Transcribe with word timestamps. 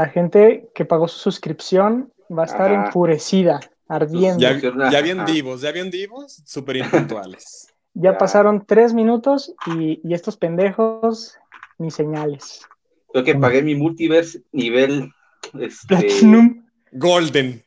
la 0.00 0.08
gente 0.08 0.70
que 0.74 0.86
pagó 0.86 1.08
su 1.08 1.18
suscripción 1.18 2.10
va 2.30 2.44
a 2.44 2.46
estar 2.46 2.72
Ajá. 2.72 2.86
enfurecida, 2.86 3.60
ardiendo. 3.86 4.38
Ya, 4.40 4.58
Ya, 4.90 5.02
bien 5.02 5.20
Ajá. 5.20 5.30
divos, 5.30 5.60
ya 5.60 5.72
bien 5.72 5.90
divos, 5.90 6.42
súper 6.46 6.78
impuntuales. 6.78 7.68
Ya. 7.92 8.16
pasaron 8.16 8.64
tres 8.64 8.94
minutos 8.94 9.54
y, 9.66 10.00
y 10.02 10.14
estos 10.14 10.38
pendejos 10.38 11.36
ni 11.76 11.90
señales. 11.90 12.66
Yo 13.12 13.24
que 13.24 13.34
pagué 13.34 13.60
mi 13.60 13.74
multiverse 13.74 14.42
nivel, 14.52 15.12
este, 15.58 15.86
Platinum. 15.88 16.64
Golden. 16.92 17.62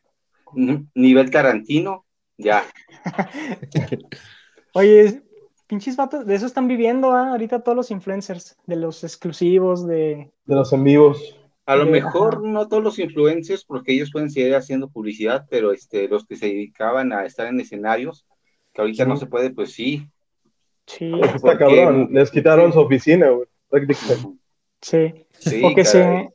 nivel 0.95 1.29
Tarantino, 1.29 2.03
ya. 2.35 2.63
Oye, 4.73 5.21
pinches 5.67 5.95
vatos, 5.97 6.25
de 6.25 6.33
eso 6.33 6.47
están 6.47 6.67
viviendo 6.67 7.11
¿ah? 7.11 7.29
ahorita 7.29 7.61
todos 7.61 7.75
los 7.75 7.91
influencers, 7.91 8.57
de 8.65 8.77
los 8.77 9.03
exclusivos, 9.03 9.85
de... 9.85 10.31
De 10.45 10.55
los 10.55 10.73
en 10.73 10.83
vivos. 10.83 11.42
A 11.65 11.75
lo 11.77 11.85
mejor 11.85 12.35
ajá. 12.35 12.43
no 12.47 12.67
todos 12.67 12.83
los 12.83 12.99
influencers, 12.99 13.63
porque 13.63 13.93
ellos 13.93 14.11
pueden 14.11 14.29
seguir 14.29 14.53
haciendo 14.55 14.89
publicidad, 14.89 15.45
pero 15.49 15.71
este, 15.71 16.07
los 16.09 16.25
que 16.25 16.35
se 16.35 16.47
dedicaban 16.47 17.13
a 17.13 17.25
estar 17.25 17.47
en 17.47 17.59
escenarios, 17.59 18.25
que 18.73 18.81
ahorita 18.81 19.03
Sí. 19.05 19.09
no 19.09 19.15
se 19.17 19.25
puede, 19.27 19.49
pues 19.51 19.71
sí. 19.71 20.07
Sí, 20.85 21.11
Está 21.35 21.57
cabrón. 21.57 22.09
Les 22.11 22.29
quitaron 22.31 22.67
Sí. 22.67 22.73
su 22.73 22.79
oficina, 22.81 23.29
güey. 23.29 23.47
Prácticamente. 23.69 24.37
sí. 24.81 25.13
Sí, 25.39 25.61
o 25.63 25.73
que 25.73 25.83
se, 25.85 26.29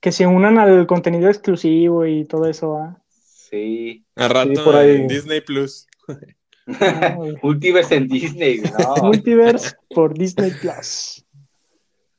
que 0.00 0.12
se 0.12 0.26
unan 0.26 0.58
al 0.58 0.86
contenido 0.86 1.28
exclusivo 1.28 2.04
y 2.06 2.24
todo 2.24 2.46
eso. 2.48 2.76
¿ah? 2.76 3.00
Sí. 3.08 4.04
A 4.16 4.28
rato 4.28 4.64
por 4.64 4.74
ahí. 4.76 4.96
en 4.96 5.08
Disney 5.08 5.40
Plus. 5.42 5.86
Multiverse 7.42 7.96
en 7.96 8.08
Disney, 8.08 8.60
no, 8.60 9.02
Multiverse 9.04 9.74
por 9.90 10.14
Disney 10.14 10.52
Plus. 10.60 11.24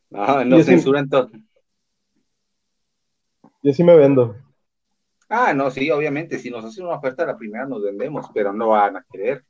no, 0.09 0.43
no 0.45 0.63
censuran 0.63 1.09
todo. 1.09 1.29
Yo 3.63 3.73
sí 3.73 3.83
me 3.83 3.95
vendo. 3.95 4.35
Ah, 5.29 5.53
no, 5.53 5.71
sí, 5.71 5.89
obviamente, 5.91 6.37
si 6.39 6.49
nos 6.49 6.63
hacen 6.65 6.85
una 6.85 6.95
oferta 6.97 7.25
la 7.25 7.37
primera 7.37 7.65
nos 7.65 7.81
vendemos, 7.83 8.27
pero 8.33 8.53
no 8.53 8.69
van 8.69 8.97
a 8.97 9.05
querer. 9.11 9.43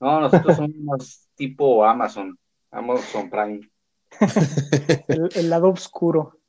No, 0.00 0.20
nosotros 0.20 0.56
somos 0.56 1.28
tipo 1.34 1.84
Amazon, 1.84 2.38
Amazon 2.70 3.30
Prime. 3.30 3.60
El, 5.08 5.30
el 5.34 5.50
lado 5.50 5.68
oscuro. 5.70 6.40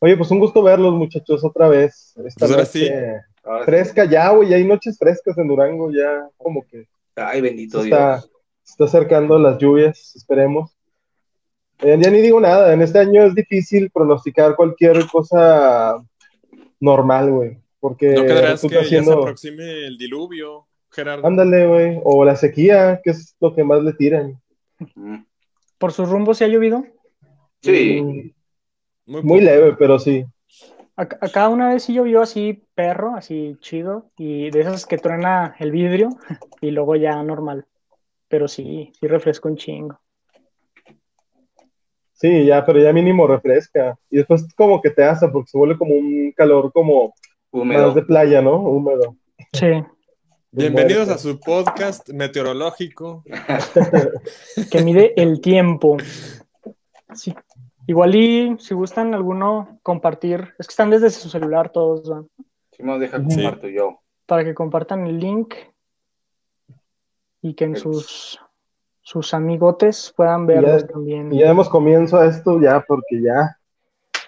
Oye, 0.00 0.16
pues 0.16 0.30
un 0.30 0.38
gusto 0.40 0.62
verlos, 0.62 0.94
muchachos, 0.94 1.44
otra 1.44 1.68
vez. 1.68 2.14
Esta 2.24 2.46
Pues 2.46 2.50
ahora 2.50 2.64
noche 2.64 2.66
sí. 2.66 2.88
Ahora 3.42 3.68
sí. 3.68 3.70
fresca 3.70 4.04
ya, 4.04 4.30
güey. 4.30 4.48
Ya 4.48 4.56
hay 4.56 4.64
noches 4.66 4.98
frescas 4.98 5.36
en 5.38 5.48
Durango, 5.48 5.90
ya 5.92 6.28
como 6.36 6.66
que 6.66 6.88
Ay, 7.16 7.40
bendito 7.40 7.78
se 7.78 7.84
está, 7.84 8.16
Dios. 8.18 8.30
se 8.62 8.72
está 8.72 8.84
acercando 8.84 9.38
las 9.38 9.58
lluvias, 9.58 10.14
esperemos. 10.16 10.76
Eh, 11.82 11.98
ya 11.98 12.10
ni 12.10 12.20
digo 12.20 12.40
nada, 12.40 12.72
en 12.74 12.82
este 12.82 12.98
año 12.98 13.24
es 13.24 13.34
difícil 13.34 13.90
pronosticar 13.90 14.54
cualquier 14.54 15.06
cosa 15.06 15.96
normal, 16.78 17.30
güey. 17.30 17.58
Porque 17.80 18.12
¿No 18.12 18.22
creerás 18.22 18.60
que 18.60 18.68
resulta 18.68 18.82
ya 18.82 19.02
se 19.02 19.12
aproxime 19.12 19.86
el 19.86 19.96
diluvio, 19.96 20.66
Gerardo? 20.90 21.26
ándale, 21.26 21.66
güey, 21.66 22.00
o 22.04 22.24
la 22.24 22.36
sequía, 22.36 23.00
que 23.02 23.10
es 23.10 23.34
lo 23.40 23.54
que 23.54 23.64
más 23.64 23.82
le 23.82 23.94
tiran. 23.94 24.38
¿Por 25.78 25.92
sus 25.92 26.08
rumbos 26.08 26.36
se 26.38 26.44
ha 26.44 26.48
llovido? 26.48 26.84
Sí, 27.62 28.00
Mm, 28.02 28.30
Muy, 29.06 29.22
Muy 29.22 29.40
leve, 29.40 29.74
pero 29.78 29.98
sí. 29.98 30.24
Acá, 30.96 31.18
acá 31.20 31.48
una 31.48 31.70
vez 31.70 31.84
sí 31.84 31.94
llovió 31.94 32.20
así 32.20 32.62
perro, 32.74 33.14
así 33.16 33.56
chido, 33.60 34.10
y 34.18 34.50
de 34.50 34.60
esas 34.60 34.84
que 34.86 34.98
truena 34.98 35.56
el 35.58 35.70
vidrio, 35.70 36.10
y 36.60 36.70
luego 36.70 36.96
ya 36.96 37.22
normal. 37.22 37.66
Pero 38.28 38.46
sí, 38.46 38.92
sí 39.00 39.06
refresco 39.06 39.48
un 39.48 39.56
chingo. 39.56 39.98
Sí, 42.20 42.44
ya, 42.44 42.66
pero 42.66 42.78
ya 42.78 42.92
mínimo 42.92 43.26
refresca. 43.26 43.98
Y 44.10 44.18
después 44.18 44.46
como 44.54 44.82
que 44.82 44.90
te 44.90 45.02
asa 45.02 45.32
porque 45.32 45.48
se 45.48 45.56
vuelve 45.56 45.78
como 45.78 45.94
un 45.94 46.32
calor 46.32 46.70
como 46.70 47.14
húmedo. 47.50 47.86
más 47.86 47.94
de 47.94 48.02
playa, 48.02 48.42
¿no? 48.42 48.56
Húmedo. 48.56 49.16
Sí. 49.54 49.82
Bienvenidos 50.52 51.08
a 51.08 51.16
su 51.16 51.40
podcast 51.40 52.10
meteorológico. 52.10 53.24
que 54.70 54.82
mide 54.82 55.14
el 55.16 55.40
tiempo. 55.40 55.96
Sí. 57.14 57.34
Igual 57.86 58.14
y 58.14 58.56
si 58.58 58.74
gustan 58.74 59.14
alguno 59.14 59.80
compartir, 59.82 60.52
es 60.58 60.66
que 60.66 60.72
están 60.72 60.90
desde 60.90 61.08
su 61.08 61.30
celular 61.30 61.72
todos, 61.72 62.12
¿va? 62.12 62.22
Si 62.72 62.82
nos 62.82 63.00
deja 63.00 63.16
Sí. 63.16 63.36
comparto 63.36 63.66
yo. 63.66 63.98
para 64.26 64.44
que 64.44 64.52
compartan 64.52 65.06
el 65.06 65.18
link 65.18 65.54
y 67.40 67.54
que 67.54 67.64
en 67.64 67.76
sus, 67.76 68.38
sus 69.10 69.34
amigotes 69.34 70.12
puedan 70.16 70.46
verlos 70.46 70.82
ya- 70.82 70.86
también. 70.86 71.32
Y 71.32 71.40
ya 71.40 71.48
demos 71.48 71.68
comienzo 71.68 72.16
a 72.16 72.26
esto 72.26 72.60
ya 72.60 72.80
porque 72.86 73.20
ya, 73.20 73.58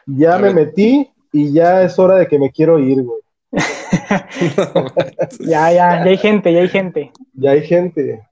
ya 0.06 0.34
A 0.34 0.38
me 0.38 0.53
ver. 0.53 0.54
metí 0.66 1.09
y 1.32 1.53
ya 1.53 1.82
es 1.84 1.97
hora 2.00 2.16
de 2.16 2.26
que 2.26 2.37
me 2.37 2.50
quiero 2.50 2.81
ir, 2.81 3.03
güey. 3.04 3.20
Ya, 5.41 5.70
ya, 5.70 5.72
ya 5.72 6.03
hay 6.03 6.16
gente, 6.16 6.53
ya 6.53 6.60
hay 6.60 6.69
gente. 6.69 7.12
Ya 7.34 7.50
hay 7.53 7.62
gente. 7.62 8.26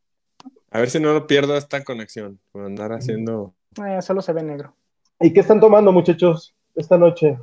A 0.73 0.81
ver 0.81 0.91
si 0.91 0.99
no 1.01 1.13
lo 1.13 1.27
pierdo 1.27 1.57
esta 1.57 1.83
conexión 1.85 2.39
por 2.53 2.65
andar 2.65 2.93
haciendo. 2.93 3.55
Eh, 3.85 4.03
solo 4.03 4.21
se 4.23 4.33
ve 4.33 4.43
negro. 4.43 4.75
¿Y 5.21 5.33
qué 5.33 5.41
están 5.41 5.61
tomando, 5.61 5.93
muchachos, 5.93 6.55
esta 6.75 6.97
noche? 6.99 7.39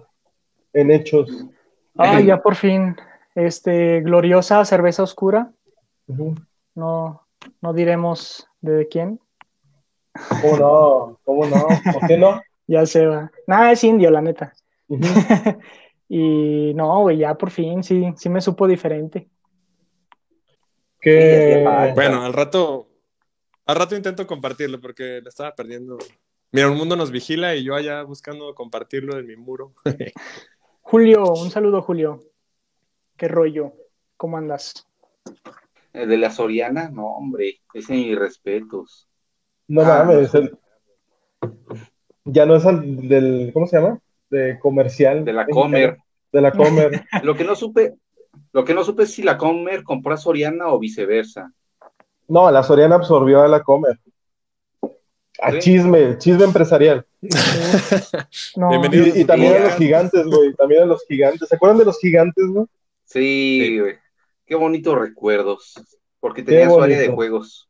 En 0.74 0.92
hechos. 0.92 1.30
Ah, 1.98 2.20
ya 2.20 2.42
por 2.42 2.56
fin. 2.56 2.96
Este, 3.36 4.02
gloriosa 4.02 4.64
cerveza 4.66 5.04
oscura. 5.04 5.52
No, 6.76 7.22
no 7.62 7.74
diremos 7.74 8.48
de 8.74 8.88
quién. 8.88 9.20
¿Cómo 10.42 10.58
no? 10.58 11.20
¿Cómo 11.24 11.46
no? 11.46 11.68
¿Por 11.92 12.08
qué 12.08 12.18
no? 12.18 12.42
Ya 12.70 12.86
se 12.86 13.06
va. 13.06 13.32
Nada, 13.48 13.72
es 13.72 13.82
indio, 13.86 14.12
la 14.12 14.22
neta. 14.22 14.54
Y 16.10 16.74
no, 16.74 17.02
güey, 17.02 17.18
ya 17.18 17.36
por 17.36 17.50
fin, 17.52 17.84
sí, 17.84 18.14
sí 18.16 18.30
me 18.30 18.40
supo 18.40 18.66
diferente. 18.66 19.28
Que- 21.02 21.92
Bueno, 21.96 22.24
al 22.24 22.34
rato. 22.34 22.88
Al 23.66 23.76
rato 23.76 23.96
intento 23.96 24.26
compartirlo 24.26 24.80
porque 24.80 25.20
le 25.22 25.28
estaba 25.30 25.54
perdiendo. 25.54 25.98
Mira, 26.54 26.70
un 26.72 26.78
mundo 26.78 26.96
nos 26.96 27.12
vigila 27.12 27.56
y 27.56 27.66
yo 27.66 27.76
allá 27.76 28.02
buscando 28.04 28.56
compartirlo 28.56 29.20
en 29.20 29.28
mi 29.28 29.36
muro. 29.36 29.74
Julio, 30.82 31.34
un 31.34 31.52
saludo, 31.52 31.82
Julio. 31.82 32.22
¿Qué 33.18 33.28
rollo? 33.28 33.74
¿Cómo 34.16 34.38
andas? 34.38 34.88
El 35.94 36.10
de 36.10 36.18
la 36.18 36.30
Soriana, 36.32 36.90
no, 36.90 37.08
hombre, 37.08 37.60
ese 37.74 37.94
mis 37.94 38.18
respetos. 38.18 39.08
No 39.68 39.82
Ah, 39.82 40.04
mames. 40.06 40.34
no. 40.34 40.40
el- 40.42 40.58
Ya 42.26 42.46
no 42.46 42.56
es 42.56 42.66
el 42.66 43.08
del, 43.08 43.52
¿cómo 43.54 43.68
se 43.68 43.78
llama? 43.78 44.00
De 44.30 44.60
comercial. 44.60 45.24
De 45.26 45.34
la. 45.34 45.46
Comer. 45.46 45.98
De 46.32 46.42
la 46.42 46.52
Comer. 46.52 47.04
Lo 47.24 47.36
que 47.36 47.44
no 47.46 47.56
supe, 47.56 47.96
lo 48.52 48.66
que 48.66 48.74
no 48.74 48.84
supe 48.84 49.04
es 49.04 49.14
si 49.14 49.24
la 49.24 49.38
Comer 49.38 49.84
compró 49.84 50.14
a 50.14 50.18
Soriana 50.18 50.68
o 50.68 50.78
viceversa. 50.80 51.52
No, 52.28 52.52
la 52.52 52.62
Soriana 52.64 52.96
absorbió 52.96 53.42
a 53.42 53.48
la 53.48 53.64
Comer. 53.64 53.98
A 55.40 55.52
¿Sí? 55.54 55.60
chisme, 55.60 56.18
chisme 56.18 56.44
empresarial. 56.46 57.06
No, 58.56 58.70
Bienvenido. 58.70 59.06
Y, 59.16 59.22
y 59.22 59.26
también 59.26 59.56
a 59.56 59.60
los 59.60 59.76
gigantes, 59.76 60.26
güey. 60.26 60.54
También 60.56 60.84
a 60.84 60.86
los 60.86 61.06
gigantes. 61.08 61.48
¿Se 61.48 61.56
acuerdan 61.56 61.78
de 61.78 61.86
los 61.86 62.00
gigantes, 62.00 62.46
güey? 62.48 62.66
Sí, 63.06 63.62
Sí. 63.80 63.82
Qué 64.48 64.56
bonitos 64.56 64.98
recuerdos. 64.98 65.74
Porque 66.20 66.42
tenía 66.42 66.68
su 66.70 66.82
área 66.82 67.00
de 67.00 67.10
juegos. 67.10 67.70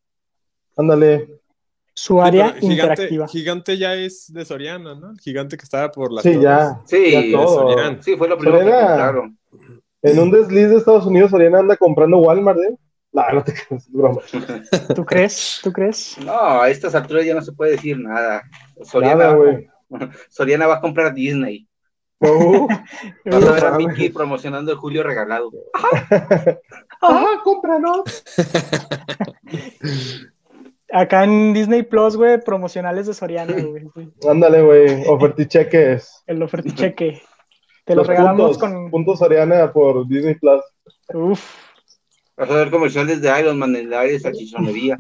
Ándale. 0.78 1.28
su 1.94 2.22
área 2.22 2.50
Sí, 2.50 2.54
pero 2.54 2.62
gigante, 2.62 2.86
interactiva. 2.92 3.28
gigante 3.28 3.78
ya 3.78 3.96
es 3.96 4.32
de 4.32 4.46
Soriana, 4.46 4.94
¿no? 4.96 5.12
El 5.12 5.20
gigante 5.20 5.58
que 5.58 5.64
estaba 5.64 5.92
por 5.92 6.12
las 6.14 6.24
Sí, 6.24 6.30
torres. 6.34 6.44
ya. 6.44 6.82
Sí, 6.86 7.12
ya 7.32 7.38
todo. 7.38 7.48
Soriana. 7.72 8.02
Sí, 8.04 8.16
fue 8.16 8.28
lo 8.30 8.38
primero 8.38 8.60
Soriana. 8.60 8.80
que 8.82 8.88
compraron. 8.88 9.38
En 10.04 10.20
un 10.20 10.32
desliz 10.32 10.70
de 10.70 10.78
Estados 10.78 11.06
Unidos, 11.08 11.32
Soriana 11.32 11.60
anda 11.60 11.76
comprando 11.76 12.18
Walmart, 12.20 12.60
¿eh? 12.60 12.76
No, 13.12 13.24
no 13.34 13.44
te 13.44 13.54
creas, 13.54 13.84
es 13.88 13.92
broma. 13.92 14.22
¿Tú 14.96 15.04
crees? 15.06 15.60
¿Tú 15.64 15.72
crees? 15.74 16.18
No, 16.24 16.62
a 16.62 16.70
estas 16.70 16.94
alturas 16.94 17.26
ya 17.26 17.34
no 17.34 17.42
se 17.42 17.52
puede 17.54 17.72
decir 17.72 17.98
nada. 18.00 18.44
Soriana, 18.84 19.36
Nada. 19.90 20.12
Soriana 20.30 20.68
va 20.68 20.76
a 20.76 20.82
comprar 20.82 21.14
Disney. 21.16 21.68
Uh, 22.20 22.68
Vas 23.26 23.44
a 23.44 23.52
ver 23.52 23.66
a 23.66 23.78
Mickey 23.78 24.10
promocionando 24.10 24.72
el 24.72 24.78
Julio 24.78 25.04
regalado. 25.04 25.52
Ajá, 27.02 27.28
cómpranos. 27.44 28.24
Acá 30.92 31.26
en 31.26 31.54
Disney 31.54 31.84
Plus, 31.84 32.16
güey, 32.16 32.42
promocionales 32.42 33.08
de 33.08 33.14
Soriana, 33.14 33.54
güey. 33.62 33.84
Ándale, 34.28 34.62
güey. 34.62 35.04
Oferticheques. 35.08 36.24
El 36.26 36.42
oferticheque. 36.42 37.22
Te 37.86 37.94
lo 37.94 38.02
Los 38.02 38.08
regalamos 38.08 38.42
puntos, 38.42 38.58
con. 38.58 38.92
puntos 38.92 39.20
Soriana 39.20 39.72
por 39.72 40.08
Disney 40.08 40.36
Plus. 40.36 40.62
Uf. 41.14 41.56
Vas 42.36 42.50
a 42.50 42.56
ver 42.56 42.70
comerciales 42.70 43.22
de 43.22 43.40
Iron 43.40 43.58
Man 43.58 43.76
en 43.76 43.88
el 43.88 43.94
área 43.94 44.14
de 44.14 44.20
salchichonería. 44.20 44.98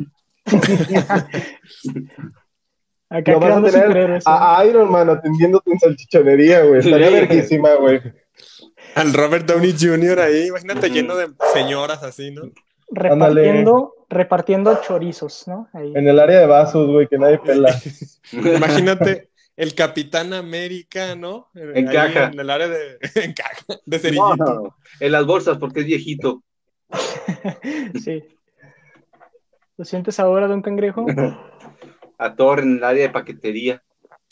Acá 3.10 3.32
No 3.34 3.40
vas 3.40 3.52
a 3.52 3.56
tener 3.64 3.72
superhéroes. 3.88 4.24
¿eh? 4.26 4.30
a 4.30 4.66
Iron 4.68 4.92
Man 4.92 5.10
atendiéndote 5.10 5.72
en 5.72 5.80
salchichonería, 5.80 6.64
güey. 6.64 6.80
Estaría 6.80 7.08
Sí. 7.08 7.14
verguísima, 7.14 7.76
güey. 7.76 8.02
Al 8.96 9.14
Robert 9.14 9.46
Downey 9.46 9.74
Jr. 9.80 10.20
ahí, 10.20 10.48
imagínate 10.48 10.90
lleno 10.90 11.16
de 11.16 11.28
señoras 11.54 12.04
así, 12.04 12.32
¿no? 12.32 12.44
repartiendo, 12.90 13.94
repartiendo 14.10 14.80
chorizos, 14.82 15.46
¿no? 15.48 15.68
Ahí. 15.74 15.92
En 15.94 16.08
el 16.08 16.20
área 16.20 16.40
de 16.40 16.46
vasos, 16.48 16.88
güey, 16.90 17.08
que 17.08 17.18
nadie 17.18 17.38
pela. 17.40 17.70
Imagínate 18.32 19.30
el 19.58 19.76
Capitán 19.76 20.34
América, 20.34 21.16
¿no? 21.16 21.50
Ahí 21.56 21.64
Encaja. 21.82 22.28
En 22.34 22.40
el 22.40 22.50
área 22.50 22.68
de. 22.70 22.98
Encaja. 23.16 23.66
De 23.86 23.98
No, 23.98 24.02
cerillito. 24.02 24.36
no, 24.38 24.76
en 25.02 25.12
las 25.12 25.26
bolsas 25.26 25.58
porque 25.58 25.82
es 25.82 25.86
viejito. 25.86 26.44
Sí. 28.02 28.24
¿Lo 29.78 29.86
sientes 29.86 30.20
ahora, 30.20 30.48
don 30.48 30.62
Cangrejo? 30.62 31.06
A 32.18 32.36
Thor 32.36 32.60
en 32.62 32.78
el 32.78 32.84
área 32.84 33.04
de 33.04 33.10
paquetería. 33.14 33.84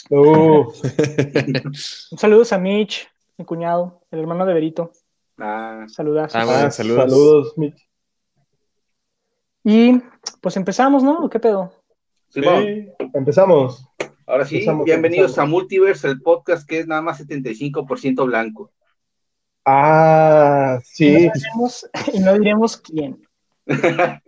Uh, 0.10 0.66
Un 0.66 1.74
saludos 2.18 2.54
a 2.54 2.58
Mitch, 2.60 3.08
mi 3.38 3.46
cuñado, 3.46 4.02
el 4.12 4.20
hermano 4.20 4.46
de 4.46 4.54
Berito. 4.54 4.92
Ah, 5.38 5.86
Saludas. 5.88 6.36
Ah, 6.36 6.46
bueno, 6.46 6.72
saludos. 6.72 7.10
saludos, 7.12 7.54
Mitch. 7.58 7.90
Y 9.64 10.00
pues 10.42 10.56
empezamos, 10.58 11.04
¿no? 11.04 11.20
¿O 11.26 11.30
¿Qué 11.30 11.40
pedo? 11.40 11.74
Sí. 12.30 12.42
Empezamos. 13.14 13.88
ahora 14.28 14.46
sí, 14.46 14.56
empezamos, 14.58 14.86
bienvenidos 14.86 15.32
empezamos. 15.32 15.48
a 15.50 15.52
Multiverse, 15.52 16.08
el 16.08 16.22
podcast 16.22 16.68
que 16.68 16.80
es 16.80 16.88
nada 16.88 17.02
más 17.02 17.20
75% 17.26 18.26
blanco. 18.26 18.72
Ah, 19.66 20.80
Y 20.82 20.86
sí. 20.86 21.12
no 21.28 21.32
diremos, 21.34 21.90
y 22.14 22.20
no 22.20 22.34
diremos 22.38 22.78
quién. 22.78 23.25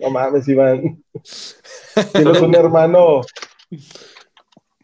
No 0.00 0.10
mames, 0.10 0.46
Iván. 0.48 1.02
Tienes 2.12 2.40
un 2.40 2.54
hermano 2.54 3.22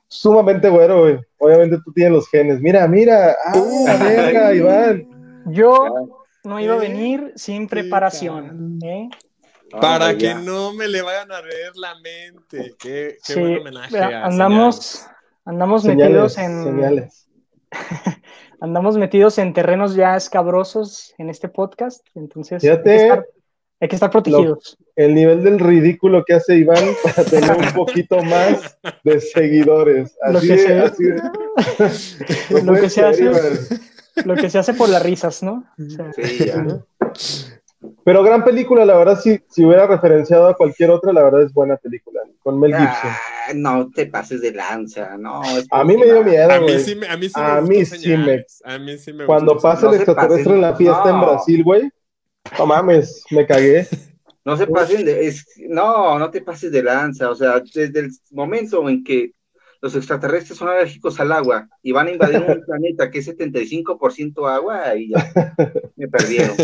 sumamente 0.08 0.68
güero, 0.68 1.00
güey. 1.00 1.18
Obviamente 1.38 1.78
tú 1.84 1.92
tienes 1.92 2.12
los 2.12 2.28
genes. 2.28 2.60
Mira, 2.60 2.86
mira. 2.88 3.34
Ah, 3.46 3.96
verga, 4.00 4.54
Iván. 4.54 5.42
Yo 5.46 6.22
no 6.44 6.60
iba 6.60 6.74
a 6.74 6.76
¿Eh? 6.76 6.80
venir 6.88 7.32
sin 7.36 7.68
preparación. 7.68 8.78
¿eh? 8.82 9.08
Para 9.80 10.08
Ah, 10.08 10.14
que 10.14 10.24
ya. 10.26 10.34
no 10.38 10.72
me 10.74 10.88
le 10.88 11.02
vayan 11.02 11.30
a 11.32 11.40
leer 11.40 11.72
la 11.76 11.94
mente. 12.00 12.74
Qué, 12.78 13.16
qué 13.24 13.34
Sí, 13.34 13.40
buen 13.40 13.58
homenaje. 13.60 13.98
andamos, 13.98 15.06
andamos 15.44 15.82
Señales, 15.82 16.06
metidos 16.08 16.38
en 16.38 16.64
señales. 16.64 17.28
andamos 18.62 18.96
metidos 18.96 19.38
en 19.38 19.52
terrenos 19.52 19.94
ya 19.94 20.16
escabrosos 20.16 21.14
en 21.18 21.28
este 21.30 21.48
podcast, 21.48 22.06
entonces 22.14 22.62
hay 22.64 22.82
que 22.82 22.94
estar, 22.96 23.26
hay 23.80 23.88
que 23.88 23.96
estar 23.96 24.10
protegidos. 24.10 24.78
El 24.94 25.14
nivel 25.14 25.42
del 25.42 25.58
ridículo 25.58 26.22
que 26.24 26.34
hace 26.34 26.56
Iván 26.56 26.84
para 27.02 27.24
tener 27.24 27.56
un 27.56 27.72
poquito 27.74 28.22
más 28.22 28.78
de 29.04 29.20
seguidores. 29.20 30.16
Lo 30.30 30.38
Así 30.38 30.48
que 30.48 30.56
de- 30.56 30.58
se- 30.66 30.78
así 30.80 31.04
de- 31.04 31.22
No 32.50 32.58
Lo 32.60 32.64
puede 32.66 32.80
que 32.82 32.90
se 32.90 33.04
hace- 33.04 33.24
Iván. 33.24 33.42
Lo 34.26 34.36
que 34.36 34.50
se 34.50 34.58
hace 34.58 34.74
por 34.74 34.88
las 34.90 35.02
risas, 35.02 35.42
¿no? 35.42 35.64
O 35.78 35.90
sea, 35.90 36.12
Sí, 36.12 36.44
ya. 36.46 36.64
Pero 38.04 38.22
gran 38.22 38.44
película, 38.44 38.84
la 38.84 38.96
verdad, 38.96 39.20
si, 39.20 39.38
si 39.48 39.64
hubiera 39.64 39.86
referenciado 39.86 40.48
a 40.48 40.56
cualquier 40.56 40.90
otra, 40.90 41.12
la 41.12 41.22
verdad 41.22 41.42
es 41.42 41.52
buena 41.52 41.76
película. 41.76 42.20
Con 42.42 42.58
Mel 42.58 42.72
Gibson. 42.72 43.10
Ah, 43.10 43.52
no 43.54 43.88
te 43.90 44.06
pases 44.06 44.40
de 44.40 44.52
lanza, 44.52 45.16
no. 45.16 45.42
es 45.44 45.66
A 45.70 45.84
mí 45.84 45.96
me 45.96 46.06
dio 46.06 46.24
miedo, 46.24 46.50
A 46.50 46.58
mí 46.58 46.64
güey. 46.64 46.80
sí 46.80 46.96
me, 46.96 47.06
a 47.06 47.16
mí 47.16 47.28
sí 47.28 47.32
A 47.36 47.60
me 47.60 47.68
mí 47.68 47.78
gustó 47.80 47.94
sí 47.96 48.02
señales. 48.02 48.62
A 48.64 48.78
mí 48.78 48.98
sí 48.98 49.12
me 49.12 49.26
Cuando 49.26 49.52
gustó 49.54 49.68
pasa 49.68 49.86
No 49.86 49.90
el 49.92 49.96
extraterrestre 49.96 50.44
pasen. 50.44 50.54
en 50.56 50.60
la 50.62 50.76
fiesta 50.76 51.10
en. 51.10 51.20
Brasil, 51.20 51.64
güey. 51.64 51.90
No 52.58 52.66
mames, 52.66 53.24
me 53.30 53.46
cagué. 53.46 53.86
No 54.44 54.56
se 54.56 54.66
pasen 54.66 55.04
de, 55.04 55.26
es- 55.28 55.46
no, 55.68 56.18
no 56.18 56.28
te 56.30 56.40
pases 56.42 56.72
de 56.72 56.82
lanza, 56.82 57.30
o 57.30 57.34
sea, 57.36 57.60
desde 57.60 58.00
el 58.00 58.10
momento 58.32 58.88
en 58.88 59.04
que 59.04 59.30
los 59.82 59.96
extraterrestres 59.96 60.56
son 60.56 60.68
alérgicos 60.68 61.18
al 61.18 61.32
agua 61.32 61.68
y 61.82 61.90
van 61.90 62.06
a 62.06 62.12
invadir 62.12 62.38
un 62.38 62.62
planeta 62.66 63.10
que 63.10 63.18
es 63.18 63.28
75% 63.28 64.48
agua, 64.48 64.96
y 64.96 65.10
ya 65.10 65.32
me 65.96 66.08
perdieron. 66.08 66.56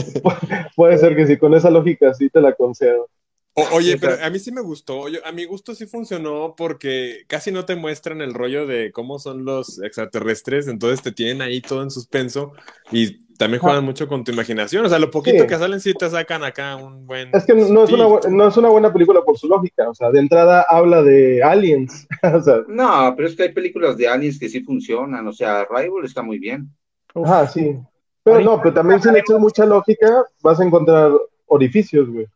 Puede 0.77 0.97
ser 0.99 1.17
que 1.17 1.27
sí, 1.27 1.37
con 1.37 1.53
esa 1.53 1.69
lógica 1.69 2.15
sí 2.15 2.31
te 2.31 2.41
la 2.41 2.55
concedo. 2.55 3.09
O- 3.59 3.69
oye, 3.77 3.97
pero 3.99 4.17
a 4.23 4.31
mí 4.31 4.39
sí 4.39 4.53
me 4.53 4.61
gustó. 4.63 5.09
Yo- 5.09 5.25
a 5.25 5.33
mi 5.33 5.45
gusto 5.45 5.75
sí 5.75 5.87
funcionó 5.87 6.55
porque 6.57 7.25
casi 7.27 7.51
no 7.53 7.65
te 7.65 7.77
muestran 7.77 8.21
el 8.21 8.35
rollo 8.35 8.67
de 8.67 8.93
cómo 8.93 9.19
son 9.19 9.45
los 9.45 9.81
extraterrestres, 9.83 10.69
entonces 10.69 11.03
te 11.03 11.13
tienen 11.13 11.43
ahí 11.43 11.61
todo 11.61 11.83
en 11.83 11.91
suspenso 11.91 12.53
y 12.91 13.27
también 13.37 13.61
juegan 13.61 13.85
mucho 13.85 14.09
con 14.09 14.25
tu 14.25 14.33
imaginación. 14.33 14.85
O 14.85 14.89
sea, 14.89 14.99
lo 14.99 15.11
poquito. 15.13 15.43
Sí. 15.43 15.47
que 15.47 15.59
salen 15.59 15.81
sí 15.81 15.95
te 15.95 16.11
sacan 16.11 16.43
acá 16.43 16.75
un 16.75 17.07
buen. 17.07 17.31
Es 17.33 17.45
que 17.45 17.55
no 17.55 17.85
es, 17.85 17.91
una, 17.93 18.09
no 18.31 18.49
es 18.49 18.57
una 18.57 18.69
buena 18.69 18.93
película 18.93 19.23
por 19.23 19.39
su 19.39 19.47
lógica. 19.47 19.89
O 19.89 19.95
sea, 19.95 20.11
de 20.11 20.19
entrada 20.19 20.67
habla 20.69 21.03
de 21.03 21.41
aliens. 21.43 22.09
o 22.35 22.43
sea, 22.43 22.63
No, 22.67 23.15
pero 23.17 23.29
es 23.29 23.37
que 23.37 23.45
hay 23.45 23.53
películas 23.53 23.97
de 23.97 24.09
aliens 24.09 24.39
que 24.41 24.49
sí 24.49 24.61
funcionan, 24.63 25.27
o 25.29 25.33
sea, 25.33 25.65
Rival 25.71 26.05
está 26.05 26.23
muy 26.23 26.39
bien. 26.41 26.69
uf, 27.15 27.27
ajá, 27.29 27.47
sí. 27.47 27.77
Pero 28.25 28.41
no, 28.41 28.61
pero 28.61 28.75
también 28.75 29.01
si 29.01 29.11
le 29.11 29.21
echas 29.21 29.39
mucha 29.39 29.65
lógica, 29.65 30.23
vas 30.43 30.59
a 30.61 30.65
encontrar 30.65 31.13
orificios, 31.47 32.11
güey. 32.11 32.27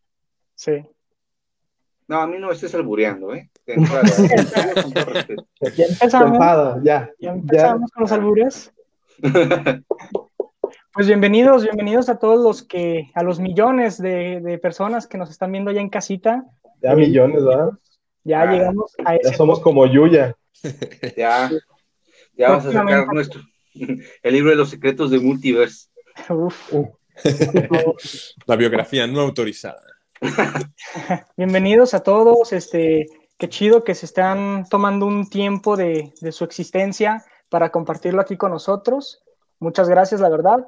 sí. 0.54 0.72
No, 2.08 2.20
a 2.20 2.26
mí 2.26 2.36
no 2.38 2.48
me 2.48 2.54
estés 2.54 2.74
albureando, 2.74 3.34
¿eh? 3.34 3.50
¿eh? 3.66 3.76
Ya 5.76 5.84
empezamos, 5.86 6.38
ya. 6.82 7.10
ya 7.18 7.30
empezamos 7.30 7.90
con 7.92 8.02
los 8.02 8.12
albures. 8.12 8.72
Pues 10.94 11.06
bienvenidos, 11.06 11.62
bienvenidos 11.62 12.10
a 12.10 12.18
todos 12.18 12.38
los 12.44 12.62
que, 12.62 13.10
a 13.14 13.22
los 13.22 13.40
millones 13.40 13.96
de, 13.96 14.42
de 14.42 14.58
personas 14.58 15.06
que 15.06 15.16
nos 15.16 15.30
están 15.30 15.50
viendo 15.50 15.70
allá 15.70 15.80
en 15.80 15.88
casita. 15.88 16.44
Ya 16.82 16.94
millones, 16.94 17.42
¿verdad? 17.42 17.70
Ya 18.24 18.42
Ah, 18.42 18.52
llegamos 18.52 18.94
a 19.02 19.14
Ya 19.14 19.20
ese 19.22 19.34
somos 19.34 19.60
como 19.60 19.86
Yuya. 19.86 20.36
Ya, 21.16 21.50
ya 22.34 22.50
vamos 22.50 22.66
a 22.66 22.72
sacar 22.72 23.06
nuestro, 23.06 23.40
el 23.72 24.34
libro 24.34 24.50
de 24.50 24.56
los 24.56 24.68
secretos 24.68 25.10
de 25.10 25.18
Multiverse. 25.18 25.88
Uf. 26.28 26.72
La 28.46 28.56
biografía 28.56 29.06
no 29.06 29.20
autorizada. 29.20 29.91
Bienvenidos 31.36 31.94
a 31.94 32.00
todos, 32.02 32.52
este, 32.52 33.08
qué 33.38 33.48
chido 33.48 33.84
que 33.84 33.94
se 33.94 34.06
están 34.06 34.66
tomando 34.68 35.06
un 35.06 35.28
tiempo 35.28 35.76
de, 35.76 36.12
de 36.20 36.32
su 36.32 36.44
existencia 36.44 37.24
para 37.50 37.70
compartirlo 37.70 38.20
aquí 38.20 38.36
con 38.36 38.52
nosotros. 38.52 39.22
Muchas 39.58 39.88
gracias, 39.88 40.20
la 40.20 40.28
verdad. 40.28 40.66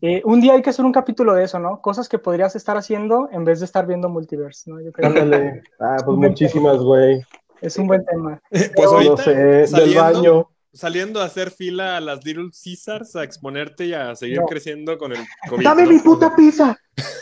Eh, 0.00 0.22
un 0.24 0.40
día 0.40 0.54
hay 0.54 0.62
que 0.62 0.70
hacer 0.70 0.84
un 0.84 0.92
capítulo 0.92 1.34
de 1.34 1.44
eso, 1.44 1.58
¿no? 1.58 1.80
Cosas 1.82 2.08
que 2.08 2.18
podrías 2.18 2.56
estar 2.56 2.76
haciendo 2.76 3.28
en 3.30 3.44
vez 3.44 3.60
de 3.60 3.66
estar 3.66 3.86
viendo 3.86 4.08
Multiverse, 4.08 4.70
¿no? 4.70 4.80
Yo 4.80 4.90
creo 4.92 5.12
que. 5.12 5.62
Ah, 5.78 5.96
pues 6.04 6.16
muchísimas, 6.16 6.78
güey. 6.78 7.22
es 7.60 7.76
un 7.76 7.86
buen 7.86 8.04
tema. 8.06 8.40
Pues 8.50 8.72
No 8.76 8.96
ahorita, 8.96 9.16
sé, 9.22 9.34
del 9.34 9.68
saliendo, 9.68 10.00
baño. 10.02 10.50
saliendo 10.72 11.20
a 11.20 11.24
hacer 11.26 11.50
fila 11.50 11.98
a 11.98 12.00
las 12.00 12.24
Little 12.24 12.48
Caesars, 12.64 13.14
a 13.16 13.22
exponerte 13.24 13.84
y 13.86 13.92
a 13.92 14.16
seguir 14.16 14.40
No. 14.40 14.46
creciendo 14.46 14.96
con 14.96 15.12
el 15.12 15.18
COVID. 15.50 15.62
¡Dame 15.64 15.82
¿no? 15.84 15.90
mi 15.90 15.98
puta 15.98 16.34
pizza! 16.34 16.76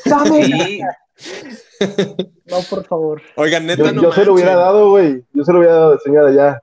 ¡Dame! 0.04 0.44
Sí, 0.44 0.80
No, 2.46 2.58
por 2.68 2.84
favor. 2.84 3.22
Oigan, 3.36 3.66
neta, 3.66 3.84
Yo, 3.84 3.92
no 3.92 4.02
yo 4.02 4.12
se 4.12 4.24
lo 4.24 4.34
hubiera 4.34 4.54
dado, 4.56 4.90
güey. 4.90 5.24
Yo 5.32 5.44
se 5.44 5.52
lo 5.52 5.58
hubiera 5.58 5.74
dado, 5.74 5.98
señora, 5.98 6.30
ya. 6.32 6.62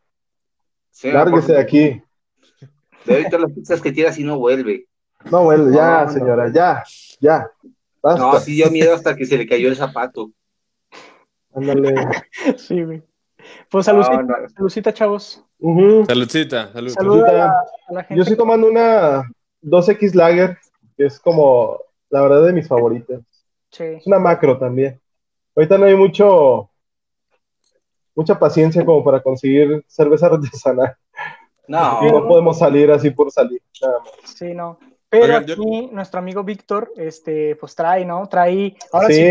sí, 0.91 1.11
Lárguese 1.11 1.53
de 1.53 1.59
aquí. 1.59 2.01
De 3.05 3.15
ahorita 3.15 3.37
las 3.39 3.51
pizzas 3.51 3.81
que 3.81 3.91
tiras 3.91 4.17
y 4.19 4.23
no 4.23 4.37
vuelve. 4.37 4.85
No, 5.31 5.43
bueno, 5.43 5.69
ya, 5.75 6.01
No, 6.01 6.05
no. 6.05 6.11
señora, 6.11 6.51
ya, 6.53 6.83
ya. 7.19 7.49
Basta. 8.01 8.21
No, 8.21 8.39
sí 8.39 8.53
dio 8.53 8.69
miedo 8.71 8.93
hasta 8.93 9.15
que 9.15 9.25
se 9.25 9.37
le 9.37 9.47
cayó 9.47 9.67
el 9.69 9.75
zapato. 9.75 10.31
Ándale. 11.53 11.93
Sí, 12.57 12.81
güey. 12.83 13.01
Pues 13.69 13.85
saludcita, 13.85 14.21
No, 14.21 14.37
no. 14.37 14.49
saludcita, 14.49 14.93
chavos. 14.93 15.43
Ujú. 15.59 16.05
Saludcita, 16.05 16.71
salud. 16.71 16.89
Saluda 16.91 17.29
a 17.29 17.33
la, 17.33 17.47
a 17.87 17.93
la 17.93 18.03
gente. 18.03 18.15
Yo 18.15 18.21
estoy 18.21 18.37
tomando 18.37 18.67
una 18.67 19.23
2X 19.63 20.13
Lager, 20.13 20.57
que 20.95 21.05
es 21.07 21.19
como, 21.19 21.77
la 22.09 22.21
verdad, 22.21 22.45
de 22.45 22.53
mis 22.53 22.67
favoritas. 22.67 23.19
Sí. 23.71 23.83
Es 23.83 24.07
una 24.07 24.19
macro 24.19 24.57
también. 24.57 24.99
Ahorita 25.55 25.77
no 25.77 25.85
hay 25.85 25.95
mucho, 25.95 26.69
mucha 28.15 28.37
paciencia 28.37 28.85
como 28.85 29.03
para 29.03 29.21
conseguir 29.21 29.83
cerveza 29.87 30.27
artesanal. 30.31 30.95
No, 31.67 32.01
No 32.01 32.27
podemos 32.27 32.57
salir 32.57 32.91
así 32.91 33.11
por 33.11 33.31
salir. 33.31 33.61
Nada 33.81 33.99
más. 33.99 34.11
Sí, 34.35 34.53
no. 34.53 34.79
Pero 35.07 35.23
Oigan, 35.25 35.45
yo- 35.45 35.53
aquí 35.53 35.89
nuestro 35.91 36.19
amigo 36.19 36.43
Víctor, 36.43 36.91
este, 36.95 37.55
pues 37.55 37.75
trae, 37.75 38.05
¿no? 38.05 38.27
Trae, 38.27 38.75
ahora 38.91 39.07
sí, 39.07 39.13
sí, 39.15 39.21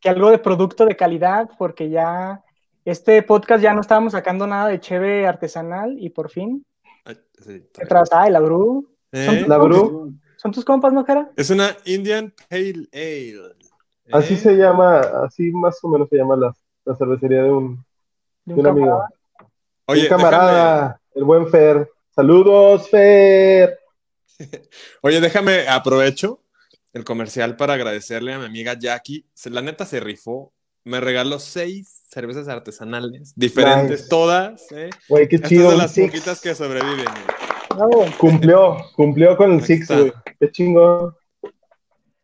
que 0.00 0.08
algo 0.08 0.30
de 0.30 0.38
producto 0.38 0.84
de 0.86 0.96
calidad, 0.96 1.48
porque 1.58 1.88
ya 1.90 2.42
este 2.84 3.22
podcast 3.22 3.62
ya 3.62 3.72
no 3.74 3.80
estábamos 3.82 4.12
sacando 4.12 4.46
nada 4.46 4.68
de 4.68 4.80
cheve 4.80 5.26
artesanal 5.26 5.96
y 5.98 6.10
por 6.10 6.28
fin, 6.30 6.64
Ay, 7.04 7.16
sí, 7.38 7.68
¿qué 7.72 7.86
traes? 7.86 8.08
Ah, 8.12 8.28
la 8.30 8.40
Bru. 8.40 8.88
¿Eh? 9.12 9.44
la 9.46 9.58
Bru, 9.58 10.12
¿Son 10.40 10.52
tus 10.52 10.64
compas, 10.64 10.90
no, 10.92 11.04
cara? 11.04 11.30
Es 11.36 11.50
una 11.50 11.76
Indian 11.84 12.32
Pale 12.48 12.88
Ale. 12.94 13.54
así 14.12 14.34
¿Eh? 14.34 14.36
se 14.38 14.54
llama, 14.56 15.00
así 15.26 15.50
más 15.52 15.78
o 15.82 15.88
menos 15.88 16.08
se 16.08 16.16
llama 16.16 16.34
la, 16.36 16.54
la 16.86 16.96
cervecería 16.96 17.42
de 17.42 17.50
un, 17.50 17.84
De 18.46 18.54
de 18.54 18.60
un 18.60 18.66
amigo. 18.66 19.04
Oye, 19.84 20.02
un 20.04 20.08
camarada, 20.08 20.82
déjame- 20.82 20.98
el 21.16 21.24
buen 21.24 21.48
Fer. 21.48 21.90
Saludos, 22.14 22.88
Fer. 22.88 23.78
oye, 25.02 25.20
déjame, 25.20 25.68
aprovecho 25.68 26.42
el 26.94 27.04
comercial 27.04 27.56
para 27.56 27.74
agradecerle 27.74 28.32
a 28.32 28.38
mi 28.38 28.46
amiga 28.46 28.74
Jackie. 28.78 29.26
La 29.44 29.60
neta 29.60 29.84
se 29.84 30.00
rifó. 30.00 30.54
Me 30.84 30.98
regaló 31.00 31.38
seis 31.38 32.04
cervezas 32.08 32.48
artesanales, 32.48 33.34
diferentes, 33.36 34.00
Nice. 34.00 34.08
todas. 34.08 34.72
¿eh? 34.72 34.88
Güey, 35.08 35.28
qué 35.28 35.36
Estas 35.36 35.50
chido. 35.50 35.68
un 35.68 35.76
las 35.78 35.92
Six. 35.92 36.06
poquitas 36.10 36.40
que 36.40 36.54
sobreviven. 36.54 37.06
¿eh? 37.06 37.49
Bravo. 37.74 38.04
Cumplió, 38.18 38.76
cumplió 38.94 39.36
con 39.36 39.52
el 39.52 39.62
Six, 39.62 39.88
güey. 39.88 40.12
Qué 40.38 40.50
chingón. 40.50 41.14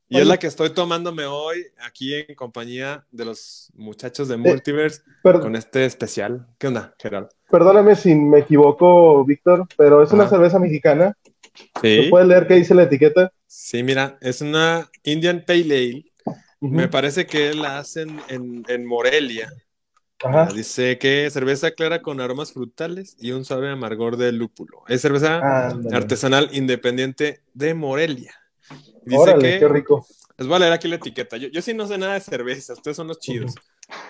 Y 0.08 0.20
es 0.20 0.26
la 0.26 0.38
que 0.38 0.46
estoy 0.46 0.70
tomándome 0.70 1.24
hoy 1.24 1.66
aquí 1.84 2.14
en 2.14 2.32
compañía 2.36 3.04
de 3.10 3.24
los 3.24 3.72
muchachos 3.74 4.28
de 4.28 4.36
Multiverse 4.36 5.02
Pero, 5.22 5.40
con 5.40 5.56
este 5.56 5.84
especial. 5.84 6.46
¿Qué 6.58 6.68
onda, 6.68 6.94
Gerardo? 6.98 7.28
perdóname 7.50 7.94
si 7.96 8.14
me 8.14 8.40
equivoco, 8.40 9.24
Víctor, 9.24 9.66
pero 9.76 10.02
es 10.02 10.12
una 10.12 10.28
cerveza 10.28 10.58
mexicana. 10.58 11.16
Sí, 11.80 12.02
¿Me 12.02 12.08
puedes 12.10 12.28
leer 12.28 12.46
qué 12.46 12.54
dice 12.54 12.74
la 12.74 12.84
etiqueta? 12.84 13.32
sí, 13.46 13.82
mira, 13.82 14.18
es 14.20 14.40
una 14.42 14.88
Indian 15.02 15.42
Pale 15.46 15.62
Ale. 15.62 16.04
Me 16.60 16.88
parece 16.88 17.26
que 17.26 17.54
la 17.54 17.78
hacen 17.78 18.20
en, 18.28 18.64
en 18.68 18.84
Morelia. 18.86 19.52
Ajá. 20.24 20.46
Dice 20.52 20.98
que 20.98 21.28
cerveza 21.30 21.72
clara 21.72 22.02
con 22.02 22.20
aromas 22.20 22.52
frutales 22.52 23.16
y 23.20 23.32
un 23.32 23.44
suave 23.44 23.70
amargor 23.70 24.16
de 24.16 24.32
lúpulo. 24.32 24.82
Es 24.88 25.02
cerveza 25.02 25.68
artesanal 25.92 26.50
independiente 26.52 27.42
de 27.54 27.74
Morelia. 27.74 28.34
Dice 29.04 29.20
Órale, 29.20 29.52
que 29.52 29.58
qué 29.60 29.68
rico. 29.68 30.06
Les 30.38 30.48
voy 30.48 30.56
a 30.56 30.58
leer 30.60 30.72
aquí 30.72 30.88
la 30.88 30.96
etiqueta. 30.96 31.36
Yo, 31.36 31.48
yo 31.48 31.62
sí 31.62 31.74
no 31.74 31.86
sé 31.86 31.96
nada 31.98 32.14
de 32.14 32.20
cerveza, 32.20 32.72
ustedes 32.72 32.96
son 32.96 33.08
los 33.08 33.18
chidos. 33.18 33.54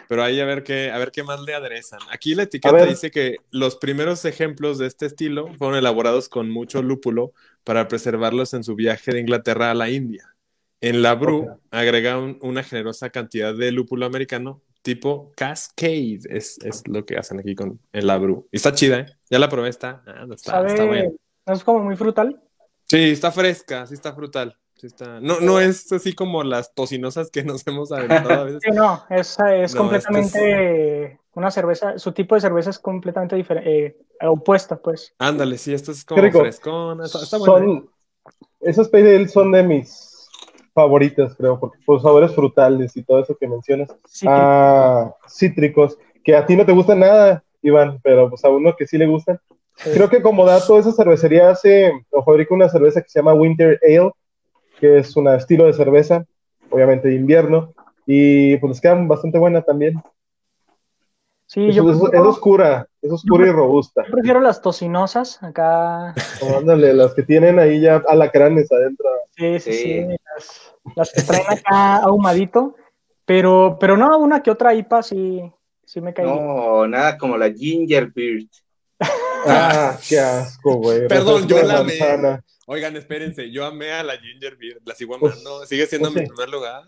Pero 0.09 0.25
ahí 0.25 0.41
a 0.41 0.47
ver 0.47 0.63
qué, 0.63 0.91
a 0.91 0.99
ver 0.99 1.11
qué 1.11 1.23
más 1.23 1.41
le 1.43 1.55
aderezan. 1.55 2.01
Aquí 2.11 2.35
la 2.35 2.45
etiqueta 2.45 2.85
dice 2.87 3.11
que 3.11 3.37
los 3.51 3.77
primeros 3.77 4.25
ejemplos 4.25 4.79
de 4.79 4.87
este 4.87 5.07
estilo 5.07 5.53
fueron 5.59 5.77
elaborados 5.77 6.29
con 6.29 6.51
mucho 6.51 6.83
lúpulo 6.83 7.33
para 7.63 7.87
preservarlos 7.87 8.55
en 8.55 8.65
su 8.65 8.75
viaje 8.75 9.13
de 9.13 9.21
Inglaterra 9.21 9.71
a 9.71 9.75
la 9.75 9.91
India. 9.91 10.35
En 10.81 11.03
la 11.03 11.15
brew 11.15 11.43
Ok. 11.51 11.61
agregan 11.71 12.39
una 12.41 12.63
generosa 12.63 13.11
cantidad 13.11 13.55
de 13.55 13.73
lúpulo 13.73 14.07
americano 14.07 14.63
tipo 14.87 15.33
Cascade. 15.37 16.21
Es, 16.31 16.59
es 16.65 16.87
lo 16.87 17.05
que 17.05 17.17
hacen 17.17 17.41
aquí 17.41 17.57
con 17.57 17.81
en 17.93 18.07
la 18.07 18.17
brew. 18.19 18.47
Y 18.53 18.57
está 18.57 18.73
chida, 18.73 19.01
¿eh? 19.01 19.07
Ya 19.29 19.41
la 19.41 19.49
probé, 19.49 19.69
está, 19.69 20.03
ah, 20.07 20.25
está, 20.33 20.53
¿Sabe? 20.53 20.69
está 20.69 20.85
buena. 20.85 21.11
¿No 21.45 21.53
es 21.53 21.65
como 21.65 21.81
muy 21.81 21.97
frutal? 21.97 22.41
Sí, 22.85 23.11
está 23.11 23.33
fresca, 23.33 23.85
sí 23.87 23.95
está 23.95 24.15
frutal. 24.15 24.57
Sí 24.75 24.87
está... 24.87 25.21
No, 25.21 25.41
no 25.41 25.59
es 25.59 25.91
así 25.91 26.13
como 26.15 26.45
las 26.45 26.73
tocinosas 26.73 27.31
que 27.31 27.43
nos 27.45 27.67
hemos 27.67 27.91
aventado 27.91 28.41
a 28.41 28.45
veces. 28.45 28.61
Sí, 28.63 28.71
no, 28.71 29.05
es, 29.11 29.37
es 29.41 29.75
No, 29.75 29.81
completamente 29.81 31.19
una 31.35 31.51
cerveza, 31.51 31.99
su 31.99 32.13
tipo 32.13 32.37
de 32.37 32.41
cerveza 32.41 32.71
es 32.71 32.79
completamente 32.79 33.35
diferente, 33.35 33.99
opuesta, 34.23 34.77
pues. 34.77 35.15
Ándale, 35.19 35.59
sí, 35.59 35.75
esto 35.75 35.91
es 35.91 36.05
como 36.05 36.23
frescona, 36.31 37.05
está, 37.05 37.23
está 37.23 37.39
buena. 37.39 37.57
¿eh? 37.57 37.65
Son, 37.65 37.91
esas 38.61 38.95
Ale 38.95 39.29
son 39.29 39.53
de 39.53 39.63
mis 39.63 40.16
favoritas, 40.77 41.35
creo, 41.35 41.59
porque 41.59 41.79
por 41.87 42.01
sabores 42.03 42.35
frutales 42.35 42.95
y 42.97 43.03
todo 43.03 43.21
eso 43.21 43.35
que 43.35 43.49
mencionas. 43.49 43.89
Sí, 44.07 44.27
Ah, 44.29 45.11
cítricos, 45.27 45.99
que 46.23 46.37
a 46.37 46.45
ti 46.45 46.55
no 46.55 46.67
te 46.67 46.73
gustan 46.73 47.01
nada, 47.01 47.43
Iván, 47.63 47.99
pero 48.03 48.29
pues 48.29 48.45
a 48.45 48.51
uno 48.51 48.77
que 48.77 48.87
sí 48.87 48.99
le 48.99 49.07
gustan. 49.07 49.41
sí. 49.77 49.91
Creo 49.95 50.11
que 50.11 50.21
como 50.23 50.45
dato, 50.45 50.79
esa 50.79 50.93
cervecería 50.93 51.49
hace 51.51 51.93
o 52.11 52.23
fabrica 52.23 52.55
una 52.55 52.69
cerveza 52.69 53.01
que 53.01 53.09
se 53.09 53.19
llama 53.19 53.33
Winter 53.35 53.81
Ale, 53.83 54.13
que 54.79 54.99
es 54.99 55.17
un 55.17 55.27
estilo 55.29 55.65
de 55.65 55.73
cerveza, 55.73 56.27
obviamente 56.71 57.09
de 57.09 57.15
invierno, 57.15 57.73
y 58.07 58.57
pues 58.59 58.69
les 58.73 58.81
queda 58.83 58.95
bastante 58.95 59.39
buena 59.39 59.63
también. 59.63 59.95
Sí, 61.47 61.69
Es, 61.69 61.77
yo 61.77 61.89
es- 61.91 61.97
oscura, 61.97 62.89
es 63.01 63.13
oscura 63.13 63.47
y 63.47 63.51
robusta. 63.53 64.03
yo 64.05 64.11
prefiero 64.13 64.41
las 64.41 64.61
tocinosas 64.61 65.41
acá. 65.43 66.13
Como, 66.41 66.59
ándale, 66.59 66.93
las 66.93 67.15
que 67.15 67.23
tienen 67.23 67.59
ahí 67.59 67.81
ya 67.81 68.03
alacranes 68.09 68.71
adentro. 68.73 69.09
Sí, 69.37 69.61
sí, 69.61 69.73
sí, 69.73 69.83
Sí. 69.83 70.07
Las, 70.35 70.75
las 70.97 71.13
que 71.13 71.23
traen 71.23 71.47
acá 71.49 71.97
ahumadito. 71.99 72.75
Pero, 73.25 73.77
pero 73.81 73.97
no, 73.97 74.19
una 74.19 74.43
que 74.43 74.51
otra 74.51 74.73
IPA 74.75 75.03
sí, 75.03 75.43
sí 75.85 76.01
me 76.01 76.13
cae. 76.15 76.25
bien. 76.27 76.37
No, 76.37 76.87
nada 76.87 77.17
como 77.19 77.37
la 77.37 77.51
Ginger 77.53 78.11
Beard. 78.15 78.47
Ah, 79.49 79.97
qué 80.09 80.19
asco, 80.19 80.75
güey. 80.79 81.07
Perdón, 81.07 81.47
yo 81.47 81.63
la 81.63 81.79
amé. 81.79 81.95
Oigan, 82.67 82.97
espérense, 82.97 83.49
yo 83.53 83.65
amé 83.65 83.93
a 83.93 84.03
la 84.03 84.17
Ginger 84.19 84.57
Beer, 84.57 84.81
la 84.85 84.93
sigo 84.97 85.15
amando, 85.15 85.65
sigue 85.67 85.87
siendo 85.87 86.09
pues 86.11 86.23
mi 86.23 86.27
sí. 86.27 86.33
primer 86.35 86.49
lugar. 86.49 86.83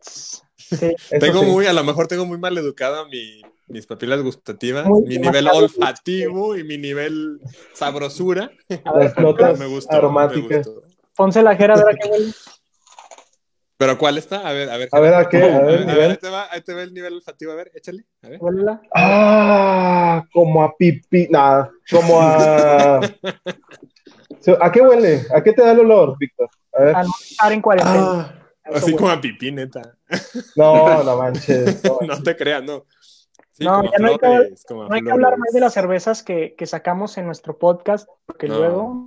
Sí, 0.00 0.92
Tengo 1.20 1.40
sí. 1.40 1.46
muy, 1.46 1.66
a 1.66 1.72
lo 1.72 1.84
mejor 1.84 2.08
tengo 2.08 2.26
muy 2.26 2.38
mal 2.38 2.56
educada 2.58 3.04
mi, 3.04 3.42
mis 3.70 3.86
papilas 3.86 4.20
gustativas, 4.22 4.86
Muy 4.86 5.02
mi 5.02 5.18
nivel 5.18 5.44
demasiado. 5.44 5.64
olfativo 5.64 6.56
y 6.56 6.64
mi 6.64 6.78
nivel 6.78 7.40
sabrosura. 7.74 8.50
a 8.84 8.92
ver, 8.92 9.18
notas 9.20 9.58
Me 9.58 9.66
gustó, 9.66 9.96
aromáticas. 9.96 10.66
me 10.66 10.72
gustó. 10.74 10.88
ponse 11.16 11.42
la 11.42 11.56
jera 11.56 11.74
a 11.74 11.76
ver 11.84 11.94
a 11.94 11.98
qué 11.98 12.08
huele. 12.10 12.32
Pero 13.76 13.96
¿cuál 13.96 14.18
está? 14.18 14.46
A 14.46 14.52
ver, 14.52 14.68
a 14.68 14.76
ver. 14.76 14.88
A 14.92 15.00
ver, 15.00 15.14
¿a 15.14 15.28
qué? 15.28 15.42
A 15.42 15.56
A 15.56 15.60
ver, 15.62 15.78
a 15.78 15.84
nivel. 15.84 15.96
ver, 15.96 16.10
ahí 16.10 16.16
te 16.18 16.28
va, 16.28 16.48
ahí 16.50 16.60
te 16.60 16.74
va 16.74 16.82
el 16.82 16.92
nivel 16.92 17.14
olfativo, 17.14 17.52
a 17.52 17.54
ver, 17.54 17.70
échale. 17.74 18.04
A 18.22 18.28
ver. 18.28 18.38
Huélela. 18.42 18.82
Ah, 18.94 20.22
como 20.34 20.62
a 20.62 20.76
pipí. 20.76 21.28
Nada, 21.30 21.70
como 21.90 22.20
a. 22.20 23.00
¿A 24.60 24.72
qué 24.72 24.80
huele? 24.82 25.22
¿A 25.34 25.42
qué 25.42 25.52
te 25.52 25.62
da 25.62 25.72
el 25.72 25.80
olor, 25.80 26.16
Víctor? 26.18 26.48
A 26.74 26.82
ver. 26.82 26.96
A 26.96 27.02
no 27.04 27.10
estar 27.22 27.52
en 27.52 27.62
cuarentena. 27.62 28.00
Ah, 28.02 28.34
así 28.74 28.84
huele. 28.86 28.96
como 28.98 29.10
a 29.10 29.20
pipí, 29.20 29.50
neta. 29.50 29.96
No, 30.56 31.02
no 31.04 31.16
manches. 31.16 31.82
no 31.84 31.98
No 32.06 32.22
te 32.22 32.36
creas, 32.36 32.62
no. 32.62 32.84
Sí, 33.60 33.66
No, 33.66 33.82
ya 33.84 33.98
no 33.98 34.08
hay 34.08 34.16
que- 34.18 34.54
No 34.74 34.88
hay 34.90 35.02
que 35.02 35.10
hablar 35.12 35.36
más 35.36 35.52
de 35.52 35.60
las 35.60 35.74
cervezas 35.74 36.22
que, 36.22 36.54
que 36.56 36.66
sacamos 36.66 37.18
en 37.18 37.26
nuestro 37.26 37.58
podcast, 37.58 38.08
porque 38.24 38.48
No. 38.48 38.56
luego 38.58 39.06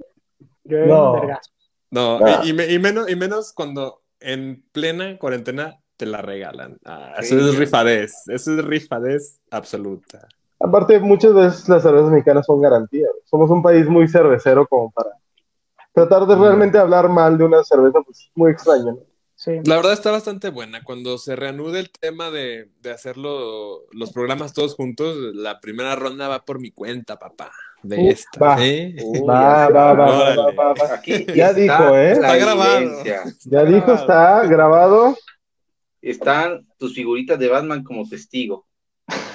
yo 0.63 0.86
No. 0.86 1.22
No, 1.89 2.19
Ah. 2.24 2.41
y, 2.43 2.50
y 2.50 2.53
me- 2.53 2.67
y 2.72 2.77
menos, 2.77 3.10
y 3.10 3.15
menos 3.15 3.51
cuando 3.51 4.01
en 4.19 4.63
plena 4.72 5.17
cuarentena 5.17 5.79
te 5.98 6.05
la 6.05 6.22
regalan. 6.22 6.77
Ah, 6.86 7.15
Sí. 7.22 7.36
Eso 7.36 7.50
es 7.50 7.57
rifadez, 7.57 8.13
eso 8.27 8.53
es 8.57 8.63
rifadez 8.63 9.39
absoluta. 9.50 10.27
Aparte, 10.60 11.00
muchas 11.00 11.33
veces 11.33 11.67
las 11.67 11.81
cervezas 11.81 12.10
mexicanas 12.12 12.45
son 12.45 12.62
garantías. 12.62 13.10
Somos 13.25 13.50
un 13.50 13.62
país 13.63 13.88
muy 13.89 14.07
cervecero 14.07 14.67
como 14.67 14.91
para 14.91 15.10
tratar 15.93 16.25
de 16.27 16.36
Mm. 16.36 16.41
realmente 16.41 16.77
hablar 16.77 17.10
mal 17.10 17.38
de 17.39 17.43
una 17.43 17.63
cerveza, 17.63 18.01
pues 18.05 18.29
muy 18.36 18.51
extraño. 18.51 18.93
¿no? 18.93 18.98
Sí. 19.44 19.60
La 19.66 19.76
verdad 19.76 19.92
está 19.92 20.10
bastante 20.10 20.48
buena. 20.50 20.86
Cuando 20.86 21.18
se 21.18 21.36
reanude 21.36 21.82
el 21.82 21.90
tema 21.90 22.32
de, 22.32 22.70
de 22.82 22.92
hacerlo 22.92 23.82
los 23.92 24.14
programas 24.14 24.54
todos 24.54 24.74
juntos, 24.74 25.18
la 25.36 25.60
primera 25.60 25.98
ronda 25.98 26.30
va 26.30 26.46
por 26.46 26.60
mi 26.62 26.72
cuenta, 26.72 27.20
papá. 27.20 27.52
De 27.82 27.98
Uh, 27.98 28.10
esta. 28.10 28.40
va. 28.40 28.66
¿eh? 28.66 28.96
Va, 29.28 29.68
va, 29.68 29.94
va, 29.94 29.94
va, 29.94 30.18
Órale. 30.18 30.38
va, 30.38 30.52
va, 30.52 30.74
va. 30.74 30.94
Aquí 30.94 31.26
Ya 31.36 31.50
está 31.50 31.60
dijo, 31.60 31.98
¿eh? 31.98 32.12
Está 32.14 32.38
grabado. 32.38 33.04
Ya 33.44 33.66
dijo, 33.66 33.94
está 33.94 34.46
grabado. 34.46 35.18
Están 36.02 36.66
tus 36.78 36.96
figuritas 36.96 37.38
de 37.38 37.50
Batman 37.50 37.84
como 37.84 38.08
testigo. 38.08 38.66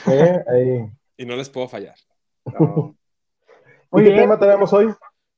¿eh? 0.07 0.43
Ahí. 0.49 0.91
Y 1.19 1.27
no 1.27 1.37
les 1.37 1.51
puedo 1.51 1.69
fallar. 1.69 1.97
No. 2.59 2.97
Muy 3.91 4.03
¿Y 4.03 4.05
qué 4.07 4.11
bien. 4.13 4.23
tema 4.25 4.39
tenemos 4.39 4.73
hoy? 4.73 4.89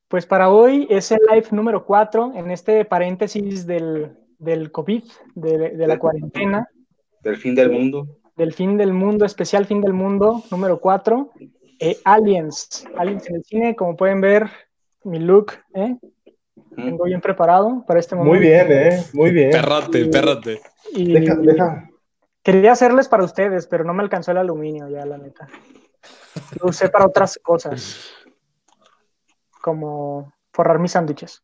Pues 0.07 0.25
para 0.25 0.49
hoy 0.49 0.87
es 0.89 1.11
el 1.11 1.19
live 1.29 1.47
número 1.51 1.85
4 1.85 2.33
en 2.35 2.51
este 2.51 2.85
paréntesis 2.85 3.65
del, 3.67 4.17
del 4.41 4.71
COVID, 4.71 5.03
de, 5.35 5.57
de 5.71 5.87
la 5.87 5.97
cuarentena, 5.99 6.67
Del 7.21 7.37
fin 7.37 7.55
del 7.55 7.69
mundo. 7.71 8.17
del 8.35 8.53
fin 8.53 8.77
del 8.77 8.91
mundo, 8.93 9.23
especial 9.25 9.65
fin 9.65 9.81
del 9.81 9.93
mundo 9.93 10.43
número 10.51 10.79
4. 10.79 11.31
Aliens, 12.03 12.85
Aliens 12.97 13.27
en 13.29 13.35
el 13.37 13.43
cine, 13.43 13.75
como 13.75 13.95
pueden 13.95 14.21
ver, 14.21 14.49
mi 15.03 15.19
look, 15.19 15.53
¿eh? 15.73 15.95
Mm. 16.75 16.85
vengo 16.85 17.03
bien 17.05 17.21
preparado 17.21 17.83
para 17.87 17.99
este 17.99 18.15
momento. 18.15 18.35
Muy 18.37 18.45
bien, 18.47 18.67
¿eh? 18.69 19.03
Muy 19.13 19.31
bien. 19.31 19.51
Perrote, 19.51 20.05
perrote. 20.05 20.61
Y 20.93 21.11
Deja, 21.13 21.35
deja. 21.35 21.89
quería 22.43 22.71
hacerles 22.73 23.07
para 23.07 23.23
ustedes, 23.23 23.65
pero 23.67 23.83
no 23.83 23.93
me 23.93 24.03
alcanzó 24.03 24.31
el 24.31 24.37
aluminio 24.37 24.87
ya, 24.89 25.05
la 25.05 25.17
neta. 25.17 25.47
Lo 26.61 26.69
usé 26.69 26.89
para 26.89 27.05
otras 27.07 27.39
cosas, 27.43 28.11
como 29.61 30.33
forrar 30.53 30.79
mis 30.79 30.91
sándwiches. 30.91 31.43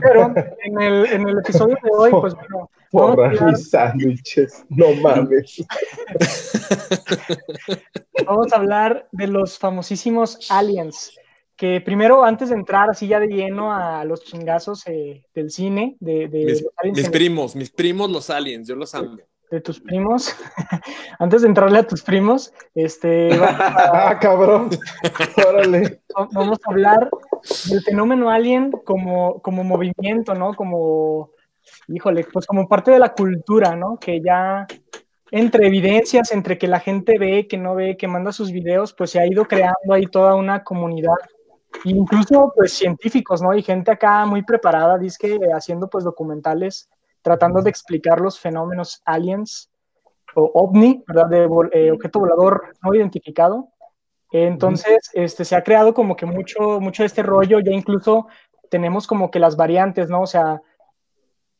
Pero 0.00 0.32
en 0.64 0.80
el, 0.80 1.06
en 1.06 1.28
el 1.28 1.38
episodio 1.38 1.76
de 1.82 1.90
hoy, 1.92 2.10
pues 2.10 2.34
bueno, 2.34 2.70
vamos 2.92 3.12
a 3.12 3.16
Porra, 3.16 3.26
hablar- 3.30 3.50
mis 3.52 3.70
sándwiches. 3.70 4.64
No 4.68 4.92
mames. 5.02 5.64
Vamos 8.26 8.52
a 8.52 8.56
hablar 8.56 9.08
de 9.12 9.26
los 9.26 9.58
famosísimos 9.58 10.50
aliens. 10.50 11.12
Que 11.56 11.80
primero, 11.80 12.22
antes 12.24 12.50
de 12.50 12.54
entrar 12.54 12.90
así 12.90 13.08
ya 13.08 13.18
de 13.18 13.28
lleno 13.28 13.72
a 13.72 14.04
los 14.04 14.22
chingazos 14.24 14.86
eh, 14.86 15.24
del 15.34 15.50
cine, 15.50 15.96
de, 16.00 16.28
de 16.28 16.44
Mis, 16.44 16.62
los 16.62 16.72
aliens 16.76 16.96
mis 16.98 17.06
en- 17.06 17.12
primos, 17.12 17.56
mis 17.56 17.70
primos 17.70 18.10
los 18.10 18.28
aliens, 18.28 18.68
yo 18.68 18.76
los 18.76 18.94
amo. 18.94 19.16
de 19.50 19.60
tus 19.62 19.80
primos, 19.80 20.34
antes 21.18 21.40
de 21.42 21.48
entrarle 21.48 21.78
a 21.78 21.86
tus 21.86 22.02
primos, 22.02 22.52
este, 22.74 23.32
a, 23.32 23.46
Ah, 24.10 24.18
cabrón. 24.20 24.68
Órale. 25.48 26.02
vamos 26.32 26.58
a 26.66 26.70
hablar 26.70 27.08
del 27.68 27.82
fenómeno 27.82 28.30
alien 28.30 28.70
como, 28.70 29.40
como 29.40 29.64
movimiento, 29.64 30.34
¿no? 30.34 30.54
Como, 30.54 31.30
híjole, 31.88 32.24
pues 32.32 32.46
como 32.46 32.68
parte 32.68 32.90
de 32.90 32.98
la 32.98 33.12
cultura, 33.12 33.76
¿no? 33.76 33.98
Que 33.98 34.20
ya 34.20 34.66
entre 35.30 35.66
evidencias, 35.66 36.32
entre 36.32 36.58
que 36.58 36.68
la 36.68 36.80
gente 36.80 37.18
ve, 37.18 37.46
que 37.48 37.58
no 37.58 37.74
ve, 37.74 37.96
que 37.96 38.08
manda 38.08 38.32
sus 38.32 38.52
videos, 38.52 38.92
pues 38.92 39.10
se 39.10 39.20
ha 39.20 39.26
ido 39.26 39.46
creando 39.46 39.92
ahí 39.92 40.06
toda 40.06 40.34
una 40.34 40.62
comunidad. 40.62 41.16
Incluso 41.84 42.52
pues 42.54 42.72
científicos, 42.72 43.42
¿no? 43.42 43.54
Y 43.54 43.62
gente 43.62 43.90
acá 43.90 44.24
muy 44.24 44.42
preparada, 44.42 44.98
dice 44.98 45.18
que 45.20 45.38
haciendo 45.52 45.88
pues 45.88 46.04
documentales, 46.04 46.88
tratando 47.22 47.60
de 47.60 47.70
explicar 47.70 48.20
los 48.20 48.38
fenómenos 48.38 49.02
aliens 49.04 49.70
o 50.34 50.50
ovni, 50.54 51.02
¿verdad? 51.06 51.26
De 51.26 51.48
eh, 51.72 51.90
objeto 51.90 52.20
volador 52.20 52.72
no 52.82 52.94
identificado. 52.94 53.68
Entonces, 54.32 55.10
este, 55.14 55.44
se 55.44 55.56
ha 55.56 55.62
creado 55.62 55.94
como 55.94 56.16
que 56.16 56.26
mucho, 56.26 56.80
mucho 56.80 57.02
de 57.02 57.06
este 57.06 57.22
rollo, 57.22 57.60
ya 57.60 57.72
incluso 57.72 58.26
tenemos 58.70 59.06
como 59.06 59.30
que 59.30 59.38
las 59.38 59.56
variantes, 59.56 60.10
¿no? 60.10 60.22
O 60.22 60.26
sea, 60.26 60.60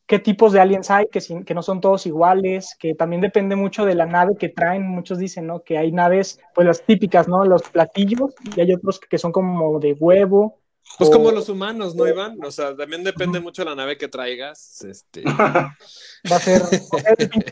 qué 0.07 0.19
tipos 0.19 0.53
de 0.53 0.61
aliens 0.61 0.91
hay, 0.91 1.07
que, 1.07 1.21
que 1.45 1.55
no 1.55 1.63
son 1.63 1.81
todos 1.81 2.07
iguales, 2.07 2.77
que 2.79 2.95
también 2.95 3.21
depende 3.23 3.57
mucho 3.57 3.85
de 3.85 3.95
la 3.95 4.07
nave 4.07 4.37
que 4.39 4.49
traen. 4.49 4.87
Muchos 4.87 5.19
dicen, 5.19 5.47
¿no? 5.47 5.63
Que 5.63 5.79
hay 5.79 5.93
naves, 5.93 6.41
pues 6.55 6.67
las 6.67 6.83
típicas, 6.85 7.29
¿no? 7.29 7.45
Los 7.45 7.63
platillos, 7.71 8.35
y 8.57 8.61
hay 8.61 8.73
otros 8.73 9.01
que 9.01 9.19
son 9.19 9.33
como 9.33 9.79
de 9.79 9.93
huevo. 9.95 10.59
Pues 10.99 11.11
como 11.11 11.31
los 11.31 11.49
humanos, 11.49 11.95
¿no, 11.95 12.09
Iván? 12.09 12.39
O 12.43 12.51
sea, 12.51 12.75
también 12.75 13.05
depende 13.05 13.39
mucho 13.39 13.63
de 13.63 13.71
la 13.71 13.75
nave 13.75 13.99
que 13.99 14.09
traigas. 14.09 14.83
Este... 14.83 15.23
Va 15.25 16.37
a 16.37 16.39
ser, 16.39 16.63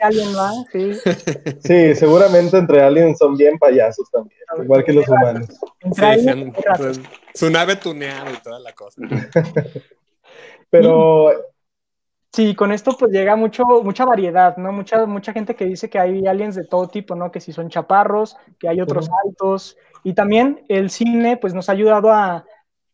alien, 0.01 0.35
¿va? 0.35 0.53
Sí. 0.73 0.95
sí, 1.63 1.95
seguramente 1.95 2.57
entre 2.57 2.83
aliens 2.83 3.19
son 3.19 3.37
bien 3.37 3.59
payasos 3.59 4.11
también, 4.11 4.41
igual 4.63 4.85
que 4.85 4.93
los 4.93 5.07
humanos. 5.07 5.49
Sí, 5.95 6.53
su 7.35 7.51
nave 7.51 7.77
tuneada 7.77 8.33
y 8.33 8.43
toda 8.43 8.59
la 8.59 8.73
cosa. 8.73 9.03
Pero 10.71 11.31
Sí, 12.35 12.57
con 12.57 12.73
esto 12.73 12.97
pues 12.99 13.13
llega 13.13 13.37
mucho, 13.37 13.63
mucha 13.85 14.05
variedad, 14.05 14.57
¿no? 14.57 14.73
Mucha, 14.73 15.07
mucha 15.07 15.33
gente 15.33 15.55
que 15.55 15.67
dice 15.67 15.89
que 15.89 16.01
hay 16.01 16.27
aliens 16.27 16.57
de 16.57 16.67
todo 16.67 16.89
tipo, 16.89 17.15
¿no? 17.15 17.31
Que 17.31 17.39
si 17.39 17.53
son 17.53 17.69
chaparros, 17.71 18.37
que 18.59 18.69
hay 18.69 18.81
otros 18.81 19.09
altos. 19.25 19.77
Y 20.03 20.15
también 20.15 20.65
el 20.69 20.91
cine 20.91 21.37
pues 21.37 21.55
nos 21.55 21.69
ha 21.69 21.73
ayudado 21.73 22.11
a 22.11 22.45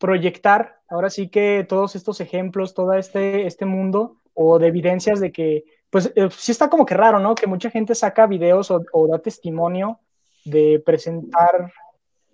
proyectar, 0.00 0.80
ahora 0.88 1.10
sí 1.10 1.28
que 1.28 1.64
todos 1.68 1.94
estos 1.94 2.20
ejemplos, 2.20 2.74
todo 2.74 2.94
este, 2.94 3.46
este 3.46 3.66
mundo 3.66 4.16
o 4.34 4.58
de 4.58 4.66
evidencias 4.66 5.20
de 5.20 5.30
que, 5.30 5.64
pues 5.90 6.12
eh, 6.16 6.28
sí 6.30 6.50
está 6.50 6.68
como 6.68 6.86
que 6.86 6.94
raro, 6.94 7.20
¿no? 7.20 7.36
Que 7.36 7.46
mucha 7.46 7.70
gente 7.70 7.94
saca 7.94 8.26
videos 8.26 8.70
o, 8.72 8.82
o 8.92 9.06
da 9.06 9.18
testimonio 9.18 10.00
de 10.44 10.82
presentar 10.84 11.72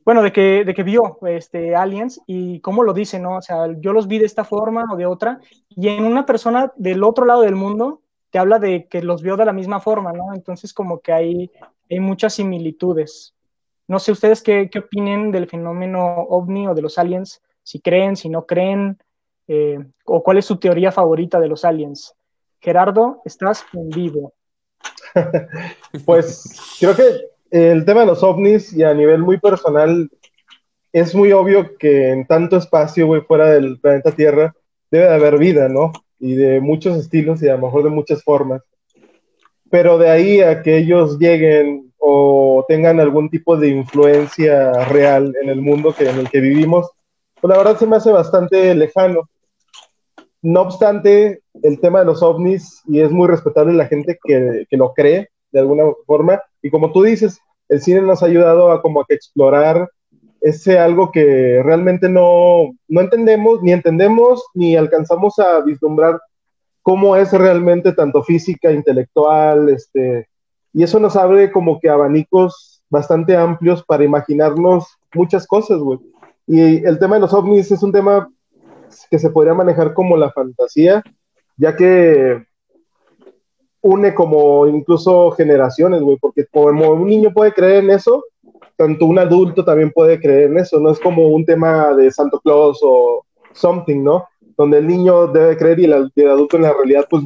bueno, 0.06 0.22
de 0.22 0.32
que, 0.32 0.62
de 0.64 0.72
que 0.72 0.84
vio 0.84 1.18
este, 1.26 1.74
aliens 1.74 2.20
y 2.28 2.60
cómo 2.60 2.84
lo 2.84 2.92
dice, 2.92 3.18
¿no? 3.18 3.38
O 3.38 3.42
sea, 3.42 3.66
yo 3.80 3.92
los 3.92 4.06
vi 4.06 4.20
de 4.20 4.26
esta 4.26 4.44
forma 4.44 4.84
o 4.92 4.96
de 4.96 5.04
otra, 5.04 5.40
y 5.68 5.88
en 5.88 6.04
una 6.04 6.24
persona 6.24 6.72
del 6.76 7.02
otro 7.02 7.24
lado 7.24 7.42
del 7.42 7.56
mundo 7.56 8.02
te 8.30 8.38
habla 8.38 8.60
de 8.60 8.86
que 8.86 9.02
los 9.02 9.20
vio 9.20 9.36
de 9.36 9.44
la 9.44 9.52
misma 9.52 9.80
forma, 9.80 10.12
¿no? 10.12 10.32
Entonces, 10.32 10.72
como 10.72 11.00
que 11.00 11.12
hay, 11.12 11.50
hay 11.90 11.98
muchas 11.98 12.34
similitudes. 12.34 13.34
No 13.88 13.98
sé 13.98 14.12
ustedes 14.12 14.42
qué, 14.42 14.70
qué 14.70 14.78
opinen 14.78 15.32
del 15.32 15.48
fenómeno 15.48 16.06
ovni 16.28 16.68
o 16.68 16.74
de 16.74 16.82
los 16.82 16.98
aliens, 16.98 17.42
si 17.66 17.80
creen, 17.80 18.14
si 18.14 18.28
no 18.28 18.46
creen, 18.46 18.96
eh, 19.48 19.84
o 20.04 20.22
cuál 20.22 20.38
es 20.38 20.44
su 20.44 20.56
teoría 20.56 20.92
favorita 20.92 21.40
de 21.40 21.48
los 21.48 21.64
aliens. 21.64 22.14
Gerardo, 22.60 23.22
estás 23.24 23.64
en 23.72 23.88
vivo. 23.88 24.34
pues 26.06 26.76
creo 26.78 26.94
que 26.94 27.02
el 27.50 27.84
tema 27.84 28.02
de 28.02 28.06
los 28.06 28.22
ovnis 28.22 28.72
y 28.72 28.84
a 28.84 28.94
nivel 28.94 29.20
muy 29.22 29.40
personal, 29.40 30.08
es 30.92 31.12
muy 31.12 31.32
obvio 31.32 31.76
que 31.76 32.10
en 32.10 32.24
tanto 32.28 32.56
espacio, 32.56 33.08
güey, 33.08 33.22
fuera 33.22 33.50
del 33.50 33.80
planeta 33.80 34.12
Tierra, 34.12 34.54
debe 34.88 35.06
de 35.06 35.14
haber 35.14 35.36
vida, 35.36 35.68
¿no? 35.68 35.90
Y 36.20 36.36
de 36.36 36.60
muchos 36.60 36.96
estilos 36.96 37.42
y 37.42 37.48
a 37.48 37.56
lo 37.56 37.66
mejor 37.66 37.82
de 37.82 37.90
muchas 37.90 38.22
formas. 38.22 38.62
Pero 39.70 39.98
de 39.98 40.08
ahí 40.08 40.40
a 40.40 40.62
que 40.62 40.78
ellos 40.78 41.18
lleguen 41.18 41.92
o 41.98 42.64
tengan 42.68 43.00
algún 43.00 43.28
tipo 43.28 43.56
de 43.56 43.70
influencia 43.70 44.84
real 44.84 45.34
en 45.42 45.48
el 45.48 45.60
mundo 45.60 45.92
que, 45.92 46.08
en 46.08 46.18
el 46.18 46.30
que 46.30 46.40
vivimos, 46.40 46.88
pues 47.46 47.56
la 47.56 47.62
verdad 47.62 47.78
se 47.78 47.86
me 47.86 47.96
hace 47.96 48.10
bastante 48.10 48.74
lejano. 48.74 49.28
No 50.42 50.62
obstante, 50.62 51.42
el 51.62 51.80
tema 51.80 52.00
de 52.00 52.06
los 52.06 52.20
ovnis, 52.20 52.82
y 52.88 53.00
es 53.00 53.12
muy 53.12 53.28
respetable 53.28 53.72
la 53.72 53.86
gente 53.86 54.18
que, 54.24 54.66
que 54.68 54.76
lo 54.76 54.92
cree 54.94 55.28
de 55.52 55.60
alguna 55.60 55.84
forma, 56.06 56.42
y 56.60 56.70
como 56.70 56.90
tú 56.90 57.04
dices, 57.04 57.38
el 57.68 57.80
cine 57.80 58.02
nos 58.02 58.22
ha 58.22 58.26
ayudado 58.26 58.72
a 58.72 58.82
como 58.82 59.04
explorar 59.08 59.88
ese 60.40 60.76
algo 60.76 61.12
que 61.12 61.62
realmente 61.62 62.08
no, 62.08 62.72
no 62.88 63.00
entendemos, 63.00 63.62
ni 63.62 63.70
entendemos, 63.70 64.44
ni 64.54 64.76
alcanzamos 64.76 65.38
a 65.38 65.60
vislumbrar 65.60 66.20
cómo 66.82 67.14
es 67.14 67.32
realmente 67.32 67.92
tanto 67.92 68.24
física, 68.24 68.72
intelectual, 68.72 69.68
este, 69.68 70.28
y 70.72 70.82
eso 70.82 70.98
nos 70.98 71.14
abre 71.14 71.52
como 71.52 71.78
que 71.78 71.88
abanicos 71.88 72.82
bastante 72.90 73.36
amplios 73.36 73.84
para 73.84 74.02
imaginarnos 74.02 74.84
muchas 75.14 75.46
cosas, 75.46 75.78
güey. 75.78 76.00
Y 76.46 76.84
el 76.84 76.98
tema 76.98 77.16
de 77.16 77.22
los 77.22 77.34
ovnis 77.34 77.70
es 77.70 77.82
un 77.82 77.92
tema 77.92 78.30
que 79.10 79.18
se 79.18 79.30
podría 79.30 79.54
manejar 79.54 79.94
como 79.94 80.16
la 80.16 80.30
fantasía, 80.30 81.02
ya 81.56 81.74
que 81.74 82.46
une 83.80 84.14
como 84.14 84.66
incluso 84.66 85.30
generaciones, 85.32 86.02
güey, 86.02 86.18
porque 86.18 86.46
como 86.46 86.90
un 86.90 87.06
niño 87.06 87.32
puede 87.32 87.52
creer 87.52 87.84
en 87.84 87.90
eso, 87.90 88.24
tanto 88.76 89.06
un 89.06 89.18
adulto 89.18 89.64
también 89.64 89.90
puede 89.90 90.20
creer 90.20 90.50
en 90.50 90.58
eso, 90.58 90.78
no 90.80 90.90
es 90.90 91.00
como 91.00 91.28
un 91.28 91.44
tema 91.44 91.94
de 91.94 92.10
Santo 92.10 92.40
Claus 92.40 92.80
o 92.82 93.24
something, 93.52 94.02
¿no? 94.02 94.26
Donde 94.56 94.78
el 94.78 94.86
niño 94.86 95.28
debe 95.28 95.56
creer 95.56 95.80
y 95.80 95.84
el, 95.84 95.92
adulto 95.94 96.56
en 96.56 96.62
la 96.62 96.72
realidad, 96.72 97.06
pues 97.08 97.24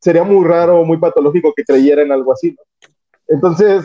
sería 0.00 0.24
muy 0.24 0.46
raro, 0.46 0.84
muy 0.84 0.98
patológico 0.98 1.52
que 1.54 1.64
creyera 1.64 2.02
en 2.02 2.12
algo 2.12 2.32
así, 2.32 2.52
¿no? 2.52 2.62
Entonces, 3.28 3.84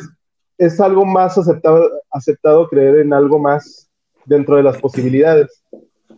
es 0.58 0.80
algo 0.80 1.06
más 1.06 1.38
aceptado, 1.38 1.90
aceptado 2.12 2.68
creer 2.68 3.00
en 3.00 3.14
algo 3.14 3.40
más 3.40 3.91
dentro 4.26 4.56
de 4.56 4.64
las 4.64 4.78
posibilidades. 4.78 5.64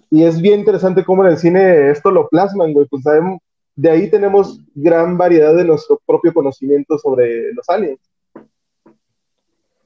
Y 0.10 0.24
es 0.24 0.42
bien 0.42 0.60
interesante 0.60 1.04
cómo 1.04 1.26
en 1.26 1.32
el 1.32 1.38
cine 1.38 1.90
esto 1.90 2.12
lo 2.12 2.28
plasman, 2.28 2.74
güey, 2.74 2.86
pues 2.88 3.04
sabemos, 3.04 3.40
de 3.76 3.90
ahí 3.90 4.10
tenemos 4.10 4.60
gran 4.76 5.18
variedad 5.18 5.56
de 5.56 5.66
nuestro 5.66 6.00
propio 6.06 6.34
conocimiento 6.34 6.98
sobre 7.00 7.52
los 7.54 7.68
aliens. 7.68 8.00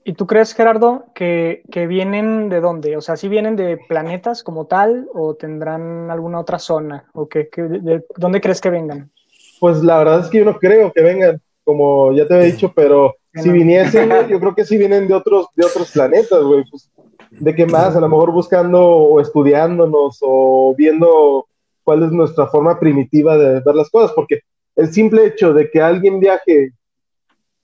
¿Y 0.03 0.13
tú 0.13 0.25
crees, 0.25 0.53
Gerardo, 0.53 1.05
que, 1.13 1.63
vienen 1.87 2.47
de 2.47 2.61
dónde? 2.61 2.95
O 2.95 3.01
sea, 3.01 3.17
¿sí 3.17 3.27
vienen 3.27 3.57
de 3.57 3.77
planetas 3.89 4.41
como 4.41 4.65
tal 4.65 5.09
o 5.13 5.35
tendrán 5.35 6.09
alguna 6.09 6.39
otra 6.39 6.59
zona? 6.59 7.09
¿O 7.13 7.27
que, 7.27 7.49
de, 7.57 8.05
dónde 8.15 8.39
crees 8.39 8.61
que 8.61 8.69
vengan? 8.69 9.11
Pues 9.59 9.83
la 9.83 9.97
verdad 9.97 10.21
es 10.21 10.27
que 10.27 10.37
yo 10.37 10.45
no 10.45 10.57
creo 10.59 10.93
que 10.93 11.01
vengan, 11.01 11.41
como 11.65 12.13
ya 12.13 12.25
te 12.25 12.39
he 12.39 12.45
dicho, 12.45 12.71
pero 12.73 13.15
si 13.33 13.49
viniesen, 13.49 14.09
yo 14.29 14.39
creo 14.39 14.55
que 14.55 14.63
sí 14.63 14.77
vienen 14.77 15.09
de 15.09 15.13
otros, 15.13 15.47
de 15.55 15.65
otros 15.65 15.91
planetas, 15.91 16.41
güey. 16.41 16.63
Pues, 16.71 16.89
¿De 17.31 17.55
qué 17.55 17.65
más? 17.65 17.95
A 17.95 17.99
lo 17.99 18.09
mejor 18.09 18.31
buscando 18.31 18.81
o 18.81 19.19
estudiándonos 19.19 20.19
o 20.21 20.73
viendo 20.77 21.47
cuál 21.83 22.03
es 22.03 22.11
nuestra 22.11 22.47
forma 22.47 22.79
primitiva 22.79 23.37
de 23.37 23.61
ver 23.61 23.75
las 23.75 23.89
cosas, 23.89 24.11
porque 24.13 24.41
el 24.75 24.91
simple 24.91 25.25
hecho 25.25 25.53
de 25.53 25.69
que 25.69 25.81
alguien 25.81 26.19
viaje 26.19 26.73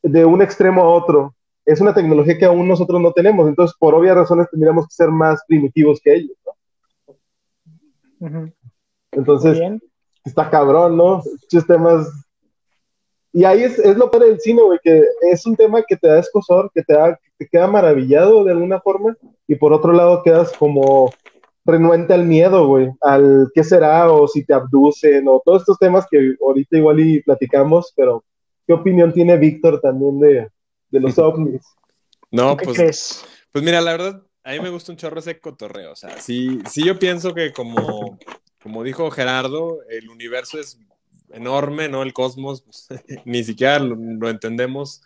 de 0.02 0.26
un 0.26 0.42
extremo 0.42 0.82
a 0.82 0.90
otro 0.90 1.36
es 1.66 1.80
una 1.82 1.94
tecnología 1.94 2.38
que 2.38 2.46
aún 2.46 2.68
nosotros 2.68 3.02
no 3.02 3.12
tenemos, 3.12 3.48
entonces 3.48 3.76
por 3.78 3.96
obvias 3.96 4.16
razones 4.16 4.50
tendríamos 4.50 4.88
que 4.88 4.94
ser 4.94 5.10
más 5.10 5.44
primitivos 5.48 6.00
que 6.04 6.14
ellos, 6.16 6.38
¿no? 8.20 8.52
Entonces, 9.12 9.60
está 10.24 10.50
cabrón, 10.50 10.98
¿no? 10.98 11.18
Muchos 11.18 11.68
temas... 11.68 12.08
Y 13.36 13.46
ahí 13.46 13.64
es, 13.64 13.80
es 13.80 13.98
lo 13.98 14.12
para 14.12 14.26
del 14.26 14.40
cine, 14.40 14.62
güey, 14.62 14.80
que 14.84 15.04
es 15.22 15.46
un 15.48 15.56
tema 15.56 15.82
que 15.82 15.98
te 15.98 16.08
da 16.08 16.20
escosor, 16.20 16.72
que 16.74 16.84
te, 16.84 16.94
da, 16.94 17.20
te 17.38 17.48
queda 17.48 17.66
maravillado 17.66 18.44
de 18.44 18.52
alguna 18.52 18.80
forma, 18.80 19.18
y 19.48 19.56
por 19.56 19.74
otro 19.74 19.92
lado 19.92 20.22
quedas 20.22 20.52
como 20.54 21.12
renuente 21.66 22.14
al 22.14 22.26
miedo, 22.26 22.68
güey, 22.68 22.92
al 23.02 23.50
qué 23.56 23.64
será 23.64 24.12
o 24.12 24.28
si 24.28 24.46
te 24.46 24.54
abducen 24.54 25.28
o 25.28 25.42
todos 25.44 25.62
estos 25.62 25.80
temas 25.80 26.06
que 26.10 26.36
ahorita 26.40 26.78
igual 26.78 27.00
y 27.00 27.24
platicamos, 27.24 27.92
pero 27.96 28.24
¿qué 28.68 28.74
opinión 28.74 29.12
tiene 29.12 29.38
Víctor 29.38 29.82
también 29.82 30.20
de, 30.20 30.50
los 30.92 31.18
ovnis? 31.18 31.66
No, 32.30 32.56
pues, 32.56 33.26
pues 33.52 33.64
mira, 33.64 33.82
la 33.82 33.92
verdad, 33.92 34.22
a 34.44 34.52
mí 34.52 34.60
me 34.60 34.70
gusta 34.70 34.92
un 34.92 34.98
chorro 34.98 35.20
ese 35.20 35.40
cotorreo, 35.40 35.94
o 35.94 35.96
sea, 35.96 36.20
sí, 36.20 36.60
sí 36.70 36.86
yo 36.86 37.00
pienso 37.00 37.34
que 37.34 37.52
como, 37.52 38.20
como 38.62 38.84
dijo 38.84 39.10
Gerardo, 39.10 39.80
el 39.90 40.10
universo 40.10 40.60
es 40.60 40.78
enorme, 41.34 41.90
¿no? 41.90 42.04
El 42.04 42.14
cosmos, 42.14 42.64
ni 43.26 43.44
siquiera 43.44 43.80
lo, 43.80 44.30
entendemos, 44.30 45.02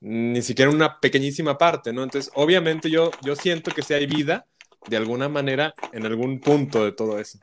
ni 0.00 0.42
siquiera 0.42 0.70
una 0.70 1.00
pequeñísima 1.00 1.58
parte, 1.58 1.92
¿no? 1.92 2.02
Entonces, 2.02 2.30
obviamente 2.34 2.90
yo, 2.90 3.10
yo 3.22 3.34
siento 3.36 3.70
que 3.72 3.82
si 3.82 3.94
hay 3.94 4.06
vida, 4.06 4.46
de 4.88 4.96
alguna 4.96 5.28
manera 5.28 5.74
en 5.92 6.04
algún 6.06 6.40
punto 6.40 6.84
de 6.84 6.92
todo 6.92 7.18
eso. 7.18 7.38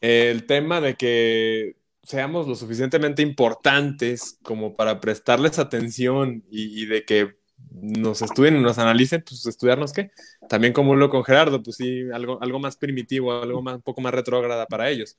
El 0.00 0.46
tema 0.46 0.80
de 0.80 0.94
que 0.94 1.76
seamos 2.02 2.46
lo 2.46 2.54
suficientemente 2.54 3.22
importantes 3.22 4.38
como 4.42 4.76
para 4.76 5.00
prestarles 5.00 5.58
atención 5.58 6.44
y, 6.50 6.86
de 6.86 7.04
que 7.04 7.36
nos 7.70 8.22
estudien 8.22 8.56
y 8.56 8.60
nos 8.60 8.78
analicen, 8.78 9.22
pues 9.26 9.46
estudiarnos 9.46 9.92
qué. 9.92 10.10
También 10.48 10.72
como 10.72 10.94
lo 10.96 11.08
con 11.08 11.24
Gerardo, 11.24 11.62
pues 11.62 11.76
sí, 11.76 12.02
algo, 12.12 12.40
algo 12.42 12.58
más 12.58 12.76
primitivo, 12.76 13.32
algo 13.32 13.62
más, 13.62 13.76
un 13.76 13.82
poco 13.82 14.00
más 14.00 14.14
retrógrada 14.14 14.66
para 14.66 14.90
ellos. 14.90 15.18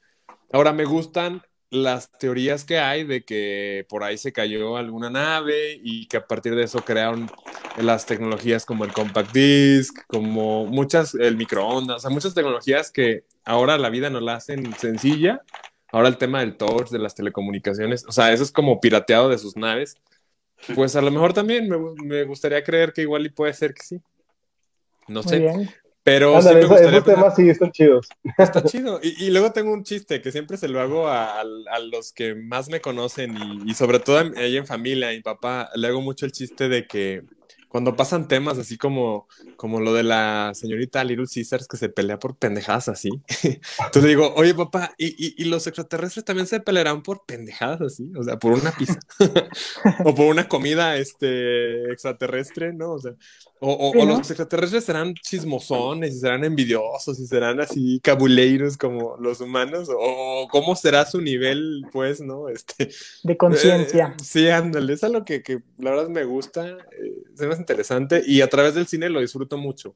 Ahora 0.51 0.73
me 0.73 0.85
gustan 0.85 1.41
las 1.69 2.11
teorías 2.11 2.63
que 2.63 2.79
hay 2.79 3.03
de 3.03 3.23
que 3.23 3.85
por 3.89 4.03
ahí 4.03 4.17
se 4.17 4.31
cayó 4.31 4.77
alguna 4.77 5.09
nave 5.09 5.79
y 5.83 6.07
que 6.07 6.17
a 6.17 6.27
partir 6.27 6.55
de 6.55 6.63
eso 6.63 6.83
crearon 6.83 7.29
las 7.77 8.05
tecnologías 8.05 8.65
como 8.65 8.85
el 8.85 8.93
compact 8.93 9.33
disc, 9.33 9.97
como 10.07 10.65
muchas, 10.65 11.15
el 11.15 11.37
microondas, 11.37 11.97
o 11.97 11.99
sea, 11.99 12.09
muchas 12.09 12.33
tecnologías 12.33 12.91
que 12.91 13.23
ahora 13.43 13.77
la 13.77 13.89
vida 13.89 14.09
nos 14.09 14.21
la 14.21 14.35
hacen 14.35 14.73
sencilla. 14.77 15.41
Ahora 15.91 16.09
el 16.09 16.17
tema 16.17 16.41
del 16.41 16.57
touch, 16.57 16.89
de 16.89 16.99
las 16.99 17.15
telecomunicaciones, 17.15 18.05
o 18.05 18.11
sea, 18.11 18.33
eso 18.33 18.43
es 18.43 18.51
como 18.51 18.81
pirateado 18.81 19.29
de 19.29 19.37
sus 19.37 19.55
naves. 19.55 19.95
Pues 20.73 20.95
a 20.95 21.01
lo 21.01 21.11
mejor 21.11 21.33
también 21.33 21.69
me, 21.69 21.77
me 22.03 22.23
gustaría 22.23 22.63
creer 22.63 22.91
que 22.91 23.01
igual 23.01 23.25
y 23.25 23.29
puede 23.29 23.53
ser 23.53 23.73
que 23.73 23.83
sí. 23.83 24.01
No 25.07 25.23
sé. 25.23 25.47
Pero 26.05 26.37
Ándale, 26.37 26.61
sí 26.61 26.67
me 26.67 26.67
gustaría 26.69 26.99
esos 26.99 27.03
temas 27.03 27.35
sí 27.35 27.49
están 27.49 27.71
chidos. 27.71 28.07
Está 28.37 28.63
chido. 28.63 28.99
Y, 29.03 29.25
y 29.25 29.31
luego 29.31 29.51
tengo 29.53 29.73
un 29.73 29.83
chiste 29.83 30.21
que 30.21 30.31
siempre 30.31 30.57
se 30.57 30.69
lo 30.69 30.79
hago 30.81 31.07
a, 31.09 31.41
a- 31.41 31.45
a 31.71 31.79
los 31.79 32.13
que 32.13 32.35
más 32.35 32.69
me 32.69 32.81
conocen 32.81 33.35
y, 33.37 33.71
y 33.71 33.73
sobre 33.75 33.99
todo 33.99 34.19
ahí 34.37 34.57
en 34.57 34.67
familia, 34.67 35.09
a 35.09 35.13
mi 35.13 35.21
papá, 35.21 35.69
le 35.75 35.87
hago 35.87 36.01
mucho 36.01 36.25
el 36.27 36.31
chiste 36.31 36.69
de 36.69 36.87
que 36.87 37.23
cuando 37.69 37.95
pasan 37.97 38.27
temas 38.29 38.57
así 38.57 38.77
como, 38.77 39.27
como 39.57 39.81
lo 39.81 39.93
de 39.93 40.03
la 40.03 40.51
señorita 40.53 41.03
Little 41.03 41.25
Caesars 41.33 41.67
que 41.67 41.77
se 41.77 41.89
pelea 41.89 42.19
por 42.19 42.37
pendejadas 42.37 42.87
así, 42.87 43.09
entonces 43.43 44.03
le 44.03 44.09
digo, 44.09 44.33
oye 44.35 44.53
papá, 44.55 44.93
¿y, 44.97 45.07
y, 45.07 45.35
y 45.37 45.45
los 45.45 45.67
extraterrestres 45.67 46.25
también 46.25 46.47
se 46.47 46.61
pelearán 46.61 47.03
por 47.03 47.25
pendejadas 47.25 47.81
así? 47.81 48.11
O 48.17 48.23
sea, 48.23 48.39
por 48.39 48.53
una 48.53 48.71
pizza 48.77 48.99
o 50.05 50.15
por 50.15 50.27
una 50.27 50.47
comida 50.47 50.97
este, 50.97 51.91
extraterrestre, 51.91 52.73
¿no? 52.73 52.93
O 52.93 52.99
sea, 52.99 53.13
o, 53.59 53.71
o- 53.71 53.91
Sí, 53.91 53.97
o 54.01 54.05
¿no? 54.05 54.17
los 54.17 54.29
extraterrestres 54.29 54.83
serán 54.85 55.13
chismosones 55.15 56.15
y 56.15 56.19
serán 56.19 56.43
envidiosos 56.43 57.19
y 57.19 57.25
serán 57.27 57.59
así 57.61 57.99
cabuleiros 58.03 58.77
como 58.77 59.17
los 59.17 59.41
humanos, 59.41 59.89
o, 59.89 60.43
o 60.43 60.47
cómo 60.49 60.75
será 60.75 61.05
su 61.05 61.21
nivel, 61.21 61.83
pues, 61.91 62.21
¿no? 62.21 62.49
Este, 62.49 62.89
De 63.23 63.37
conciencia. 63.37 64.13
eh, 64.19 64.23
sí, 64.23 64.47
ándale, 64.49 64.93
es 64.93 65.03
algo 65.03 65.23
que, 65.23 65.41
que 65.41 65.59
la 65.77 65.91
verdad 65.91 66.09
me 66.09 66.23
gusta, 66.25 66.67
eh, 66.67 67.13
se 67.35 67.45
me 67.47 67.53
hace 67.53 67.61
interesante 67.61 68.21
y 68.25 68.41
a 68.41 68.49
través 68.49 68.75
del 68.75 68.87
cine 68.87 69.09
lo 69.09 69.21
disfruto 69.21 69.57
mucho. 69.57 69.95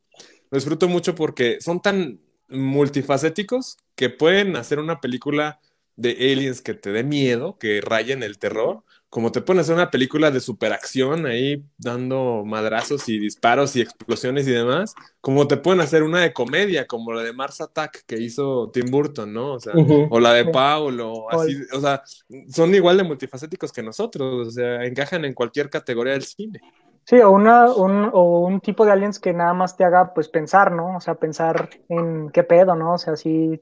Lo 0.51 0.57
disfruto 0.57 0.87
mucho 0.87 1.13
porque 1.15 1.59
son 1.61 1.81
tan 1.81 2.19
multifacéticos 2.47 3.77
que 3.95 4.09
pueden 4.09 4.55
hacer 4.55 4.79
una 4.79 4.99
película 5.01 5.59
de 5.95 6.11
aliens 6.11 6.61
que 6.61 6.73
te 6.73 6.91
dé 6.91 7.03
miedo, 7.03 7.57
que 7.59 7.81
rayen 7.81 8.23
el 8.23 8.39
terror, 8.39 8.83
como 9.09 9.31
te 9.31 9.41
pueden 9.41 9.61
hacer 9.61 9.75
una 9.75 9.89
película 9.91 10.31
de 10.31 10.39
superacción 10.39 11.25
ahí 11.25 11.65
dando 11.77 12.43
madrazos 12.45 13.09
y 13.09 13.19
disparos 13.19 13.75
y 13.75 13.81
explosiones 13.81 14.47
y 14.47 14.51
demás, 14.51 14.93
como 15.21 15.47
te 15.47 15.57
pueden 15.57 15.81
hacer 15.81 16.03
una 16.03 16.21
de 16.21 16.33
comedia, 16.33 16.85
como 16.87 17.11
la 17.13 17.23
de 17.23 17.33
Mars 17.33 17.61
Attack 17.61 18.03
que 18.05 18.17
hizo 18.19 18.69
Tim 18.71 18.91
Burton, 18.91 19.33
¿no? 19.33 19.53
O 19.53 19.59
sea, 19.59 19.73
o 20.09 20.19
la 20.19 20.33
de 20.33 20.45
Sí. 20.45 20.51
Paulo, 20.51 21.29
así, 21.31 21.55
o 21.73 21.79
sea, 21.81 22.03
son 22.49 22.73
igual 22.75 22.97
de 22.97 23.03
multifacéticos 23.03 23.71
que 23.73 23.83
nosotros, 23.83 24.47
o 24.47 24.51
sea, 24.51 24.85
encajan 24.85 25.25
en 25.25 25.33
cualquier 25.33 25.69
categoría 25.69 26.13
del 26.13 26.23
cine. 26.23 26.61
Sí, 27.05 27.19
o, 27.21 27.31
una, 27.31 27.71
un, 27.73 28.09
o 28.13 28.41
un 28.41 28.61
tipo 28.61 28.85
de 28.85 28.91
aliens 28.91 29.19
que 29.19 29.33
nada 29.33 29.53
más 29.53 29.75
te 29.75 29.83
haga 29.83 30.13
pues 30.13 30.29
pensar, 30.29 30.71
¿no? 30.71 30.97
O 30.97 31.01
sea, 31.01 31.15
pensar 31.15 31.69
en 31.87 32.29
qué 32.29 32.43
pedo, 32.43 32.75
¿no? 32.75 32.93
O 32.93 32.97
sea, 32.99 33.13
así 33.13 33.59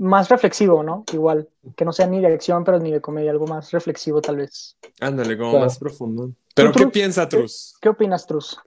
más 0.00 0.28
reflexivo, 0.30 0.82
¿no? 0.82 1.04
Igual, 1.12 1.48
que 1.76 1.84
no 1.84 1.92
sea 1.92 2.06
ni 2.06 2.20
de 2.20 2.28
acción, 2.32 2.64
pero 2.64 2.78
ni 2.78 2.90
de 2.90 3.00
comedia, 3.00 3.30
algo 3.30 3.46
más 3.46 3.70
reflexivo 3.70 4.20
tal 4.20 4.36
vez. 4.36 4.76
Ándale, 5.00 5.36
como 5.36 5.50
Claro. 5.50 5.66
más 5.66 5.78
profundo. 5.78 6.32
Pero, 6.54 6.72
¿qué 6.72 6.80
Trus? 6.80 6.92
piensa 6.92 7.28
Trus? 7.28 7.76
¿Qué 7.80 7.88
opinas, 7.90 8.26
Trus? 8.26 8.58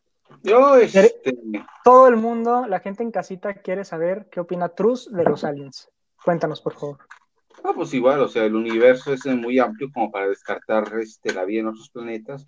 Yo, 0.43 0.75
este, 0.75 1.11
Todo 1.83 2.07
el 2.07 2.17
mundo, 2.17 2.65
la 2.67 2.79
gente 2.79 3.01
en 3.03 3.11
casita 3.11 3.55
quiere 3.55 3.83
saber 3.85 4.27
qué 4.31 4.39
opina 4.41 4.69
Trus 4.69 5.11
de 5.11 5.23
los 5.23 5.43
aliens. 5.43 5.89
Cuéntanos, 6.23 6.61
por 6.61 6.73
favor. 6.75 6.97
no, 7.63 7.73
pues 7.73 7.93
igual, 7.93 8.19
o 8.21 8.27
sea, 8.27 8.45
el 8.45 8.55
universo 8.55 9.13
es 9.13 9.25
muy 9.25 9.57
amplio 9.59 9.89
como 9.93 10.11
para 10.11 10.27
descartar 10.27 10.93
este, 10.99 11.33
la 11.33 11.45
vida 11.45 11.61
en 11.61 11.67
otros 11.67 11.89
planetas, 11.89 12.43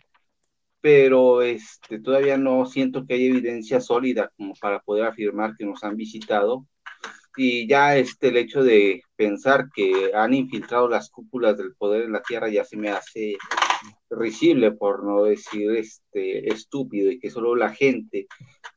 pero 0.81 1.41
este, 1.41 1.99
todavía 1.99 2.37
no 2.37 2.65
siento 2.65 3.05
que 3.05 3.15
hay 3.15 3.25
evidencia 3.27 3.81
sólida 3.81 4.31
como 4.37 4.53
para 4.61 4.79
poder 4.81 5.05
afirmar 5.05 5.55
que 5.55 5.65
nos 5.65 5.83
han 5.83 5.95
visitado. 5.95 6.65
Y 7.37 7.67
ya 7.67 7.97
este, 7.97 8.29
el 8.29 8.37
hecho 8.37 8.63
de 8.63 9.01
pensar 9.15 9.67
que 9.73 10.11
han 10.13 10.33
infiltrado 10.33 10.87
las 10.87 11.09
cúpulas 11.09 11.57
del 11.57 11.73
poder 11.75 12.03
en 12.03 12.13
la 12.13 12.21
Tierra 12.21 12.49
ya 12.49 12.63
se 12.65 12.77
me 12.77 12.89
hace 12.89 13.35
risible, 14.09 14.71
por 14.71 15.03
no 15.03 15.23
decir 15.23 15.71
este, 15.75 16.51
estúpido, 16.51 17.11
y 17.11 17.19
que 17.19 17.29
solo 17.29 17.55
la 17.55 17.69
gente 17.69 18.27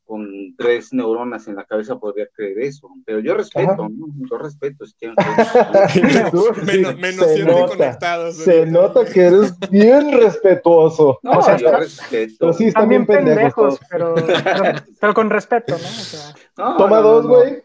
con 0.04 0.26
tres 0.56 0.92
neuronas 0.94 1.48
en 1.48 1.56
la 1.56 1.64
cabeza 1.64 1.98
podría 1.98 2.26
creer 2.34 2.58
eso. 2.60 2.88
Pero 3.04 3.20
yo 3.20 3.34
respeto. 3.34 3.88
¿no? 3.90 4.08
yo 4.30 4.38
respeto. 4.38 4.86
si 4.86 4.94
menos 6.02 6.96
menos 6.98 7.26
se 7.26 7.44
nota, 7.44 7.66
conectados. 7.76 8.36
Se 8.36 8.66
nota 8.66 9.04
que 9.04 9.20
eres 9.20 9.54
bien 9.70 10.12
respetuoso. 10.12 11.18
No, 11.28 11.38
O 11.38 11.42
sea, 11.42 11.56
yo 11.58 11.66
está- 11.66 11.78
respeto. 11.80 12.34
Pero 12.40 12.52
sí, 12.54 12.64
están 12.68 12.88
bien 12.88 13.06
También 13.06 13.34
pendejos. 13.36 13.78
pendejos, 13.78 13.80
pero, 13.90 14.14
pero, 14.44 14.62
pero 15.00 15.14
con 15.14 15.30
respeto, 15.30 15.72
¿no? 15.72 15.76
O 15.76 15.80
sea, 15.80 16.34
No, 16.56 16.76
Toma 16.76 17.00
no, 17.00 17.02
dos, 17.02 17.24
no, 17.24 17.30
no. 17.30 17.36
güey. 17.36 17.62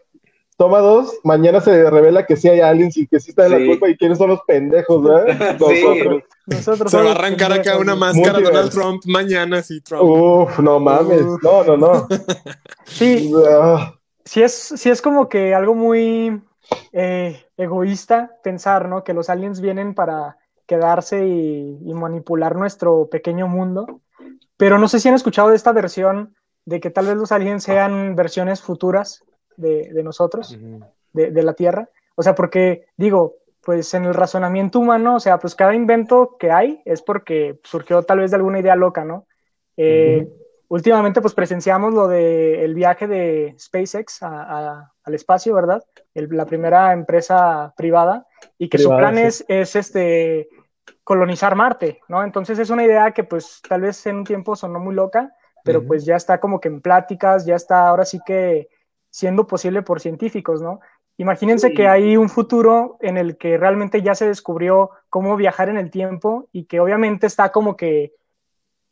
Toma 0.56 0.78
dos. 0.78 1.12
Mañana 1.24 1.60
se 1.60 1.90
revela 1.90 2.26
que 2.26 2.36
sí 2.36 2.48
hay 2.48 2.60
aliens 2.60 2.96
y 2.96 3.06
que 3.08 3.18
sí 3.20 3.30
está 3.30 3.46
en 3.46 3.52
Sí. 3.52 3.58
la 3.60 3.66
culpa 3.66 3.88
y 3.88 3.96
quiénes 3.96 4.18
son 4.18 4.30
los 4.30 4.40
pendejos, 4.46 5.02
¿verdad? 5.02 5.26
Sí. 5.58 5.82
Nosotros. 5.84 6.22
nosotros 6.46 6.90
Se 6.92 7.02
va 7.02 7.08
a 7.10 7.12
arrancar 7.12 7.52
acá 7.52 7.78
una 7.78 7.96
máscara 7.96 8.34
Multiverse. 8.34 8.52
Donald 8.52 8.70
Trump 8.72 9.02
mañana, 9.06 9.62
sí, 9.62 9.80
Trump. 9.80 10.02
Uf, 10.04 10.58
no 10.60 10.78
mames. 10.78 11.22
Uf. 11.22 11.42
No, 11.42 11.64
no, 11.64 11.76
no. 11.76 12.06
Sí, 12.84 13.32
Ah, 13.50 13.94
sí 14.24 14.42
es, 14.42 14.52
sí 14.52 14.90
es 14.90 15.00
como 15.02 15.28
que 15.28 15.54
algo 15.54 15.74
muy 15.74 16.40
eh, 16.92 17.44
egoísta 17.56 18.30
pensar, 18.42 18.88
¿no? 18.88 19.02
Que 19.04 19.14
los 19.14 19.30
aliens 19.30 19.60
vienen 19.60 19.94
para 19.94 20.36
quedarse 20.66 21.26
y, 21.26 21.78
y 21.84 21.94
manipular 21.94 22.56
nuestro 22.56 23.08
pequeño 23.10 23.48
mundo. 23.48 24.00
Pero 24.56 24.78
no 24.78 24.86
sé 24.88 25.00
si 25.00 25.08
han 25.08 25.14
escuchado 25.14 25.48
de 25.48 25.56
esta 25.56 25.72
versión 25.72 26.34
de 26.64 26.80
que 26.80 26.90
tal 26.90 27.06
vez 27.06 27.16
los 27.16 27.32
aliens 27.32 27.64
sean 27.64 28.14
versiones 28.16 28.62
futuras 28.62 29.24
de, 29.56 29.92
de 29.92 30.02
nosotros, 30.02 30.58
de, 31.12 31.30
de 31.30 31.42
la 31.42 31.54
Tierra. 31.54 31.88
O 32.14 32.22
sea, 32.22 32.34
porque 32.34 32.86
digo, 32.96 33.36
pues 33.62 33.92
en 33.94 34.04
el 34.04 34.14
razonamiento 34.14 34.78
humano, 34.78 35.16
o 35.16 35.20
sea, 35.20 35.38
pues 35.38 35.54
cada 35.54 35.74
invento 35.74 36.36
que 36.38 36.50
hay 36.50 36.82
es 36.84 37.02
porque 37.02 37.58
surgió 37.64 38.02
tal 38.02 38.18
vez 38.20 38.30
de 38.30 38.36
alguna 38.36 38.60
idea 38.60 38.76
loca, 38.76 39.04
¿no? 39.04 39.26
Eh, 39.76 40.28
Últimamente, 40.68 41.20
pues 41.20 41.34
presenciamos 41.34 41.92
lo 41.92 42.08
del 42.08 42.74
viaje 42.74 43.06
de 43.06 43.54
SpaceX 43.58 44.22
a- 44.22 44.42
a- 44.42 44.92
al 45.04 45.14
espacio, 45.14 45.54
¿verdad? 45.54 45.84
El- 46.14 46.28
la 46.30 46.46
primera 46.46 46.92
empresa 46.92 47.72
privada 47.76 48.26
y 48.58 48.68
que 48.68 48.78
su 48.78 48.88
plan 48.88 49.14
sí. 49.14 49.22
es, 49.22 49.44
es 49.46 49.76
este 49.76 50.48
colonizar 51.04 51.54
Marte, 51.54 52.00
¿no? 52.08 52.24
Entonces 52.24 52.58
es 52.58 52.70
una 52.70 52.82
idea 52.84 53.12
que 53.12 53.24
pues 53.24 53.60
tal 53.68 53.82
vez 53.82 54.04
en 54.06 54.16
un 54.16 54.24
tiempo 54.24 54.56
sonó 54.56 54.80
muy 54.80 54.94
loca, 54.94 55.32
pero 55.62 55.84
pues 55.86 56.04
ya 56.04 56.16
está 56.16 56.40
como 56.40 56.58
que 56.60 56.68
en 56.68 56.80
pláticas, 56.80 57.44
ya 57.46 57.56
está 57.56 57.86
ahora 57.86 58.04
sí 58.04 58.20
que 58.24 58.68
siendo 59.14 59.46
posible 59.46 59.82
por 59.82 60.00
científicos, 60.00 60.60
¿no? 60.60 60.80
Imagínense 61.18 61.68
Sí. 61.68 61.74
que 61.74 61.86
hay 61.86 62.16
un 62.16 62.28
futuro 62.28 62.96
en 63.00 63.16
el 63.16 63.36
que 63.36 63.56
realmente 63.56 64.02
ya 64.02 64.16
se 64.16 64.26
descubrió 64.26 64.90
cómo 65.08 65.36
viajar 65.36 65.68
en 65.68 65.76
el 65.76 65.88
tiempo 65.92 66.48
y 66.50 66.64
que 66.64 66.80
obviamente 66.80 67.28
está 67.28 67.52
como 67.52 67.76
que 67.76 68.12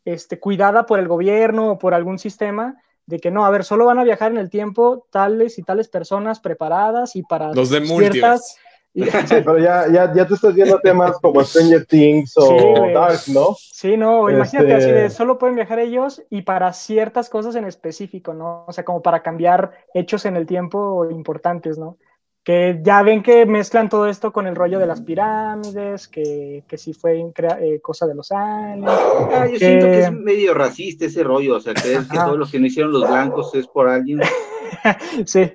este, 0.05 0.39
cuidada 0.39 0.87
por 0.87 1.01
el 1.01 1.09
gobierno 1.09 1.73
o 1.73 1.79
por 1.79 1.93
algún 1.93 2.21
sistema 2.21 2.81
de 3.05 3.19
que 3.19 3.33
no, 3.33 3.45
a 3.45 3.51
ver, 3.51 3.65
solo 3.65 3.87
van 3.87 3.99
a 3.99 4.05
viajar 4.05 4.31
en 4.31 4.39
el 4.39 4.49
tiempo 4.49 5.09
tales 5.11 5.59
y 5.59 5.65
tales 5.65 5.89
personas 5.89 6.39
preparadas 6.39 7.17
y 7.17 7.25
para 7.25 7.53
Los 7.53 7.71
de 7.71 7.85
ciertas... 7.85 8.57
Y- 8.95 9.05
sí, 9.05 9.11
pero 9.45 9.59
ya, 9.59 9.87
ya, 9.89 10.13
ya 10.15 10.27
te 10.27 10.35
estás 10.35 10.55
viendo 10.55 10.79
temas 10.81 11.19
como 11.21 11.43
Stranger 11.43 11.87
Things 11.87 12.35
o 12.37 12.43
Sí. 12.43 12.93
Dark, 12.93 13.21
¿no? 13.29 13.57
Sí, 13.59 13.97
no, 13.97 14.29
imagínate 14.31 14.73
Este- 14.77 14.85
así 14.85 14.93
de 14.93 15.11
solo 15.11 15.39
pueden 15.39 15.57
viajar 15.57 15.79
ellos 15.79 16.23
y 16.31 16.43
para 16.43 16.73
ciertas 16.73 17.29
cosas 17.31 17.55
en 17.57 17.65
específico, 17.65 18.35
¿no? 18.35 18.65
O 18.69 18.73
sea, 18.73 18.85
como 18.85 19.01
para 19.03 19.23
cambiar 19.23 19.73
hechos 19.95 20.25
en 20.27 20.37
el 20.37 20.47
tiempo 20.47 21.09
importantes, 21.11 21.79
¿no? 21.79 21.97
Que 22.45 22.81
ya 22.83 23.03
ven 23.05 23.23
que 23.23 23.47
mezclan 23.47 23.89
todo 23.89 24.09
esto 24.09 24.33
con 24.33 24.49
el 24.49 24.57
rollo 24.57 24.81
de 24.81 24.87
las 24.87 25.01
pirámides, 25.01 26.09
que, 26.09 26.65
que 26.67 26.77
sí 26.77 26.93
fue 26.93 27.25
crea- 27.33 27.59
eh, 27.61 27.81
cosa 27.81 28.05
de 28.07 28.17
los 28.17 28.33
aliens. 28.33 28.91
Ah, 28.91 29.47
yo 29.47 29.53
que- 29.53 29.59
siento 29.59 29.87
que 29.87 30.01
es 30.01 30.13
medio 30.13 30.53
racista 30.53 31.05
ese 31.05 31.23
rollo, 31.23 31.57
o 31.57 31.61
sea, 31.61 31.73
creer 31.73 32.03
que 32.11 32.17
Ajá. 32.19 32.27
todo 32.27 32.37
lo 32.37 32.47
que 32.47 32.59
no 32.59 32.67
hicieron 32.67 32.93
los 32.93 33.09
blancos 33.09 33.55
es 33.55 33.67
por 33.69 33.89
alguien. 33.89 34.21
Sí, 35.27 35.53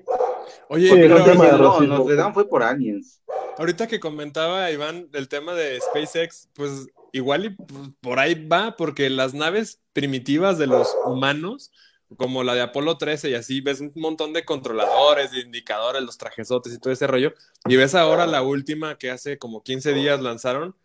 Oye, 0.69 0.87
Sí, 0.89 1.03
un 1.07 1.23
tema 1.23 1.47
de 1.47 1.53
no, 1.53 1.57
racismo. 1.57 1.99
Notre 1.99 2.15
Dame 2.15 2.33
fue 2.33 2.47
por 2.49 2.63
aliens. 2.63 3.21
ahorita 3.57 3.87
que 3.87 3.99
comentaba 3.99 4.69
Iván 4.71 5.09
del 5.11 5.27
tema 5.29 5.53
de 5.53 5.79
SpaceX, 5.81 6.49
pues 6.53 6.87
igual 7.11 7.45
y 7.45 7.57
por 8.01 8.19
ahí 8.19 8.35
va, 8.47 8.75
porque 8.77 9.09
las 9.09 9.33
naves 9.33 9.81
primitivas 9.93 10.57
de 10.57 10.67
los 10.67 10.99
humanos, 11.05 11.71
como 12.17 12.43
la 12.43 12.53
de 12.55 12.61
Apolo 12.61 12.97
13 12.97 13.29
y 13.31 13.33
así, 13.35 13.61
ves 13.61 13.81
un 13.81 13.91
montón 13.95 14.33
de 14.33 14.45
controladores, 14.45 15.31
de 15.31 15.39
indicadores, 15.41 16.03
los 16.03 16.17
trajesotes 16.17 16.73
y 16.73 16.79
todo 16.79 16.93
ese 16.93 17.07
rollo, 17.07 17.33
y 17.65 17.75
ves 17.75 17.95
ahora 17.95 18.27
la 18.27 18.41
última 18.43 18.97
que 18.97 19.09
hace 19.11 19.37
como 19.37 19.63
15 19.63 19.93
días 19.93 20.21
lanzaron, 20.21 20.75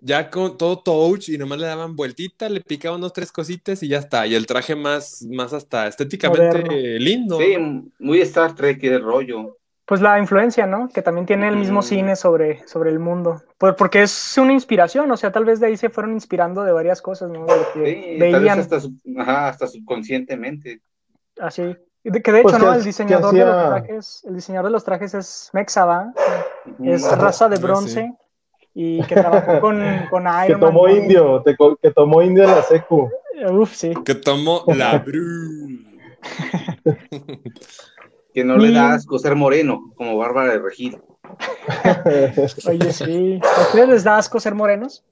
ya 0.00 0.30
con 0.30 0.56
todo 0.56 0.78
touch 0.80 1.28
y 1.28 1.38
nomás 1.38 1.58
le 1.58 1.66
daban 1.66 1.94
vueltita, 1.96 2.48
le 2.48 2.60
picaban 2.60 2.98
unos 2.98 3.12
tres 3.12 3.30
cositas 3.32 3.82
y 3.82 3.88
ya 3.88 3.98
está, 3.98 4.26
y 4.26 4.34
el 4.34 4.46
traje 4.46 4.74
más, 4.76 5.22
más 5.30 5.52
hasta 5.52 5.86
estéticamente 5.86 6.46
Moderno. 6.62 6.72
lindo. 6.98 7.38
Sí, 7.38 7.54
¿no? 7.58 7.84
muy 7.98 8.20
Star 8.22 8.54
Trek 8.54 8.82
el 8.84 9.02
rollo. 9.02 9.56
pues 9.86 10.00
la 10.00 10.20
influencia, 10.20 10.66
¿no? 10.66 10.88
Que 10.88 11.02
también 11.02 11.26
tiene 11.26 11.48
el 11.48 11.56
mismo 11.56 11.80
Mm. 11.80 11.82
cine 11.82 12.14
sobre, 12.16 12.64
sobre 12.68 12.90
el 12.90 13.00
mundo. 13.00 13.42
Pues 13.58 13.74
porque 13.76 14.02
es 14.02 14.38
una 14.38 14.52
inspiración, 14.52 15.10
o 15.10 15.16
sea, 15.16 15.32
tal 15.32 15.44
vez 15.44 15.58
de 15.58 15.66
ahí 15.66 15.76
se 15.76 15.90
fueron 15.90 16.12
inspirando 16.12 16.62
de 16.62 16.70
varias 16.70 17.02
cosas, 17.02 17.28
¿no? 17.28 17.44
De 17.44 17.56
lo 17.56 17.72
que 17.72 17.84
Sí, 18.12 18.18
tal 18.20 18.30
vez 18.30 18.40
veían 18.40 18.60
hasta, 18.60 18.78
sub- 18.80 18.94
ajá, 19.18 19.48
hasta 19.48 19.66
subconscientemente. 19.66 20.80
así. 21.40 21.62
De- 22.04 22.22
Que 22.22 22.32
de 22.32 22.38
hecho, 22.38 22.50
Pues, 22.50 22.58
¿no? 22.62 22.70
¿qué- 22.72 22.78
El 22.78 22.84
diseñador 22.84 23.34
de 23.34 23.44
los 23.44 23.68
trajes, 23.68 24.22
el 24.28 24.34
diseñador 24.36 24.66
de 24.68 24.72
los 24.72 24.84
trajes 24.84 25.14
es 25.14 25.50
Mexa, 25.52 25.84
¿va? 25.84 26.12
Ujú. 26.66 26.90
Es 26.92 27.02
raza 27.18 27.48
de 27.48 27.56
Ah, 27.56 27.60
bronce 27.60 28.12
y 28.74 29.02
que 29.02 29.14
trabajó 29.14 29.60
con, 29.60 29.82
con 30.10 30.24
Que 30.46 30.46
Iron 30.48 30.60
Man. 30.60 30.70
tomó 30.70 30.88
indio, 30.88 31.42
te 31.44 31.56
que 31.82 31.90
tomó 31.90 32.22
indio 32.22 32.44
en 32.44 32.50
la 32.50 32.62
secu. 32.62 33.10
Uf, 33.50 33.74
sí. 33.74 33.92
Que 34.04 34.14
tomó 34.14 34.64
la 34.68 34.98
Bru. 35.06 35.68
Que 38.32 38.44
no 38.44 38.56
le 38.58 38.68
Y- 38.68 38.74
da 38.74 38.92
asco 38.94 39.18
ser 39.18 39.34
moreno, 39.34 39.92
como 39.96 40.16
Bárbara 40.16 40.52
de 40.52 40.60
Regil. 40.60 40.96
Oye, 42.68 42.92
sí. 42.92 43.40
¿A 43.42 43.62
ustedes 43.62 43.88
les 43.88 44.04
da 44.04 44.18
asco 44.18 44.38
ser 44.38 44.54
morenos? 44.54 45.02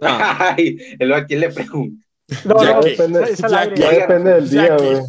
Ah, 0.00 0.54
Ay, 0.56 0.78
el 1.00 1.12
a 1.12 1.26
quién 1.26 1.40
le 1.40 1.50
pregunto. 1.50 1.96
No, 2.44 2.62
Ya 2.62 2.74
no, 2.74 2.80
que- 2.80 2.92
es, 2.92 3.42
al 3.42 3.54
aire. 3.56 3.74
que- 3.74 3.80
Ya 3.82 3.90
depende 3.90 4.34
del 4.34 4.48
día, 4.50 4.76
güey. 4.76 5.00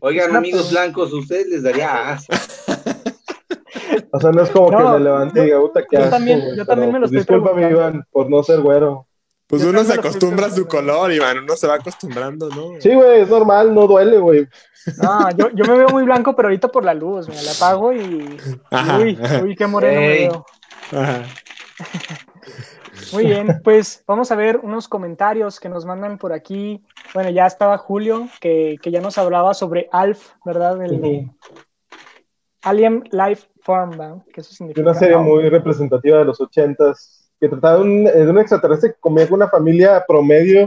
Oigan, 0.00 0.34
amigos 0.36 0.70
blancos, 0.70 1.12
¿a 1.12 1.16
ustedes 1.16 1.48
les 1.48 1.62
daría 1.62 2.12
asco? 2.12 2.34
O 4.12 4.20
sea, 4.20 4.32
no 4.32 4.42
es 4.42 4.50
como 4.50 4.70
No, 4.70 4.78
que 4.78 4.84
me 4.98 5.00
levante 5.04 5.40
y 5.40 5.44
diga, 5.44 5.60
puta, 5.60 5.80
qué 5.88 5.96
yo 5.96 6.02
asco, 6.02 6.10
también- 6.10 6.40
güey", 6.40 6.56
yo 6.56 6.66
también 6.66 6.90
pero, 6.90 6.92
me 6.92 6.98
lo 7.06 7.08
pues, 7.10 7.20
estoy 7.20 7.36
Discúlpame. 7.36 7.70
Iván, 7.70 8.06
por 8.10 8.30
no 8.30 8.42
ser 8.42 8.60
güero. 8.60 9.06
Pues 9.46 9.62
Yo 9.62 9.70
uno 9.70 9.82
se 9.82 9.94
acostumbra 9.94 10.46
a 10.46 10.50
su 10.50 10.66
color, 10.68 11.10
Iván. 11.12 11.38
Uno 11.38 11.56
se 11.56 11.66
va 11.66 11.74
acostumbrando, 11.74 12.48
¿no? 12.50 12.80
Sí, 12.80 12.94
güey, 12.94 13.22
es 13.22 13.28
normal, 13.28 13.74
no 13.74 13.86
duele, 13.88 14.18
güey. 14.18 14.46
No, 15.02 15.28
yo, 15.36 15.50
yo 15.50 15.64
me 15.64 15.76
veo 15.76 15.88
muy 15.88 16.04
blanco, 16.04 16.36
pero 16.36 16.46
ahorita 16.48 16.68
por 16.68 16.84
la 16.84 16.94
luz, 16.94 17.28
me 17.28 17.34
la 17.42 17.50
apago 17.50 17.92
y. 17.92 18.36
Ajá, 18.70 18.98
Uy, 18.98 19.18
uy, 19.42 19.56
qué 19.56 19.66
moreno 19.66 20.00
me 20.00 20.08
veo. 20.08 20.46
Ajá. 20.92 21.22
Muy 23.12 23.24
bien, 23.26 23.60
pues 23.64 24.04
vamos 24.06 24.30
a 24.30 24.36
ver 24.36 24.58
unos 24.62 24.86
comentarios 24.86 25.58
que 25.58 25.68
nos 25.68 25.84
mandan 25.84 26.16
por 26.18 26.32
aquí. 26.32 26.84
Bueno, 27.12 27.30
ya 27.30 27.46
estaba 27.46 27.76
Julio, 27.76 28.28
que, 28.40 28.76
que 28.80 28.90
ya 28.92 29.00
nos 29.00 29.18
hablaba 29.18 29.52
sobre 29.54 29.88
ALF, 29.90 30.32
¿verdad? 30.44 30.80
El 30.82 31.00
de 31.00 31.28
Alien 32.62 33.02
Life 33.10 33.48
Una 34.76 34.94
serie 34.94 35.16
muy 35.16 35.48
representativa 35.48 36.18
de 36.18 36.24
los 36.24 36.40
ochentas, 36.40 37.30
que 37.40 37.48
trataba 37.48 37.76
de 37.76 37.82
un, 37.82 38.04
de 38.04 38.28
un 38.28 38.38
extraterrestre 38.38 38.92
que 38.92 39.00
comía 39.00 39.26
con 39.26 39.36
una 39.36 39.48
familia 39.48 40.04
promedio 40.06 40.66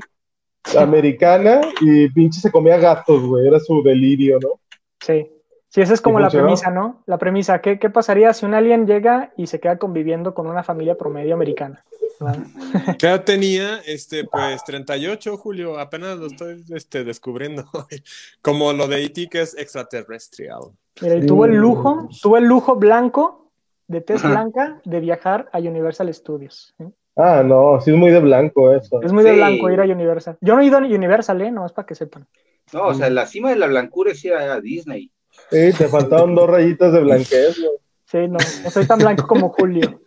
americana 0.78 1.62
y 1.82 2.10
pinche 2.10 2.40
se 2.40 2.52
comía 2.52 2.78
gatos, 2.78 3.22
güey, 3.24 3.48
era 3.48 3.60
su 3.60 3.84
delirio, 3.84 4.40
¿no? 4.42 4.60
Sí. 5.00 5.30
Sí, 5.70 5.82
esa 5.82 5.96
es 5.96 6.02
como 6.02 6.20
¿Y 6.20 6.22
la 6.22 6.28
funcionó? 6.28 6.46
premisa, 6.46 6.70
¿no? 6.70 7.02
La 7.08 7.18
premisa, 7.18 7.60
¿qué, 7.60 7.80
¿qué 7.80 7.90
pasaría 7.90 8.32
si 8.34 8.46
un 8.46 8.54
alien 8.54 8.86
llega 8.86 9.34
y 9.36 9.48
se 9.48 9.60
queda 9.60 9.80
conviviendo 9.80 10.36
con 10.36 10.46
una 10.46 10.62
familia 10.62 10.96
promedio 10.96 11.34
americana? 11.34 11.82
¿Verdad? 12.24 12.98
¿Qué 12.98 13.08
edad 13.08 13.24
tenía? 13.24 13.80
Este, 13.86 14.24
pues 14.26 14.64
38, 14.64 15.38
Julio. 15.38 15.80
Apenas 15.80 16.18
lo 16.18 16.28
estoy 16.28 16.64
este, 16.70 17.04
descubriendo. 17.04 17.66
Como 18.42 18.74
lo 18.74 18.88
de 18.88 19.04
E.T. 19.04 19.30
que 19.30 19.42
es 19.42 19.58
extraterrestrial. 19.58 20.72
Mira, 21.02 21.16
y 21.16 21.26
tuvo 21.26 21.46
el 21.46 21.56
lujo, 21.56 22.08
tuvo 22.22 22.38
el 22.38 22.46
lujo 22.46 22.76
blanco, 22.76 23.52
de 23.88 24.02
tez 24.02 24.24
blanca, 24.24 24.82
de 24.86 25.00
viajar 25.00 25.50
a 25.52 25.60
Universal 25.60 26.14
Studios. 26.14 26.74
¿eh? 26.80 26.90
Ah, 27.16 27.44
no, 27.44 27.80
sí 27.82 27.92
es 27.92 27.98
muy 27.98 28.12
de 28.12 28.20
blanco 28.20 28.74
eso. 28.74 29.02
Es 29.02 29.12
muy 29.12 29.24
de 29.24 29.34
blanco 29.34 29.70
ir 29.70 29.80
a 29.80 29.84
Universal. 29.84 30.38
Yo 30.42 30.56
no 30.56 30.62
he 30.62 30.66
ido 30.66 30.78
a 30.78 30.82
Universal, 30.82 31.42
¿eh? 31.42 31.52
No, 31.52 31.66
es 31.66 31.72
para 31.72 31.86
que 31.86 31.96
sepan. 31.96 32.28
No, 32.72 32.88
o 32.88 32.94
sea, 32.94 33.10
la 33.10 33.26
cima 33.26 33.50
de 33.50 33.58
la 33.58 33.68
blancura 33.68 34.12
es 34.12 34.24
ir 34.26 34.34
a 34.34 34.60
Disney. 34.60 35.12
Sí, 35.50 35.72
te 35.78 35.88
faltaban 35.88 36.36
dos 36.36 36.50
rayitas 36.50 36.94
de 36.94 37.02
blanquez, 37.02 37.60
güey. 37.60 37.78
Sí, 38.06 38.28
no, 38.28 38.38
no 38.64 38.70
soy 38.70 38.86
tan 38.86 39.00
blanco 39.00 39.28
como 39.28 39.50
Julio. 39.50 40.00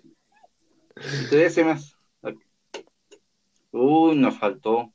Entonces, 0.96 1.64
me... 1.64 1.76
Uy, 3.76 4.16
nos 4.16 4.38
faltó. 4.38 4.92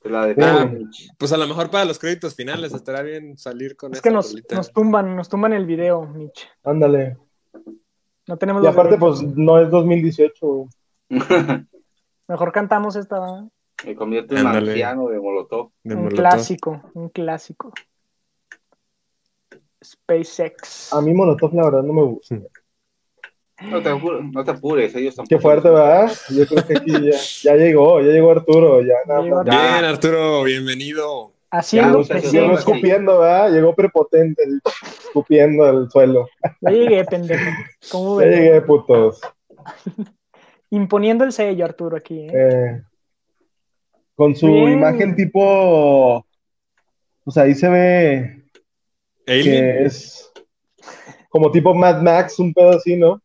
Pues 0.00 0.12
la 0.12 0.26
de 0.26 0.42
Ah. 0.42 0.70
Pues 1.18 1.32
a 1.32 1.36
lo 1.36 1.46
mejor 1.46 1.70
para 1.70 1.84
los 1.84 1.98
créditos 1.98 2.34
finales 2.34 2.72
estará 2.72 3.02
bien 3.02 3.36
salir 3.36 3.76
con 3.76 3.92
Es 3.92 4.00
que 4.00 4.10
nos, 4.10 4.34
tumban, 4.72 5.14
nos 5.14 5.28
tumban 5.28 5.52
el 5.52 5.66
video, 5.66 6.06
Mitch. 6.06 6.48
Ándale. 6.64 7.18
No 8.26 8.36
tenemos 8.36 8.62
Y 8.64 8.66
aparte, 8.66 8.96
pues 8.96 9.22
no 9.22 9.58
es 9.58 9.70
2018, 9.70 10.46
güey. 10.46 10.68
Mejor 12.28 12.52
cantamos 12.52 12.96
esta, 12.96 13.18
¿verdad? 13.20 13.44
Me 13.84 13.94
convierte 13.94 14.36
en 14.36 14.44
marciano 14.44 15.08
de 15.08 15.18
Molotov. 15.18 15.72
De 15.82 15.94
un 15.94 16.04
Molotov. 16.04 16.18
clásico, 16.20 16.82
un 16.94 17.08
clásico. 17.08 17.72
SpaceX. 19.84 20.92
A 20.92 21.00
mí 21.00 21.12
Molotov, 21.12 21.54
la 21.54 21.64
verdad, 21.64 21.82
no 21.82 21.92
me 21.92 22.02
gusta. 22.02 22.36
No 23.62 23.82
te, 23.82 23.90
apures, 23.90 24.24
no 24.32 24.44
te 24.44 24.50
apures, 24.52 24.94
ellos 24.94 25.14
tampoco. 25.14 25.36
Qué 25.36 25.42
fuerte, 25.42 25.68
¿verdad? 25.68 26.10
Yo 26.30 26.46
creo 26.46 26.66
que 26.66 26.78
aquí 26.78 26.92
ya, 27.10 27.18
ya 27.42 27.56
llegó, 27.56 28.00
ya 28.00 28.06
llegó 28.12 28.30
Arturo, 28.30 28.80
ya 28.82 28.94
nada 29.06 29.20
más. 29.22 29.44
Bien, 29.44 29.84
Arturo, 29.84 30.42
bienvenido. 30.44 31.32
Haciendo 31.50 32.02
Ya, 32.02 32.14
muchachos, 32.14 32.32
Llegó 32.32 32.54
escupiendo, 32.54 33.18
¿verdad? 33.18 33.52
Llegó 33.52 33.74
prepotente, 33.74 34.42
escupiendo 35.04 35.64
al 35.64 35.90
suelo. 35.90 36.26
Ya 36.62 36.70
llegué, 36.70 37.04
pendejo. 37.04 37.50
¿Cómo 37.90 38.20
Ya 38.22 38.28
llegué, 38.28 38.60
putos. 38.62 39.20
Imponiendo 40.70 41.24
el 41.24 41.32
sello, 41.32 41.64
Arturo, 41.64 41.96
aquí. 41.96 42.20
¿eh? 42.20 42.32
Eh, 42.32 42.82
con 44.14 44.34
su 44.36 44.46
Bien. 44.46 44.72
imagen 44.74 45.16
tipo, 45.16 46.24
pues 47.24 47.36
ahí 47.36 47.54
se 47.54 47.68
ve 47.68 48.42
Alien. 49.26 49.44
que 49.44 49.84
es 49.84 50.32
como 51.28 51.50
tipo 51.50 51.74
Mad 51.74 52.00
Max, 52.00 52.38
un 52.38 52.54
pedo 52.54 52.70
así, 52.70 52.96
¿no? 52.96 53.20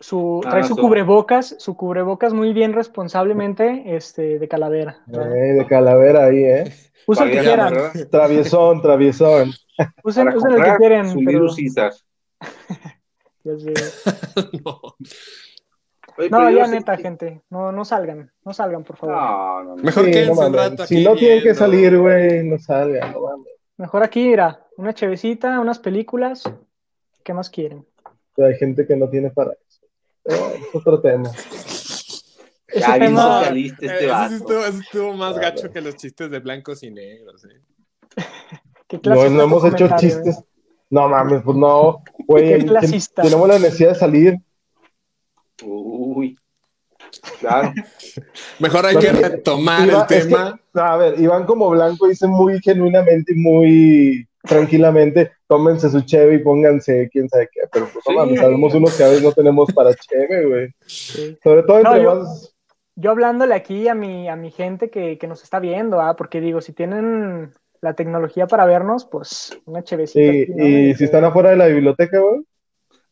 Su, 0.00 0.40
Ah, 0.46 0.50
trae 0.50 0.62
su 0.64 0.74
su- 0.74 0.80
cubrebocas, 0.80 1.56
su 1.58 1.76
cubrebocas 1.76 2.32
muy 2.32 2.52
bien 2.54 2.72
responsablemente 2.72 3.94
este, 3.96 4.38
de 4.38 4.48
calavera. 4.48 5.04
Eh, 5.12 5.52
de 5.54 5.66
calavera 5.66 6.24
ahí, 6.24 6.42
¿eh? 6.42 6.74
Usen 7.06 7.28
el 7.28 7.32
que 7.34 7.40
quieran, 7.40 7.74
¿verdad? 7.74 8.08
Traviesón, 8.10 8.80
traviesón. 8.82 9.50
usen, 10.04 10.28
usen 10.28 10.52
el 10.52 10.78
que 10.78 11.04
su 11.10 11.20
pero- 11.24 11.48
ya 13.44 13.58
sé. 13.58 13.74
No. 14.64 14.80
Oye, 16.18 16.30
No, 16.30 16.50
ya 16.50 16.66
neta, 16.66 16.96
que- 16.96 17.02
gente, 17.02 17.42
no, 17.50 17.72
no 17.72 17.84
salgan, 17.84 18.30
no 18.44 18.52
salgan, 18.52 18.84
por 18.84 18.96
favor. 18.96 19.14
No, 19.16 19.62
no, 19.64 19.76
no. 19.76 19.82
Mejor 19.82 20.04
Sí, 20.06 20.22
no 20.26 20.32
un 20.32 20.52
rato 20.52 20.86
Si 20.86 20.96
aquí 20.96 21.04
no 21.04 21.14
tienen 21.16 21.42
que 21.42 21.54
salir, 21.54 21.98
güey, 21.98 22.44
no 22.44 22.58
salgan. 22.58 23.14
Mejor 23.76 24.02
aquí, 24.02 24.28
mira, 24.28 24.66
una 24.76 24.92
chevecita, 24.94 25.60
unas 25.60 25.78
películas. 25.78 26.44
¿Qué 27.22 27.32
más 27.34 27.48
quieren? 27.50 27.86
Pero 28.34 28.48
hay 28.48 28.54
gente 28.56 28.86
que 28.86 28.96
no 28.96 29.08
tiene 29.08 29.30
para 29.30 29.52
eso. 29.52 29.79
Es 30.24 30.40
otro 30.74 31.00
tema. 31.00 31.30
Ya, 32.74 32.96
bien 32.98 33.10
tema, 33.10 33.38
socialista 33.40 33.86
Eh, 33.86 33.88
este 33.92 34.06
vato. 34.06 34.28
sí 34.70 34.80
estuvo, 34.82 35.12
más 35.14 35.38
gacho 35.38 35.70
que 35.72 35.80
los 35.80 35.96
chistes 35.96 36.30
de 36.30 36.38
blancos 36.38 36.82
y 36.82 36.90
negros. 36.90 37.44
¿eh? 37.44 37.60
¿qué 38.88 39.00
clase 39.00 39.28
No, 39.30 39.36
no 39.36 39.42
hemos 39.44 39.64
hecho 39.64 39.86
comentario, 39.88 40.08
eh? 40.08 40.12
chistes. 40.12 40.44
No 40.90 41.08
mames, 41.08 41.42
pues 41.44 41.56
no. 41.56 42.02
Güey, 42.28 42.48
Qué 42.48 42.58
ten- 42.58 42.68
clasista. 42.68 43.22
tenemos 43.22 43.48
la 43.48 43.58
necesidad 43.58 43.88
de 43.90 43.94
salir. 43.96 44.36
Uy. 45.62 46.36
Claro. 47.40 47.72
Mejor 48.60 48.86
hay 48.86 48.94
No, 48.94 49.00
que 49.00 49.12
retomar 49.12 49.88
Iba- 49.88 50.06
el 50.08 50.16
es 50.16 50.24
que, 50.26 50.30
tema. 50.30 50.60
a 50.74 50.96
ver, 50.96 51.20
Iván 51.20 51.44
como 51.46 51.68
blanco 51.70 52.06
dice 52.06 52.26
muy 52.28 52.60
genuinamente 52.60 53.32
y 53.32 53.36
muy 53.36 54.28
tranquilamente, 54.42 55.32
tómense 55.50 55.90
su 55.90 56.00
cheve 56.02 56.36
y 56.36 56.38
pónganse 56.38 57.08
quién 57.12 57.28
sabe 57.28 57.48
qué, 57.52 57.62
pero 57.72 57.86
pues 57.92 58.04
no 58.06 58.12
Sí. 58.12 58.16
mames, 58.16 58.40
sabemos 58.40 58.72
unos 58.74 58.96
que 58.96 59.02
a 59.04 59.08
veces 59.08 59.22
no 59.24 59.32
tenemos 59.32 59.70
para 59.74 59.92
cheve, 59.94 60.46
güey. 60.46 60.68
Sí. 60.86 61.36
Sobre 61.42 61.62
todo 61.64 61.82
No, 61.82 61.90
entre 61.90 62.02
yo- 62.04 62.14
más... 62.14 62.56
Yo 62.96 63.10
hablándole 63.12 63.54
aquí 63.54 63.88
a 63.88 63.94
mi, 63.94 64.28
a 64.28 64.36
mi 64.36 64.50
gente 64.50 64.90
que, 64.90 65.16
que 65.18 65.26
nos 65.26 65.42
está 65.42 65.58
viendo, 65.58 66.00
¿ah? 66.00 66.16
porque 66.16 66.40
digo, 66.40 66.60
si 66.60 66.72
tienen 66.74 67.52
la 67.80 67.94
tecnología 67.94 68.46
para 68.46 68.66
vernos, 68.66 69.06
pues 69.06 69.58
una 69.64 69.82
chevecita. 69.82 70.32
Sí, 70.32 70.42
aquí, 70.42 70.52
¿no? 70.54 70.66
y 70.66 70.94
si 70.94 71.04
están 71.04 71.24
afuera 71.24 71.50
de 71.50 71.56
la 71.56 71.66
biblioteca, 71.66 72.18
güey, 72.20 72.42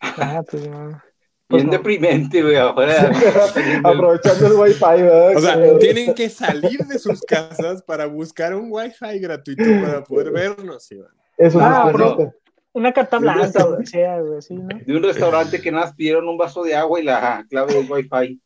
Ah, 0.01 0.43
pues 0.49 0.69
no. 0.69 1.01
Pues 1.49 1.63
Bien 1.63 1.67
no. 1.67 1.73
deprimente, 1.73 2.43
güey. 2.43 2.57
Afuera. 2.57 3.11
aprovechando 3.85 4.47
el 4.49 4.53
wifi, 4.55 5.03
¿verdad? 5.03 5.37
O 5.37 5.41
sea, 5.41 5.79
tienen 5.79 6.15
que 6.15 6.29
salir 6.29 6.81
de 6.87 6.99
sus 6.99 7.23
casas 7.23 7.83
para 7.83 8.05
buscar 8.07 8.55
un 8.55 8.69
wifi 8.71 9.19
gratuito 9.19 9.65
para 9.83 10.05
poder 10.05 10.31
vernos, 10.31 10.91
Iván. 10.93 11.09
Eso 11.39 11.59
Ah, 11.63 11.85
es 11.87 11.93
pero... 11.93 12.35
Una 12.73 12.93
carta 12.93 13.19
blanca, 13.19 13.65
o 13.65 13.71
lo 13.71 13.79
que 13.79 13.87
sea, 13.87 14.21
güey, 14.21 14.41
¿no? 14.51 14.69
de 14.87 14.97
un 14.97 15.03
restaurante 15.03 15.61
que 15.61 15.73
nada 15.73 15.87
más 15.87 15.95
pidieron 15.97 16.29
un 16.29 16.37
vaso 16.37 16.63
de 16.63 16.77
agua 16.77 17.01
y 17.01 17.05
la 17.05 17.45
clave 17.49 17.75
del 17.75 17.91
wifi. 17.91 18.41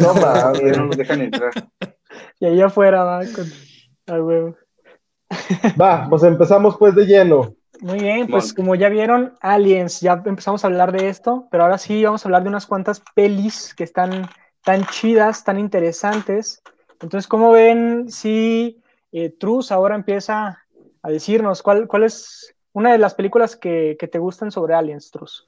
No 0.00 0.14
no 0.76 0.86
nos 0.86 0.96
dejan 0.96 1.20
entrar. 1.20 1.52
Y 2.40 2.46
ahí 2.46 2.60
afuera 2.62 3.04
va 3.04 3.20
con 4.06 4.24
huevo. 4.26 4.56
Va, 5.80 6.06
pues 6.08 6.22
empezamos 6.24 6.76
pues 6.78 6.94
de 6.94 7.04
lleno. 7.04 7.54
Muy 7.80 7.98
bien, 8.00 8.26
pues 8.26 8.52
como 8.52 8.74
ya 8.74 8.88
vieron, 8.88 9.34
Aliens, 9.40 10.00
ya 10.00 10.20
empezamos 10.24 10.64
a 10.64 10.66
hablar 10.66 10.92
de 10.92 11.08
esto, 11.08 11.46
pero 11.50 11.62
ahora 11.62 11.78
sí 11.78 12.02
vamos 12.04 12.24
a 12.24 12.28
hablar 12.28 12.42
de 12.42 12.48
unas 12.48 12.66
cuantas 12.66 13.02
pelis 13.14 13.74
que 13.74 13.84
están 13.84 14.28
tan 14.64 14.84
chidas, 14.86 15.44
tan 15.44 15.58
interesantes. 15.58 16.62
Entonces, 17.00 17.26
¿cómo 17.26 17.52
ven 17.52 18.10
si 18.10 18.82
eh, 19.12 19.30
Truz 19.30 19.72
ahora 19.72 19.94
empieza 19.94 20.58
a 21.02 21.10
decirnos 21.10 21.62
cuál, 21.62 21.86
cuál 21.86 22.04
es 22.04 22.54
una 22.72 22.92
de 22.92 22.98
las 22.98 23.14
películas 23.14 23.56
que, 23.56 23.96
que 23.98 24.08
te 24.08 24.18
gustan 24.18 24.50
sobre 24.50 24.74
Aliens, 24.74 25.10
Truz? 25.10 25.46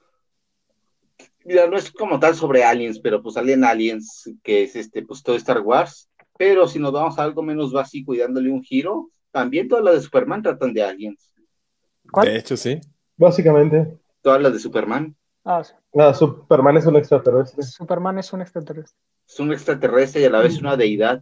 Mira, 1.44 1.66
no 1.66 1.76
es 1.76 1.90
como 1.90 2.20
tal 2.20 2.34
sobre 2.34 2.64
aliens, 2.64 3.00
pero 3.00 3.22
pues 3.22 3.36
Alien 3.36 3.64
Aliens, 3.64 4.30
que 4.42 4.62
es 4.62 4.76
este, 4.76 5.04
pues 5.04 5.22
todo 5.22 5.36
Star 5.36 5.60
Wars. 5.60 6.08
Pero 6.38 6.68
si 6.68 6.78
nos 6.78 6.92
vamos 6.92 7.18
a 7.18 7.24
algo 7.24 7.42
menos 7.42 7.72
básico 7.72 8.14
y 8.14 8.18
dándole 8.18 8.50
un 8.50 8.62
giro, 8.62 9.10
también 9.30 9.68
todas 9.68 9.84
las 9.84 9.94
de 9.94 10.00
Superman 10.02 10.42
tratan 10.42 10.72
de 10.72 10.82
aliens. 10.82 11.32
¿Cuál? 12.10 12.28
De 12.28 12.36
hecho, 12.36 12.56
sí. 12.56 12.80
Básicamente, 13.16 13.98
Todas 14.22 14.40
las 14.40 14.52
de 14.52 14.58
Superman. 14.60 15.16
Ah, 15.44 15.64
sí. 15.64 15.74
nada, 15.92 16.14
Superman 16.14 16.76
es 16.76 16.86
un 16.86 16.96
extraterrestre. 16.96 17.64
Superman 17.64 18.18
es 18.18 18.32
un 18.32 18.40
extraterrestre. 18.40 18.98
Es 19.28 19.40
un 19.40 19.52
extraterrestre 19.52 20.22
y 20.22 20.24
a 20.24 20.30
la 20.30 20.40
vez 20.40 20.60
una 20.60 20.76
deidad. 20.76 21.20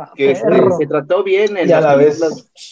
Ah, 0.00 0.12
que 0.14 0.30
este, 0.30 0.48
perro. 0.48 0.76
se 0.78 0.86
trató 0.86 1.24
bien 1.24 1.56
en 1.56 1.68
las 1.68 1.82
la 1.82 1.96
vez- 1.96 2.20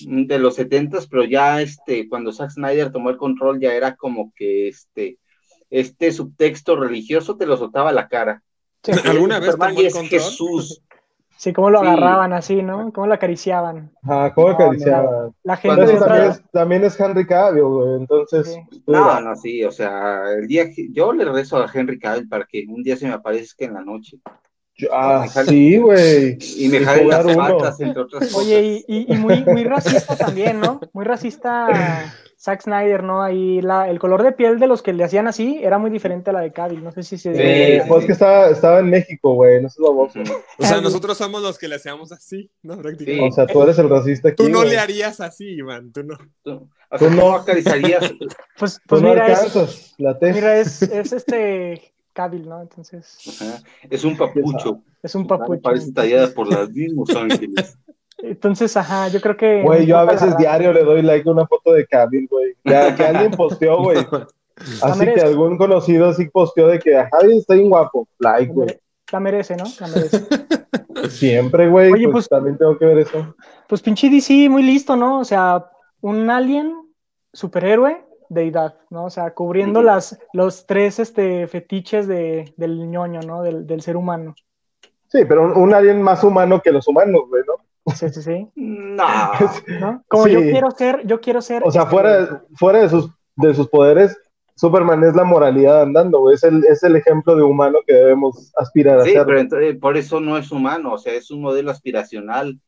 de 0.07 0.39
los 0.39 0.55
setentas, 0.55 1.09
pero 1.09 1.25
ya 1.25 1.61
este, 1.61 2.09
cuando 2.09 2.33
Zack 2.33 2.51
Snyder 2.51 2.93
tomó 2.93 3.11
el 3.11 3.17
control, 3.17 3.59
ya 3.61 3.75
era 3.75 3.97
como 3.97 4.33
que 4.37 4.69
este, 4.69 5.19
este 5.69 6.13
subtexto 6.13 6.77
religioso 6.77 7.37
te 7.37 7.47
lo 7.47 7.57
soltaba 7.57 7.91
a 7.91 7.93
la 7.93 8.07
cara. 8.07 8.43
Sí, 8.85 8.93
¿Alguna 9.05 9.41
vez 9.41 9.51
Superman 9.53 9.71
tomó 9.71 9.81
y 9.81 9.83
el 9.83 9.87
es 9.89 9.95
control? 9.95 10.21
Jesús. 10.21 10.83
sí, 11.37 11.53
cómo 11.53 11.71
lo 11.71 11.81
Sí. 11.81 11.87
agarraban 11.87 12.33
así, 12.33 12.63
¿no? 12.63 12.93
Cómo 12.93 13.09
lo 13.09 13.15
acariciaban. 13.15 13.91
Ajá, 14.05 14.33
¿cómo 14.33 14.49
No, 14.51 14.55
acariciaba? 14.55 15.31
La 15.43 15.57
gente 15.57 15.95
también 15.99 16.31
es, 16.31 16.43
también 16.53 16.85
es 16.85 17.01
Henry 17.01 17.27
Cavill, 17.27 17.65
güey. 17.65 17.95
Entonces, 17.97 18.47
Sí. 18.71 18.83
No, 18.87 19.21
no, 19.21 19.35
sí, 19.35 19.65
o 19.65 19.73
sea, 19.73 20.31
el 20.39 20.47
día 20.47 20.71
que 20.71 20.93
yo 20.93 21.13
le 21.13 21.25
rezo 21.25 21.57
a 21.57 21.69
Henry 21.75 21.99
Cavill 21.99 22.29
para 22.29 22.47
que 22.47 22.65
un 22.69 22.85
día 22.85 22.97
se 22.97 23.09
me 23.09 23.15
aparezca 23.15 23.65
en 23.65 23.75
la 23.75 23.83
noche 23.83 24.19
ah, 24.93 25.27
sí, 25.47 25.79
güey. 25.79 26.39
y 26.59 26.69
me 26.69 26.79
Y 26.79 26.85
jale 26.85 27.05
las 27.05 27.23
jugar 27.25 27.37
uno. 27.37 27.59
patas, 27.59 27.81
entre 27.81 28.03
otras 28.03 28.23
cosas. 28.25 28.35
Oye, 28.37 28.85
y, 28.87 28.95
y- 28.99 29.13
y 29.15 29.17
muy, 29.17 29.45
muy 29.45 29.65
racista 29.65 30.17
también, 30.17 30.61
¿no? 30.61 30.81
Muy 30.93 31.05
racista 31.05 32.13
Zack 32.39 32.63
Snyder, 32.63 33.03
¿no? 33.03 33.23
Ahí 33.23 33.61
la, 33.63 33.89
el 33.89 33.99
color 33.99 34.23
de 34.23 34.33
piel 34.33 34.59
de 34.61 34.67
los 34.67 34.83
que 34.83 34.93
le 34.93 35.03
hacían 35.03 35.27
así 35.27 35.59
era 35.63 35.79
muy 35.79 35.91
diferente 35.91 36.31
a 36.31 36.33
la 36.35 36.41
de 36.41 36.53
Cavill. 36.53 36.85
No 36.85 36.93
sé 36.93 37.03
si 37.03 37.17
se... 37.19 37.35
Sí, 37.35 37.41
Eh, 37.43 37.81
sí, 37.83 37.89
pues 37.89 38.03
sí. 38.03 38.07
que 38.07 38.13
estaba, 38.13 38.49
estaba 38.51 38.79
en 38.81 38.91
México, 38.91 39.35
güey. 39.35 39.63
No 39.63 39.69
seas 39.71 39.83
baboso. 39.89 40.21
Ujú. 40.21 40.33
O 40.59 40.65
sea, 40.67 40.81
nosotros 40.81 41.17
somos 41.17 41.43
los 41.43 41.59
que 41.59 41.67
le 41.69 41.77
hacíamos 41.77 42.13
así, 42.13 42.51
¿no? 42.63 42.77
Prácticamente. 42.79 43.29
O 43.29 43.33
sea, 43.33 43.47
tú 43.47 43.63
eres 43.63 43.79
el 43.79 43.89
racista 43.89 44.29
aquí. 44.29 44.37
Tú 44.45 44.49
no 44.51 44.63
le 44.65 44.79
harías 44.79 45.21
así, 45.21 45.45
Iván, 45.47 45.91
tú 45.93 46.03
no. 46.05 46.17
Tú- 46.43 46.69
O 46.89 46.99
Tú 46.99 47.07
sea, 47.07 47.15
no. 47.15 47.21
¿cómo 47.23 47.35
acariciarías? 47.37 48.13
Pues, 48.59 48.75
Tú 48.75 48.81
pues 48.87 49.03
no 49.03 49.09
mira, 49.09 49.33
es, 49.33 49.95
la 49.99 50.17
mira 50.21 50.59
es, 50.61 50.83
es 50.83 51.13
este 51.13 51.83
Cavill, 52.17 52.49
¿no? 52.49 52.63
Entonces, 52.63 53.19
Ajá, 53.43 53.63
Es 53.91 54.03
un 54.05 54.17
papucho. 54.17 54.81
es 55.03 55.15
un 55.15 55.27
papucho. 55.27 55.61
Parece 55.61 55.93
tallada 55.93 56.29
por 56.35 56.51
los 56.51 56.71
mismos 56.71 57.15
ángeles. 57.15 57.79
Entonces, 58.19 58.75
ajá, 58.79 59.09
yo 59.09 59.21
creo 59.21 59.37
que... 59.37 59.61
Güey, 59.63 59.85
yo 59.85 59.99
a 59.99 60.07
veces 60.07 60.35
diario 60.39 60.73
le 60.73 60.83
doy 60.85 61.03
like 61.03 61.29
a 61.29 61.33
una 61.33 61.47
foto 61.47 61.75
de 61.75 61.87
Cavill, 61.87 62.27
güey. 62.31 62.55
Ya 62.65 62.95
que 62.97 63.05
alguien 63.05 63.31
posteó, 63.33 63.83
güey. 63.83 63.99
Así 64.83 65.05
que 65.05 65.21
algún 65.21 65.59
conocido 65.59 66.15
sí 66.15 66.27
posteó 66.31 66.69
de 66.69 66.79
que 66.79 66.97
Javi 67.13 67.37
está 67.37 67.53
bien 67.53 67.69
guapo. 67.69 68.09
Like, 68.19 68.47
La 68.49 68.53
güey. 68.55 68.81
La 69.13 69.21
merece, 69.21 69.55
¿no? 69.57 69.65
La 69.81 69.89
merece. 69.89 70.27
Siempre, 71.11 71.69
güey. 71.69 71.93
Oye, 71.93 72.05
pues, 72.05 72.13
pues- 72.13 72.29
también 72.31 72.57
tengo 72.57 72.79
que 72.79 72.87
ver 72.87 72.99
eso. 72.99 73.35
Pues 73.69 73.83
pinche 73.83 74.09
DC, 74.09 74.49
muy 74.49 74.63
listo, 74.63 74.97
¿no? 74.97 75.21
O 75.21 75.25
sea, 75.25 75.67
un 76.01 76.31
alien 76.31 76.73
superhéroe, 77.35 78.03
deidad, 78.29 78.77
¿no? 78.91 79.05
O 79.07 79.11
sea, 79.11 79.33
cubriendo 79.35 79.83
las, 79.83 80.19
los 80.33 80.67
tres 80.67 80.99
este, 80.99 81.47
fetiches 81.47 82.07
de, 82.07 82.53
del 82.57 82.91
ñoño, 82.91 83.21
¿no? 83.21 83.43
Del, 83.43 83.67
del 83.67 83.81
ser 83.83 83.97
humano. 83.97 84.35
Sí, 85.09 85.25
pero 85.29 85.43
un, 85.45 85.57
un 85.57 85.75
alien 85.75 86.03
más 86.03 86.25
humano 86.25 86.61
que 86.63 86.73
los 86.73 86.87
humanos, 86.89 87.23
güey, 87.29 87.43
¿no? 87.47 87.93
Sí, 87.95 88.09
sí, 88.11 88.23
sí. 88.23 88.49
No. 88.57 89.07
¿no? 89.81 90.05
Como 90.09 90.25
Sí. 90.25 90.33
yo 90.33 90.41
quiero 90.41 90.71
ser, 90.73 91.07
yo 91.07 91.21
quiero 91.21 91.41
ser. 91.41 91.63
O 91.65 91.71
sea, 91.71 91.83
este, 91.83 91.91
fuera, 91.95 92.21
de- 92.21 92.39
fuera 92.57 92.79
de, 92.81 92.89
sus, 92.89 93.11
de 93.37 93.55
sus 93.55 93.69
poderes, 93.69 94.19
Superman 94.57 95.05
es 95.05 95.15
la 95.15 95.23
moralidad 95.25 95.83
andando, 95.83 96.21
güey. 96.21 96.35
Es 96.35 96.43
el, 96.43 96.65
es 96.65 96.83
el 96.83 96.97
ejemplo 96.97 97.37
de 97.37 97.43
humano 97.43 97.79
que 97.87 97.93
debemos 97.95 98.53
aspirar 98.57 98.99
a 99.01 99.05
Sí, 99.05 99.13
ser. 99.13 99.25
pero 99.27 99.39
entonces, 99.39 99.77
por 99.79 99.97
eso 99.97 100.19
no 100.21 100.37
es 100.39 100.51
humano, 100.51 100.95
o 100.95 100.99
sea, 100.99 101.13
es 101.13 101.31
un 101.31 101.43
modelo 101.43 101.71
aspiracional, 101.71 102.59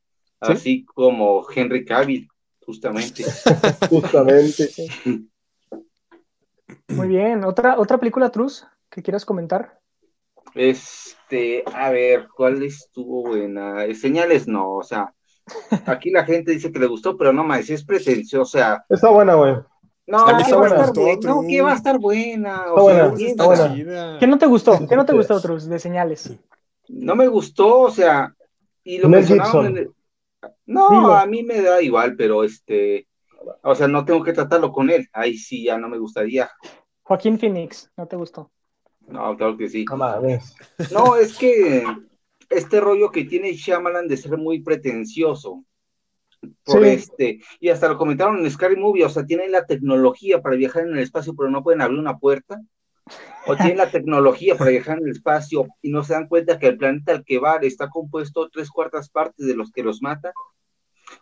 así 0.41 0.85
como 0.85 1.45
Henry 1.53 1.85
Cavill, 1.85 2.29
justamente. 2.65 3.25
Justamente. 3.91 4.69
Muy 6.89 7.09
bien. 7.09 7.45
¿Otra, 7.45 7.79
otra 7.79 7.99
película, 7.99 8.31
Truz, 8.31 8.67
que 8.91 9.03
quieras 9.03 9.25
comentar? 9.25 9.79
Este, 10.55 11.63
a 11.75 11.91
ver, 11.91 12.29
¿cuál 12.35 12.63
estuvo 12.63 13.23
buena? 13.23 13.77
Señales 13.95 14.49
no, 14.49 14.77
o 14.77 14.83
sea, 14.83 15.13
aquí 15.87 16.11
la 16.11 16.25
gente 16.25 16.53
dice 16.53 16.73
que 16.73 16.79
le 16.79 16.87
gustó, 16.87 17.17
pero 17.17 17.33
no 17.33 17.45
más, 17.45 17.69
es 17.71 17.85
pretencioso, 17.85 18.43
o 18.43 18.47
sea, 18.47 18.85
Está 18.89 19.11
buena, 19.11 19.35
güey. 19.35 19.55
no, 20.07 20.25
que 20.25 20.33
a 20.33 20.39
estar 20.39 20.59
buena, 20.59 20.87
no, 21.23 21.43
que 21.47 21.61
va 21.61 21.73
a 21.73 21.75
estar 21.75 21.99
buena, 21.99 22.51
Está 22.55 22.73
o 22.73 22.75
sea, 22.75 22.83
buena, 22.83 23.15
bien, 23.15 23.31
está 23.31 23.57
sea, 23.57 23.69
buena. 23.69 24.17
¿Qué 24.19 24.27
no 24.27 24.39
te 24.39 24.47
gustó? 24.47 24.87
¿Qué 24.89 24.97
no 24.97 25.05
te 25.05 25.13
gustó, 25.13 25.41
Truz, 25.41 25.69
de 25.69 25.79
señales? 25.79 26.33
no 26.89 27.15
me 27.15 27.29
gustó, 27.29 27.81
o 27.81 27.91
sea, 27.91 28.35
y 28.83 28.99
lo 28.99 29.09
mencionaban 29.11 29.67
en 29.67 29.77
el- 29.77 29.91
No, 30.65 30.89
Dilo. 30.89 31.15
a 31.15 31.27
mí 31.27 31.43
me 31.43 31.61
da 31.61 31.83
igual, 31.83 32.17
pero 32.17 32.45
este, 32.45 33.07
o 33.63 33.75
sea, 33.75 33.89
no 33.89 34.05
tengo 34.05 34.23
que 34.23 34.33
tratarlo 34.33 34.73
con 34.73 34.91
él, 34.91 35.09
ahí 35.13 35.37
sí 35.37 35.65
ya 35.65 35.79
no 35.79 35.89
me 35.89 35.99
gustaría. 35.99 36.51
Joaquín 37.03 37.39
Phoenix, 37.39 37.91
¿no 37.97 38.07
te 38.07 38.17
gustó? 38.17 38.51
No, 39.07 39.37
claro 39.37 39.57
que 39.57 39.69
sí. 39.69 39.85
No 40.93 41.17
es 41.17 41.37
que 41.37 41.85
este 42.51 42.81
rollo 42.81 43.11
que 43.11 43.25
tiene 43.25 43.53
Shyamalan 43.53 44.09
de 44.09 44.17
ser 44.17 44.37
muy 44.37 44.61
pretencioso. 44.61 45.65
Por 46.65 46.85
Sí. 46.85 46.89
este, 46.89 47.41
y 47.59 47.69
hasta 47.69 47.89
lo 47.89 47.99
comentaron 47.99 48.39
en 48.39 48.51
Scary 48.51 48.77
Movie, 48.77 49.05
o 49.05 49.09
sea, 49.09 49.27
tienen 49.27 49.51
la 49.51 49.67
tecnología 49.67 50.41
para 50.41 50.55
viajar 50.55 50.85
en 50.85 50.93
el 50.93 51.01
espacio, 51.01 51.35
pero 51.35 51.51
no 51.51 51.65
pueden 51.65 51.81
abrir 51.81 51.99
una 51.99 52.19
puerta. 52.19 52.61
O 53.47 53.57
tienen 53.57 53.79
la 53.79 53.91
tecnología 53.91 54.57
para 54.57 54.71
viajar 54.71 54.99
en 54.99 55.05
el 55.05 55.13
espacio 55.13 55.67
y 55.81 55.91
no 55.91 56.05
se 56.05 56.13
dan 56.13 56.29
cuenta 56.29 56.59
que 56.59 56.67
el 56.67 56.77
planeta 56.77 57.13
al 57.13 57.25
que 57.25 57.39
van 57.39 57.65
está 57.65 57.89
compuesto 57.89 58.51
tres 58.51 58.71
cuartas 58.71 59.09
partes 59.09 59.47
de 59.47 59.57
los 59.57 59.73
que 59.73 59.83
los 59.83 60.03
mata. 60.03 60.33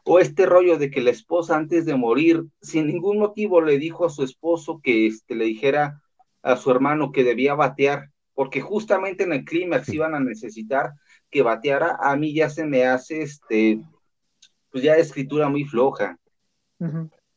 O 0.04 0.18
este 0.18 0.46
rollo 0.46 0.78
de 0.78 0.90
que 0.90 1.00
la 1.00 1.10
esposa 1.10 1.56
antes 1.56 1.86
de 1.86 1.94
morir, 1.94 2.44
sin 2.60 2.86
ningún 2.86 3.18
motivo, 3.18 3.60
le 3.60 3.78
dijo 3.78 4.04
a 4.04 4.10
su 4.10 4.22
esposo 4.22 4.80
que 4.82 5.06
este, 5.06 5.34
le 5.34 5.44
dijera 5.44 6.02
a 6.42 6.56
su 6.56 6.70
hermano 6.70 7.12
que 7.12 7.24
debía 7.24 7.54
batear, 7.54 8.10
porque 8.34 8.60
justamente 8.60 9.24
en 9.24 9.32
el 9.32 9.44
clímax 9.44 9.88
iban 9.88 10.14
a 10.14 10.20
necesitar 10.20 10.92
que 11.30 11.42
bateara. 11.42 11.98
A 12.00 12.16
mí 12.16 12.34
ya 12.34 12.48
se 12.50 12.64
me 12.64 12.84
hace, 12.84 13.22
este, 13.22 13.80
pues 14.70 14.84
ya 14.84 14.96
escritura 14.96 15.48
muy 15.48 15.64
floja. 15.64 16.18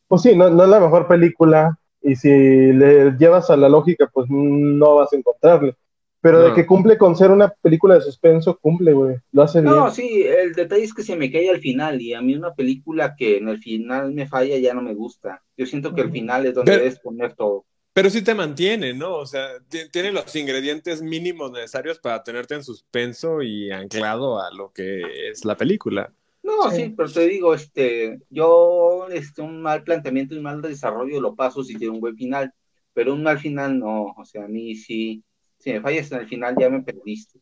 Pues 0.08 0.22
sí, 0.22 0.36
no, 0.36 0.50
no 0.50 0.64
es 0.64 0.68
la 0.68 0.80
mejor 0.80 1.08
película. 1.08 1.76
Y 2.02 2.16
si 2.16 2.28
le 2.28 3.12
llevas 3.12 3.50
a 3.50 3.56
la 3.56 3.68
lógica, 3.68 4.08
pues 4.12 4.26
no 4.30 4.96
vas 4.96 5.12
a 5.12 5.16
encontrarle. 5.16 5.74
Pero 6.22 6.42
de 6.42 6.52
que 6.54 6.66
cumple 6.66 6.98
con 6.98 7.16
ser 7.16 7.30
una 7.30 7.48
película 7.48 7.94
de 7.94 8.02
suspenso, 8.02 8.58
cumple, 8.58 8.92
güey. 8.92 9.16
Lo 9.32 9.42
hace 9.42 9.60
bien. 9.62 9.74
No, 9.74 9.90
sí, 9.90 10.22
el 10.22 10.52
detalle 10.52 10.84
es 10.84 10.92
que 10.92 11.02
se 11.02 11.16
me 11.16 11.30
cae 11.32 11.48
al 11.48 11.60
final 11.60 12.00
y 12.02 12.12
a 12.12 12.20
mí 12.20 12.34
una 12.34 12.54
película 12.54 13.14
que 13.16 13.38
en 13.38 13.48
el 13.48 13.58
final 13.58 14.12
me 14.12 14.28
falla 14.28 14.58
ya 14.58 14.74
no 14.74 14.82
me 14.82 14.94
gusta. 14.94 15.42
Yo 15.56 15.64
siento 15.64 15.94
que 15.94 16.02
el 16.02 16.10
final 16.12 16.44
es 16.46 16.54
donde 16.54 16.72
Pero- 16.72 16.82
debes 16.84 16.98
poner 17.00 17.34
todo. 17.34 17.64
Pero 17.92 18.08
sí 18.08 18.22
te 18.22 18.34
mantiene, 18.34 18.94
¿no? 18.94 19.14
O 19.16 19.26
sea, 19.26 19.48
ti- 19.68 19.88
tiene 19.90 20.12
los 20.12 20.34
ingredientes 20.36 21.02
mínimos 21.02 21.50
necesarios 21.50 21.98
para 21.98 22.22
tenerte 22.22 22.54
en 22.54 22.62
suspenso 22.62 23.42
y 23.42 23.70
anclado 23.72 24.40
a 24.40 24.50
lo 24.52 24.72
que 24.72 25.02
es 25.30 25.44
la 25.44 25.56
película. 25.56 26.12
No, 26.42 26.70
Sí. 26.70 26.76
sí, 26.84 26.94
pero 26.96 27.10
te 27.10 27.26
digo, 27.26 27.52
este, 27.54 28.20
yo, 28.30 29.08
este, 29.10 29.42
un 29.42 29.60
mal 29.60 29.82
planteamiento 29.82 30.34
y 30.34 30.38
un 30.38 30.44
mal 30.44 30.62
desarrollo 30.62 31.20
lo 31.20 31.34
paso 31.34 31.64
si 31.64 31.76
tiene 31.76 31.92
un 31.94 32.00
buen 32.00 32.16
final, 32.16 32.52
pero 32.94 33.12
un 33.12 33.22
mal 33.22 33.38
final 33.38 33.78
no, 33.78 34.14
o 34.16 34.24
sea, 34.24 34.44
a 34.44 34.48
mí 34.48 34.74
sí, 34.76 35.22
si 35.60 35.72
me 35.72 35.80
fallas 35.80 36.10
en 36.10 36.18
el 36.18 36.26
final 36.26 36.56
ya 36.58 36.68
me 36.68 36.82
perdiste. 36.82 37.38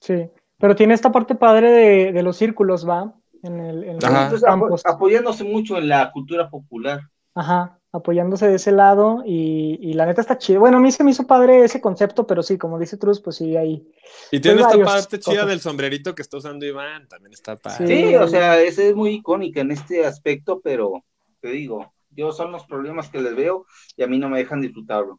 Sí. 0.00 0.28
Pero 0.58 0.76
tiene 0.76 0.94
esta 0.94 1.10
parte 1.10 1.34
padre 1.34 1.70
de, 1.70 2.12
de 2.12 2.22
los 2.22 2.36
círculos, 2.36 2.86
¿va? 2.88 3.14
En 3.42 3.60
el, 3.60 3.84
en. 3.84 3.90
Entonces, 3.94 4.44
apoyándose 4.84 5.44
mucho 5.44 5.78
en 5.78 5.88
la 5.88 6.10
cultura 6.12 6.48
popular. 6.50 7.00
Ajá, 7.34 7.78
apoyándose 7.90 8.46
de 8.48 8.54
ese 8.54 8.70
lado 8.70 9.22
y, 9.26 9.78
y 9.82 9.94
la 9.94 10.06
neta 10.06 10.20
está 10.20 10.38
chido. 10.38 10.60
Bueno, 10.60 10.76
a 10.76 10.80
mí 10.80 10.92
se 10.92 11.02
me 11.02 11.10
hizo 11.10 11.26
padre 11.26 11.64
ese 11.64 11.80
concepto, 11.80 12.26
pero 12.26 12.42
sí, 12.44 12.56
como 12.58 12.78
dice 12.78 12.96
Truz, 12.96 13.20
pues 13.20 13.36
sí, 13.36 13.56
ahí. 13.56 13.86
Y 14.30 14.40
tiene 14.40 14.58
Pues 14.62 14.66
esta 14.72 14.76
varios 14.78 14.88
parte 14.88 15.18
chida 15.18 15.34
cosas. 15.34 15.48
del 15.48 15.60
sombrerito 15.60 16.14
que 16.14 16.22
está 16.22 16.36
usando 16.36 16.64
Iván, 16.64 17.08
también 17.08 17.32
está 17.32 17.56
padre. 17.56 17.86
Sí. 17.86 18.08
Sí, 18.10 18.14
o 18.16 18.28
sea, 18.28 18.60
esa 18.60 18.82
es 18.84 18.94
muy 18.94 19.10
icónica 19.14 19.60
en 19.62 19.72
este 19.72 20.06
aspecto, 20.06 20.60
pero 20.62 21.04
te 21.40 21.48
digo, 21.48 21.92
yo 22.10 22.30
son 22.30 22.52
los 22.52 22.64
problemas 22.66 23.10
que 23.10 23.20
les 23.20 23.34
veo 23.34 23.66
y 23.96 24.04
a 24.04 24.06
mí 24.06 24.18
no 24.18 24.28
me 24.28 24.38
dejan 24.38 24.60
disfrutarlo. 24.60 25.18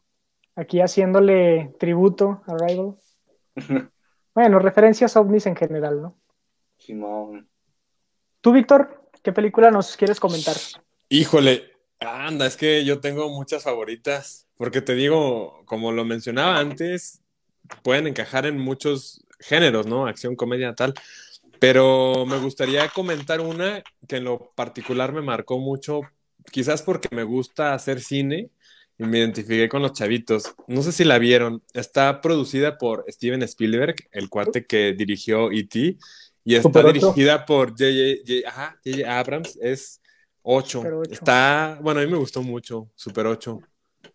Aquí 0.56 0.80
haciéndole 0.80 1.74
tributo 1.78 2.42
a 2.46 2.56
Rival. 2.56 2.96
Bueno, 4.34 4.58
referencias 4.58 5.16
ovnis 5.16 5.46
en 5.46 5.54
general, 5.54 6.00
¿no? 6.00 6.18
Simón. 6.78 7.48
Tú, 8.40 8.52
Víctor, 8.52 9.08
¿qué 9.22 9.32
película 9.32 9.70
nos 9.70 9.96
quieres 9.96 10.18
comentar? 10.18 10.56
Híjole, 11.10 11.72
anda, 12.00 12.46
es 12.46 12.56
que 12.56 12.84
yo 12.84 13.00
tengo 13.00 13.28
muchas 13.28 13.64
favoritas, 13.64 14.46
porque 14.56 14.80
te 14.80 14.94
digo, 14.94 15.62
como 15.66 15.92
lo 15.92 16.04
mencionaba 16.04 16.58
antes, 16.58 17.22
pueden 17.82 18.06
encajar 18.06 18.46
en 18.46 18.58
muchos 18.58 19.26
géneros, 19.40 19.86
¿no? 19.86 20.06
Acción, 20.06 20.36
comedia, 20.36 20.74
tal. 20.74 20.94
Pero 21.58 22.24
me 22.26 22.38
gustaría 22.38 22.88
comentar 22.88 23.40
una 23.40 23.82
que 24.08 24.16
en 24.16 24.24
lo 24.24 24.52
particular 24.54 25.12
me 25.12 25.22
marcó 25.22 25.58
mucho, 25.58 26.00
quizás 26.50 26.82
porque 26.82 27.08
me 27.14 27.24
gusta 27.24 27.74
hacer 27.74 28.00
cine 28.00 28.50
y 28.98 29.04
me 29.04 29.18
identifiqué 29.18 29.68
con 29.68 29.82
los 29.82 29.92
chavitos. 29.92 30.54
No 30.66 30.82
sé 30.82 30.92
si 30.92 31.04
la 31.04 31.18
vieron. 31.18 31.62
Está 31.74 32.20
producida 32.20 32.78
por 32.78 33.04
Steven 33.08 33.42
Spielberg, 33.42 33.96
el 34.12 34.28
cuate 34.30 34.64
que 34.64 34.94
dirigió 34.94 35.50
E.T. 35.52 35.96
y 36.44 36.54
está 36.54 36.82
dirigida 36.82 37.44
por 37.44 37.70
J.J. 37.70 39.18
Abrams. 39.18 39.58
Es 39.60 40.00
8. 40.42 40.78
Super 40.78 40.94
ocho. 40.94 41.10
Está, 41.12 41.78
bueno, 41.82 42.00
a 42.00 42.04
mí 42.04 42.10
me 42.10 42.16
gustó 42.18 42.42
mucho, 42.42 42.88
Super 42.94 43.26
8. 43.26 43.60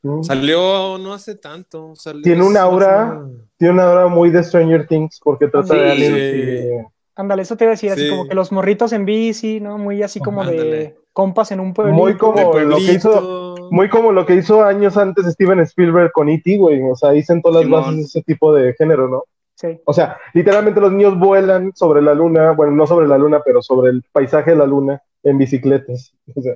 Mm. 0.03 0.23
Salió 0.23 0.97
no 0.97 1.13
hace 1.13 1.35
tanto. 1.35 1.93
salió 1.95 2.21
Tiene 2.23 2.43
un 2.43 2.51
hace 2.55 2.59
aura. 2.59 3.03
una- 3.21 3.29
Tiene 3.57 3.73
una 3.73 3.91
obra 3.91 4.07
muy 4.07 4.29
de 4.31 4.43
Stranger 4.43 4.87
Things 4.87 5.19
porque 5.23 5.47
trata 5.47 5.73
de 5.75 5.79
Sí. 5.79 5.91
aliens 5.91 6.17
Sí. 6.17 6.67
y- 6.69 6.79
A 6.79 6.91
Ándale, 7.21 7.41
eso 7.43 7.55
te 7.57 7.65
iba 7.65 7.71
a 7.71 7.75
decir, 7.75 7.91
así 7.91 8.03
Sí. 8.03 8.09
como 8.09 8.27
que 8.27 8.33
los 8.33 8.51
morritos 8.53 8.93
en 8.93 9.05
bici, 9.05 9.59
¿no? 9.59 9.77
Muy 9.77 10.01
así 10.01 10.19
como 10.21 10.43
de 10.45 10.51
Ándale. 10.51 10.95
Compas 11.13 11.51
en 11.51 11.59
un 11.59 11.73
pueblo. 11.73 11.93
Muy 11.93 12.17
como 12.17 12.59
lo 12.59 12.77
que 12.77 12.93
hizo, 12.93 13.55
muy 13.71 13.89
como 13.89 14.11
lo 14.11 14.25
que 14.25 14.35
hizo 14.35 14.63
años 14.63 14.97
antes 14.97 15.25
Steven 15.25 15.59
Spielberg 15.61 16.11
con 16.11 16.29
E.T., 16.29 16.57
güey. 16.57 16.81
O 16.83 16.95
sea, 16.95 17.09
ahí 17.09 17.23
sentó 17.23 17.51
las 17.51 17.63
Simón. 17.63 17.81
bases 17.81 17.95
de 17.97 18.01
ese 18.03 18.21
tipo 18.23 18.53
de 18.53 18.73
género, 18.73 19.07
¿no? 19.07 19.23
Sí. 19.55 19.79
O 19.85 19.93
sea, 19.93 20.17
literalmente 20.33 20.81
los 20.81 20.91
niños 20.91 21.19
vuelan 21.19 21.71
sobre 21.75 22.01
la 22.01 22.13
luna, 22.13 22.51
bueno, 22.51 22.73
no 22.73 22.87
sobre 22.87 23.07
la 23.07 23.17
luna, 23.17 23.41
pero 23.45 23.61
sobre 23.61 23.91
el 23.91 24.03
paisaje 24.11 24.51
de 24.51 24.57
la 24.57 24.65
luna 24.65 25.01
en 25.23 25.37
bicicletas. 25.37 26.13
O 26.35 26.41
sea, 26.41 26.55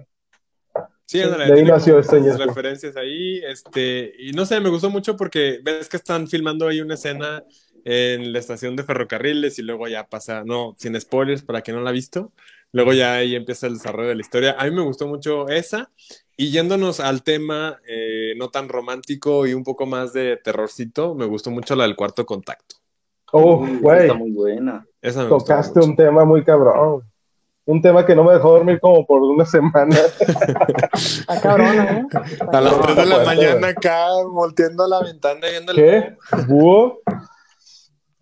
Sí, 1.07 1.21
ándale, 1.21 1.45
de 1.45 1.53
ahí 1.53 1.63
nació 1.63 1.99
este 1.99 2.19
referencias 2.19 2.97
ahí, 2.97 3.39
este, 3.45 4.11
y 4.17 4.31
no 4.31 4.43
sé, 4.45 4.59
me 4.59 4.69
gustó 4.69 4.89
mucho 4.89 5.15
porque 5.15 5.59
ves 5.63 5.87
que 5.87 5.97
están 5.97 6.27
filmando 6.27 6.67
ahí 6.67 6.81
una 6.81 6.95
escena 6.95 7.43
en 7.83 8.33
la 8.33 8.39
estación 8.39 8.75
de 8.75 8.83
ferrocarriles 8.83 9.59
y 9.59 9.61
luego 9.61 9.87
ya 9.87 10.07
pasa, 10.07 10.43
no, 10.43 10.73
sin 10.79 10.99
spoilers 10.99 11.43
para 11.43 11.61
quien 11.61 11.77
no 11.77 11.83
la 11.83 11.91
ha 11.91 11.93
visto, 11.93 12.31
luego 12.75 12.91
ya 12.91 13.13
ahí 13.13 13.35
empieza 13.35 13.67
el 13.67 13.75
desarrollo 13.75 14.09
de 14.09 14.15
la 14.15 14.21
historia. 14.21 14.55
A 14.59 14.65
mí 14.65 14.71
me 14.71 14.81
gustó 14.81 15.07
mucho 15.07 15.47
esa, 15.47 15.89
y 16.35 16.51
yéndonos 16.51 16.99
al 16.99 17.23
tema 17.23 17.79
eh, 17.87 18.33
no 18.35 18.49
tan 18.49 18.67
romántico 18.67 19.47
y 19.47 19.53
un 19.53 19.63
poco 19.63 19.85
más 19.85 20.11
de 20.11 20.35
terrorcito, 20.43 21.15
me 21.15 21.25
gustó 21.25 21.51
mucho 21.51 21.73
la 21.77 21.83
del 21.85 21.95
cuarto 21.95 22.25
contacto. 22.25 22.75
oh, 23.31 23.65
güey, 23.79 24.01
Está 24.01 24.13
muy 24.13 24.31
buena. 24.31 24.85
Esa 25.01 25.23
me 25.23 25.29
gustó 25.29 25.53
tocaste 25.53 25.79
mucho. 25.79 25.89
un 25.89 25.95
tema 25.95 26.25
muy 26.25 26.43
cabrón. 26.43 27.03
Un 27.63 27.81
tema 27.81 28.05
que 28.05 28.13
no 28.13 28.25
me 28.25 28.33
dejó 28.33 28.51
dormir 28.51 28.79
como 28.81 29.07
por 29.07 29.21
una 29.21 29.45
semana. 29.45 29.95
Está 30.91 31.39
cabrón, 31.41 31.79
¿eh? 31.79 32.05
A 32.51 32.59
las 32.61 32.73
No, 32.73 32.81
3 32.83 32.95
de 32.97 33.05
la 33.05 33.23
mañana 33.23 33.67
acá, 33.69 34.07
volteando 34.29 34.83
a 34.83 34.87
la 34.89 35.01
ventana 35.01 35.47
y 35.47 35.51
viendo 35.51 35.71
el 35.71 35.77
¿Qué? 35.77 36.17
¿Búho? 36.45 36.99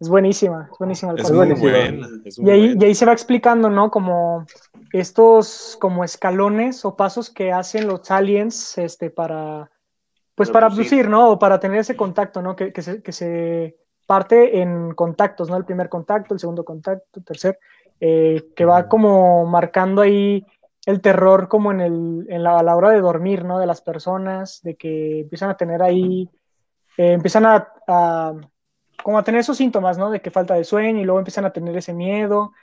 Es 0.03 0.09
buenísima, 0.09 0.67
es 0.69 0.77
buenísima 0.77 1.13
el 1.13 1.19
Es 1.19 1.31
cuarto 1.31 1.37
muy 1.55 1.61
buenísima. 1.61 1.71
buena. 1.71 2.07
es 2.25 2.37
Y 2.37 2.49
ahí, 2.49 2.67
buena. 2.67 2.83
y 2.83 2.87
ahí 2.87 2.95
se 2.95 3.05
va 3.05 3.13
explicando, 3.13 3.69
¿no? 3.69 3.89
Como 3.89 4.45
estos 4.91 5.77
como 5.79 6.03
escalones 6.03 6.83
o 6.83 6.95
pasos 6.97 7.29
que 7.29 7.53
hacen 7.53 7.87
los 7.87 8.11
aliens 8.11 8.77
este, 8.77 9.09
para, 9.09 9.71
pues 10.35 10.49
Para 10.51 10.65
abducir. 10.67 10.91
abducir, 11.05 11.09
¿no? 11.09 11.31
O 11.31 11.39
para 11.39 11.59
tener 11.59 11.79
ese 11.79 11.95
contacto, 11.95 12.41
¿no? 12.41 12.55
Que, 12.55 12.73
que 12.73 12.81
se, 12.81 13.01
que 13.01 13.13
se 13.13 13.77
parte 14.05 14.59
en 14.61 14.93
contactos, 14.93 15.49
¿no? 15.49 15.55
El 15.55 15.63
primer 15.63 15.87
contacto, 15.87 16.33
el 16.33 16.39
segundo 16.41 16.65
contacto, 16.65 17.19
el 17.19 17.23
tercer, 17.23 17.57
eh, 18.01 18.49
que 18.55 18.65
va 18.65 18.89
como 18.89 19.45
marcando 19.45 20.01
ahí 20.01 20.45
el 20.85 20.99
terror 20.99 21.47
como 21.47 21.71
en, 21.71 21.79
el, 21.79 22.25
en 22.27 22.43
la, 22.43 22.59
a 22.59 22.63
la 22.63 22.75
hora 22.75 22.89
de 22.89 22.99
dormir, 22.99 23.45
¿no? 23.45 23.57
De 23.57 23.65
las 23.65 23.81
personas, 23.81 24.59
de 24.63 24.75
que 24.75 25.21
empiezan 25.21 25.49
a 25.49 25.55
tener 25.55 25.81
ahí, 25.81 26.29
eh, 26.97 27.13
empiezan 27.13 27.45
a, 27.45 27.69
a 27.87 28.33
como 29.03 29.19
a 29.19 29.23
tener 29.23 29.41
esos 29.41 29.57
síntomas, 29.57 29.97
¿no? 29.97 30.09
De 30.09 30.21
que 30.21 30.31
falta 30.31 30.55
de 30.55 30.63
sueño 30.63 31.01
y 31.01 31.03
luego 31.03 31.19
empiezan 31.19 31.45
a 31.45 31.53
tener 31.53 31.75
ese 31.77 31.93
miedo, 31.93 32.53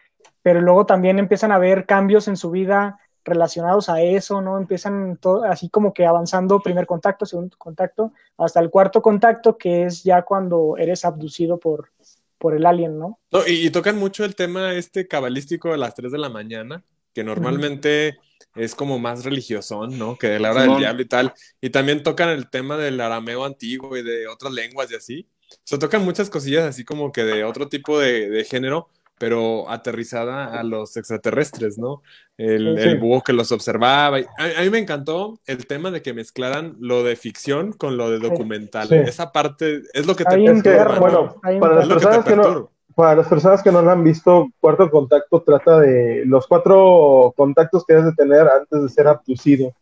pero 0.43 0.61
luego 0.61 0.87
también 0.87 1.19
empiezan 1.19 1.53
a 1.53 1.59
ver 1.59 1.87
cambios 1.87 2.29
en 2.29 2.37
su 2.37 2.51
vida 2.51 2.99
relacionados 3.25 3.89
a 3.89 4.01
eso, 4.01 4.41
¿no? 4.41 4.59
Empiezan 4.59 5.19
todo, 5.19 5.45
así 5.45 5.69
como 5.69 5.93
que 5.93 6.07
avanzando 6.07 6.61
primer 6.61 6.87
contacto, 6.87 7.27
segundo 7.27 7.57
contacto, 7.59 8.13
hasta 8.39 8.61
el 8.61 8.71
cuarto 8.71 9.03
contacto, 9.03 9.59
que 9.59 9.85
es 9.85 10.03
ya 10.03 10.23
cuando 10.23 10.77
eres 10.79 11.05
abducido 11.05 11.59
por, 11.59 11.93
por 12.39 12.55
el 12.55 12.65
alien, 12.65 12.99
¿no? 12.99 13.19
No, 13.31 13.47
y, 13.47 13.67
y 13.67 13.71
tocan 13.71 13.99
mucho 13.99 14.25
el 14.25 14.35
tema 14.35 14.73
este 14.73 15.07
cabalístico 15.07 15.71
de 15.71 15.79
las 15.79 15.95
3 15.95 16.11
de 16.11 16.19
la 16.19 16.31
mañana, 16.31 16.83
que 17.13 17.23
normalmente 17.23 18.19
es 18.55 18.75
como 18.75 18.99
más 18.99 19.25
religiosón, 19.25 19.99
¿no? 19.99 20.17
Que 20.17 20.29
de 20.29 20.41
la 20.41 20.51
hora 20.51 20.63
del 20.63 20.79
diablo 20.79 21.03
y 21.03 21.07
tal. 21.07 21.33
Y 21.61 21.71
también 21.71 22.03
tocan 22.03 22.31
el 22.31 22.49
tema 22.51 22.77
del 22.77 23.01
arameo 23.01 23.45
antiguo 23.45 23.97
y 23.97 24.03
de 24.03 24.27
otras 24.27 24.53
lenguas 24.53 24.91
y 24.91 24.95
así. 24.97 25.29
O 25.53 25.63
sea, 25.65 25.79
tocan 25.79 26.05
muchas 26.05 26.31
cosillas 26.31 26.65
así 26.65 26.85
como 26.85 27.13
que 27.13 27.25
de 27.25 27.45
otro 27.45 27.69
tipo 27.69 27.99
de, 27.99 28.29
de 28.29 28.45
género, 28.45 28.89
pero 29.19 29.69
aterrizada 29.69 30.59
a 30.59 30.63
los 30.63 30.97
extraterrestres, 30.97 31.77
¿no? 31.79 32.03
El, 32.39 32.79
Sí. 32.79 32.89
el 32.89 32.99
búho 32.99 33.23
que 33.23 33.35
los 33.35 33.53
observaba. 33.53 34.17
A, 34.17 34.45
a 34.59 34.63
mí 34.63 34.71
me 34.71 34.79
encantó 34.79 35.39
el 35.47 35.67
tema 35.67 35.91
de 35.91 36.01
que 36.01 36.15
mezclaran 36.15 36.77
lo 36.81 37.03
de 37.05 37.17
ficción 37.17 37.73
con 37.75 37.99
lo 37.99 38.11
de 38.11 38.19
documental. 38.19 38.89
Sí. 38.89 38.95
Esa 38.95 39.31
parte 39.31 39.83
es 39.93 40.07
lo 40.07 40.17
que 40.17 40.25
te 40.25 40.31
para 40.31 41.75
las 41.75 41.87
que 41.87 41.95
personas 41.95 42.25
que 42.25 42.37
no, 42.37 42.71
para 42.95 43.17
las 43.17 43.29
personas 43.29 43.63
que 43.63 43.73
no 43.73 43.83
lo 43.83 43.91
han 43.91 44.05
visto, 44.05 44.49
Cuarto 44.59 44.91
Contacto 44.91 45.43
trata 45.43 45.81
de 45.81 46.23
los 46.25 46.47
cuatro 46.47 47.35
contactos 47.37 47.85
que 47.85 47.95
debes 47.95 48.07
de 48.07 48.25
tener 48.25 48.49
antes 48.49 48.83
de 48.83 48.89
ser 48.89 49.07
abducido 49.07 49.73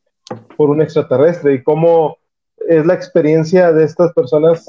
por 0.56 0.70
un 0.70 0.82
extraterrestre 0.82 1.54
y 1.54 1.62
cómo 1.62 2.18
es 2.66 2.84
la 2.84 2.94
experiencia 2.94 3.72
de 3.72 3.84
estas 3.84 4.12
personas 4.12 4.66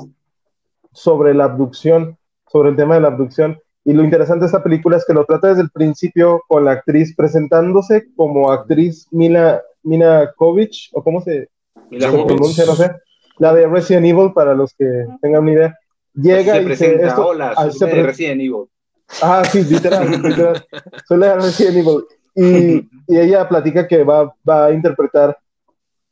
sobre 0.99 1.33
la 1.33 1.45
abducción, 1.45 2.17
sobre 2.47 2.69
el 2.69 2.75
tema 2.75 2.95
de 2.95 3.01
la 3.01 3.07
abducción. 3.07 3.59
Y 3.85 3.93
lo 3.93 4.03
interesante 4.03 4.41
de 4.41 4.45
esta 4.47 4.61
película 4.63 4.97
es 4.97 5.05
que 5.05 5.13
lo 5.13 5.25
trata 5.25 5.47
desde 5.47 5.61
el 5.61 5.69
principio 5.71 6.43
con 6.47 6.65
la 6.65 6.71
actriz 6.71 7.15
presentándose 7.15 8.07
como 8.15 8.51
actriz 8.51 9.07
Mila, 9.11 9.61
Mina 9.83 10.31
Kovic, 10.35 10.89
o 10.93 11.03
cómo 11.03 11.21
se, 11.21 11.47
se 11.89 11.97
pronuncia, 12.27 12.65
no 12.65 12.75
sé, 12.75 12.91
la 13.37 13.53
de 13.53 13.67
Resident 13.67 14.05
Evil, 14.05 14.33
para 14.33 14.53
los 14.53 14.73
que 14.73 15.05
tengan 15.21 15.43
una 15.43 15.51
idea. 15.53 15.79
Llega 16.13 16.53
se 16.55 16.61
y 16.61 16.65
presenta, 16.65 17.07
esto- 17.07 17.27
hola, 17.27 17.53
ah, 17.55 17.63
soy 17.63 17.79
se 17.79 17.87
pre- 17.87 18.03
Resident 18.03 18.41
Evil. 18.41 18.65
Ah, 19.23 19.43
sí, 19.49 19.63
literal, 19.63 20.09
literal. 20.21 20.65
Soy 21.07 21.17
la 21.17 21.27
de 21.27 21.35
Resident 21.35 21.77
Evil. 21.77 22.03
Y, 22.35 22.87
y 23.13 23.17
ella 23.19 23.47
platica 23.49 23.87
que 23.87 24.03
va, 24.03 24.33
va 24.47 24.65
a 24.65 24.71
interpretar 24.71 25.37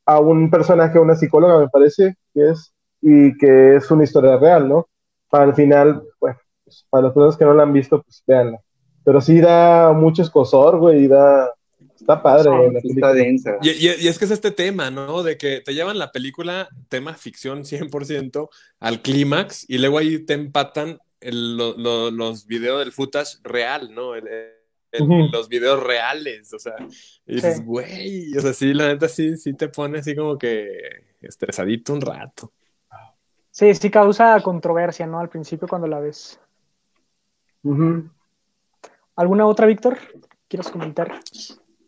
a 0.06 0.20
un 0.20 0.50
personaje, 0.50 0.98
una 0.98 1.16
psicóloga, 1.16 1.60
me 1.60 1.68
parece 1.68 2.16
que 2.34 2.50
es, 2.52 2.74
y 3.02 3.38
que 3.38 3.76
es 3.76 3.90
una 3.92 4.04
historia 4.04 4.38
real, 4.38 4.68
¿no? 4.68 4.88
Para 5.30 5.46
el 5.46 5.54
final, 5.54 6.04
bueno, 6.20 6.38
pues, 6.64 6.86
para 6.90 7.04
las 7.06 7.14
personas 7.14 7.38
que 7.38 7.46
no 7.46 7.54
la 7.54 7.64
han 7.64 7.74
visto, 7.74 8.02
pues 8.02 8.24
véanla. 8.26 8.60
Pero 9.04 9.22
sí 9.22 9.40
da 9.40 9.92
mucho 9.94 10.22
escosor, 10.22 10.78
güey, 10.80 11.06
y 11.06 11.08
da. 11.08 11.54
Está 11.96 12.22
padre, 12.22 12.50
güey, 12.50 12.62
la 12.72 12.80
Está 12.80 12.82
película. 12.82 13.14
densa. 13.14 13.58
Y, 13.62 13.70
y- 13.72 13.96
y 14.02 14.08
es 14.08 14.20
que 14.20 14.26
es 14.26 14.32
este 14.32 14.52
tema, 14.52 14.92
¿no? 14.92 15.24
De 15.24 15.38
que 15.38 15.62
te 15.62 15.74
llevan 15.74 15.98
la 15.98 16.12
película, 16.12 16.68
tema 16.90 17.14
ficción 17.16 17.66
100%, 17.66 18.50
al 18.80 19.02
clímax 19.02 19.66
y 19.68 19.78
luego 19.80 19.98
ahí 19.98 20.20
te 20.20 20.34
empatan 20.34 21.00
el- 21.22 21.58
lo- 21.58 21.76
lo- 21.78 22.12
los 22.12 22.46
videos 22.46 22.80
del 22.80 22.92
footage 22.92 23.38
real, 23.44 23.94
¿no? 23.94 24.14
El- 24.16 24.28
el- 24.28 25.02
Ujú. 25.02 25.28
Los 25.32 25.50
videos 25.50 25.84
reales, 25.84 26.54
o 26.54 26.60
sea, 26.60 26.76
y 27.26 27.36
dices, 27.36 27.58
Sí. 27.58 27.64
güey, 27.64 28.38
o 28.38 28.42
sea, 28.42 28.54
sí, 28.54 28.74
la 28.74 28.88
neta 28.88 29.08
sí, 29.10 29.36
sí 29.36 29.54
te 29.54 29.68
pone 29.68 30.00
así 30.00 30.16
como 30.16 30.38
que 30.38 30.68
estresadito 31.22 31.94
un 31.94 32.02
rato. 32.02 32.54
Sí, 33.58 33.74
sí 33.74 33.90
causa 33.90 34.40
controversia, 34.42 35.08
¿no? 35.08 35.20
Al 35.20 35.30
principio 35.30 35.68
cuando 35.68 35.88
la 35.88 36.00
ves. 36.00 36.40
¿Alguna 39.16 39.48
otra, 39.48 39.66
Víctor? 39.66 39.98
¿Quieres 40.48 40.70
comentar? 40.70 41.20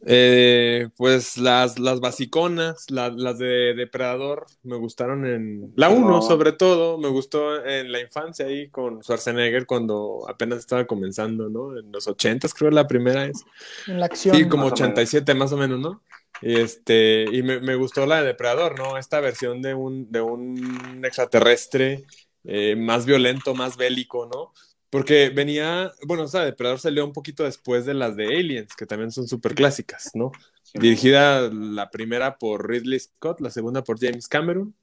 Eh, 0.03 0.89
pues 0.97 1.38
las, 1.38 1.78
las 1.78 1.99
basiconas, 1.99 2.89
la- 2.89 3.09
las 3.09 3.38
de 3.38 3.76
Depredador, 3.76 4.47
me 4.63 4.78
gustaron 4.78 5.28
en 5.28 5.72
la 5.76 5.89
1 5.89 6.09
No. 6.09 6.22
sobre 6.24 6.53
todo, 6.53 6.97
me 6.97 7.09
gustó 7.09 7.63
en 7.63 7.91
la 7.91 8.01
infancia 8.01 8.47
ahí 8.47 8.70
con 8.70 9.03
Schwarzenegger 9.03 9.67
cuando 9.67 10.26
apenas 10.28 10.57
estaba 10.57 10.88
comenzando, 10.88 11.49
¿no? 11.49 11.78
En 11.78 11.91
los 11.91 12.07
80 12.07 12.47
creo 12.57 12.72
la 12.72 12.88
primera 12.88 13.26
es. 13.26 13.45
En 13.86 13.99
la 13.99 14.07
acción. 14.07 14.36
Sí, 14.36 14.49
como 14.49 14.63
Más 14.63 14.72
o 14.72 14.74
87 14.74 15.36
más 15.36 15.51
o 15.51 15.57
menos, 15.57 15.80
¿no? 15.80 16.01
Y 16.41 16.55
este, 16.59 17.25
y 17.31 17.43
me, 17.43 17.59
me 17.59 17.75
gustó 17.75 18.05
la 18.05 18.21
de 18.21 18.27
Depredador, 18.27 18.77
¿no? 18.77 18.97
Esta 18.97 19.19
versión 19.19 19.61
de 19.61 19.73
un, 19.73 20.11
de 20.11 20.21
un 20.21 21.03
extraterrestre 21.05 22.05
eh, 22.43 22.75
más 22.75 23.05
violento, 23.05 23.53
más 23.55 23.77
bélico, 23.77 24.25
¿no? 24.31 24.53
Porque 24.89 25.29
venía, 25.29 25.91
bueno, 26.07 26.23
o 26.23 26.27
sea, 26.27 26.41
Depredador 26.45 26.79
salió 26.79 27.05
un 27.05 27.13
poquito 27.13 27.43
después 27.43 27.85
de 27.85 27.93
las 27.93 28.15
de 28.15 28.25
Aliens, 28.25 28.75
que 28.75 28.85
también 28.85 29.11
son 29.11 29.27
súper 29.27 29.53
clásicas, 29.53 30.11
¿no? 30.13 30.31
Dirigida 30.73 31.49
la 31.51 31.89
primera 31.91 32.37
por 32.37 32.67
Ridley 32.69 32.99
Scott, 32.99 33.41
la 33.41 33.49
segunda 33.51 33.83
por 33.83 33.99
James 33.99 34.27
Cameron, 34.27 34.75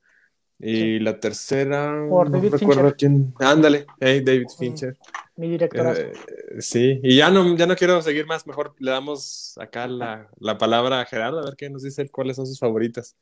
y 0.59 0.98
la 1.00 1.20
tercera, 1.20 2.07
Por 2.09 2.30
no 2.30 2.36
David 2.38 2.52
recuerdo 2.54 2.82
Fincher. 2.82 2.96
quién. 2.96 3.34
Ándale, 3.40 3.86
hey, 4.00 4.22
David 4.24 4.46
Fincher. 4.59 4.96
Mi 5.36 5.50
directorazo. 5.50 6.00
Eh, 6.00 6.12
sí, 6.61 6.98
y 7.02 7.16
ya 7.18 7.30
no, 7.30 7.57
ya 7.57 7.66
no 7.66 7.76
quiero 7.76 8.00
seguir 8.00 8.26
más, 8.26 8.46
mejor 8.46 8.74
le 8.78 8.90
damos 8.90 9.54
acá 9.61 9.86
la, 9.86 10.28
la 10.38 10.57
palabra 10.57 11.00
a 11.00 11.04
Gerardo, 11.04 11.40
a 11.40 11.44
ver 11.44 11.57
qué 11.57 11.68
nos 11.68 11.82
dice 11.82 12.09
cuáles 12.09 12.36
son 12.36 12.46
sus 12.46 12.59
favoritas, 12.59 13.14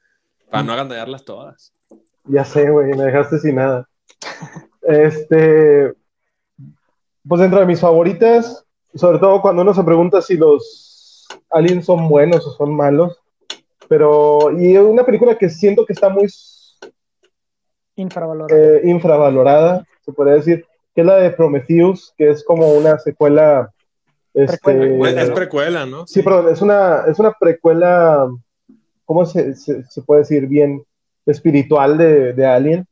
para 0.49 0.62
no 0.62 0.72
agandallarlas 0.72 1.24
todas. 1.24 1.72
Ya 2.26 2.45
sé, 2.45 2.70
güey, 2.70 2.91
me 2.95 3.05
dejaste 3.05 3.39
sin 3.39 3.57
nada. 3.57 3.89
Este, 4.82 5.93
pues 7.26 7.41
dentro 7.41 7.61
de 7.61 7.66
mis 7.66 7.80
favoritas, 7.80 8.64
sobre 8.95 9.18
todo 9.18 9.43
cuando 9.43 9.62
uno 9.62 9.74
se 9.74 9.82
pregunta 9.82 10.22
si 10.22 10.37
los 10.37 11.26
aliens 11.51 11.87
son 11.87 12.09
buenos 12.09 12.47
o 12.47 12.53
son 12.57 12.74
malos, 12.74 13.18
pero 13.89 14.51
y 14.57 14.76
una 14.76 15.05
película 15.05 15.37
que 15.37 15.49
siento 15.51 15.85
que 15.85 15.95
está 15.95 16.09
muy 16.09 16.28
Infravalorado. 17.97 18.61
eh, 18.61 18.80
infravalorada, 18.84 19.84
se 20.05 20.12
podría 20.12 20.34
decir, 20.36 20.64
que 20.95 21.01
es 21.03 21.07
la 21.07 21.16
de 21.16 21.30
Prometheus, 21.30 22.12
que 22.16 22.30
es 22.30 22.45
como 22.45 22.72
una 22.72 22.99
secuela. 22.99 23.70
Este, 24.32 24.74
Precuela. 24.74 25.22
es 25.22 25.30
precuela, 25.30 25.86
¿no? 25.86 26.07
Sí, 26.07 26.22
perdón, 26.22 26.53
es 26.53 26.61
una, 26.61 27.05
es 27.07 27.18
una 27.20 27.32
precuela, 27.38 28.28
¿cómo 29.05 29.24
se, 29.26 29.55
se- 29.55 29.84
se 29.84 30.03
puede 30.03 30.22
decir 30.22 30.47
bien? 30.49 30.82
Espiritual 31.26 31.97
de, 31.97 32.32
de 32.32 32.45
Alien, 32.47 32.86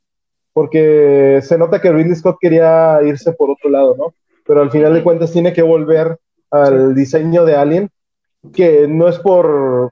porque 0.53 1.41
se 1.43 1.59
nota 1.59 1.81
que 1.81 1.93
Ridley 1.93 2.15
Scott 2.15 2.37
quería 2.41 2.99
irse 3.05 3.33
por 3.33 3.51
otro 3.51 3.69
lado, 3.71 3.95
¿no? 3.99 4.15
pero 4.47 4.61
al 4.63 4.71
final 4.71 4.93
de 4.95 5.03
cuentas 5.03 5.33
tiene 5.33 5.53
que 5.53 5.63
volver 5.63 6.19
al 6.51 6.95
diseño 6.95 7.45
de 7.45 7.57
Alien, 7.57 7.91
que 8.55 8.87
no 8.89 9.09
es 9.09 9.19
por 9.19 9.91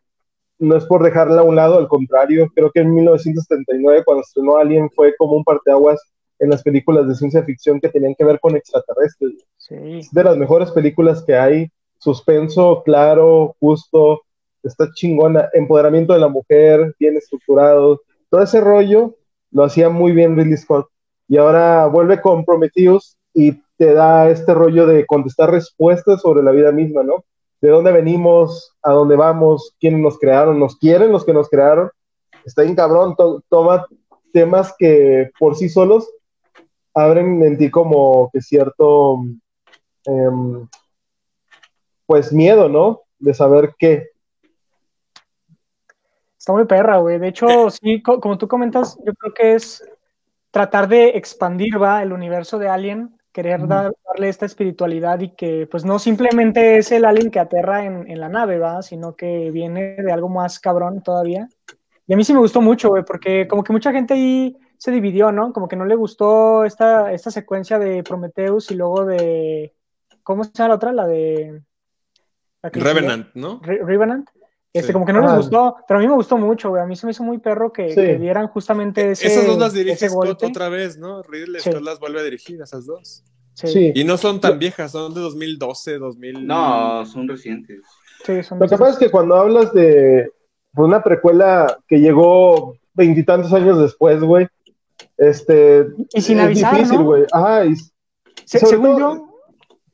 no 0.61 0.77
es 0.77 0.85
por 0.85 1.03
dejarla 1.03 1.41
a 1.41 1.45
un 1.45 1.57
lado, 1.57 1.79
al 1.79 1.89
contrario, 1.89 2.49
creo 2.55 2.71
que 2.71 2.81
en 2.81 2.95
1979 2.95 4.03
cuando 4.05 4.23
estrenó 4.23 4.57
Alien 4.57 4.91
fue 4.91 5.15
como 5.19 5.33
un 5.37 5.45
parteaguas 5.45 6.01
en 6.39 6.51
las 6.51 6.63
películas 6.63 7.09
de 7.09 7.15
ciencia 7.15 7.43
ficción 7.43 7.81
que 7.81 7.89
tenían 7.89 8.15
que 8.15 8.25
ver 8.25 8.39
con 8.41 8.57
extraterrestres. 8.57 9.45
Sí. 9.57 9.99
Es 9.99 10.11
de 10.11 10.25
las 10.25 10.37
mejores 10.37 10.71
películas 10.71 11.23
que 11.25 11.35
hay, 11.35 11.69
suspenso 11.99 12.83
claro, 12.85 13.57
justo, 13.59 14.21
está 14.63 14.91
chingona, 14.93 15.49
empoderamiento 15.55 16.13
de 16.13 16.21
la 16.21 16.29
mujer, 16.29 16.95
bien 16.99 17.17
estructurado, 17.17 18.03
todo 18.29 18.43
ese 18.43 18.61
rollo 18.61 19.17
lo 19.51 19.65
hacía 19.65 19.89
muy 19.89 20.13
bien 20.13 20.37
Ridley 20.37 20.57
Scott. 20.57 20.89
Y 21.27 21.37
ahora 21.37 21.87
vuelve 21.87 22.21
con 22.21 22.45
Prometheus 22.45 23.17
y 23.35 23.63
te 23.77 23.93
da 23.95 24.29
este 24.31 24.53
rollo 24.55 24.87
de 24.87 25.07
contestar 25.07 25.51
respuestas 25.51 26.21
sobre 26.21 26.43
la 26.43 26.53
vida 26.53 26.73
misma, 26.73 27.03
¿no? 27.03 27.25
De 27.61 27.69
dónde 27.69 27.93
venimos, 27.93 28.75
a 28.83 28.93
dónde 28.93 29.17
vamos, 29.17 29.75
quiénes 29.79 30.01
nos 30.01 30.19
crearon, 30.19 30.59
nos 30.59 30.77
quieren 30.77 31.13
los 31.13 31.25
que 31.25 31.33
nos 31.35 31.49
crearon. 31.49 31.91
Está 32.45 32.63
bien 32.63 32.75
cabrón, 32.75 33.15
to- 33.17 33.43
toma 33.49 33.87
temas 34.33 34.75
que 34.79 35.31
por 35.39 35.57
sí 35.57 35.69
solos 35.69 36.09
abren 36.95 37.43
en 37.43 37.59
ti 37.59 37.71
como 37.71 38.31
que 38.33 38.41
cierto, 38.41 39.19
em, 40.05 40.67
pues 42.07 42.33
miedo, 42.33 42.69
¿no? 42.69 43.03
De 43.19 43.35
saber 43.35 43.75
qué. 43.79 44.09
Está 46.39 46.53
muy 46.55 46.65
perra, 46.65 46.97
güey. 46.99 47.19
De 47.19 47.29
hecho, 47.29 47.69
sí, 47.69 48.03
co- 48.03 48.21
como 48.21 48.39
tú 48.39 48.49
comentas, 48.49 48.97
yo 49.05 49.13
creo 49.13 49.35
que 49.35 49.55
es 49.55 49.87
tratar 50.51 50.89
de 50.89 51.11
expandir, 51.11 51.81
va, 51.81 52.03
el 52.03 52.13
universo 52.15 52.59
de 52.59 52.69
Alien, 52.69 53.20
querer 53.33 53.67
dar- 53.69 53.93
darle 54.07 54.29
esta 54.29 54.47
espiritualidad 54.47 55.21
y 55.21 55.31
que, 55.37 55.67
pues, 55.71 55.85
no 55.85 55.99
simplemente 55.99 56.79
es 56.79 56.91
el 56.93 57.05
Alien 57.05 57.31
que 57.31 57.39
aterra 57.39 57.85
en, 57.85 58.11
en 58.11 58.21
la 58.21 58.29
nave, 58.29 58.59
va, 58.59 58.83
sino 58.83 59.15
que 59.15 59.51
viene 59.51 59.97
de 59.97 60.13
algo 60.13 60.29
más 60.29 60.59
cabrón 60.59 61.03
todavía. 61.03 61.49
Y 62.07 62.13
a 62.13 62.17
mí 62.17 62.25
sí 62.25 62.33
me 62.33 62.41
gustó 62.41 62.61
mucho, 62.61 62.89
güey, 62.89 63.05
porque 63.05 63.47
como 63.47 63.63
que 63.63 63.73
mucha 63.73 63.93
gente 63.93 64.15
ahí 64.15 64.57
se 64.77 64.91
dividió, 64.91 65.31
¿no? 65.31 65.53
Como 65.53 65.69
que 65.69 65.77
no 65.77 65.85
le 65.85 65.95
gustó 65.95 66.65
esta, 66.65 67.13
esta 67.13 67.31
secuencia 67.31 67.79
de 67.79 68.03
Prometheus 68.03 68.71
y 68.71 68.75
luego 68.75 69.05
de, 69.05 69.75
¿cómo 70.23 70.43
se 70.43 70.51
llama 70.55 70.69
la 70.71 70.75
otra? 70.75 70.93
La 70.93 71.07
de... 71.07 71.63
la 72.63 72.71
Revenant, 72.71 73.29
¿no? 73.35 73.61
Re- 73.63 73.85
Revenant. 73.85 74.29
Este, 74.73 74.89
Sí. 74.89 74.93
como 74.93 75.05
que 75.05 75.13
no 75.13 75.21
les 75.21 75.31
Ah. 75.33 75.37
gustó, 75.37 75.77
pero 75.89 75.99
a 75.99 76.03
mí 76.03 76.07
me 76.09 76.15
gustó 76.15 76.37
mucho, 76.39 76.69
güey. 76.71 76.81
A 76.83 76.87
mí 76.87 76.95
se 76.95 77.05
me 77.07 77.11
hizo 77.13 77.25
muy 77.25 77.39
perro 77.39 77.73
que, 77.73 77.89
Sí. 77.89 77.95
que 77.97 78.19
dieran 78.19 78.47
justamente 78.49 79.11
ese. 79.13 79.27
esas 79.27 79.47
dos 79.47 79.59
las 79.59 79.73
dirige 79.73 79.95
ese 79.95 80.11
Scott 80.11 80.43
otra 80.45 80.69
vez, 80.69 80.97
¿no? 80.97 81.23
Ridley 81.23 81.61
Sí. 81.61 81.71
Scott 81.71 81.83
las 81.83 81.99
vuelve 81.99 82.21
a 82.21 82.23
dirigir, 82.23 82.61
esas 82.63 82.87
dos. 82.87 83.25
Sí. 83.55 83.93
Y 83.95 84.05
no 84.05 84.17
son 84.17 84.41
tan 84.41 84.59
viejas, 84.59 84.93
son 84.93 85.13
de 85.13 85.21
2012, 85.21 85.99
2000. 85.99 86.47
No, 86.47 87.05
son 87.05 87.29
recientes. 87.29 87.81
sí, 88.25 88.43
son 88.45 88.59
Lo 88.61 88.69
que 88.69 88.77
pasa 88.79 88.93
es 88.93 88.99
que 88.99 89.11
cuando 89.11 89.35
hablas 89.35 89.73
de 89.73 90.31
una 90.77 91.03
precuela 91.03 91.79
que 91.89 91.99
llegó 91.99 92.75
veintitantos 92.95 93.53
años 93.53 93.79
después, 93.81 94.21
güey, 94.23 94.47
este. 95.19 95.87
Y 96.15 96.21
sin 96.21 96.39
es 96.39 96.45
avisar, 96.45 96.75
difícil, 96.77 96.99
¿no? 96.99 97.05
güey. 97.05 97.25
Ajá, 97.33 97.65
y 97.67 97.75
Se- 98.45 98.59
según 98.61 98.91
todo, 98.91 98.99
yo, 99.17 99.29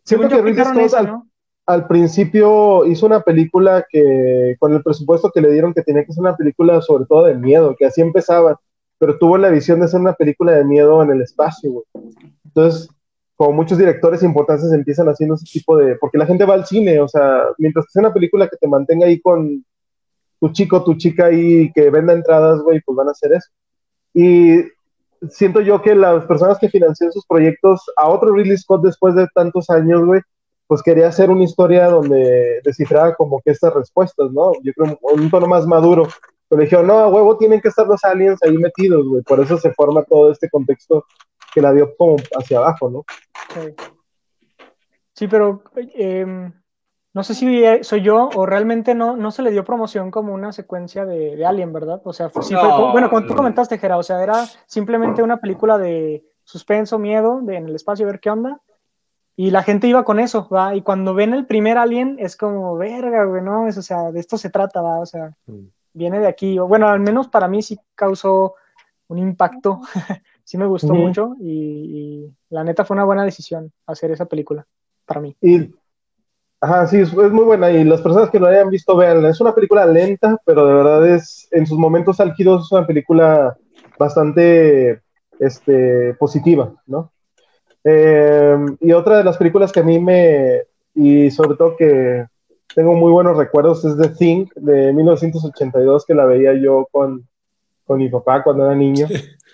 según 0.05 0.29
yo 0.29 0.37
que 0.37 0.43
Ridley 0.43 0.89
Scott 0.89 1.07
¿no? 1.07 1.26
Al 1.67 1.89
principio 1.89 2.87
hizo 2.87 3.07
una 3.07 3.21
película 3.21 3.85
que, 3.89 4.57
con 4.61 4.73
el 4.73 4.83
presupuesto 4.83 5.31
que 5.33 5.41
le 5.41 5.51
dieron, 5.51 5.75
que 5.75 5.83
tenía 5.83 6.05
que 6.05 6.13
ser 6.13 6.23
una 6.23 6.37
película 6.37 6.81
sobre 6.81 7.07
todo 7.07 7.25
de 7.25 7.35
miedo, 7.35 7.75
que 7.77 7.87
así 7.87 8.01
empezaba, 8.01 8.61
pero 8.99 9.19
tuvo 9.19 9.37
la 9.37 9.51
visión 9.51 9.81
de 9.81 9.87
hacer 9.87 10.01
una 10.01 10.15
película 10.15 10.53
de 10.53 10.65
miedo 10.65 11.03
en 11.03 11.11
el 11.11 11.23
espacio, 11.23 11.73
güey. 11.73 11.85
Entonces, 12.45 12.89
como 13.35 13.53
muchos 13.53 13.79
directores 13.79 14.23
importantes 14.23 14.73
empiezan 14.73 15.09
haciendo 15.09 15.35
ese 15.35 15.45
tipo 15.45 15.77
de, 15.77 15.97
porque 15.97 16.19
la 16.19 16.27
gente 16.27 16.45
va 16.45 16.55
al 16.55 16.67
cine, 16.67 17.01
o 17.01 17.09
sea, 17.09 17.43
mientras 17.59 17.85
que 17.87 17.93
sea 17.93 18.01
una 18.01 18.15
película 18.15 18.49
que 18.49 18.57
te 18.57 18.69
mantenga 18.69 19.07
ahí 19.07 19.21
con 19.21 19.65
tu 20.41 20.49
chico, 20.51 20.85
tu 20.85 20.95
chica 20.95 21.27
ahí, 21.27 21.73
que 21.73 21.91
venda 21.91 22.13
entradas, 22.13 22.61
güey, 22.63 22.81
pues 22.81 22.97
van 22.97 23.09
a 23.09 23.11
hacer 23.11 23.33
eso. 23.33 23.51
Y 24.15 24.61
siento 25.31 25.61
yo 25.61 25.83
que 25.83 25.95
las 25.95 26.25
personas 26.27 26.59
que 26.59 26.69
financian 26.69 27.13
sus 27.13 27.27
proyectos, 27.27 27.83
a 27.97 28.09
otro 28.09 28.33
Ridley 28.33 28.57
Scott 28.57 28.85
después 28.85 29.15
de 29.17 29.27
tantos 29.35 29.69
años, 29.69 30.05
güey, 30.05 30.21
pues 30.67 30.83
quería 30.83 31.09
hacer 31.09 31.31
una 31.31 31.45
historia 31.45 31.87
donde 31.89 32.61
descifrara 32.65 33.15
como 33.15 33.41
que 33.41 33.51
estas 33.53 33.73
respuestas, 33.75 34.31
¿no? 34.33 34.53
Yo 34.63 34.73
creo 34.75 34.99
un 35.01 35.31
tono 35.31 35.47
más 35.47 35.67
maduro. 35.67 36.09
Pero 36.49 36.63
dijeron, 36.63 36.87
no, 36.87 36.99
a 36.99 37.09
huevo 37.09 37.37
tienen 37.37 37.61
que 37.61 37.69
estar 37.69 37.87
los 37.87 38.03
aliens 38.05 38.41
ahí 38.43 38.57
metidos, 38.57 39.07
güey. 39.09 39.23
Por 39.23 39.41
eso 39.41 39.57
se 39.59 39.73
forma 39.73 40.05
todo 40.05 40.31
este 40.31 40.49
contexto 40.49 41.05
que 41.53 41.61
la 41.61 41.73
dio 41.73 41.95
como 41.97 42.17
hacia 42.39 42.59
abajo, 42.59 42.89
¿no? 42.91 43.05
Sí. 43.55 43.75
Sí, 45.13 45.29
pero 45.29 45.63
em, 45.75 46.53
no 47.15 47.23
sé 47.25 47.35
si 47.35 47.65
eh, 47.65 47.83
soy 47.83 48.03
yo 48.03 48.29
o 48.35 48.45
realmente 48.47 48.95
no, 48.95 49.17
no 49.17 49.31
se 49.31 49.43
le 49.43 49.51
dio 49.51 49.65
promoción 49.65 50.11
como 50.11 50.35
una 50.35 50.53
secuencia 50.53 51.07
de, 51.07 51.35
de 51.37 51.47
Alien, 51.47 51.73
¿verdad? 51.73 52.01
O 52.05 52.13
sea, 52.13 52.29
fue- 52.29 52.43
sí 52.43 52.55
fue, 52.55 52.69
No, 52.69 52.93
bueno, 52.93 53.09
como 53.09 53.27
tú 53.27 53.35
comentaste, 53.35 53.79
Jera, 53.79 53.97
o 53.97 54.03
sea, 54.03 54.23
era 54.23 54.45
simplemente 54.67 55.23
una 55.23 55.39
película 55.39 55.79
de 55.79 56.25
suspenso, 56.45 56.99
miedo, 56.99 57.41
de 57.43 57.57
en 57.57 57.67
el 57.69 57.75
espacio, 57.75 58.07
a 58.07 58.11
ver 58.11 58.21
qué 58.21 58.31
onda. 58.31 58.61
Y 59.39 59.51
la 59.51 59.63
gente 59.63 59.87
iba 59.87 60.03
con 60.03 60.19
eso, 60.19 60.49
¿va? 60.49 60.75
Y 60.75 60.81
cuando 60.81 61.13
ven 61.15 61.35
el 61.35 61.45
primer 61.47 61.77
Alien 61.77 62.17
es 62.19 62.37
como, 62.37 62.75
verga, 62.77 63.25
güey, 63.25 63.43
¿no? 63.43 63.69
Es, 63.69 63.77
o 63.77 63.83
sea, 63.83 64.11
de 64.11 64.19
esto 64.19 64.39
se 64.39 64.49
trata, 64.49 64.81
¿va? 64.81 64.99
O 64.99 65.07
sea, 65.07 65.37
Mm. 65.47 65.67
viene 65.93 66.21
de 66.21 66.27
aquí. 66.27 66.59
Bueno, 66.59 66.89
al 66.89 67.01
menos 67.01 67.29
para 67.29 67.47
mí 67.47 67.63
sí 67.63 67.79
causó 67.95 68.55
un 69.09 69.19
impacto. 69.19 69.81
sí 70.45 70.57
me 70.57 70.67
gustó 70.67 70.95
mucho 70.95 71.35
y, 71.39 71.51
y 71.51 72.35
la 72.51 72.65
neta 72.65 72.85
fue 72.85 72.95
una 72.95 73.05
buena 73.05 73.25
decisión 73.25 73.73
hacer 73.87 74.11
esa 74.11 74.25
película, 74.25 74.67
para 75.05 75.21
mí. 75.21 75.37
Y, 75.43 75.71
ajá, 76.61 76.87
sí, 76.87 76.99
es, 76.99 77.13
es 77.13 77.33
muy 77.33 77.45
buena. 77.45 77.71
Y 77.71 77.85
las 77.85 78.01
personas 78.01 78.31
que 78.31 78.41
no 78.41 78.47
la 78.47 78.53
hayan 78.53 78.71
visto, 78.71 78.97
veanla. 78.97 79.29
Es 79.29 79.41
una 79.41 79.55
película 79.55 79.85
lenta, 79.85 80.41
pero 80.47 80.67
de 80.67 80.75
verdad 80.75 81.07
es, 81.09 81.47
en 81.51 81.67
sus 81.67 81.79
momentos 81.79 82.21
álgidos, 82.21 82.65
es 82.65 82.73
una 82.73 82.87
película 82.87 83.55
bastante 83.99 85.03
este, 85.39 86.15
positiva, 86.15 86.73
¿no? 86.87 87.13
Eh, 87.89 88.57
y 88.81 88.91
otra 88.93 89.19
de 89.19 89.23
las 89.25 89.37
películas 89.37 89.71
que 89.71 89.79
a 89.81 89.85
mí 89.85 90.01
me, 90.01 90.63
y 90.95 91.31
sobre 91.31 91.57
todo 91.57 91.77
que 91.77 92.27
tengo 92.75 92.95
muy 92.95 93.13
buenos 93.13 93.37
recuerdos, 93.37 93.85
es 93.85 93.97
The 93.97 94.09
Thing 94.09 94.47
de 94.57 94.93
1982, 94.93 96.05
que 96.05 96.15
la 96.15 96.25
veía 96.25 96.53
yo 96.55 96.89
con, 96.91 97.27
con 97.87 97.99
mi 97.99 98.09
papá 98.09 98.43
cuando 98.43 98.65
era 98.67 98.75
niño. 98.75 99.07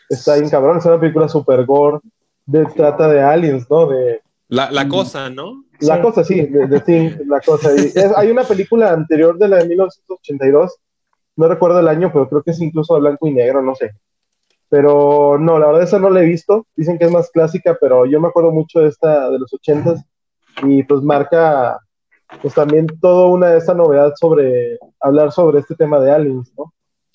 Está 0.09 0.37
bien 0.37 0.49
cabrón, 0.49 0.79
es 0.79 0.87
una 0.87 0.99
película 0.99 1.29
super 1.29 1.65
gore, 1.67 1.99
de 2.47 2.65
trata 2.75 3.07
de 3.09 3.21
aliens, 3.23 3.71
¿no? 3.71 3.87
De, 3.87 4.23
La, 4.49 4.71
la 4.71 4.85
Mm. 4.85 4.89
cosa, 4.89 5.29
¿no? 5.31 5.65
la 5.81 5.97
Sí. 5.97 6.03
cosa, 6.03 6.25
sí, 6.25 6.41
de, 6.47 6.67
de 6.69 6.81
Thing, 6.81 7.11
la 7.27 7.41
cosa. 7.41 7.71
Y 7.75 7.87
es- 7.87 8.13
hay 8.17 8.31
una 8.31 8.45
película 8.45 8.93
anterior 8.93 9.37
de 9.39 9.49
la 9.49 9.57
de 9.59 9.69
1982, 9.69 10.75
no 11.37 11.49
recuerdo 11.49 11.81
el 11.81 11.89
año, 11.89 12.11
pero 12.13 12.29
creo 12.29 12.43
que 12.43 12.53
es 12.53 12.61
incluso 12.61 12.95
a 12.95 12.99
blanco 12.99 13.27
y 13.27 13.33
negro, 13.33 13.61
no 13.63 13.75
sé. 13.75 13.91
Pero 14.73 15.37
no, 15.39 15.59
la 15.59 15.67
verdad 15.67 15.83
esa 15.83 15.99
no 15.99 16.09
la 16.09 16.23
he 16.23 16.25
visto. 16.25 16.67
Dicen 16.75 16.99
que 16.99 17.05
es 17.05 17.11
más 17.11 17.31
clásica, 17.31 17.77
pero 17.79 18.07
yo 18.07 18.19
me 18.23 18.29
acuerdo 18.29 18.53
mucho 18.53 18.81
de 18.81 18.89
esta 18.89 19.29
de 19.29 19.39
los 19.39 19.53
80s 19.53 20.03
y 20.63 20.83
pues 20.85 21.03
marca 21.03 21.79
pues 22.41 22.55
también 22.55 22.87
toda 22.99 23.27
una 23.27 23.55
esta 23.55 23.75
novedad 23.75 24.15
sobre 24.19 24.79
hablar 24.99 25.31
sobre 25.31 25.59
este 25.61 25.75
tema 25.75 26.01
de 26.01 26.11
aliens, 26.11 26.51
¿no? 26.57 26.73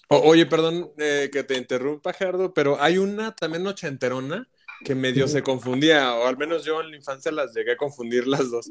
O- 0.07 0.19
oye, 0.29 0.45
perdón 0.45 0.91
eh, 0.99 1.31
que 1.33 1.43
te 1.43 1.57
interrumpa, 1.57 2.13
Gerardo, 2.13 2.53
pero 2.53 2.77
hay 2.79 2.99
una 2.99 3.33
también 3.35 3.65
ochenterona 3.65 4.47
que 4.85 4.93
medio 4.93 5.27
se 5.27 5.41
confundía, 5.41 6.13
o 6.13 6.27
al 6.27 6.37
menos 6.37 6.63
yo 6.63 6.79
en 6.81 6.91
la 6.91 6.97
infancia 6.97 7.31
las 7.31 7.55
llegué 7.55 7.71
a 7.71 7.77
confundir 7.77 8.27
las 8.27 8.51
dos. 8.51 8.69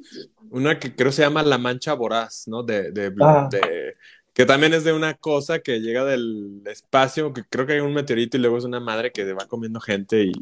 Una 0.50 0.78
que 0.78 0.94
creo 0.94 1.10
se 1.10 1.22
llama 1.22 1.42
La 1.42 1.58
Mancha 1.58 1.94
Voraz, 1.94 2.44
¿no? 2.46 2.62
De, 2.62 2.92
de, 2.92 3.12
Ah. 3.20 3.48
de- 3.50 3.96
que 4.36 4.44
también 4.44 4.74
es 4.74 4.84
de 4.84 4.92
una 4.92 5.14
cosa 5.14 5.60
que 5.60 5.80
llega 5.80 6.04
del 6.04 6.60
espacio, 6.66 7.32
que 7.32 7.42
creo 7.48 7.64
que 7.66 7.72
hay 7.72 7.80
un 7.80 7.94
meteorito 7.94 8.36
y 8.36 8.40
luego 8.40 8.58
es 8.58 8.64
una 8.64 8.80
madre 8.80 9.10
que 9.10 9.32
va 9.32 9.46
comiendo 9.48 9.80
gente 9.80 10.24
y... 10.24 10.32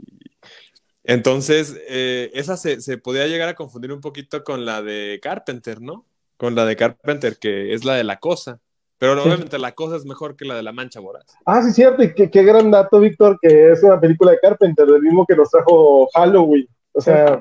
Entonces, 1.05 1.81
eh, 1.89 2.29
esa 2.35 2.57
se, 2.57 2.81
se 2.81 2.99
podía 2.99 3.29
llegar 3.29 3.49
a 3.49 3.55
confundir 3.55 3.93
un 3.93 4.01
poquito 4.01 4.43
con 4.43 4.65
la 4.65 4.83
de 4.83 5.21
Carpenter, 5.23 5.81
¿no? 5.81 6.07
Con 6.37 6.57
la 6.57 6.65
de 6.65 6.75
Carpenter, 6.75 7.37
que 7.39 7.73
es 7.73 7.85
la 7.85 7.95
de 7.95 8.03
la 8.03 8.19
cosa. 8.19 8.59
Pero 8.99 9.15
Sí. 9.23 9.29
obviamente 9.29 9.59
la 9.61 9.73
cosa 9.73 9.95
es 9.95 10.05
mejor 10.07 10.35
que 10.35 10.45
la 10.45 10.57
de 10.57 10.65
la 10.65 10.73
mancha 10.73 10.99
voraz. 10.99 11.27
Ah, 11.47 11.63
sí, 11.63 11.73
cierto, 11.73 12.03
y 12.03 12.15
qué, 12.15 12.29
qué 12.31 12.43
gran 12.43 12.73
dato, 12.73 12.99
Víctor, 12.99 13.39
que 13.41 13.71
es 13.71 13.83
una 13.85 14.01
película 14.01 14.33
de 14.33 14.41
Carpenter, 14.41 14.87
del 14.87 15.03
mismo 15.03 15.25
que 15.25 15.37
nos 15.37 15.51
trajo 15.51 16.09
Halloween. 16.15 16.67
O 16.93 17.01
sea, 17.01 17.41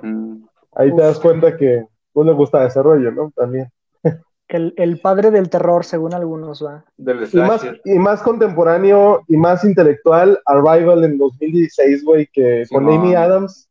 ahí 0.76 0.96
te 0.96 1.02
das 1.02 1.20
cuenta 1.20 1.58
que 1.58 1.84
no 2.14 2.24
le 2.24 2.34
gusta 2.34 2.64
ese 2.68 2.84
rollo, 2.84 3.12
¿no? 3.12 3.32
También. 3.36 3.72
El, 4.54 4.74
el 4.78 5.00
padre 5.00 5.32
del 5.32 5.50
terror, 5.50 5.84
según 5.84 6.14
algunos, 6.14 6.64
va. 6.64 6.86
Del 6.98 7.28
Y 7.32 7.38
más, 7.38 7.66
y 7.86 7.98
más 7.98 8.22
contemporáneo 8.22 9.22
y 9.28 9.36
más 9.38 9.64
intelectual, 9.64 10.40
Arrival 10.46 11.04
en 11.04 11.18
2016, 11.18 12.04
güey, 12.06 12.28
que 12.32 12.64
con. 12.70 12.88
Amy 12.88 13.16
Adams, 13.16 13.68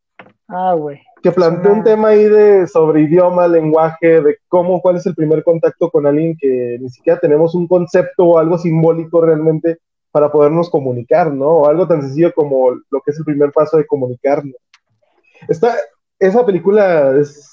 Ah, 0.48 0.74
güey. 0.74 1.00
que 1.22 1.30
planteó 1.32 1.72
un 1.72 1.84
tema 1.84 2.08
ahí 2.08 2.24
de 2.24 2.66
sobre 2.66 3.02
idioma, 3.02 3.46
lenguaje, 3.48 4.20
de 4.20 4.36
cómo, 4.48 4.82
cuál 4.82 4.96
es 4.96 5.06
el 5.06 5.14
primer 5.14 5.42
contacto 5.44 5.88
con 5.88 6.04
alguien 6.06 6.36
que 6.38 6.76
ni 6.80 6.90
siquiera 6.90 7.18
tenemos 7.20 7.54
un 7.54 7.66
concepto 7.68 8.24
o 8.24 8.38
algo 8.38 8.58
simbólico 8.58 9.20
realmente 9.20 9.78
para 10.10 10.30
podernos 10.30 10.68
comunicar, 10.68 11.32
¿no? 11.32 11.46
O 11.46 11.66
algo 11.68 11.86
tan 11.86 12.02
sencillo 12.02 12.34
como 12.34 12.70
lo 12.90 13.00
que 13.00 13.12
es 13.12 13.18
el 13.18 13.24
primer 13.24 13.50
paso 13.52 13.78
de 13.78 13.86
comunicarnos. 13.86 14.56
Esta, 15.48 15.74
esa 16.18 16.44
película 16.44 17.16
es 17.18 17.51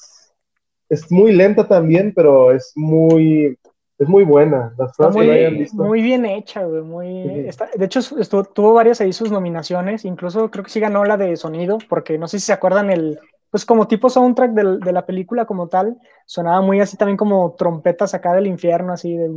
es 0.90 1.12
muy 1.12 1.32
lenta 1.32 1.68
también, 1.68 2.14
pero 2.16 2.52
es 2.52 2.72
muy, 2.76 3.58
es 3.98 4.08
muy 4.08 4.24
buena. 4.24 4.74
Las 4.78 4.96
que 4.98 5.20
muy, 5.20 5.28
la 5.28 5.34
hayan 5.34 5.58
visto. 5.58 5.84
muy 5.84 6.02
bien 6.02 6.26
hecha, 6.26 6.64
güey. 6.64 6.82
Muy, 6.82 7.26
Ujú. 7.26 7.40
está- 7.50 7.70
de 7.74 7.86
hecho, 7.86 8.00
estuvo- 8.00 8.44
tuvo 8.44 8.74
varias 8.74 9.00
ahí 9.02 9.14
sus 9.14 9.32
nominaciones. 9.32 10.06
Incluso 10.06 10.50
creo 10.52 10.64
que 10.64 10.72
sí 10.72 10.80
ganó 10.80 11.06
la 11.06 11.18
de 11.18 11.36
sonido, 11.38 11.78
porque 11.88 12.18
no 12.18 12.28
sé 12.28 12.40
si 12.40 12.48
se 12.48 12.54
acuerdan 12.54 12.90
el. 12.90 13.20
Pues 13.52 13.66
como 13.66 13.88
tipo 13.88 14.10
soundtrack 14.12 14.52
del- 14.52 14.80
de 14.80 14.92
la 14.92 15.08
película 15.08 15.46
como 15.46 15.70
tal, 15.70 15.98
sonaba 16.28 16.62
muy 16.62 16.82
así 16.82 16.98
también 16.98 17.18
como 17.18 17.56
trompetas 17.58 18.14
acá 18.14 18.34
del 18.36 18.46
infierno, 18.46 18.94
así, 18.94 19.18
de, 19.18 19.28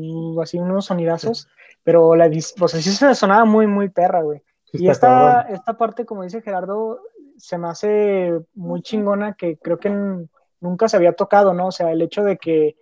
así 0.43 0.59
unos 0.59 0.85
sonidazos, 0.85 1.49
pero 1.83 2.15
la, 2.15 2.29
sea, 2.69 2.83
sí 2.83 2.91
se 2.91 3.15
sonaba 3.15 3.47
muy, 3.47 3.67
muy 3.67 3.89
perra, 3.89 4.21
güey. 4.21 4.43
Sí 4.65 4.85
Y 4.85 4.89
esta, 4.91 5.43
esta 5.49 5.79
parte, 5.79 6.05
como 6.05 6.25
dice 6.25 6.43
Gerardo, 6.43 7.01
se 7.39 7.57
me 7.57 7.69
hace 7.69 8.39
muy 8.55 8.83
chingona 8.83 9.33
que 9.33 9.57
creo 9.57 9.79
que 9.79 9.89
n- 9.89 10.27
nunca 10.63 10.89
se 10.89 10.97
había 10.97 11.13
tocado, 11.13 11.53
¿no? 11.53 11.67
O 11.67 11.73
sea, 11.73 11.93
el 11.93 12.01
hecho 12.01 12.23
de 12.25 12.39
que 12.39 12.77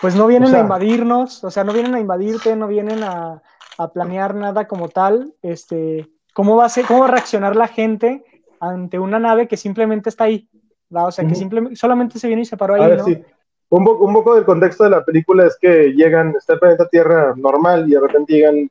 pues 0.00 0.14
no 0.14 0.26
vienen 0.26 0.48
O 0.48 0.50
sea- 0.50 0.60
a 0.60 0.62
invadirnos, 0.62 1.44
o 1.44 1.50
sea, 1.50 1.64
no 1.64 1.72
vienen 1.74 1.94
a 1.94 2.00
invadirte, 2.00 2.56
no 2.56 2.66
vienen 2.68 3.02
a, 3.02 3.42
a 3.76 3.92
planear 3.92 4.34
nada 4.34 4.66
como 4.66 4.88
tal. 4.88 5.34
Este, 5.42 6.08
¿cómo 6.32 6.56
va 6.56 6.64
a 6.64 6.68
ser, 6.70 6.86
cómo 6.86 7.00
va 7.00 7.06
a 7.08 7.10
reaccionar 7.10 7.56
la 7.56 7.68
gente 7.68 8.24
ante 8.60 8.98
una 8.98 9.18
nave 9.18 9.46
que 9.48 9.56
simplemente 9.58 10.08
está 10.08 10.24
ahí? 10.24 10.48
¿va? 10.94 11.04
O 11.04 11.10
sea, 11.12 11.26
que 11.26 11.34
simplemente 11.34 11.76
solamente 11.76 12.18
se 12.18 12.26
viene 12.28 12.42
y 12.42 12.46
se 12.46 12.56
paró 12.56 12.74
ahí, 12.74 12.82
A 12.82 12.88
ver, 12.88 12.98
¿no? 12.98 13.04
sí. 13.04 13.22
Un, 13.68 13.84
po- 13.84 13.98
un 13.98 14.12
poco 14.12 14.34
del 14.34 14.44
contexto 14.44 14.82
de 14.84 14.90
la 14.90 15.04
película 15.04 15.46
es 15.46 15.56
que 15.60 15.92
llegan, 15.94 16.34
está 16.36 16.54
el 16.54 16.58
planeta 16.58 16.88
Tierra 16.88 17.34
normal 17.36 17.84
y 17.86 17.92
de 17.92 18.00
repente 18.00 18.32
llegan, 18.32 18.68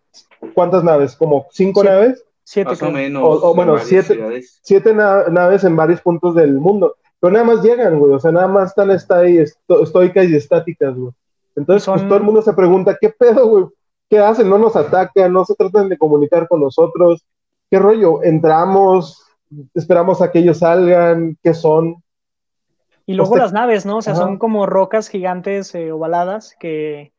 ¿cuántas 0.54 0.84
naves? 0.84 1.16
¿Como 1.16 1.48
cinco 1.52 1.84
naves? 1.86 2.24
Siete, 2.44 2.72
Más 2.72 2.82
o 2.84 2.92
menos. 2.92 3.24
O- 3.24 3.52
o, 3.52 3.56
bueno, 3.56 3.78
siete- 3.80 4.16
ciudades. 4.16 4.60
Siete 4.64 4.94
na- 4.94 5.26
naves 5.30 5.64
en 5.64 5.76
varios 5.76 6.02
puntos 6.02 6.36
del 6.36 6.54
mundo. 6.60 6.96
Pero 7.20 7.34
nada 7.34 7.46
más 7.46 7.62
llegan, 7.64 8.00
güey. 8.00 8.14
O 8.14 8.20
sea, 8.20 8.32
nada 8.32 8.48
más 8.48 8.70
están 8.70 8.92
está 8.92 9.20
ahí 9.20 9.38
esto- 9.38 9.84
estoicas 9.84 10.26
y 10.28 10.36
estáticas, 10.36 10.96
güey. 10.96 11.12
Entonces, 11.56 11.84
Son- 11.84 11.96
pues 11.96 12.08
todo 12.08 12.18
el 12.18 12.24
mundo 12.24 12.42
se 12.42 12.54
pregunta, 12.54 12.98
¿qué 13.00 13.10
pedo, 13.10 13.48
güey? 13.48 13.66
¿Qué 14.10 14.20
hacen? 14.20 14.50
No 14.50 14.58
nos 14.58 14.76
atacan, 14.76 15.32
no 15.34 15.44
se 15.46 15.56
tratan 15.56 15.90
de 15.90 15.98
comunicar 15.98 16.48
con 16.48 16.62
nosotros. 16.62 17.24
¿Qué 17.70 17.78
rollo? 17.78 18.24
Entramos, 18.24 19.24
esperamos 19.74 20.22
a 20.22 20.32
que 20.32 20.40
ellos 20.40 20.60
salgan, 20.60 21.38
¿qué 21.44 21.54
son? 21.54 22.02
Y 23.06 23.14
luego 23.14 23.36
las 23.38 23.54
naves, 23.54 23.86
¿no? 23.86 23.98
O 23.98 24.02
sea, 24.02 24.14
Ajá. 24.14 24.22
son 24.22 24.38
como 24.38 24.66
rocas 24.66 25.10
gigantes 25.10 25.74
eh, 25.76 25.92
ovaladas 25.92 26.56
que, 26.60 27.12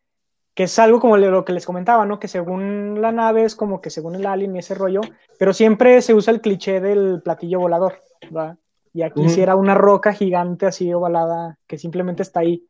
que 0.55 0.63
es 0.65 0.79
algo 0.79 1.01
como 1.01 1.17
lo 1.17 1.45
que 1.45 1.53
les 1.53 1.67
comentaba, 1.67 2.07
¿no? 2.07 2.19
Que 2.19 2.29
según 2.29 3.01
la 3.03 3.13
nave 3.13 3.45
es 3.45 3.55
como 3.57 3.81
que 3.81 3.91
según 3.91 4.15
el 4.15 4.27
alien 4.27 4.55
y 4.57 4.61
ese 4.61 4.75
rollo, 4.75 5.01
pero 5.39 5.53
siempre 5.53 6.01
se 6.03 6.15
usa 6.15 6.33
el 6.33 6.41
cliché 6.41 6.81
del 6.81 7.21
platillo 7.23 7.61
volador, 7.61 7.95
¿va? 8.35 8.57
Y 8.93 9.03
aquí 9.03 9.29
sí 9.29 9.41
era 9.41 9.55
una 9.57 9.75
roca 9.75 10.13
gigante 10.13 10.67
así 10.67 10.93
ovalada 10.93 11.57
que 11.67 11.79
simplemente 11.79 12.23
está 12.23 12.41
ahí. 12.41 12.67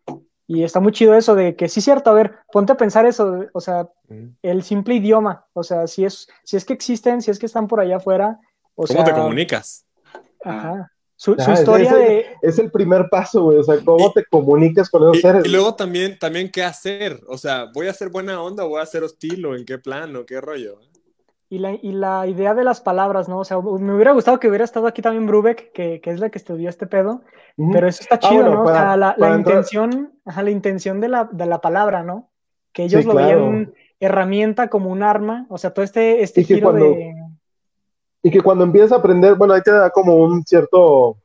Y 0.46 0.64
está 0.64 0.80
muy 0.80 0.92
chido 0.92 1.14
eso 1.14 1.34
de 1.34 1.54
que 1.54 1.68
sí 1.68 1.78
es 1.80 1.84
cierto, 1.84 2.10
a 2.10 2.14
ver, 2.14 2.34
ponte 2.52 2.72
a 2.72 2.76
pensar 2.76 3.06
eso, 3.06 3.46
o 3.52 3.60
sea, 3.60 3.88
el 4.42 4.62
simple 4.64 4.96
idioma, 4.96 5.46
o 5.52 5.62
sea, 5.62 5.86
si 5.86 6.04
es, 6.04 6.26
si 6.42 6.56
es 6.56 6.64
que 6.64 6.72
existen, 6.72 7.22
si 7.22 7.30
es 7.30 7.38
que 7.38 7.46
están 7.46 7.68
por 7.68 7.78
allá 7.80 7.98
afuera, 7.98 8.38
o 8.74 8.84
¿Cómo 8.84 8.86
sea, 8.88 9.04
te 9.04 9.12
comunicas? 9.12 9.86
Ajá. 10.44 10.90
Su, 11.14 11.34
su 11.34 11.40
Ah, 11.50 11.52
es- 11.52 11.58
historia 11.60 11.90
es, 11.90 11.94
de... 11.96 12.26
es 12.42 12.58
el 12.58 12.70
primer 12.70 13.08
paso, 13.10 13.44
güey. 13.44 13.58
O 13.58 13.62
sea, 13.62 13.76
¿cómo 13.84 14.08
Y- 14.08 14.12
te 14.14 14.24
comunicas 14.24 14.88
con 14.90 15.02
esos 15.02 15.18
Y, 15.18 15.20
seres? 15.20 15.44
y 15.44 15.48
luego 15.50 15.74
también, 15.74 16.18
también, 16.18 16.50
¿qué 16.50 16.64
hacer? 16.64 17.20
O 17.28 17.36
sea, 17.38 17.66
¿voy 17.74 17.86
a 17.86 17.90
hacer 17.90 18.08
buena 18.08 18.42
onda 18.42 18.64
o 18.64 18.70
voy 18.70 18.80
a 18.80 18.86
ser 18.86 19.04
hostil 19.04 19.44
o 19.46 19.54
en 19.54 19.64
qué 19.66 19.78
plano, 19.78 20.24
qué 20.26 20.40
rollo? 20.40 20.80
Y 21.53 21.59
la, 21.59 21.72
y 21.74 21.90
la 21.90 22.28
idea 22.28 22.55
de 22.55 22.62
las 22.62 22.80
palabras, 22.80 23.28
¿no? 23.28 23.40
O 23.40 23.44
sea, 23.44 23.59
me 23.61 23.92
hubiera 23.94 24.12
gustado 24.12 24.38
que 24.38 24.48
hubiera 24.48 24.64
estado 24.64 24.86
aquí 24.86 25.03
también 25.03 25.26
Brubeck, 25.26 25.72
que, 25.72 26.01
que 26.01 26.11
es 26.11 26.20
la 26.20 26.30
que 26.30 26.38
estudió 26.38 26.68
este 26.68 26.86
pedo, 26.86 27.22
pero 27.72 27.88
eso 27.88 28.03
está 28.03 28.14
Ah, 28.14 28.18
chido, 28.20 28.42
bueno, 28.44 28.55
¿no? 28.59 28.64
para- 28.64 28.76
o 28.76 28.82
sea, 28.84 28.96
la, 28.96 29.07
la 29.09 29.16
para 29.16 29.34
entrar- 29.34 29.38
intención, 29.57 30.12
ajá, 30.24 30.42
la 30.44 30.51
intención 30.53 31.01
de 31.01 31.09
la, 31.09 31.24
de 31.32 31.46
la 31.46 31.61
palabra, 31.61 32.05
¿no? 32.05 32.30
Que 32.72 32.84
ellos 32.84 33.03
Sí, 33.03 33.07
lo 33.09 33.14
claro. 33.14 33.26
veían 33.51 33.74
herramienta 33.98 34.68
como 34.68 34.90
un 34.90 35.03
arma, 35.03 35.46
o 35.48 35.59
sea, 35.59 35.74
todo 35.74 35.84
este, 35.84 36.22
este 36.22 36.44
giro 36.44 36.70
cuando- 36.70 36.84
de... 36.86 37.14
Y 38.22 38.30
que 38.30 38.42
cuando 38.42 38.62
empiezas 38.62 38.92
a 38.92 38.96
aprender, 38.96 39.34
bueno, 39.34 39.55
ahí 39.55 39.62
te 39.62 39.72
da 39.72 39.90
como 39.90 40.14
un 40.16 40.44
cierto, 40.44 41.16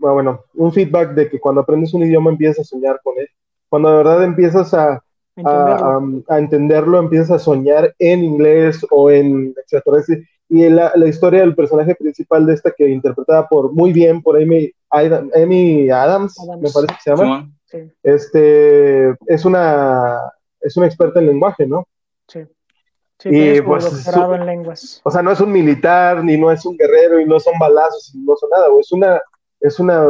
bueno, 0.00 0.40
un 0.54 0.72
feedback 0.72 1.10
de 1.14 1.28
que 1.30 1.38
cuando 1.38 1.60
aprendes 1.60 1.94
un 1.94 2.02
idioma 2.02 2.30
empiezas 2.30 2.60
a 2.60 2.64
soñar 2.64 2.98
con 3.04 3.16
él. 3.18 3.28
Cuando 3.68 3.90
de 3.90 3.96
verdad 3.98 4.24
empiezas 4.24 4.74
a, 4.74 5.04
a, 5.36 5.40
entenderlo. 5.40 6.22
a- 6.28 6.34
a 6.34 6.38
entenderlo, 6.38 6.98
empiezas 6.98 7.30
a 7.30 7.38
soñar 7.38 7.94
en 7.98 8.24
inglés 8.24 8.84
o 8.90 9.10
en 9.10 9.54
extraterrestre. 9.56 10.26
Y 10.48 10.68
la, 10.68 10.92
la 10.94 11.06
historia 11.08 11.40
del 11.40 11.54
personaje 11.56 11.94
principal 11.96 12.46
de 12.46 12.54
esta 12.54 12.70
que 12.70 12.88
interpretada 12.88 13.48
por 13.48 13.72
muy 13.72 13.92
bien 13.92 14.22
por 14.22 14.36
Amy, 14.40 14.70
Adam- 14.90 15.30
Amy 15.34 15.90
Adams, 15.90 16.38
Adams. 16.40 16.62
me 16.62 16.70
parece 16.70 16.94
que 16.94 17.00
se 17.02 17.10
llama. 17.10 17.50
Sí, 17.64 17.78
este, 18.04 19.08
es 19.26 19.44
una, 19.44 20.20
es 20.60 20.76
una 20.76 20.86
experta 20.86 21.18
en 21.20 21.26
lenguaje, 21.26 21.66
¿no? 21.66 21.86
sí. 22.28 22.40
Sí, 23.18 23.30
Y, 23.30 23.56
su 23.56 23.64
pues, 23.64 23.90
doctorado 24.04 24.34
en 24.34 24.44
lenguas. 24.44 25.00
O 25.02 25.10
sea, 25.10 25.22
no 25.22 25.32
es 25.32 25.40
un 25.40 25.50
militar, 25.50 26.22
ni 26.22 26.36
no 26.36 26.52
es 26.52 26.66
un 26.66 26.76
guerrero, 26.76 27.18
y 27.18 27.24
no 27.24 27.40
son 27.40 27.54
balazos, 27.58 28.14
y 28.14 28.18
no 28.18 28.36
son 28.36 28.50
nada, 28.50 28.68
güey. 28.68 28.80
Es 28.82 28.92
una, 28.92 29.20
es 29.58 29.80
una 29.80 30.04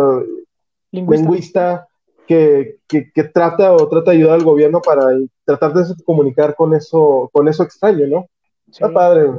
Lingüista. 0.91 1.23
lingüista 1.23 1.89
que, 2.27 2.79
que, 2.87 3.11
que 3.13 3.25
trata 3.25 3.73
o 3.73 3.89
trata 3.89 4.11
de 4.11 4.19
ayudar 4.19 4.35
al 4.35 4.45
gobierno 4.45 4.81
para 4.83 5.07
tratar 5.45 5.73
de 5.73 5.95
comunicar 6.05 6.55
con 6.55 6.75
eso, 6.75 7.31
con 7.33 7.49
eso 7.49 7.63
extraño, 7.63 8.07
¿no? 8.07 8.29
Sí, 8.67 8.73
Está 8.83 8.93
padre, 8.93 9.31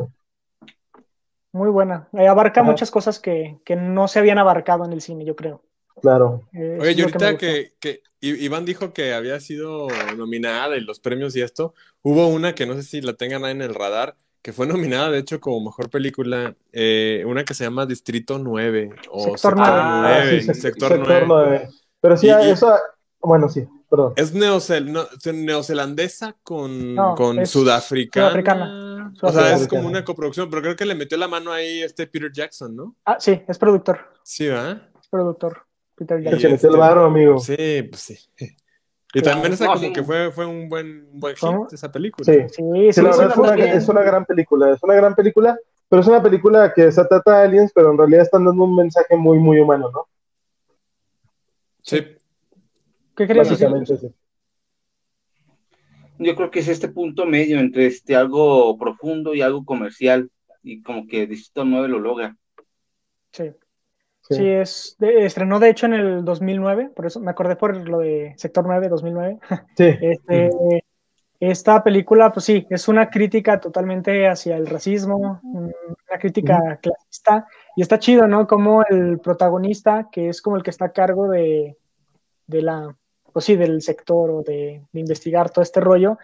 muy 1.52 1.70
buena. 1.70 2.08
Eh, 2.14 2.28
abarca 2.28 2.62
Ajá. 2.62 2.70
muchas 2.70 2.92
cosas 2.92 3.20
que, 3.20 3.58
que 3.66 3.76
no 3.76 4.08
se 4.08 4.20
habían 4.20 4.38
abarcado 4.38 4.86
en 4.86 4.94
el 4.94 5.02
cine, 5.02 5.26
yo 5.26 5.36
creo. 5.36 5.64
Claro. 6.02 6.44
Eh, 6.54 6.78
Oye, 6.80 6.92
y 6.92 7.02
ahorita 7.02 7.38
que, 7.38 7.72
que 7.80 8.02
Iván 8.22 8.66
dijo 8.66 8.94
que 8.94 9.14
había 9.14 9.40
sido 9.40 9.88
nominada 10.16 10.78
y 10.78 10.82
los 10.82 11.00
premios 11.00 11.36
y 11.36 11.42
esto, 11.42 11.74
hubo 12.04 12.28
una 12.28 12.54
que 12.54 12.66
no 12.66 12.76
sé 12.76 12.84
si 12.84 13.02
la 13.02 13.14
tengan 13.14 13.44
ahí 13.46 13.52
en 13.52 13.64
el 13.64 13.74
radar, 13.74 14.16
que 14.44 14.54
fue 14.54 14.68
nominada 14.68 15.10
de 15.10 15.20
hecho 15.20 15.40
como 15.40 15.60
mejor 15.66 15.90
película, 15.90 16.56
eh, 16.72 17.24
una 17.26 17.44
que 17.44 17.54
se 17.56 17.64
llama 17.64 17.86
Distrito 17.88 18.38
9 18.38 18.92
o 19.10 19.22
Sector 19.38 19.38
Sector 19.38 19.56
nueve. 19.58 19.82
9, 20.02 20.06
Ah, 20.06 20.26
sí, 20.30 20.42
Sector 20.42 20.90
sector 20.90 21.00
9. 21.00 21.26
nueve. 21.28 21.70
Pero 22.08 22.18
sí, 22.18 22.28
Y- 22.28 22.30
y- 22.30 22.51
eso, 22.51 22.74
bueno, 23.20 23.49
sí, 23.49 23.68
perdón. 23.89 24.14
Es 24.16 24.34
neocel- 24.34 24.86
no- 24.89 25.08
neozelandesa 25.34 26.36
con, 26.41 26.95
No, 26.95 27.16
con 27.16 27.39
es 27.39 27.49
sudafricana. 27.49 28.28
sudafricana. 28.30 29.14
O 29.22 29.32
sea, 29.32 29.53
es 29.55 29.68
como 29.68 29.88
una 29.88 30.05
coproducción, 30.05 30.49
pero 30.49 30.62
creo 30.62 30.76
que 30.78 30.86
le 30.86 30.95
metió 30.95 31.18
la 31.18 31.28
mano 31.28 31.51
ahí 31.51 31.82
este 31.82 32.08
Peter 32.08 32.32
Jackson, 32.32 32.76
¿no? 32.76 32.95
Ah, 33.05 33.18
sí, 33.20 33.41
es 33.47 33.58
productor. 33.58 33.99
Sí, 34.24 34.47
¿verdad? 34.47 34.89
Es 35.01 35.08
productor. 35.10 35.64
Peter 35.95 36.22
Jackson. 36.22 36.39
se 36.39 36.49
metió 36.49 36.70
el 36.70 36.76
este- 36.76 36.80
varo, 36.80 37.05
amigo. 37.05 37.39
Sí, 37.39 37.84
pues 37.89 38.01
sí. 38.01 38.18
Y 39.14 39.22
Claro. 39.22 39.36
también 39.36 39.53
esa 39.53 39.66
No, 39.66 39.74
como 39.74 39.86
sí. 39.88 39.93
que 39.93 40.03
fue, 40.03 40.32
fue 40.32 40.45
un 40.45 40.70
buen, 40.70 41.08
un 41.12 41.20
buen 41.20 41.34
hit, 41.36 41.41
¿Cómo? 41.41 41.68
esa 41.72 41.91
película. 41.91 42.24
Sí. 42.26 42.39
Sí, 42.49 42.64
sí, 42.64 42.93
Sí, 42.93 43.01
la 43.01 43.14
sí, 43.14 43.20
verdad 43.20 43.32
es 43.32 43.38
muy 43.38 43.47
una, 43.47 43.55
bien. 43.55 43.68
es 43.70 43.89
una 43.89 44.01
gran 44.01 44.26
película, 44.26 44.72
es 44.72 44.84
una 44.84 44.93
gran 44.95 45.16
película, 45.16 45.58
pero 45.89 46.01
es 46.01 46.08
una 46.08 46.22
película 46.22 46.74
que 46.74 46.91
se 46.91 47.03
trata 47.05 47.39
de 47.39 47.45
aliens, 47.47 47.72
pero 47.74 47.91
en 47.91 47.97
realidad 47.97 48.22
están 48.24 48.45
dando 48.45 48.64
un 48.64 48.76
mensaje 48.76 49.16
muy, 49.16 49.39
muy 49.39 49.60
humano, 49.60 49.89
¿no? 49.91 50.08
Sí. 51.88 52.06
¿Qué 53.16 53.26
querías 53.26 53.50
decir? 53.50 53.70
Básicamente. 53.70 54.14
Yo 56.20 56.36
creo 56.36 56.52
que 56.52 56.60
es 56.60 56.68
este 56.68 56.90
punto 56.90 57.26
medio 57.26 57.60
entre 57.60 57.86
este 57.86 58.16
algo 58.16 58.78
profundo 58.78 59.34
y 59.34 59.42
algo 59.42 59.64
comercial. 59.64 60.30
Y 60.64 60.82
como 60.82 61.08
que 61.08 61.28
Distrito 61.28 61.64
9 61.64 61.88
lo 61.88 62.00
logra. 62.00 62.36
Sí. 63.32 63.52
Sí. 64.22 64.36
Sí, 64.36 64.46
es 64.50 64.96
de- 65.00 65.26
estrenó 65.26 65.60
de 65.60 65.70
hecho 65.70 65.86
en 65.86 65.94
el 65.94 66.26
2009, 66.26 66.92
por 66.94 67.06
eso 67.06 67.22
me 67.22 67.32
acordé 67.32 67.56
por 67.56 67.88
lo 67.88 68.00
de 68.00 68.34
Sector 68.36 68.66
9, 68.68 68.90
2009. 68.90 69.40
Sí. 69.78 69.86
Este, 70.02 70.84
esta 71.40 71.82
película, 71.84 72.34
pues 72.34 72.46
sí, 72.46 72.66
es 72.70 72.88
una 72.90 73.10
crítica 73.10 73.60
totalmente 73.62 74.28
hacia 74.28 74.58
el 74.58 74.68
racismo, 74.68 75.40
una 75.44 76.20
crítica 76.20 76.80
clasista, 76.82 77.48
y 77.78 77.84
está 77.84 78.00
chido, 78.00 78.26
¿no? 78.26 78.48
Como 78.48 78.84
el 78.90 79.20
protagonista, 79.20 80.10
que 80.12 80.30
es 80.30 80.42
como 80.42 80.58
el 80.58 80.64
que 80.64 80.72
está 80.72 80.86
a 80.86 80.92
cargo 80.92 81.30
de, 81.30 81.78
de 82.48 82.62
la, 82.64 82.98
pues 83.32 83.46
sí, 83.46 83.56
del 83.56 83.84
sector 83.84 84.32
o 84.32 84.42
de, 84.42 84.82
investigar 84.94 85.52
todo 85.52 85.62
este 85.62 85.80
rollo, 85.80 86.18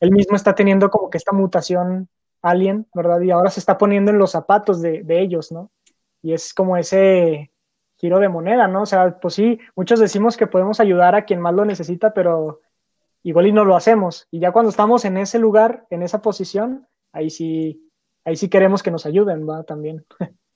él 0.00 0.10
mismo 0.12 0.36
está 0.36 0.54
teniendo 0.54 0.90
como 0.90 1.08
que 1.08 1.16
esta 1.16 1.32
mutación 1.32 2.10
alien, 2.42 2.86
¿verdad? 2.92 3.22
Y 3.22 3.30
ahora 3.30 3.50
se 3.50 3.58
está 3.58 3.78
poniendo 3.78 4.10
en 4.10 4.18
los 4.18 4.32
zapatos 4.32 4.82
de, 4.82 5.02
de 5.02 5.22
ellos, 5.22 5.50
¿no? 5.50 5.70
Y 6.20 6.34
es 6.34 6.52
como 6.52 6.76
ese 6.76 7.52
giro 7.96 8.18
de 8.18 8.28
moneda, 8.28 8.68
¿no? 8.68 8.82
O 8.82 8.86
sea, 8.86 9.18
pues 9.18 9.32
sí, 9.32 9.58
muchos 9.76 10.00
decimos 10.00 10.36
que 10.36 10.46
podemos 10.46 10.78
ayudar 10.78 11.14
a 11.14 11.24
quien 11.24 11.40
más 11.40 11.54
lo 11.54 11.64
necesita, 11.64 12.12
pero 12.12 12.60
igual 13.22 13.46
y 13.46 13.52
no 13.52 13.64
lo 13.64 13.76
hacemos. 13.76 14.28
Y 14.30 14.40
ya 14.40 14.52
cuando 14.52 14.68
estamos 14.68 15.06
en 15.06 15.16
ese 15.16 15.38
lugar, 15.38 15.86
en 15.88 16.02
esa 16.02 16.20
posición, 16.20 16.86
ahí 17.12 17.30
sí, 17.30 17.90
ahí 18.26 18.36
sí 18.36 18.50
queremos 18.50 18.82
que 18.82 18.90
nos 18.90 19.06
ayuden, 19.06 19.48
¿va? 19.48 19.62
También. 19.62 20.04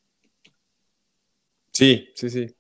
Sí, 1.73 2.09
sí, 2.14 2.31
sí. 2.31 2.55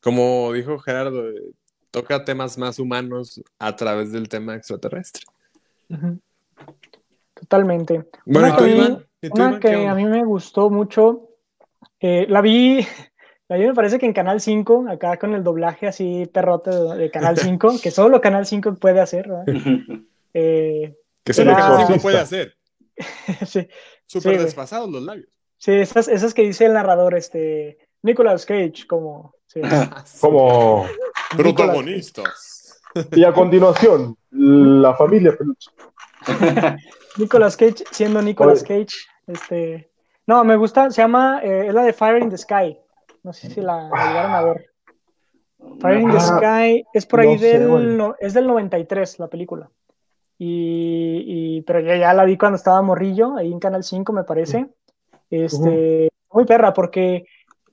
Como 0.00 0.52
dijo 0.52 0.78
Gerardo, 0.78 1.28
eh, 1.30 1.52
toca 1.90 2.24
temas 2.24 2.56
más 2.58 2.78
humanos 2.78 3.42
a 3.58 3.74
través 3.76 4.12
del 4.12 4.28
tema 4.28 4.54
extraterrestre. 4.54 5.24
Totalmente. 7.34 8.06
Bueno, 8.26 8.56
Una 8.58 9.04
¿y 9.22 9.28
tú, 9.28 9.34
Una 9.42 9.60
que 9.60 9.86
a 9.86 9.94
mí 9.94 10.04
me 10.04 10.24
gustó 10.24 10.70
mucho, 10.70 11.28
eh, 12.00 12.26
la 12.28 12.40
vi, 12.40 12.86
A 13.48 13.54
mí 13.54 13.66
me 13.66 13.74
parece 13.74 13.98
que 13.98 14.06
en 14.06 14.12
Canal 14.12 14.40
5, 14.40 14.86
acá 14.88 15.18
con 15.18 15.34
el 15.34 15.42
doblaje 15.42 15.88
así 15.88 16.24
perrote 16.32 16.70
de, 16.70 16.96
de 16.96 17.10
Canal 17.10 17.36
5, 17.38 17.80
que 17.82 17.90
solo 17.90 18.20
Canal 18.20 18.46
5 18.46 18.74
puede 18.76 19.00
hacer, 19.00 19.28
¿verdad? 19.28 19.44
Eh, 20.32 20.96
Que 21.24 21.32
solo 21.32 21.50
Era- 21.50 21.60
Canal 21.60 21.86
5 21.88 22.00
puede 22.00 22.18
hacer. 22.20 22.54
sí, 23.44 23.66
Súper 24.06 24.34
güey. 24.34 24.44
desfasados 24.44 24.88
los 24.88 25.02
labios. 25.02 25.26
sí, 25.58 25.72
esas, 25.72 26.06
esas 26.06 26.32
que 26.34 26.42
dice 26.42 26.66
el 26.66 26.74
narrador, 26.74 27.16
este, 27.16 27.78
Nicolas 28.02 28.46
Cage, 28.46 28.86
como, 28.88 29.34
sí. 29.46 29.60
Como. 30.20 30.86
Protagonistas. 31.36 32.80
Y 33.12 33.22
a 33.24 33.32
continuación, 33.32 34.16
la 34.30 34.94
familia 34.96 35.36
peluche. 35.36 35.70
Nicolas 37.18 37.56
Cage 37.56 37.84
siendo 37.90 38.20
Nicolas. 38.22 38.62
Cage, 38.62 38.88
este, 39.26 39.90
no, 40.26 40.42
me 40.44 40.56
gusta, 40.56 40.90
se 40.90 41.02
llama, 41.02 41.40
eh, 41.42 41.66
es 41.68 41.74
la 41.74 41.82
de 41.82 41.92
Fire 41.92 42.22
in 42.22 42.30
the 42.30 42.38
Sky, 42.38 42.76
no 43.22 43.32
sé 43.32 43.48
si 43.50 43.60
la, 43.60 43.88
la 43.88 44.06
llegaron 44.08 44.32
a 44.32 44.42
ver. 44.42 44.66
Fire 45.80 46.00
in 46.00 46.10
the 46.10 46.16
Ah, 46.16 46.20
Sky 46.38 46.84
es 46.92 47.06
por 47.06 47.20
ahí 47.20 47.34
no 47.34 47.38
sé, 47.38 47.58
del, 47.58 47.96
no, 47.96 48.14
es 48.18 48.34
del 48.34 48.46
93 48.46 49.18
la 49.18 49.28
película. 49.28 49.70
Y, 50.38 51.24
y- 51.58 51.62
pero 51.62 51.80
yo 51.80 51.94
ya 51.94 52.12
la 52.14 52.24
vi 52.24 52.36
cuando 52.38 52.56
estaba 52.56 52.80
morrillo, 52.82 53.36
ahí 53.36 53.52
en 53.52 53.60
Canal 53.60 53.84
5 53.84 54.12
me 54.12 54.24
parece. 54.24 54.68
Este, 55.30 56.08
muy 56.32 56.44
perra, 56.44 56.72
porque 56.72 57.24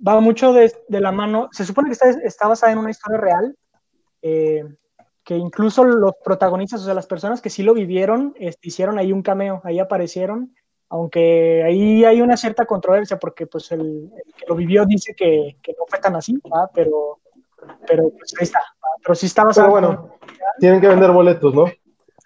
va 0.06 0.20
mucho 0.20 0.54
de, 0.54 0.74
de 0.88 1.00
la 1.02 1.12
mano. 1.12 1.50
Se 1.52 1.66
supone 1.66 1.90
que 1.90 1.94
está, 1.94 2.10
está 2.10 2.48
basada 2.48 2.72
en 2.74 2.80
una 2.80 2.92
historia 2.92 3.18
real, 3.20 3.56
eh, 4.22 4.64
que 5.24 5.36
incluso 5.36 5.84
los 5.84 6.14
protagonistas, 6.24 6.82
o 6.82 6.86
sea, 6.86 6.94
las 6.94 7.08
personas 7.08 7.42
que 7.42 7.50
sí 7.50 7.64
lo 7.64 7.74
vivieron, 7.74 8.34
este, 8.40 8.70
hicieron 8.70 8.98
ahí 8.98 9.12
un 9.12 9.22
cameo, 9.22 9.62
ahí 9.64 9.80
aparecieron, 9.80 10.56
aunque 10.90 11.64
ahí 11.66 12.06
hay 12.06 12.22
una 12.22 12.38
cierta 12.38 12.66
controversia, 12.66 13.18
porque 13.20 13.46
pues 13.46 13.72
el, 13.74 13.82
el 13.82 14.34
que 14.36 14.46
lo 14.48 14.56
vivió 14.56 14.86
dice 14.86 15.14
que, 15.16 15.58
que 15.62 15.74
no 15.74 15.84
fue 15.88 16.00
tan 16.00 16.16
así, 16.16 16.40
¿va? 16.46 16.70
pero, 16.74 17.20
pero 17.86 18.10
pues 18.12 18.34
ahí 18.40 18.44
está, 18.44 18.60
¿va? 18.60 18.88
pero 19.04 19.16
sí 19.16 19.26
está 19.26 19.44
basado 19.44 19.68
Pero 19.74 19.88
bueno, 19.88 20.14
tienen 20.60 20.80
que 20.80 20.88
vender 20.88 21.12
boletos, 21.12 21.54
¿no? 21.54 21.66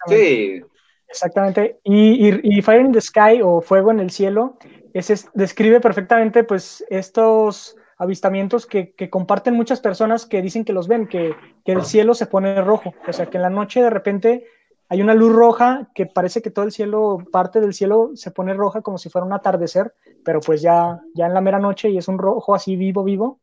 Sí, 0.06 0.62
Exactamente. 1.08 1.78
Y, 1.84 2.28
y- 2.30 2.40
y 2.58 2.62
Fire 2.62 2.80
in 2.80 2.90
the 2.92 3.00
Sky 3.00 3.42
o 3.44 3.60
Fuego 3.60 3.90
en 3.90 4.00
el 4.00 4.10
Cielo 4.10 4.56
ese 4.94 5.14
es- 5.14 5.28
describe 5.34 5.80
perfectamente 5.80 6.44
pues 6.44 6.84
estos 6.88 7.76
avistamientos 7.98 8.66
que, 8.66 8.94
que 8.94 9.10
comparten 9.10 9.54
muchas 9.54 9.80
personas 9.80 10.26
que 10.26 10.42
dicen 10.42 10.64
que 10.64 10.72
los 10.72 10.88
ven, 10.88 11.06
que, 11.06 11.36
que 11.64 11.72
el 11.72 11.84
cielo 11.84 12.14
se 12.14 12.26
pone 12.26 12.60
rojo. 12.60 12.92
O 13.06 13.12
sea, 13.12 13.26
que 13.26 13.36
en 13.38 13.42
la 13.42 13.50
noche 13.50 13.80
de 13.82 13.90
repente 13.90 14.44
hay 14.88 15.00
una 15.00 15.14
luz 15.14 15.32
roja 15.32 15.88
que 15.94 16.06
parece 16.06 16.42
que 16.42 16.50
todo 16.50 16.64
el 16.64 16.72
cielo, 16.72 17.18
parte 17.30 17.60
del 17.60 17.74
cielo 17.74 18.10
se 18.14 18.30
pone 18.30 18.54
roja 18.54 18.82
como 18.82 18.98
si 18.98 19.08
fuera 19.08 19.24
un 19.24 19.32
atardecer, 19.32 19.94
pero 20.24 20.40
pues 20.40 20.60
ya, 20.62 21.00
ya 21.14 21.26
en 21.26 21.34
la 21.34 21.40
mera 21.40 21.58
noche 21.60 21.90
y 21.90 21.96
es 21.98 22.08
un 22.08 22.18
rojo 22.18 22.54
así 22.54 22.76
vivo, 22.76 23.04
vivo. 23.04 23.38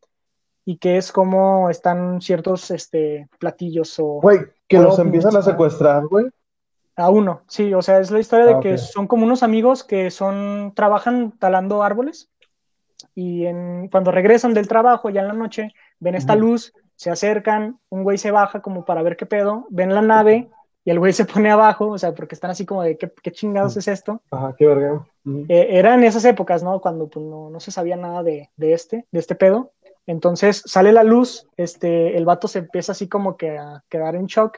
Y 0.66 0.78
que 0.78 0.98
es 0.98 1.12
como 1.12 1.70
están 1.70 2.22
ciertos 2.22 2.70
este, 2.70 3.28
platillos 3.40 3.98
o... 3.98 4.20
Güey, 4.22 4.40
que 4.68 4.78
los 4.78 5.00
empiezan 5.00 5.36
a 5.36 5.42
secuestrar, 5.42 6.06
güey. 6.06 6.26
A 7.00 7.10
uno, 7.10 7.42
sí, 7.48 7.74
o 7.74 7.82
sea, 7.82 8.00
es 8.00 8.12
la 8.12 8.20
historia 8.20 8.46
de 8.46 8.54
Ah, 8.56 8.60
que 8.60 8.78
son 8.78 9.08
como 9.08 9.26
unos 9.26 9.42
amigos 9.42 9.84
que 9.86 10.12
son, 10.12 10.74
trabajan 10.76 11.32
talando 11.40 11.82
árboles 11.82 12.30
y 13.16 13.46
en, 13.46 13.88
cuando 13.88 14.12
regresan 14.12 14.54
del 14.54 14.68
trabajo 14.68 15.10
ya 15.10 15.22
en 15.22 15.30
la 15.30 15.34
noche, 15.34 15.74
ven 16.00 16.16
esta 16.16 16.36
luz, 16.36 16.74
se 16.96 17.10
acercan, 17.10 17.80
un 17.90 18.04
güey 18.04 18.18
se 18.18 18.32
baja 18.32 18.62
como 18.62 18.84
para 18.84 19.02
ver 19.02 19.16
qué 19.16 19.26
pedo, 19.26 19.66
ven 19.70 19.96
la 19.96 20.02
nave 20.02 20.50
y 20.84 20.92
el 20.92 21.00
güey 21.00 21.14
se 21.14 21.24
pone 21.26 21.50
abajo, 21.50 21.88
o 21.88 21.98
sea, 21.98 22.14
porque 22.14 22.36
están 22.36 22.52
así 22.52 22.66
como 22.66 22.84
de 22.84 22.98
qué, 22.98 23.12
qué 23.24 23.32
chingados 23.32 23.78
es 23.78 23.88
esto. 23.88 24.22
Ajá, 24.32 24.54
qué 24.58 24.66
verga. 24.66 25.06
Eh, 25.48 25.68
era 25.70 25.94
en 25.94 26.04
esas 26.04 26.26
épocas, 26.26 26.64
¿no? 26.64 26.82
Cuando 26.82 27.08
pues, 27.08 27.26
no, 27.26 27.50
no 27.50 27.60
se 27.60 27.72
sabía 27.72 27.96
nada 27.96 28.24
de, 28.24 28.50
de 28.58 28.74
este, 28.74 29.06
de 29.12 29.20
este 29.20 29.36
pedo. 29.36 29.72
Entonces 30.08 30.64
sale 30.66 30.92
la 30.92 31.04
luz, 31.04 31.48
este, 31.56 32.18
el 32.18 32.26
vato 32.26 32.48
se 32.48 32.60
empieza 32.60 32.94
así 32.94 33.08
como 33.08 33.38
que 33.38 33.58
a 33.58 33.84
quedar 33.90 34.16
en 34.16 34.26
shock 34.26 34.58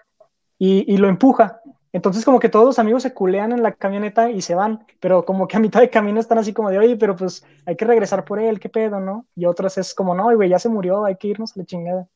y, 0.57 0.91
y 0.91 0.97
lo 0.97 1.09
empuja. 1.09 1.60
Entonces 1.93 2.23
como 2.23 2.39
que 2.39 2.49
todos 2.49 2.65
los 2.65 2.79
amigos 2.79 3.03
se 3.03 3.13
culean 3.13 3.51
en 3.51 3.63
la 3.63 3.73
camioneta 3.73 4.29
y 4.29 4.41
se 4.41 4.55
van, 4.55 4.85
pero 4.99 5.25
como 5.25 5.47
que 5.47 5.57
a 5.57 5.59
mitad 5.59 5.81
de 5.81 5.89
camino 5.89 6.19
están 6.19 6.37
así 6.37 6.53
como 6.53 6.69
de, 6.69 6.79
oye, 6.79 6.95
pero 6.95 7.15
pues 7.15 7.45
hay 7.65 7.75
que 7.75 7.85
regresar 7.85 8.23
por 8.23 8.39
él, 8.39 8.59
qué 8.59 8.69
pedo, 8.69 8.99
¿no? 8.99 9.25
Y 9.35 9.45
otros 9.45 9.77
es 9.77 9.93
como, 9.93 10.15
no, 10.15 10.33
güey, 10.35 10.49
ya 10.49 10.59
se 10.59 10.69
murió, 10.69 11.03
hay 11.03 11.17
que 11.17 11.27
irnos 11.27 11.55
a 11.55 11.59
la 11.59 11.65
chingada. 11.65 12.07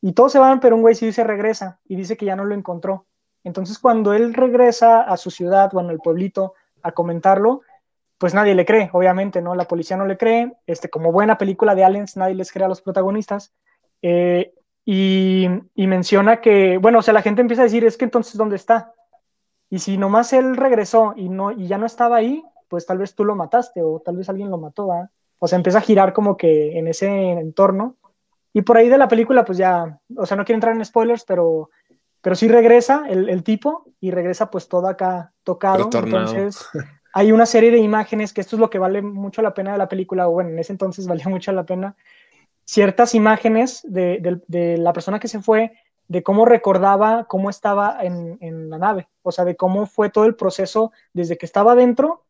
Y 0.00 0.12
todos 0.12 0.32
se 0.32 0.38
van, 0.38 0.60
pero 0.60 0.76
un 0.76 0.82
güey 0.82 0.94
sí 0.94 1.12
se 1.12 1.24
regresa 1.24 1.80
y 1.86 1.96
dice 1.96 2.16
que 2.16 2.26
ya 2.26 2.36
no 2.36 2.44
lo 2.44 2.54
encontró. 2.54 3.06
Entonces 3.44 3.78
cuando 3.78 4.14
él 4.14 4.34
regresa 4.34 5.02
a 5.02 5.16
su 5.16 5.30
ciudad, 5.30 5.70
bueno, 5.72 5.90
el 5.90 5.98
pueblito, 5.98 6.54
a 6.82 6.92
comentarlo, 6.92 7.62
pues 8.18 8.34
nadie 8.34 8.54
le 8.54 8.64
cree, 8.64 8.90
obviamente, 8.92 9.42
¿no? 9.42 9.54
La 9.54 9.66
policía 9.66 9.96
no 9.96 10.06
le 10.06 10.16
cree, 10.16 10.52
este, 10.66 10.88
como 10.88 11.10
buena 11.10 11.38
película 11.38 11.74
de 11.74 11.84
aliens, 11.84 12.16
nadie 12.16 12.34
les 12.34 12.52
cree 12.52 12.64
a 12.64 12.68
los 12.68 12.80
protagonistas. 12.80 13.52
Eh, 14.00 14.54
y, 14.84 15.48
y 15.74 15.86
menciona 15.86 16.40
que, 16.40 16.78
bueno, 16.78 16.98
o 16.98 17.02
sea, 17.02 17.14
la 17.14 17.22
gente 17.22 17.40
empieza 17.40 17.62
a 17.62 17.64
decir, 17.64 17.84
es 17.84 17.96
que 17.96 18.04
entonces, 18.04 18.36
¿dónde 18.36 18.56
está? 18.56 18.94
Y 19.70 19.78
si 19.78 19.96
nomás 19.96 20.32
él 20.32 20.56
regresó 20.56 21.14
y, 21.16 21.28
no, 21.28 21.50
y 21.50 21.66
ya 21.66 21.78
no 21.78 21.86
estaba 21.86 22.16
ahí, 22.16 22.44
pues 22.68 22.86
tal 22.86 22.98
vez 22.98 23.14
tú 23.14 23.24
lo 23.24 23.36
mataste 23.36 23.82
o 23.82 24.02
tal 24.04 24.16
vez 24.16 24.28
alguien 24.28 24.50
lo 24.50 24.58
mató, 24.58 24.88
¿va? 24.88 25.10
O 25.38 25.48
sea, 25.48 25.56
empieza 25.56 25.78
a 25.78 25.82
girar 25.82 26.12
como 26.12 26.36
que 26.36 26.78
en 26.78 26.88
ese 26.88 27.08
entorno. 27.32 27.96
Y 28.52 28.62
por 28.62 28.76
ahí 28.76 28.88
de 28.88 28.98
la 28.98 29.08
película, 29.08 29.44
pues 29.44 29.58
ya, 29.58 29.98
o 30.16 30.26
sea, 30.26 30.36
no 30.36 30.44
quiero 30.44 30.56
entrar 30.56 30.74
en 30.74 30.84
spoilers, 30.84 31.24
pero, 31.24 31.70
pero 32.20 32.36
sí 32.36 32.48
regresa 32.48 33.04
el, 33.08 33.28
el 33.28 33.42
tipo 33.42 33.86
y 34.00 34.10
regresa 34.10 34.50
pues 34.50 34.68
todo 34.68 34.88
acá 34.88 35.32
tocado. 35.42 35.84
Retornado. 35.84 36.34
Entonces, 36.34 36.68
hay 37.12 37.32
una 37.32 37.46
serie 37.46 37.70
de 37.70 37.78
imágenes, 37.78 38.32
que 38.32 38.40
esto 38.40 38.56
es 38.56 38.60
lo 38.60 38.70
que 38.70 38.78
vale 38.78 39.02
mucho 39.02 39.42
la 39.42 39.54
pena 39.54 39.72
de 39.72 39.78
la 39.78 39.88
película, 39.88 40.28
o 40.28 40.32
bueno, 40.32 40.50
en 40.50 40.58
ese 40.58 40.72
entonces 40.72 41.06
valía 41.06 41.28
mucho 41.28 41.52
la 41.52 41.64
pena, 41.64 41.96
ciertas 42.72 43.14
imágenes 43.14 43.82
de, 43.84 44.40
la 44.78 44.92
persona 44.94 45.20
que 45.20 45.28
se 45.28 45.40
fue, 45.40 45.72
de 46.08 46.22
cómo 46.22 46.46
recordaba 46.46 47.24
cómo 47.24 47.50
estaba 47.50 47.98
en, 48.02 48.38
en 48.40 48.70
la 48.70 48.78
nave, 48.78 49.08
o 49.20 49.30
sea, 49.30 49.44
de 49.44 49.56
cómo 49.56 49.84
fue 49.84 50.08
todo 50.08 50.24
el 50.24 50.36
proceso 50.36 50.90
desde 51.12 51.36
que 51.36 51.44
estaba 51.44 51.74
dentro, 51.74 52.24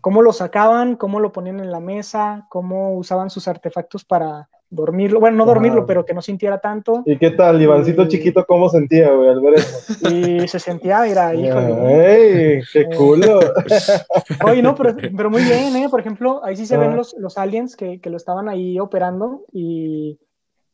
cómo 0.00 0.22
lo 0.22 0.32
sacaban, 0.32 0.96
cómo 0.96 1.20
lo 1.20 1.30
ponían 1.30 1.60
en 1.60 1.70
la 1.70 1.78
mesa, 1.78 2.48
cómo 2.50 2.96
usaban 2.96 3.30
sus 3.30 3.46
artefactos 3.46 4.04
para 4.04 4.48
dormirlo, 4.70 5.18
bueno, 5.20 5.36
no 5.38 5.44
Ajá. 5.44 5.54
dormirlo, 5.54 5.86
pero 5.86 6.04
que 6.04 6.12
no 6.14 6.20
sintiera 6.22 6.58
tanto, 6.58 7.02
¿Y 7.06 7.16
qué 7.16 7.30
tal, 7.30 7.60
Ivancito 7.60 8.06
chiquito, 8.06 8.44
cómo 8.46 8.68
sentía, 8.68 9.10
güey, 9.12 9.30
al 9.30 9.40
ver 9.40 9.54
eso? 9.54 10.08
y 10.08 10.46
se 10.48 10.58
sentía, 10.58 11.00
mira, 11.02 11.34
híjole. 11.34 12.54
¡Ey! 12.56 12.62
¡Qué 12.72 12.86
culo! 12.96 13.40
Oye, 14.44 14.62
no, 14.62 14.74
pero, 14.74 14.94
pero 15.16 15.30
muy 15.30 15.42
bien, 15.42 15.74
¿eh? 15.76 15.88
Por 15.88 16.00
ejemplo, 16.00 16.44
ahí 16.44 16.56
sí 16.56 16.66
se 16.66 16.74
Ah. 16.76 16.80
ven 16.80 16.96
los, 16.96 17.14
los 17.18 17.38
aliens 17.38 17.76
que, 17.76 18.00
que 18.00 18.10
lo 18.10 18.16
estaban 18.16 18.48
ahí 18.48 18.78
operando 18.78 19.44
y, 19.52 20.18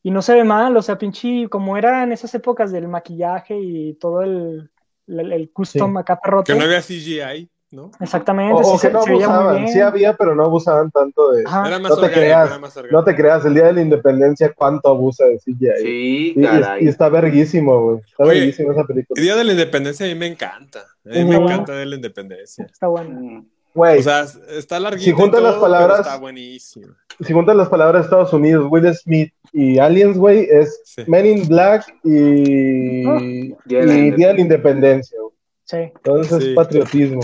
y 0.03 0.11
no 0.11 0.23
se 0.23 0.35
ve 0.35 0.45
mal, 0.45 0.77
o 0.77 0.83
sea, 0.83 0.99
pinche, 0.99 1.49
como 1.49 1.77
era 1.77 2.03
en 2.03 2.13
esas 2.13 2.35
épocas 2.35 2.73
del 2.73 2.89
maquillaje 2.89 3.57
y 3.59 3.95
todo 3.95 4.23
el, 4.23 4.71
el, 5.07 5.33
el 5.33 5.51
custom 5.53 5.93
Sí. 5.95 5.99
acá 6.01 6.19
perrote. 6.21 6.53
Que 6.53 6.59
no 6.59 6.65
había 6.65 6.83
CGI, 6.83 7.49
¿no? 7.75 7.91
Exactamente, 8.01 8.55
O, 8.55 8.65
sí 8.65 8.71
o 8.75 8.79
que 8.81 8.91
no 8.91 9.03
se 9.03 9.11
abusaban. 9.11 9.69
Sí 9.69 9.81
había, 9.81 10.15
pero 10.15 10.35
no 10.35 10.45
abusaban 10.45 10.91
tanto 10.91 11.33
de... 11.33 11.45
Ajá. 11.47 11.67
Era 11.69 11.79
más 11.79 11.91
No 11.91 11.97
te 11.97 12.03
orgánico, 12.03 12.21
creas, 12.21 12.47
era 12.49 12.59
más 12.59 12.77
orgánico. 12.77 12.97
No 12.99 13.05
te 13.05 13.15
creas, 13.17 13.45
el 13.45 13.55
Día 13.55 13.65
de 13.67 13.73
la 13.75 13.81
Independencia, 13.83 14.53
¿cuánto 14.57 14.89
abusa 14.89 15.25
de 15.27 15.39
CGI? 15.39 15.69
sí, 15.83 16.33
Y, 16.37 16.43
caray. 16.43 16.85
y 16.85 16.89
está 16.89 17.09
verguísimo, 17.09 17.83
güey. 17.83 17.99
Está 18.07 18.25
Oye, 18.25 18.49
esa 18.49 18.85
película. 18.85 19.19
El 19.19 19.23
Día 19.25 19.37
de 19.37 19.45
la 19.45 19.53
Independencia 19.53 20.07
a 20.07 20.09
mí 20.09 20.15
me 20.15 20.27
encanta. 20.27 20.81
A 21.05 21.09
mí 21.09 21.21
Ujú. 21.23 21.29
me 21.29 21.37
encanta 21.37 21.73
de 21.75 21.87
la 21.87 21.97
Independencia. 21.97 22.65
Está 22.65 22.87
bueno. 22.87 23.21
Mm. 23.21 23.47
Güey, 23.75 23.99
O 23.99 24.03
sea, 24.05 24.25
está 24.51 24.79
larguito. 24.79 25.05
Si 25.05 25.11
juntas 25.11 25.41
y 25.41 25.43
todo, 25.43 25.51
las 25.53 25.61
palabras- 25.61 26.01
Está 26.01 26.17
buenísimo. 26.19 26.95
si 27.21 27.33
juntas 27.33 27.57
las 27.57 27.69
palabras 27.69 28.03
de 28.03 28.05
Estados 28.05 28.33
Unidos, 28.33 28.69
Will 28.71 28.95
Smith 28.95 29.33
y 29.53 29.79
Aliens, 29.79 30.17
güey, 30.17 30.47
es 30.49 30.81
Sí. 30.85 31.03
Men 31.09 31.27
in 31.27 31.49
Black 31.49 31.85
y, 32.05 33.01
y 33.03 33.55
Día 33.65 33.85
de 34.29 34.35
la 34.35 34.41
Independencia. 34.41 35.19
Sí. 35.65 35.77
Entonces 35.77 36.43
Sí. 36.43 36.51
es 36.51 36.55
patriotismo. 36.55 37.23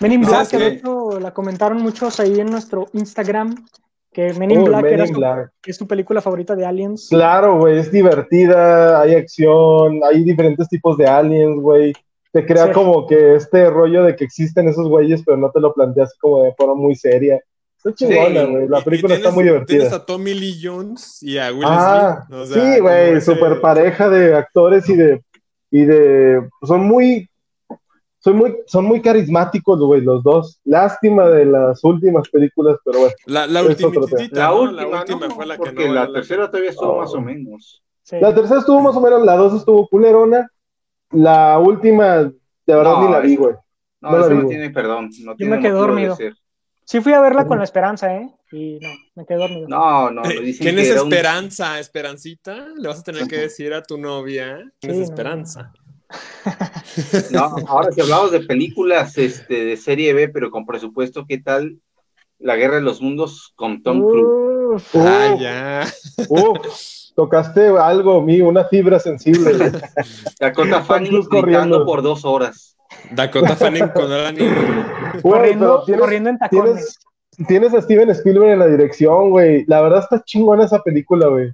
Men 0.00 0.12
in 0.12 0.22
¿Y 0.22 0.26
Black, 0.26 0.48
que 0.50 0.58
de 0.58 0.66
hecho 0.68 1.18
la 1.20 1.32
comentaron 1.32 1.78
muchos 1.78 2.20
ahí 2.20 2.38
en 2.40 2.50
nuestro 2.50 2.86
Instagram, 2.92 3.54
que 4.12 4.32
Men 4.34 4.50
in 4.50 4.58
Uy, 4.60 4.64
Black 4.68 4.82
Men 4.82 4.92
era 4.94 5.06
in 5.06 5.14
su, 5.14 5.18
Black. 5.20 5.52
es 5.64 5.78
tu 5.78 5.86
película 5.86 6.20
favorita 6.20 6.54
de 6.54 6.66
aliens. 6.66 7.08
Claro, 7.10 7.58
güey, 7.58 7.78
es 7.78 7.90
divertida, 7.90 9.00
hay 9.00 9.14
acción, 9.14 10.00
hay 10.04 10.22
diferentes 10.24 10.68
tipos 10.68 10.96
de 10.98 11.06
aliens, 11.06 11.60
güey. 11.60 11.92
Te 12.32 12.44
crea 12.44 12.66
Sí. 12.66 12.72
como 12.72 13.06
que 13.06 13.34
este 13.36 13.70
rollo 13.70 14.02
de 14.04 14.14
que 14.16 14.24
existen 14.24 14.68
esos 14.68 14.88
güeyes, 14.88 15.22
pero 15.24 15.38
no 15.38 15.50
te 15.50 15.60
lo 15.60 15.72
planteas 15.72 16.14
como 16.20 16.42
de 16.42 16.52
forma 16.54 16.74
muy 16.74 16.94
seria. 16.94 17.40
Está 17.78 17.94
chingona, 17.94 18.44
Sí. 18.44 18.50
güey. 18.50 18.68
La 18.68 18.80
película 18.82 19.14
está 19.14 19.30
muy 19.30 19.44
divertida. 19.44 19.78
Tienes 19.78 19.92
a 19.94 20.04
Tommy 20.04 20.34
Lee 20.34 20.58
Jones 20.62 21.22
y 21.22 21.38
a 21.38 21.50
Will 21.52 21.64
Ah, 21.64 22.24
Smith. 22.26 22.38
o 22.40 22.46
sea, 22.46 22.74
sí, 22.74 22.80
güey, 22.80 23.08
ese- 23.16 23.20
super 23.34 23.60
pareja 23.60 24.10
de 24.10 24.34
actores 24.34 24.88
y 24.90 24.96
de, 24.96 25.22
y 25.70 25.84
de, 25.84 26.46
son 26.62 26.84
muy, 26.86 27.28
son 28.26 28.36
muy, 28.38 28.56
son 28.66 28.84
muy 28.86 29.00
carismáticos, 29.00 29.78
güey, 29.78 30.00
los 30.00 30.22
dos. 30.24 30.60
Lástima 30.64 31.28
de 31.28 31.44
las 31.46 31.82
últimas 31.84 32.28
películas, 32.28 32.76
pero 32.84 32.98
bueno. 32.98 33.14
La, 33.26 33.42
última, 33.44 33.62
la 33.62 33.62
última 35.00 35.26
¿no? 35.28 35.34
fue 35.36 35.46
la 35.46 35.54
que 35.54 35.58
porque 35.58 35.86
no 35.86 35.94
la 35.94 36.12
tercera 36.12 36.50
todavía 36.50 36.70
estuvo 36.70 36.92
Oh. 36.94 37.00
más 37.00 37.14
o 37.14 37.20
menos. 37.20 37.82
Sí. 38.02 38.16
La 38.20 38.34
tercera 38.34 38.58
estuvo 38.60 38.80
más 38.80 38.96
o 38.96 39.00
menos, 39.00 39.22
la 39.24 39.36
dos 39.36 39.54
estuvo 39.54 39.86
culerona. 39.88 40.50
La 41.12 41.58
última, 41.60 42.22
de 42.24 42.32
verdad 42.66 42.92
No, 42.94 43.06
ni 43.06 43.12
la 43.12 43.20
vi, 43.20 43.36
güey. 43.36 43.54
No, 44.00 44.10
No 44.10 44.16
la 44.18 44.20
eso 44.24 44.30
vi, 44.30 44.34
no 44.36 44.42
güey. 44.42 44.56
tiene 44.56 44.70
perdón. 44.72 45.10
No 45.22 45.32
Yo 45.32 45.36
tiene 45.36 45.56
me 45.56 45.62
quedé 45.62 45.72
de 45.72 45.78
dormido. 45.78 46.16
ser. 46.16 46.34
Sí 46.84 47.00
fui 47.00 47.12
a 47.12 47.20
verla 47.20 47.46
con 47.46 47.58
la 47.58 47.64
esperanza, 47.64 48.14
¿eh? 48.16 48.28
Y 48.52 48.78
no, 48.80 48.88
me 49.16 49.24
quedé 49.26 49.38
dormido. 49.38 49.68
No, 49.68 50.10
no, 50.10 50.24
Eh, 50.24 50.40
dicen 50.40 50.64
¿Quién 50.64 50.76
que 50.76 50.82
es 50.82 50.90
era 50.90 51.02
un- 51.02 51.12
Esperanza? 51.12 51.78
¿Esperancita? 51.80 52.68
Le 52.76 52.88
vas 52.88 53.00
a 53.00 53.02
tener 53.02 53.26
que 53.28 53.38
decir 53.38 53.72
a 53.74 53.82
tu 53.82 53.98
novia. 53.98 54.58
¿Quién 54.80 54.94
Sí, 54.94 55.00
es 55.02 55.08
no. 55.08 55.14
Esperanza? 55.14 55.72
No, 57.30 57.56
ahora 57.66 57.92
si 57.92 58.00
hablamos 58.00 58.30
de 58.30 58.40
películas 58.40 59.18
este, 59.18 59.64
de 59.64 59.76
serie 59.76 60.12
B, 60.14 60.28
pero 60.28 60.50
con 60.50 60.64
presupuesto, 60.64 61.26
¿qué 61.26 61.38
tal 61.38 61.78
La 62.38 62.56
Guerra 62.56 62.76
de 62.76 62.82
los 62.82 63.00
Mundos 63.02 63.52
con 63.56 63.82
Tom 63.82 64.00
Cruise? 64.00 64.82
Ah, 64.94 65.36
ya. 65.38 65.86
tocaste 67.14 67.68
algo, 67.68 68.22
mi, 68.22 68.40
una 68.40 68.64
fibra 68.64 68.98
sensible. 68.98 69.72
Dakota 70.40 70.82
Fanning 70.82 71.12
gritando 71.12 71.28
corriendo. 71.28 71.86
por 71.86 72.02
dos 72.02 72.24
horas. 72.24 72.76
Dakota 73.10 73.56
Fanning 73.56 73.88
con 73.88 74.12
Alan 74.12 74.36
corriendo, 75.22 75.84
corriendo 75.98 76.30
en 76.30 76.38
tacones. 76.38 76.98
Tienes, 77.30 77.48
tienes 77.48 77.74
a 77.74 77.82
Steven 77.82 78.10
Spielberg 78.10 78.52
en 78.52 78.58
la 78.58 78.66
dirección, 78.66 79.30
güey. 79.30 79.64
La 79.66 79.80
verdad 79.82 80.00
está 80.00 80.22
chingona 80.22 80.64
esa 80.64 80.82
película, 80.82 81.26
güey. 81.28 81.52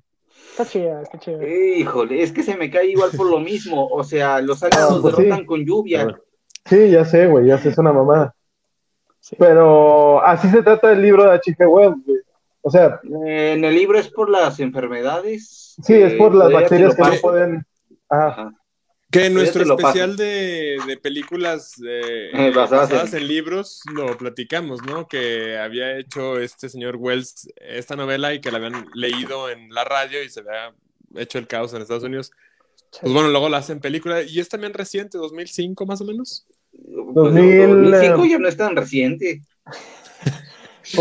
Está 0.63 0.73
chida, 0.73 1.03
está 1.03 1.19
chida. 1.19 1.47
Híjole, 1.49 2.23
es 2.23 2.33
que 2.33 2.43
se 2.43 2.57
me 2.57 2.71
cae 2.71 2.87
igual 2.89 3.11
por 3.17 3.29
lo 3.31 3.39
mismo. 3.41 3.87
O 3.89 4.03
sea, 4.05 4.41
los 4.41 4.63
aliens 4.63 4.83
Ah, 4.85 4.91
nos 4.93 5.01
pues 5.03 5.17
derrotan 5.17 5.41
sí. 5.41 5.47
con 5.47 5.65
lluvia. 5.65 6.19
Sí, 6.65 6.91
ya 6.91 7.05
sé, 7.05 7.27
güey, 7.27 7.47
ya 7.47 7.59
sé, 7.59 7.71
es 7.71 7.79
una 7.79 7.93
mamada. 7.93 8.35
Sí. 9.21 9.37
Pero 9.39 10.23
así 10.25 10.49
se 10.49 10.63
trata 10.63 10.93
el 10.93 11.03
libro 11.03 11.25
de 11.25 11.33
H.G. 11.33 11.67
Wells, 11.69 11.97
güey. 12.05 12.19
O 12.63 12.71
sea, 12.71 13.01
Eh, 13.27 13.55
en 13.55 13.65
el 13.65 13.75
libro 13.75 13.99
es 13.99 14.09
por 14.09 14.31
las 14.31 14.61
enfermedades. 14.61 15.75
sí, 15.83 15.95
es 15.95 16.13
eh, 16.13 16.17
por 16.17 16.35
las 16.35 16.53
bacterias 16.53 16.95
que 16.95 17.03
no 17.03 17.13
pueden. 17.21 17.65
Ajá. 18.09 18.27
Ajá. 18.29 18.55
Que 19.13 19.27
en 19.27 19.35
nuestro 19.35 19.63
especial 19.63 20.17
de, 20.17 20.79
de 20.87 20.97
películas 20.97 21.75
eh, 21.87 22.31
Eh, 22.33 22.51
basadas 22.55 22.89
basadas, 22.91 23.13
en- 23.13 23.21
en... 23.23 23.29
libros 23.29 23.83
lo 23.95 24.17
platicamos, 24.19 24.83
¿no? 24.85 25.07
Que 25.07 25.59
había 25.59 25.97
hecho 25.99 26.39
este 26.41 26.69
señor 26.69 26.97
Wells 26.97 27.49
esta 27.57 27.95
novela 27.95 28.35
y 28.35 28.41
que 28.41 28.51
la 28.51 28.57
habían 28.59 28.87
leído 28.95 29.51
en 29.51 29.69
la 29.71 29.85
radio 29.85 30.23
y 30.23 30.29
se 30.31 30.41
había 30.41 30.75
hecho 31.17 31.39
el 31.39 31.47
caos 31.47 31.73
en 31.75 31.83
Estados 31.83 32.05
Unidos. 32.05 32.31
Pues 33.01 33.13
bueno, 33.13 33.29
luego 33.29 33.49
la 33.49 33.59
hacen 33.59 33.81
película 33.81 34.23
y 34.23 34.41
es 34.41 34.49
también 34.49 34.75
reciente, 34.75 35.19
2005 35.19 35.87
más 35.87 36.01
o 36.01 36.05
menos. 36.05 36.47
Pues, 36.73 37.15
2000, 37.15 37.69
2005 37.91 38.25
eh, 38.25 38.29
ya 38.31 38.39
no 38.39 38.49
es 38.49 38.57
tan 38.57 38.75
reciente. 38.77 39.43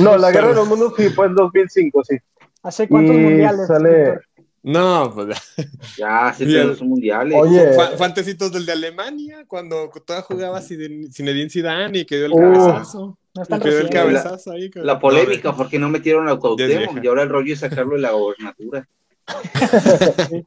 No, 0.01 0.17
la 0.17 0.31
Guerra 0.31 0.49
de 0.49 0.55
los 0.55 0.67
Mundos 0.67 0.93
sí 0.97 1.09
fue 1.09 1.25
en 1.27 1.35
2005, 1.35 2.03
sí. 2.03 2.17
¿Hace 2.63 2.87
cuántos 2.87 3.15
Y 3.15 3.19
mundiales? 3.19 3.67
sale-? 3.67 4.19
No, 4.63 5.11
pues 5.13 5.27
ya. 5.57 5.65
Ya, 5.97 6.33
sí, 6.33 6.45
Bien. 6.45 6.59
tenemos 6.59 6.81
un 6.81 6.89
mundiales. 6.89 7.35
Oye, 7.35 7.73
Fa- 7.73 7.97
Fantecitos 7.97 8.51
del 8.51 8.65
de 8.65 8.73
Alemania, 8.73 9.45
cuando 9.47 9.89
todavía 10.05 10.23
jugaba 10.25 10.61
Zinedine 10.61 11.49
Zidane 11.49 11.99
y 11.99 12.05
que 12.05 12.17
dio 12.17 12.25
el 12.27 12.31
Uh. 12.33 12.37
cabezazo. 12.37 13.17
No 13.33 13.41
el. 13.43 13.83
La- 13.85 13.89
cabezazo 13.89 14.51
ahí. 14.51 14.69
que- 14.69 14.81
La 14.81 14.99
polémica, 14.99 15.55
¿por 15.55 15.67
qué 15.69 15.79
no 15.79 15.89
metieron 15.89 16.27
a 16.29 16.35
Cuauhtémoc? 16.37 17.03
Y 17.03 17.07
ahora 17.07 17.23
el 17.23 17.29
rollo 17.29 17.53
es 17.53 17.59
sacarlo 17.59 17.95
de 17.95 18.01
la 18.01 18.11
gobernatura. 18.11 18.87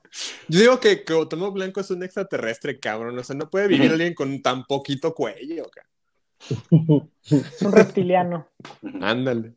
Yo 0.48 0.60
digo 0.60 0.80
que 0.80 1.04
Cuauhtémoc 1.04 1.54
Blanco 1.54 1.80
es 1.80 1.90
un 1.90 2.02
extraterrestre, 2.02 2.78
cabrón. 2.78 3.18
O 3.18 3.24
sea, 3.24 3.34
no 3.36 3.48
puede 3.50 3.68
vivir 3.68 3.90
alguien 3.90 4.14
con 4.14 4.42
tan 4.42 4.64
poquito 4.64 5.14
cuello, 5.14 5.64
cabrón. 5.70 7.10
Es 7.24 7.62
un 7.62 7.72
reptiliano. 7.72 8.48
Ándale. 9.00 9.54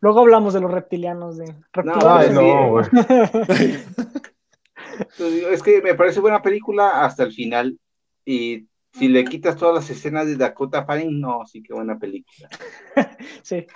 Luego 0.00 0.20
hablamos 0.20 0.54
de 0.54 0.60
los 0.60 0.70
reptilianos. 0.70 1.36
De 1.38 1.54
reptilianos 1.72 2.28
Ay, 2.28 2.34
no, 2.34 2.80
Es 5.50 5.62
que 5.62 5.82
me 5.82 5.94
parece 5.94 6.20
buena 6.20 6.42
película 6.42 7.04
hasta 7.04 7.22
el 7.24 7.32
final. 7.32 7.78
Y 8.24 8.66
si 8.92 9.08
le 9.08 9.24
quitas 9.24 9.56
todas 9.56 9.74
las 9.74 9.90
escenas 9.90 10.26
de 10.26 10.36
Dakota 10.36 10.84
Fanning, 10.84 11.20
no, 11.20 11.44
sí 11.46 11.62
que 11.62 11.74
buena 11.74 11.98
película. 11.98 12.48
Sí. 13.42 13.66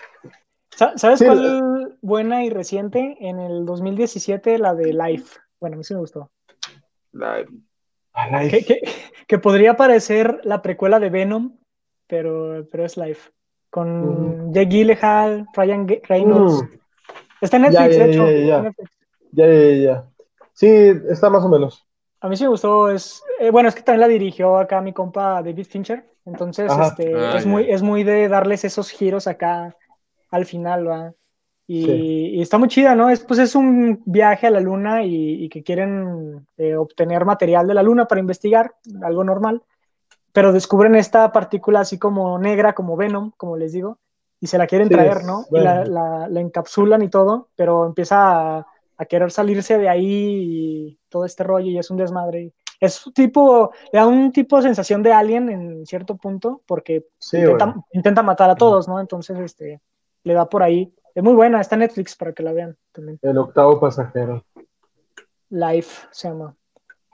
Sa- 0.70 0.97
¿Sabes 0.99 1.20
Sí, 1.20 1.25
cuál 1.27 1.97
buena 2.03 2.45
y 2.45 2.51
reciente? 2.51 3.16
En 3.20 3.39
el 3.39 3.64
2017, 3.64 4.59
la 4.59 4.75
de 4.75 4.93
Life. 4.93 5.39
Bueno, 5.61 5.75
a 5.75 5.79
mí 5.79 5.85
sí 5.85 5.95
me 5.95 6.01
gustó. 6.01 6.31
La- 7.12 7.45
Ay, 8.12 8.51
Que, 8.51 8.64
que- 8.64 8.81
que 9.27 9.39
podría 9.39 9.77
parecer 9.77 10.41
la 10.45 10.62
precuela 10.62 11.01
de 11.01 11.11
Venom, 11.11 11.57
pero, 12.07 12.66
pero 12.70 12.85
es 12.85 12.97
Life. 12.97 13.31
Con 13.75 14.53
Jake 14.53 14.68
Gyllenhaal, 14.70 15.49
Ryan 15.53 15.89
Reynolds. 16.09 16.62
Mm, 16.62 16.68
Está 17.41 17.57
en 17.57 17.62
Ya, 17.64 17.89
Netflix, 17.89 17.97
ya, 17.97 18.05
de 18.05 18.11
hecho. 18.12 18.25
ya, 18.25 18.31
ya. 18.31 18.39
está 18.45 18.57
en 18.59 18.64
Netflix. 18.64 18.91
ya, 19.33 19.47
ya, 19.47 19.75
ya. 19.83 20.05
Sí, 20.53 20.66
está 21.11 21.29
más 21.29 21.43
o 21.45 21.49
menos. 21.49 21.85
A 22.20 22.29
mí 22.29 22.37
sí 22.37 22.45
me 22.45 22.51
gustó. 22.51 22.89
Es, 22.89 23.22
eh, 23.41 23.51
bueno, 23.51 23.68
es 23.68 23.75
que 23.75 23.83
también 23.83 24.03
la 24.03 24.07
dirigió 24.09 24.59
acá 24.59 24.81
mi 24.81 24.93
compa 24.93 25.43
David 25.43 25.66
Fincher. 25.66 26.05
Entonces, 26.25 26.70
Ajá. 26.70 26.87
este, 26.87 27.12
Ah, 27.16 27.35
es, 27.37 27.47
muy, 27.47 27.68
es 27.68 27.83
muy 27.83 28.05
de 28.05 28.29
darles 28.29 28.64
esos 28.64 28.91
giros 28.91 29.27
acá 29.27 29.77
al 30.31 30.47
final, 30.47 30.87
¿va? 30.89 31.12
Y, 31.66 31.85
Sí. 31.85 31.91
y 32.37 32.43
está 32.43 32.59
muy 32.59 32.68
chida, 32.68 32.95
¿no? 32.95 33.11
Es, 33.11 33.20
pues 33.25 33.41
es 33.41 33.57
un 33.57 34.03
viaje 34.07 34.47
a 34.47 34.51
la 34.51 34.61
luna 34.61 35.03
y, 35.03 35.45
y 35.45 35.49
que 35.49 35.64
quieren 35.64 36.47
eh, 36.59 36.77
obtener 36.77 37.25
material 37.25 37.66
de 37.66 37.75
la 37.75 37.83
luna 37.83 38.07
para 38.07 38.20
investigar, 38.20 38.72
algo 39.03 39.25
normal. 39.25 39.62
Pero 40.35 40.53
descubren 40.53 40.97
esta 40.97 41.32
partícula 41.32 41.80
así 41.80 41.99
como 41.99 42.39
negra, 42.39 42.74
como 42.74 42.97
Venom, 42.97 43.30
como 43.37 43.57
les 43.57 43.72
digo, 43.72 43.99
y 44.41 44.49
se 44.49 44.59
la 44.59 44.66
quieren 44.66 44.89
Sí, 44.89 44.95
traer, 44.95 45.24
¿no? 45.24 45.47
Y 45.51 45.61
la, 45.61 45.85
la- 45.87 46.28
la 46.28 46.41
encapsulan 46.41 47.03
y 47.03 47.09
todo, 47.09 47.49
pero 47.57 47.87
empieza 47.87 48.59
a, 48.59 48.66
a 48.99 49.05
querer 49.07 49.30
salirse 49.30 49.78
de 49.78 49.89
ahí 49.89 50.07
y 50.09 50.99
todo 51.09 51.24
este 51.24 51.45
rollo 51.45 51.70
y 51.70 51.78
es 51.78 51.89
un 51.91 51.97
desmadre. 51.97 52.53
Es 52.80 53.07
un 53.07 53.12
tipo, 53.14 53.70
le 53.93 54.01
da 54.01 54.07
un 54.07 54.32
tipo 54.32 54.57
de 54.57 54.64
sensación 54.64 55.03
de 55.05 55.12
alien 55.12 55.49
en 55.49 55.87
cierto 55.87 56.16
punto, 56.16 56.62
porque 56.66 57.07
Sí, 57.20 57.39
intenta, 57.93 58.22
matar 58.22 58.51
a 58.51 58.57
todos, 58.57 58.89
¿no? 58.89 59.01
Entonces, 59.01 59.39
este, 59.39 59.80
le 60.24 60.35
da 60.35 60.49
por 60.49 60.62
ahí. 60.64 60.93
Es 61.14 61.22
muy 61.22 61.35
buena, 61.35 61.61
está 61.61 61.76
en 61.76 61.80
Netflix 61.80 62.16
para 62.16 62.32
que 62.32 62.43
la 62.43 62.53
vean 62.53 62.76
también. 62.93 63.20
El 63.22 63.39
octavo 63.39 63.78
pasajero. 63.78 64.45
Life 65.51 66.09
se 66.11 66.28
llama. 66.28 66.57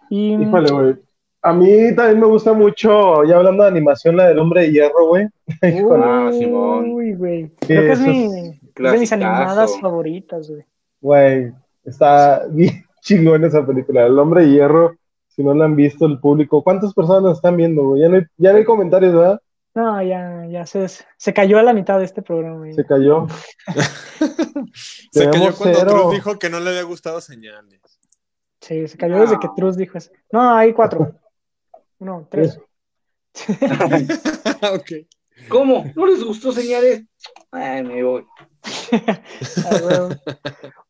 Y 0.09 0.43
Híjole, 0.43 0.71
güey. 0.71 1.10
A 1.43 1.53
mí 1.55 1.95
también 1.97 2.21
me 2.21 2.27
gusta 2.27 2.53
mucho, 2.53 3.25
ya 3.25 3.37
hablando 3.37 3.63
de 3.63 3.71
animación, 3.71 4.17
la 4.17 4.29
del 4.29 4.39
hombre 4.39 4.63
de 4.63 4.73
hierro, 4.73 5.07
güey. 5.07 5.27
Ah, 5.63 6.31
Simón. 6.33 6.91
Uy, 6.93 7.15
güey. 7.15 7.51
Creo 7.61 7.83
que 7.83 7.93
es, 7.93 8.01
mi, 8.01 8.25
es 8.27 8.61
de 8.93 8.99
mis 8.99 9.13
animadas 9.13 9.79
favoritas, 9.81 10.51
güey. 10.51 10.65
güey. 11.01 11.53
Está 11.85 12.47
bien 12.51 12.85
chingón 13.01 13.45
esa 13.45 13.67
película. 13.67 14.05
El 14.07 14.19
hombre 14.19 14.43
de 14.45 14.51
hierro, 14.51 14.97
si 15.29 15.43
no 15.43 15.55
la 15.55 15.65
han 15.65 15.77
visto 15.77 16.05
el 16.07 16.21
público, 16.21 16.63
¿cuántas 16.63 16.93
personas 16.93 17.37
están 17.37 17.57
viendo, 17.57 17.85
güey? 17.89 18.03
Ya 18.03 18.09
no 18.11 18.17
hay, 18.17 18.23
ya 18.37 18.53
no 18.53 18.59
hay 18.59 18.65
comentarios, 18.65 19.15
¿verdad? 19.15 19.41
No, 19.75 20.03
ya, 20.03 20.47
ya 20.47 20.67
se, 20.67 20.87
se 21.17 21.33
cayó 21.33 21.59
a 21.59 21.63
la 21.63 21.73
mitad 21.73 21.99
de 21.99 22.05
este 22.05 22.23
programa. 22.23 22.59
güey. 22.59 22.75
Se 22.75 22.85
cayó. 22.85 23.27
Se 25.13 25.29
cayó 25.31 25.55
cuando 25.57 25.79
cero. 25.79 25.91
Cruz 25.93 26.13
dijo 26.13 26.39
que 26.39 26.51
no 26.51 26.61
le 26.61 26.71
había 26.71 26.83
gustado 26.83 27.21
señales. 27.21 27.81
Sí, 28.61 28.87
se 28.89 28.99
cayó 28.99 29.21
desde 29.21 29.39
que. 29.39 29.49
Truz 29.57 29.77
dijo 29.77 29.97
eso. 29.99 30.11
No, 30.31 30.55
hay 30.55 30.73
cuatro. 30.73 31.13
No, 32.01 32.27
tres. 32.31 32.59
¿Cómo? 35.49 35.85
¿No 35.95 36.07
les 36.07 36.23
gustó 36.25 36.53
señales? 36.53 37.05
Ay, 37.51 37.83
me 37.83 38.03
voy. 38.03 38.27
Ah, 39.65 39.77
huevo. 39.83 40.09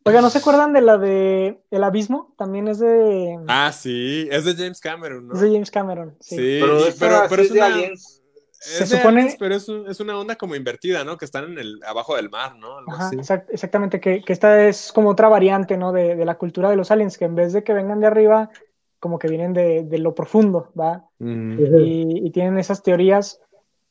Oiga, 0.05 0.23
¿no 0.23 0.31
se 0.31 0.39
acuerdan 0.39 0.73
de 0.73 0.81
la 0.81 0.97
de 0.99 1.61
El 1.71 1.85
Abismo? 1.85 2.35
También 2.37 2.67
es 2.69 2.79
de, 2.81 3.39
Ah, 3.47 3.71
sí, 3.73 4.27
es 4.31 4.45
de 4.45 4.55
James 4.57 4.81
Cameron, 4.81 5.29
¿no? 5.29 5.35
es 5.35 5.41
de 5.41 5.53
James 5.53 5.71
Cameron. 5.71 6.17
Sí. 6.21 6.37
Sí, 6.37 6.59
Pero, 6.61 6.87
esta 6.87 7.29
pero, 7.29 7.43
es 7.43 7.49
es 7.49 7.53
de 7.53 7.59
una, 7.59 7.67
aliens. 7.67 8.23
Se 8.53 8.85
es 8.85 8.91
de 8.91 8.97
supone- 8.99 9.21
aliens, 9.21 9.37
pero 9.39 9.55
es, 9.55 9.69
un- 9.69 9.89
es 9.89 10.01
una 10.01 10.19
onda 10.19 10.37
como 10.37 10.55
invertida, 10.57 11.05
¿no? 11.05 11.17
Que 11.17 11.25
están 11.27 11.45
en 11.45 11.59
el 11.59 11.81
abajo 11.87 12.17
del 12.17 12.29
mar, 12.31 12.57
¿no? 12.57 12.79
Algo 12.79 12.93
Ajá, 12.93 13.07
así. 13.09 13.17
exact- 13.17 13.47
exactamente, 13.51 14.01
que, 14.01 14.23
que 14.23 14.33
esta 14.33 14.67
es 14.67 14.91
como 14.93 15.11
otra 15.11 15.29
variante, 15.29 15.77
¿no? 15.77 15.93
De, 15.93 16.17
de 16.17 16.25
la 16.25 16.37
cultura 16.39 16.71
de 16.71 16.77
los 16.77 16.91
aliens, 16.91 17.17
que 17.19 17.27
en 17.27 17.35
vez 17.37 17.53
de 17.53 17.63
que 17.63 17.73
vengan 17.73 18.01
de 18.01 18.07
arriba, 18.09 18.51
como 19.01 19.19
que 19.19 19.29
vienen 19.29 19.53
de, 19.53 19.83
de 19.83 19.99
lo 19.99 20.15
profundo, 20.15 20.71
¿va? 20.79 21.05
Mm. 21.19 21.59
y, 21.81 22.27
y 22.27 22.31
tienen 22.31 22.59
esas 22.59 22.83
teorías. 22.83 23.41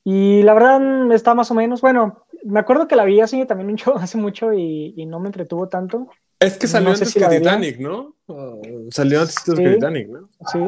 Y 0.03 0.43
la 0.43 0.53
verdad 0.53 1.11
está 1.11 1.35
más 1.35 1.51
o 1.51 1.55
menos, 1.55 1.81
bueno, 1.81 2.23
me 2.45 2.59
acuerdo 2.59 2.87
que 2.87 2.95
la 2.95 3.03
vi 3.03 3.19
así 3.19 3.45
también 3.45 3.69
mucho, 3.69 3.95
hace 3.97 4.17
mucho 4.17 4.53
y, 4.53 4.93
y 4.95 5.05
no 5.05 5.19
me 5.19 5.27
entretuvo 5.27 5.67
tanto. 5.67 6.07
Es 6.39 6.57
que 6.57 6.67
salió 6.67 6.89
No 6.89 6.93
antes 6.93 7.09
si 7.11 7.19
que. 7.19 7.25
Titanic, 7.27 7.79
¿no? 7.79 8.15
Oh, 8.27 8.61
salió 8.91 9.19
antes 9.19 9.35
Sí. 9.43 9.53
que 9.55 9.71
Titanic, 9.71 10.07
¿no? 10.07 10.29
Sí. 10.51 10.59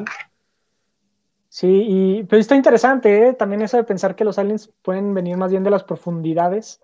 Sí, 1.48 1.68
y, 1.88 2.24
pero 2.24 2.40
está 2.40 2.56
interesante, 2.56 3.28
¿eh? 3.28 3.34
También 3.34 3.62
eso 3.62 3.78
de 3.78 3.84
pensar 3.84 4.16
que 4.16 4.24
los 4.24 4.38
aliens 4.38 4.72
pueden 4.82 5.14
venir 5.14 5.36
más 5.38 5.52
bien 5.52 5.64
de 5.64 5.70
las 5.70 5.84
profundidades. 5.84 6.82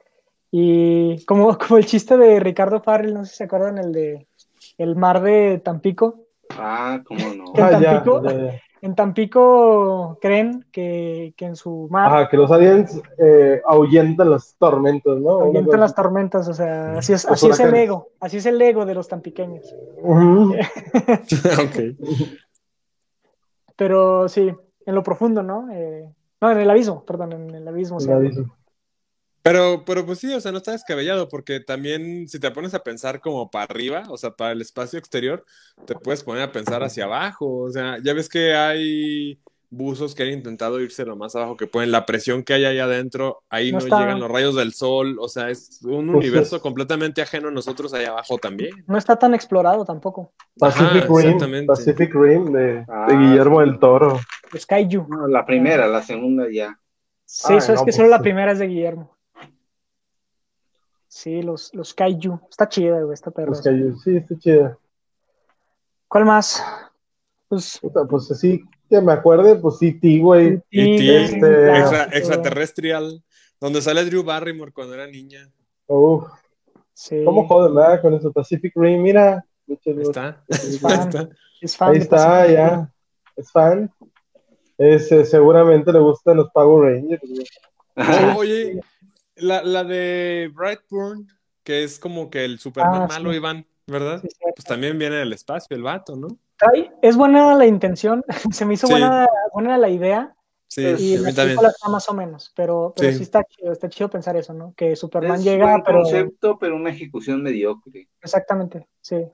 Y 0.51 1.23
como, 1.25 1.57
como 1.57 1.77
el 1.77 1.85
chiste 1.85 2.17
de 2.17 2.39
Ricardo 2.39 2.81
Farrell, 2.81 3.13
no 3.13 3.25
sé 3.25 3.31
si 3.31 3.37
se 3.37 3.43
acuerdan, 3.45 3.77
el 3.77 3.91
de 3.93 4.27
el 4.77 4.95
mar 4.95 5.21
de 5.21 5.59
Tampico. 5.63 6.26
Ah, 6.57 7.01
cómo 7.05 7.33
no. 7.33 7.53
¿Qué? 7.53 7.61
Ah, 7.61 7.79
Tampico? 7.79 8.23
ya, 8.23 8.33
ya. 8.33 8.61
En 8.81 8.95
Tampico 8.95 10.19
creen 10.21 10.65
que, 10.71 11.33
que 11.35 11.45
en 11.45 11.55
su 11.55 11.87
mar 11.89 12.07
Ajá, 12.07 12.29
que 12.29 12.37
los 12.37 12.51
aliens 12.51 13.01
eh, 13.17 13.59
ahuyentan 13.65 14.29
las 14.29 14.55
tormentas, 14.59 15.17
¿no? 15.17 15.41
ahuyentan 15.41 15.79
las 15.79 15.95
tormentas, 15.95 16.47
o 16.47 16.53
sea, 16.53 16.93
así 16.93 17.13
es, 17.13 17.25
así 17.25 17.47
es 17.49 17.59
el 17.59 17.73
ego, 17.73 18.09
así 18.19 18.37
es 18.37 18.45
el 18.45 18.61
ego 18.61 18.85
de 18.85 18.93
los 18.93 19.07
tampiqueños. 19.07 19.75
Ok. 20.03 21.97
Pero 23.75 24.27
sí, 24.27 24.51
en 24.85 24.95
lo 24.95 25.03
profundo, 25.03 25.43
¿no? 25.43 25.71
Eh, 25.71 26.09
no, 26.41 26.51
en 26.51 26.59
el 26.59 26.69
abismo, 26.69 27.03
perdón, 27.03 27.33
en 27.33 27.55
el 27.55 27.67
abismo. 27.67 27.99
sí. 27.99 28.09
La 28.09 28.19
dice. 28.19 28.43
Pero, 29.47 29.83
pero 29.85 30.05
pues 30.05 30.19
sí, 30.19 30.33
o 30.33 30.41
sea, 30.41 30.51
no 30.51 30.57
está 30.57 30.71
descabellado, 30.71 31.29
porque 31.29 31.59
también 31.59 32.27
si 32.27 32.39
te 32.39 32.51
pones 32.51 32.73
a 32.73 32.83
pensar 32.83 33.19
como 33.21 33.49
para 33.49 33.65
arriba, 33.65 34.03
o 34.09 34.17
sea, 34.17 34.31
para 34.31 34.51
el 34.51 34.61
espacio 34.61 34.99
exterior, 34.99 35.45
te 35.85 35.95
puedes 35.95 36.23
poner 36.23 36.43
a 36.43 36.51
pensar 36.51 36.83
hacia 36.83 37.05
abajo. 37.05 37.59
O 37.59 37.71
sea, 37.71 37.97
ya 38.03 38.13
ves 38.13 38.29
que 38.29 38.53
hay 38.53 39.39
buzos 39.69 40.15
que 40.15 40.23
han 40.23 40.29
intentado 40.29 40.79
irse 40.79 41.03
lo 41.05 41.15
más 41.17 41.35
abajo 41.35 41.57
que 41.57 41.67
pueden. 41.67 41.91
La 41.91 42.05
presión 42.05 42.43
que 42.43 42.53
hay 42.53 42.65
ahí 42.65 42.79
adentro, 42.79 43.43
ahí 43.49 43.71
No 43.71 43.79
no, 43.79 43.83
está- 43.85 43.99
llegan 43.99 44.19
los 44.21 44.31
rayos 44.31 44.55
del 44.55 44.73
sol. 44.73 45.17
O 45.19 45.27
sea, 45.27 45.49
es 45.49 45.81
un 45.83 46.07
Pues 46.11 46.25
universo 46.25 46.55
es- 46.57 46.61
completamente 46.61 47.21
ajeno 47.21 47.49
a 47.49 47.51
nosotros 47.51 47.93
allá 47.93 48.09
abajo 48.11 48.37
también. 48.37 48.71
No 48.87 48.97
está 48.97 49.17
tan 49.17 49.33
explorado 49.33 49.83
tampoco. 49.83 50.31
Pacific 50.57 51.03
Ajá, 51.05 51.45
Rim. 51.47 51.65
Pacific 51.67 52.13
Rim 52.13 52.51
de, 52.53 52.59
de 52.59 52.85
Ah, 52.87 53.07
Guillermo 53.09 53.59
del 53.59 53.77
Toro. 53.79 54.19
Skyju. 54.57 55.07
No, 55.09 55.27
la 55.27 55.45
primera, 55.45 55.85
la 55.87 56.01
segunda 56.01 56.45
ya. 56.51 56.79
Sí, 57.25 57.47
Ay, 57.51 57.57
eso 57.57 57.73
es 57.73 57.79
que 57.79 57.85
pues 57.87 57.95
solo 57.97 58.07
la 58.07 58.17
sí. 58.17 58.23
primera 58.23 58.53
es 58.53 58.59
de 58.59 58.67
Guillermo. 58.67 59.16
Sí, 61.17 61.41
los, 61.41 61.73
los 61.73 61.95
Kaiju. 61.95 62.39
Está 62.47 62.69
chida, 62.69 63.01
güey, 63.01 63.11
esta 63.15 63.31
perra. 63.31 63.51
Que 63.63 63.79
yo- 63.79 63.95
sí, 64.03 64.17
está 64.17 64.37
chida. 64.37 64.77
¿Cuál 66.07 66.25
más? 66.25 66.63
Pues. 67.47 67.79
Puta, 67.81 68.05
Pues 68.05 68.29
así 68.29 68.61
que 68.87 69.01
me 69.01 69.13
acuerde, 69.13 69.55
pues 69.55 69.79
sí, 69.79 69.99
T, 69.99 70.19
güey. 70.19 70.61
Este, 70.69 71.39
claro, 71.39 72.11
extraterrestrial, 72.13 73.23
donde 73.59 73.81
sale 73.81 74.05
Drew 74.05 74.23
Barrymore 74.23 74.71
cuando 74.71 74.93
era 74.93 75.07
niña. 75.07 75.49
Uf, 75.87 76.23
Sí, 76.93 77.23
¿cómo 77.25 77.47
joden, 77.47 77.73
verdad? 77.73 77.99
Con 78.01 78.13
eso 78.13 78.31
Pacific 78.31 78.73
Rim, 78.75 79.01
mira. 79.01 79.43
está. 79.67 80.43
es 80.49 80.63
Ahí 80.63 80.77
fan, 80.77 80.99
está. 81.09 81.29
es 81.61 81.77
fan 81.77 81.91
Ahí 81.93 81.97
está, 81.97 82.15
Pacific 82.15 82.47
Rim. 82.47 82.55
ya. 82.57 82.93
Es 83.37 83.51
fan. 83.51 83.91
Ese, 84.77 85.25
seguramente 85.25 85.91
le 85.91 85.99
gustan 85.99 86.37
los 86.37 86.51
Power 86.51 86.93
Rangers. 86.93 87.23
güey. 87.27 87.45
Oh, 88.35 88.37
oye, 88.37 88.79
la, 89.37 89.63
la 89.63 89.83
de 89.83 90.51
Brightburn, 90.53 91.27
que 91.63 91.83
es 91.83 91.99
como 91.99 92.29
que 92.29 92.45
el 92.45 92.59
Superman 92.59 93.03
Ah, 93.03 93.07
malo, 93.07 93.31
sí. 93.31 93.37
Iván, 93.37 93.65
¿verdad? 93.87 94.21
Sí, 94.21 94.27
sí. 94.31 94.37
Pues 94.55 94.65
también 94.65 94.97
viene 94.97 95.17
del 95.17 95.33
espacio 95.33 95.75
el 95.75 95.83
vato, 95.83 96.15
¿no? 96.15 96.27
Ay, 96.73 96.89
Es 97.01 97.15
buena 97.17 97.55
la 97.55 97.65
intención, 97.65 98.23
se 98.51 98.65
me 98.65 98.73
hizo 98.75 98.87
Sí. 98.87 98.93
buena, 98.93 99.27
buena 99.53 99.77
la 99.77 99.89
idea 99.89 100.33
Sí, 100.69 100.81
y 100.81 100.85
a 101.15 101.21
la 101.21 101.27
mí 101.29 101.33
también. 101.33 101.35
película 101.35 101.69
está 101.69 101.89
más 101.89 102.09
o 102.09 102.13
menos, 102.13 102.51
pero, 102.55 102.93
pero 102.95 103.09
sí. 103.11 103.17
Sí. 103.17 103.23
está 103.23 103.41
chido, 103.45 103.71
está 103.71 103.87
chido 103.87 104.09
pensar 104.09 104.35
eso, 104.35 104.53
¿no? 104.53 104.73
Que 104.75 104.95
Superman 104.97 105.37
Es 105.39 105.43
llega, 105.45 105.65
buen 105.71 105.83
pero 105.83 106.01
concepto, 106.01 106.57
pero 106.59 106.75
una 106.75 106.89
ejecución 106.89 107.41
mediocre. 107.41 108.09
exactamente, 108.21 108.85
sí. 109.01 109.25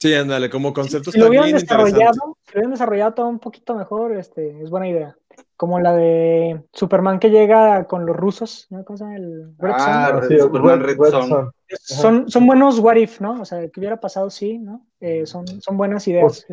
Sí, 0.00 0.14
ándale, 0.14 0.48
como 0.50 0.72
concepto 0.72 1.12
Si 1.12 1.18
lo 1.18 1.26
está 1.26 1.28
hubieran 1.30 1.46
bien 1.46 1.58
desarrollado, 1.58 2.12
si 2.12 2.52
lo 2.54 2.58
hubieran 2.58 2.70
desarrollado 2.72 3.14
todo 3.14 3.26
un 3.28 3.38
poquito 3.38 3.74
mejor, 3.76 4.16
este, 4.16 4.62
es 4.62 4.70
buena 4.70 4.88
idea. 4.88 5.16
Como 5.62 5.78
la 5.78 5.92
de 5.94 6.60
Superman 6.72 7.20
que 7.20 7.30
llega 7.30 7.84
con 7.84 8.04
los 8.04 8.16
rusos, 8.16 8.66
¿no? 8.70 8.84
¿Cómo 8.84 8.96
se 8.96 9.04
llama? 9.04 9.14
El 9.16 9.54
Red 9.58 9.70
Ah, 9.76 10.08
Son. 10.18 10.28
Sí, 10.28 10.38
Superman 10.40 10.80
Red- 10.80 10.96
Red 10.98 11.10
Son. 11.12 11.28
Son. 11.28 11.52
Son, 11.78 12.28
son 12.28 12.46
buenos 12.48 12.80
what 12.80 12.96
if, 12.96 13.20
¿no? 13.20 13.40
O 13.40 13.44
sea, 13.44 13.60
que 13.68 13.78
hubiera 13.78 14.00
pasado 14.00 14.28
sí, 14.28 14.58
¿no? 14.58 14.84
Eh, 14.98 15.24
son, 15.24 15.46
son 15.46 15.76
buenas 15.76 16.08
ideas. 16.08 16.44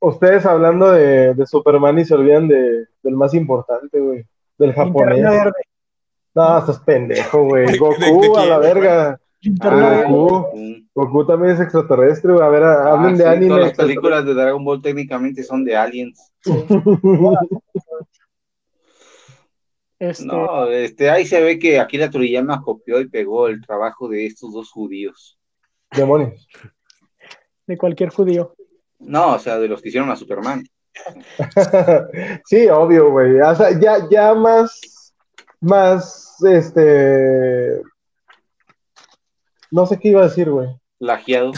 Ustedes 0.00 0.44
hablando 0.46 0.90
de, 0.90 1.34
de 1.34 1.46
Superman 1.46 1.96
y 2.00 2.04
se 2.06 2.14
olvidan 2.14 2.48
de, 2.48 2.86
del 3.04 3.14
más 3.14 3.34
importante, 3.34 4.00
güey. 4.00 4.24
Del 4.58 4.72
japonés. 4.72 5.22
No, 6.34 6.58
estás 6.58 6.80
pendejo, 6.80 7.44
güey. 7.44 7.66
¿De- 7.66 7.72
de- 7.72 7.78
Goku, 7.78 8.36
a 8.36 8.46
la 8.46 8.58
verga. 8.58 9.20
Ah. 9.60 10.02
Goku. 10.08 10.48
Goku 10.92 11.24
también 11.24 11.52
es 11.54 11.60
extraterrestre, 11.60 12.32
güey. 12.32 12.44
A 12.44 12.48
ver, 12.48 12.64
Ah, 12.64 12.94
hablen 12.94 13.16
de 13.16 13.28
anime. 13.28 13.46
Todas 13.46 13.62
las 13.68 13.76
películas 13.76 14.24
de 14.26 14.34
Dragon 14.34 14.64
Ball 14.64 14.82
técnicamente 14.82 15.44
son 15.44 15.64
de 15.64 15.76
aliens. 15.76 16.32
Este, 19.98 20.26
No, 20.26 20.68
este, 20.68 21.08
ahí 21.08 21.24
se 21.24 21.40
ve 21.40 21.58
que 21.58 21.80
Akira 21.80 22.10
Toriyama 22.10 22.62
copió 22.62 23.00
y 23.00 23.08
pegó 23.08 23.48
el 23.48 23.64
trabajo 23.64 24.08
de 24.08 24.26
estos 24.26 24.52
dos 24.52 24.70
judíos. 24.70 25.38
Demonios. 25.90 26.46
de 27.66 27.78
cualquier 27.78 28.10
judío. 28.10 28.54
No, 28.98 29.34
o 29.34 29.38
sea, 29.38 29.58
de 29.58 29.68
los 29.68 29.80
que 29.80 29.88
hicieron 29.88 30.10
a 30.10 30.16
Superman. 30.16 30.64
sí, 32.46 32.68
obvio, 32.68 33.10
güey. 33.10 33.40
O 33.40 33.54
sea, 33.54 33.78
ya, 33.78 34.08
ya 34.10 34.34
más, 34.34 35.14
más, 35.60 36.36
este, 36.44 37.80
no 39.70 39.86
sé 39.86 39.98
qué 39.98 40.08
iba 40.08 40.22
a 40.22 40.28
decir, 40.28 40.50
güey. 40.50 40.68
Plagiado. 40.98 41.52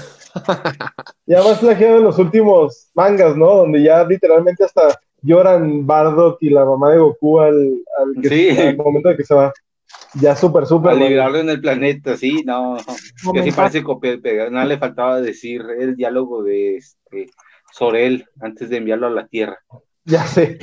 Ya 1.26 1.42
más 1.42 1.58
plagiado 1.58 1.98
en 1.98 2.04
los 2.04 2.18
últimos 2.18 2.90
mangas, 2.94 3.36
¿no? 3.36 3.56
Donde 3.56 3.82
ya 3.82 4.04
literalmente 4.04 4.64
hasta 4.64 4.98
lloran 5.22 5.86
Bardock 5.86 6.38
y 6.42 6.50
la 6.50 6.64
mamá 6.64 6.90
de 6.92 6.98
Goku 6.98 7.40
al, 7.40 7.54
al, 7.98 8.22
que- 8.22 8.28
Sí. 8.28 8.58
al 8.58 8.76
momento 8.76 9.08
de 9.08 9.16
que 9.16 9.24
se 9.24 9.34
va. 9.34 9.52
Ya 10.20 10.36
súper, 10.36 10.66
súper. 10.66 10.92
Al 10.92 10.98
güey. 10.98 11.08
liberarlo 11.10 11.38
en 11.38 11.50
el 11.50 11.60
planeta, 11.60 12.16
sí, 12.16 12.42
no. 12.44 12.76
Que 13.32 13.42
sí 13.42 13.52
parece 13.52 13.82
copiar 13.82 14.20
pegar. 14.20 14.50
Nada 14.50 14.66
le 14.66 14.78
faltaba 14.78 15.20
decir 15.20 15.62
el 15.78 15.96
diálogo 15.96 16.42
de 16.42 16.76
este, 16.76 17.30
Sorel 17.72 18.26
antes 18.40 18.70
de 18.70 18.78
enviarlo 18.78 19.06
a 19.06 19.10
la 19.10 19.26
Tierra. 19.26 19.58
Ya 20.04 20.24
sé. 20.26 20.58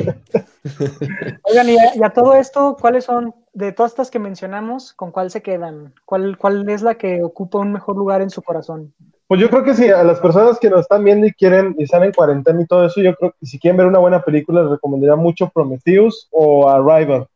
Oigan, 1.44 1.70
y 1.70 1.78
a, 1.78 1.96
y 1.96 2.04
a 2.04 2.10
todo 2.10 2.34
esto, 2.36 2.76
¿cuáles 2.80 3.06
son, 3.06 3.36
de 3.54 3.72
todas 3.72 3.92
estas 3.92 4.10
que 4.10 4.18
mencionamos, 4.20 4.94
con 4.94 5.12
cuál 5.12 5.30
se 5.30 5.42
quedan? 5.44 5.94
¿Cuál, 6.06 6.38
¿Cuál 6.38 6.68
es 6.70 6.82
la 6.82 6.96
que 6.96 7.24
ocupa 7.24 7.60
un 7.60 7.72
mejor 7.72 7.96
lugar 7.96 8.22
en 8.22 8.30
su 8.32 8.42
corazón? 8.42 8.94
Pues 9.28 9.42
yo 9.42 9.50
creo 9.50 9.64
que 9.64 9.74
si 9.74 9.90
a 9.90 10.04
las 10.04 10.20
personas 10.20 10.60
que 10.60 10.70
nos 10.70 10.82
están 10.82 11.04
viendo 11.04 11.26
y 11.26 11.34
quieren 11.34 11.76
y 11.80 11.84
están 11.84 12.04
en 12.04 12.12
cuarentena 12.14 12.62
y 12.62 12.68
todo 12.68 12.86
eso, 12.86 13.02
yo 13.02 13.16
creo 13.16 13.32
que 13.40 13.46
si 13.46 13.58
quieren 13.60 13.78
ver 13.78 13.88
una 13.88 13.98
buena 14.00 14.22
película, 14.22 14.62
les 14.62 14.72
recomendaría 14.72 15.16
mucho 15.16 15.50
Prometheus 15.50 16.28
o 16.32 16.70
Arrival. 16.70 17.28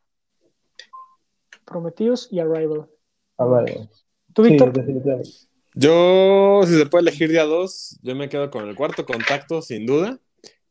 Prometheus 1.66 2.28
y 2.32 2.40
Arrival. 2.40 2.88
Arrival. 3.38 3.90
¿Tú, 4.34 4.44
Sí, 4.44 4.52
Víctor? 4.52 4.74
definitivamente. 4.74 5.30
Yo, 5.74 6.62
si 6.66 6.78
se 6.78 6.86
puede 6.86 7.04
elegir 7.04 7.30
día 7.30 7.46
dos, 7.46 8.00
yo 8.02 8.16
me 8.16 8.30
quedo 8.30 8.52
con 8.52 8.68
el 8.68 8.76
cuarto 8.76 9.06
contacto, 9.06 9.62
sin 9.62 9.86
duda, 9.86 10.20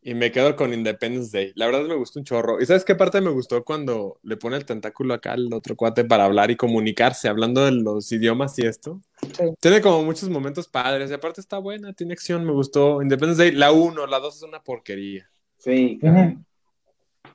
y 0.08 0.14
me 0.14 0.32
quedo 0.32 0.56
con 0.56 0.72
Independence 0.72 1.36
Day. 1.36 1.52
La 1.54 1.66
verdad 1.66 1.82
me 1.82 1.94
gustó 1.94 2.18
un 2.18 2.24
chorro. 2.24 2.60
¿Y 2.62 2.64
sabes 2.66 2.82
qué 2.84 2.94
parte 2.94 3.20
me 3.20 3.28
gustó 3.30 3.62
cuando 3.62 4.18
le 4.22 4.38
pone 4.38 4.56
el 4.56 4.64
tentáculo 4.64 5.12
acá 5.12 5.32
al 5.32 5.52
otro 5.52 5.76
cuate 5.76 6.02
para 6.04 6.24
hablar 6.24 6.50
y 6.50 6.56
comunicarse, 6.56 7.28
hablando 7.28 7.64
de 7.66 7.72
los 7.72 8.10
idiomas 8.10 8.58
y 8.58 8.66
esto? 8.66 9.00
Sí. 9.36 9.44
Tiene 9.60 9.82
como 9.82 10.02
muchos 10.04 10.30
momentos 10.30 10.66
padres, 10.66 11.10
y 11.10 11.14
aparte 11.14 11.42
está 11.42 11.58
buena, 11.58 11.92
tiene 11.92 12.14
acción, 12.14 12.44
me 12.46 12.52
gustó. 12.52 13.02
Independence 13.02 13.42
Day, 13.42 13.52
la 13.52 13.70
1, 13.70 14.06
la 14.06 14.18
2 14.18 14.36
es 14.36 14.42
una 14.42 14.62
porquería. 14.62 15.28
Sí. 15.58 16.00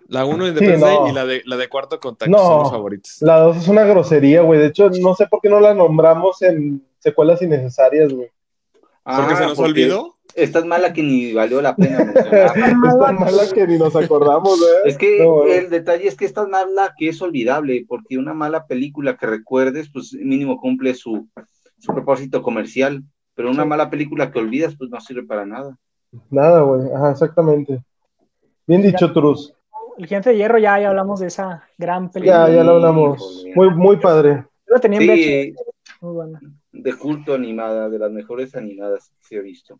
La 0.07 0.25
1 0.25 0.47
Independence 0.47 0.79
no. 0.79 0.85
Day 1.03 1.11
y 1.11 1.13
la 1.13 1.25
de, 1.25 1.41
la 1.45 1.57
de 1.57 1.69
cuarto 1.69 1.99
contacto 1.99 2.31
No. 2.35 2.39
son 2.43 2.59
los 2.63 2.71
favoritos. 2.71 3.17
La 3.21 3.37
2 3.39 3.57
es 3.57 3.67
una 3.67 3.83
grosería, 3.83 4.41
güey. 4.41 4.59
De 4.59 4.67
hecho, 4.67 4.89
no 4.99 5.13
sé 5.13 5.27
por 5.27 5.41
qué 5.41 5.49
no 5.49 5.59
la 5.59 5.75
nombramos 5.75 6.41
en 6.41 6.83
secuelas 6.97 7.39
innecesarias, 7.43 8.11
güey. 8.11 8.29
Porque 9.03 9.33
Ah, 9.33 9.35
se 9.37 9.43
nos 9.43 9.57
porque 9.57 9.71
olvidó. 9.71 10.17
Es 10.35 10.51
tan 10.51 10.67
mala 10.67 10.93
que 10.93 11.03
ni 11.03 11.33
valió 11.33 11.61
la 11.61 11.75
pena. 11.75 11.97
Es 12.13 12.53
tan 12.53 12.79
mala 13.19 13.43
que 13.53 13.67
ni 13.67 13.77
nos 13.77 13.95
acordamos, 13.95 14.59
güey. 14.59 14.71
Es 14.85 14.97
que 14.97 15.19
No, 15.19 15.33
güey. 15.41 15.53
el 15.53 15.69
detalle 15.69 16.07
es 16.07 16.15
que 16.15 16.25
es 16.25 16.33
tan 16.33 16.49
mala 16.49 16.93
que 16.97 17.09
es 17.09 17.21
olvidable, 17.21 17.85
porque 17.87 18.17
una 18.17 18.33
mala 18.33 18.65
película 18.65 19.15
que 19.17 19.27
recuerdes, 19.27 19.89
pues 19.91 20.13
mínimo 20.13 20.57
cumple 20.59 20.93
su, 20.95 21.27
su 21.77 21.93
propósito 21.93 22.41
comercial, 22.41 23.03
pero 23.35 23.49
una 23.51 23.63
Sí. 23.63 23.69
mala 23.69 23.89
película 23.89 24.31
que 24.31 24.39
olvidas, 24.39 24.75
pues 24.77 24.89
no 24.89 24.99
sirve 25.01 25.23
para 25.23 25.45
nada. 25.45 25.77
Nada, 26.29 26.61
güey. 26.61 26.91
Ajá, 26.95 27.11
exactamente. 27.11 27.83
Bien 28.65 28.81
dicho, 28.81 29.11
Truz. 29.13 29.53
El 29.97 30.07
Gigante 30.07 30.31
de 30.31 30.37
Hierro, 30.37 30.57
ya, 30.57 30.79
ya 30.79 30.89
hablamos 30.89 31.19
de 31.19 31.27
esa 31.27 31.63
gran 31.77 32.09
película. 32.11 32.47
Ya, 32.47 32.55
ya 32.55 32.63
lo 32.63 32.71
hablamos. 32.73 33.43
Híjole. 33.45 33.53
Muy, 33.55 33.69
muy 33.75 33.97
padre. 33.97 34.45
Yo 34.67 34.73
la 34.75 34.79
tenía 34.79 34.99
en 34.99 35.05
Sí, 35.15 35.53
muy 36.01 36.13
buena. 36.13 36.39
de 36.71 36.93
culto 36.93 37.35
animada, 37.35 37.89
de 37.89 37.99
las 37.99 38.11
mejores 38.11 38.55
animadas 38.55 39.09
que 39.09 39.27
se 39.27 39.37
ha 39.37 39.41
visto. 39.41 39.79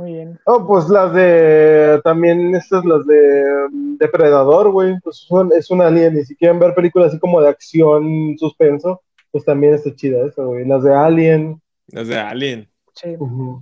Muy 0.00 0.14
bien. 0.14 0.40
Oh, 0.46 0.66
pues 0.66 0.88
las 0.88 1.12
de. 1.12 2.00
También 2.02 2.54
estas, 2.54 2.82
las 2.86 3.04
de 3.06 3.66
mm, 3.70 3.96
Depredador, 3.98 4.70
güey. 4.70 4.98
Pues 5.00 5.16
son, 5.16 5.50
es 5.54 5.70
un 5.70 5.82
alien. 5.82 6.16
Y 6.16 6.24
si 6.24 6.34
quieren 6.36 6.58
ver 6.58 6.74
películas 6.74 7.08
así 7.08 7.18
como 7.18 7.38
de 7.42 7.50
acción, 7.50 8.34
suspenso, 8.38 9.02
pues 9.30 9.44
también 9.44 9.74
está 9.74 9.94
chida 9.94 10.26
esa, 10.26 10.42
güey. 10.42 10.66
Las 10.66 10.82
de 10.84 10.94
Alien. 10.94 11.60
Desde 11.86 12.18
Alien. 12.18 12.66
Sí. 12.94 13.14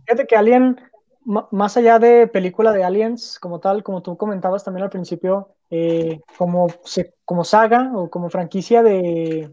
Fíjate 0.07 0.27
que 0.29 0.37
Alien, 0.37 0.81
más 1.25 1.77
allá 1.77 1.99
de 1.99 2.29
película 2.29 2.73
de 2.73 2.85
Aliens 2.85 3.41
como 3.41 3.59
tal, 3.59 3.83
como 3.83 4.01
tú 4.03 4.17
comentabas 4.17 4.63
también 4.63 4.85
al 4.85 4.91
principio, 4.91 5.49
eh, 5.71 6.21
como, 6.37 6.69
se- 6.85 7.15
como 7.25 7.43
saga 7.43 7.91
o 7.97 8.09
como 8.11 8.31
franquicia 8.31 8.85
de, 8.85 9.51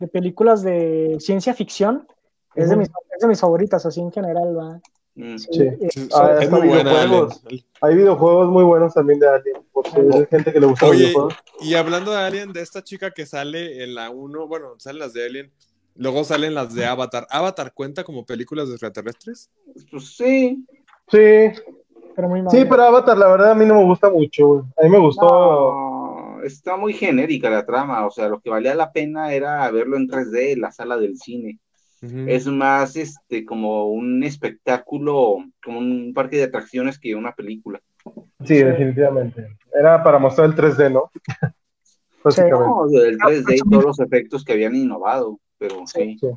de 0.00 0.08
películas 0.08 0.62
de 0.62 1.16
ciencia 1.20 1.54
ficción, 1.54 2.08
es, 2.56 2.70
de 2.70 2.76
mis, 2.76 2.88
es 2.88 3.20
de 3.20 3.28
mis 3.28 3.40
favoritas, 3.40 3.86
así 3.86 4.00
en 4.00 4.10
general, 4.10 4.58
¿va? 4.58 4.80
Mm. 5.18 5.36
Sí, 5.38 5.68
Ah, 6.14 6.38
es 6.40 6.48
muy 6.50 6.62
videojuegos. 6.68 7.42
Hay 7.80 7.94
videojuegos 7.96 8.48
muy 8.50 8.62
buenos 8.64 8.94
también 8.94 9.18
de 9.18 9.28
Alien. 9.28 9.56
Por 9.72 9.86
si 9.88 9.96
hay 9.98 10.26
gente 10.30 10.52
que 10.52 10.60
le 10.60 10.66
gusta 10.66 10.86
Oye, 10.86 11.06
videojuegos. 11.06 11.34
y 11.60 11.74
hablando 11.74 12.12
de 12.12 12.18
Alien, 12.18 12.52
de 12.52 12.60
esta 12.62 12.82
chica 12.84 13.10
que 13.10 13.26
sale 13.26 13.82
en 13.82 13.94
la 13.96 14.10
1, 14.10 14.46
bueno, 14.46 14.74
salen 14.78 15.00
las 15.00 15.12
de 15.12 15.26
Alien, 15.26 15.52
luego 15.96 16.22
salen 16.22 16.54
las 16.54 16.72
de 16.74 16.86
Avatar. 16.86 17.26
¿Avatar 17.30 17.72
cuenta 17.74 18.04
como 18.04 18.24
películas 18.24 18.68
de 18.68 18.74
extraterrestres? 18.74 19.50
Pues 19.90 20.16
sí, 20.16 20.64
Sí, 21.10 21.50
pero 22.14 22.28
muy 22.28 22.42
mal. 22.42 22.50
sí, 22.50 22.64
pero 22.68 22.82
Avatar, 22.84 23.16
la 23.18 23.26
verdad, 23.28 23.50
a 23.52 23.54
mí 23.56 23.64
no 23.64 23.74
me 23.76 23.84
gusta 23.84 24.10
mucho, 24.10 24.46
güey. 24.46 24.62
A 24.78 24.82
mí 24.84 24.90
me 24.90 24.98
gustó. 24.98 25.26
no, 25.26 26.42
está 26.44 26.76
muy 26.76 26.92
genérica 26.92 27.50
la 27.50 27.66
trama, 27.66 28.06
o 28.06 28.10
sea, 28.12 28.28
lo 28.28 28.38
que 28.40 28.50
valía 28.50 28.74
la 28.76 28.92
pena 28.92 29.32
era 29.32 29.68
verlo 29.72 29.96
en 29.96 30.06
3D 30.06 30.52
en 30.52 30.60
la 30.60 30.70
sala 30.70 30.96
del 30.96 31.16
cine. 31.18 31.58
Es 32.00 32.46
más, 32.46 32.94
este, 32.96 33.44
como 33.44 33.86
un 33.86 34.22
espectáculo, 34.22 35.38
como 35.62 35.80
un 35.80 36.12
parque 36.14 36.36
de 36.36 36.44
atracciones 36.44 36.98
que 36.98 37.14
una 37.14 37.32
película. 37.32 37.80
Sí, 38.44 38.54
definitivamente. 38.54 39.56
Era 39.72 40.02
para 40.02 40.18
mostrar 40.18 40.48
el 40.48 40.54
3D, 40.54 40.92
¿no? 40.92 41.10
Básicamente. 42.22 42.66
No, 42.66 42.86
el 43.00 43.18
3D 43.18 43.56
y 43.56 43.70
todos 43.70 43.84
los 43.84 44.00
efectos 44.00 44.44
que 44.44 44.52
habían 44.52 44.76
innovado, 44.76 45.40
pero 45.58 45.86
sí. 45.86 46.16
Sí. 46.20 46.28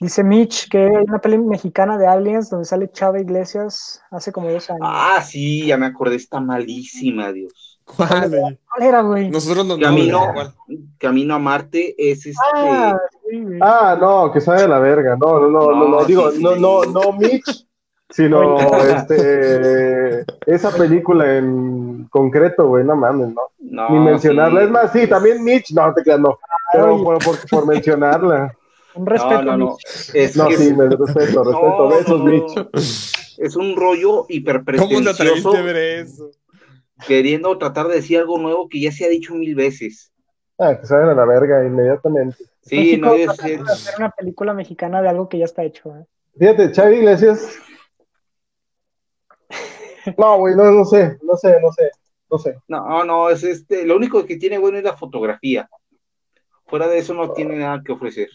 Dice 0.00 0.22
Mitch 0.22 0.68
que 0.68 0.78
hay 0.78 1.04
una 1.08 1.18
peli 1.18 1.38
mexicana 1.38 1.98
de 1.98 2.06
Aliens 2.06 2.50
donde 2.50 2.66
sale 2.66 2.90
Chava 2.90 3.20
Iglesias 3.20 4.02
hace 4.10 4.32
como 4.32 4.50
dos 4.50 4.68
años. 4.70 4.82
Ah, 4.84 5.22
sí, 5.22 5.66
ya 5.66 5.76
me 5.76 5.86
acordé, 5.86 6.16
está 6.16 6.40
malísima, 6.40 7.32
Dios. 7.32 7.80
¿Cuál? 7.84 8.30
¿Cuál 8.30 8.88
era, 8.88 9.00
güey? 9.02 9.30
Nosotros 9.30 9.66
no 9.66 9.78
Camino, 9.78 10.26
no, 10.26 10.32
¿cuál? 10.32 10.54
Camino 10.98 11.34
a 11.34 11.38
Marte 11.38 11.94
es 11.98 12.26
este. 12.26 12.38
Ah. 12.54 12.96
Ah, 13.60 13.96
no, 14.00 14.30
que 14.32 14.40
sabe 14.40 14.62
de 14.62 14.68
la 14.68 14.78
verga. 14.78 15.16
No, 15.16 15.40
no, 15.40 15.48
no, 15.48 15.60
no, 15.70 15.74
no. 15.74 15.88
No, 16.00 16.04
Digo, 16.04 16.30
no, 16.40 16.56
no, 16.56 16.84
no 16.84 17.12
Mitch, 17.12 17.66
sino 18.10 18.58
este 18.58 20.24
esa 20.46 20.70
película 20.76 21.36
en 21.38 22.06
concreto, 22.10 22.66
güey, 22.68 22.84
no 22.84 22.96
mames, 22.96 23.28
no. 23.34 23.42
no, 23.58 23.90
Ni 23.90 23.98
mencionarla. 24.00 24.60
sí. 24.60 24.64
Es 24.66 24.70
más, 24.70 24.92
sí, 24.92 25.06
también 25.06 25.42
Mitch, 25.42 25.72
no 25.72 25.92
te 25.94 26.02
creas, 26.02 26.20
no. 26.20 26.38
Pero 26.72 27.02
por, 27.02 27.18
por, 27.18 27.36
por 27.48 27.66
mencionarla. 27.66 28.54
Un 28.94 29.06
respeto. 29.06 29.42
No, 29.42 29.56
no, 29.56 29.56
no. 29.56 29.76
Es 30.12 30.36
No, 30.36 30.48
que 30.48 30.56
sí, 30.58 30.64
es- 30.68 30.76
me 30.76 30.84
respeto, 30.88 31.04
respeto. 31.44 31.44
no, 31.44 31.88
Besos, 31.88 32.20
no. 32.24 32.70
Es 33.38 33.56
un 33.56 33.74
rollo 33.76 34.26
hiper 34.28 34.62
¿Cómo 34.78 35.00
te 35.00 35.62
ver 35.62 35.76
eso? 35.76 36.30
queriendo 37.06 37.56
tratar 37.58 37.88
de 37.88 37.96
decir 37.96 38.18
algo 38.18 38.38
nuevo 38.38 38.68
que 38.68 38.80
ya 38.80 38.92
se 38.92 39.04
ha 39.04 39.08
dicho 39.08 39.34
mil 39.34 39.54
veces. 39.54 40.12
Ah, 40.58 40.78
que 40.78 40.86
saben 40.86 41.08
a 41.08 41.14
la 41.14 41.24
verga 41.24 41.64
inmediatamente. 41.64 42.36
Sí, 42.62 42.76
México 42.76 43.06
no 43.06 43.14
es. 43.14 43.26
de 43.36 43.54
hacer 43.72 43.94
una 43.98 44.10
película 44.10 44.54
mexicana 44.54 45.02
de 45.02 45.08
algo 45.08 45.28
que 45.28 45.38
ya 45.38 45.44
está 45.44 45.64
hecho. 45.64 45.94
¿eh? 45.96 46.04
Fíjate, 46.38 46.72
Xavi 46.72 46.96
Iglesias. 46.96 47.58
No, 50.18 50.38
güey, 50.38 50.56
no, 50.56 50.70
no 50.72 50.84
sé, 50.84 51.18
no 51.22 51.36
sé, 51.36 51.60
no 51.60 51.72
sé, 51.72 51.90
no 52.30 52.38
sé. 52.38 52.56
No, 52.68 53.04
no, 53.04 53.30
es 53.30 53.42
este. 53.44 53.84
Lo 53.86 53.96
único 53.96 54.24
que 54.26 54.36
tiene 54.36 54.58
bueno 54.58 54.78
es 54.78 54.84
la 54.84 54.96
fotografía. 54.96 55.68
Fuera 56.66 56.88
de 56.88 56.98
eso 56.98 57.14
no 57.14 57.32
tiene 57.32 57.56
nada 57.56 57.82
que 57.84 57.92
ofrecer. 57.92 58.28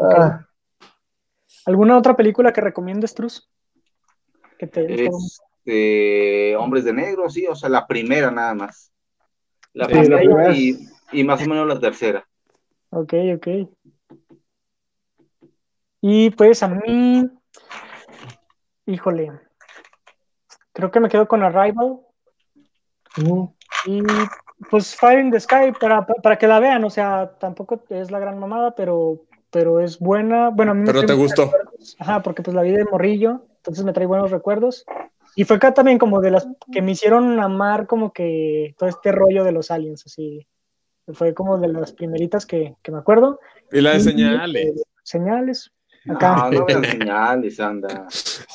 Ah, 0.00 0.46
¿Alguna 1.66 1.98
otra 1.98 2.16
película 2.16 2.52
que 2.52 2.60
recomiendes, 2.60 3.14
Truz? 3.14 3.50
Que 4.58 4.66
te? 4.66 4.86
Este, 5.04 6.56
Hombres 6.56 6.84
de 6.84 6.92
Negro, 6.92 7.28
sí, 7.28 7.46
o 7.46 7.54
sea, 7.54 7.68
la 7.68 7.86
primera 7.86 8.30
nada 8.30 8.54
más. 8.54 8.92
La 9.72 9.86
Sí, 9.86 9.92
primera 9.92 10.16
la 10.16 10.20
primera 10.22 10.50
es- 10.52 10.58
y, 10.58 10.88
y 11.12 11.24
más 11.24 11.42
o 11.44 11.48
menos 11.48 11.66
la 11.66 11.78
tercera. 11.80 12.26
Ok, 12.90 13.14
ok. 13.36 13.48
Y 16.00 16.30
pues 16.30 16.62
a 16.62 16.68
mí, 16.68 17.28
híjole, 18.86 19.32
creo 20.72 20.90
que 20.90 21.00
me 21.00 21.08
quedo 21.08 21.26
con 21.26 21.42
Arrival 21.42 22.00
y 23.86 24.02
pues 24.70 24.94
Fire 24.94 25.20
in 25.20 25.30
the 25.30 25.40
Sky 25.40 25.72
para, 25.78 26.06
para 26.06 26.36
que 26.36 26.46
la 26.46 26.60
vean, 26.60 26.84
o 26.84 26.90
sea, 26.90 27.36
tampoco 27.38 27.82
es 27.90 28.10
la 28.10 28.18
gran 28.18 28.38
mamada, 28.38 28.74
pero, 28.74 29.24
pero 29.50 29.80
es 29.80 29.98
buena. 29.98 30.50
Bueno, 30.50 30.72
a 30.72 30.74
mí 30.74 30.84
Pero 30.86 31.04
te 31.04 31.14
gustó. 31.14 31.46
recuerdos. 31.46 31.96
Ajá, 31.98 32.22
porque 32.22 32.42
pues 32.42 32.54
la 32.54 32.62
vi 32.62 32.72
de 32.72 32.84
morrillo, 32.84 33.46
entonces 33.56 33.84
me 33.84 33.92
trae 33.92 34.06
buenos 34.06 34.30
recuerdos. 34.30 34.84
Y 35.34 35.44
fue 35.44 35.56
acá 35.56 35.74
también 35.74 35.98
como 35.98 36.20
de 36.20 36.30
las 36.30 36.48
que 36.72 36.80
me 36.82 36.92
hicieron 36.92 37.40
amar 37.40 37.86
como 37.86 38.12
que 38.12 38.74
todo 38.78 38.88
este 38.88 39.12
rollo 39.12 39.44
de 39.44 39.52
los 39.52 39.70
aliens, 39.70 40.06
así. 40.06 40.46
Fue 41.12 41.34
como 41.34 41.58
de 41.58 41.68
las 41.68 41.92
primeritas 41.92 42.46
que, 42.46 42.74
que 42.82 42.90
me 42.92 42.98
acuerdo. 42.98 43.38
Y 43.72 43.80
la 43.80 43.92
de 43.92 43.98
Y, 43.98 44.00
señales. 44.00 44.64
eh, 44.66 44.74
señales. 45.02 45.70
Acá. 46.08 46.36
No, 46.36 46.50
no 46.60 46.64
vean 46.66 46.84
señales, 46.98 47.58
anda. 47.60 48.06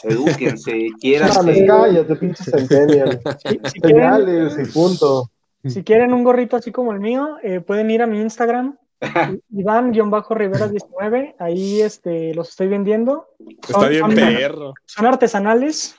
Edúquense, 0.03 0.87
quiéranse. 1.01 1.65
cállate, 1.65 2.15
pinche 2.17 2.43
centennial. 2.43 3.19
Si, 3.45 3.49
si 3.49 3.79
quieren, 3.81 4.01
Señales 4.15 4.57
y 4.59 4.71
punto. 4.71 5.29
si 5.65 5.83
quieren 5.83 6.13
un 6.13 6.23
gorrito 6.23 6.55
así 6.57 6.71
como 6.71 6.91
el 6.91 6.99
mío, 6.99 7.37
eh, 7.43 7.59
pueden 7.61 7.89
ir 7.91 8.01
a 8.01 8.07
mi 8.07 8.19
Instagram, 8.21 8.77
Iván-Rivera19, 9.51 11.35
ahí 11.39 11.81
este, 11.81 12.33
los 12.33 12.49
estoy 12.49 12.67
vendiendo. 12.67 13.27
Está 13.61 13.73
Son- 13.73 13.89
bien 13.89 14.01
son- 14.01 14.15
perro. 14.15 14.73
Son 14.85 15.05
artesanales. 15.05 15.95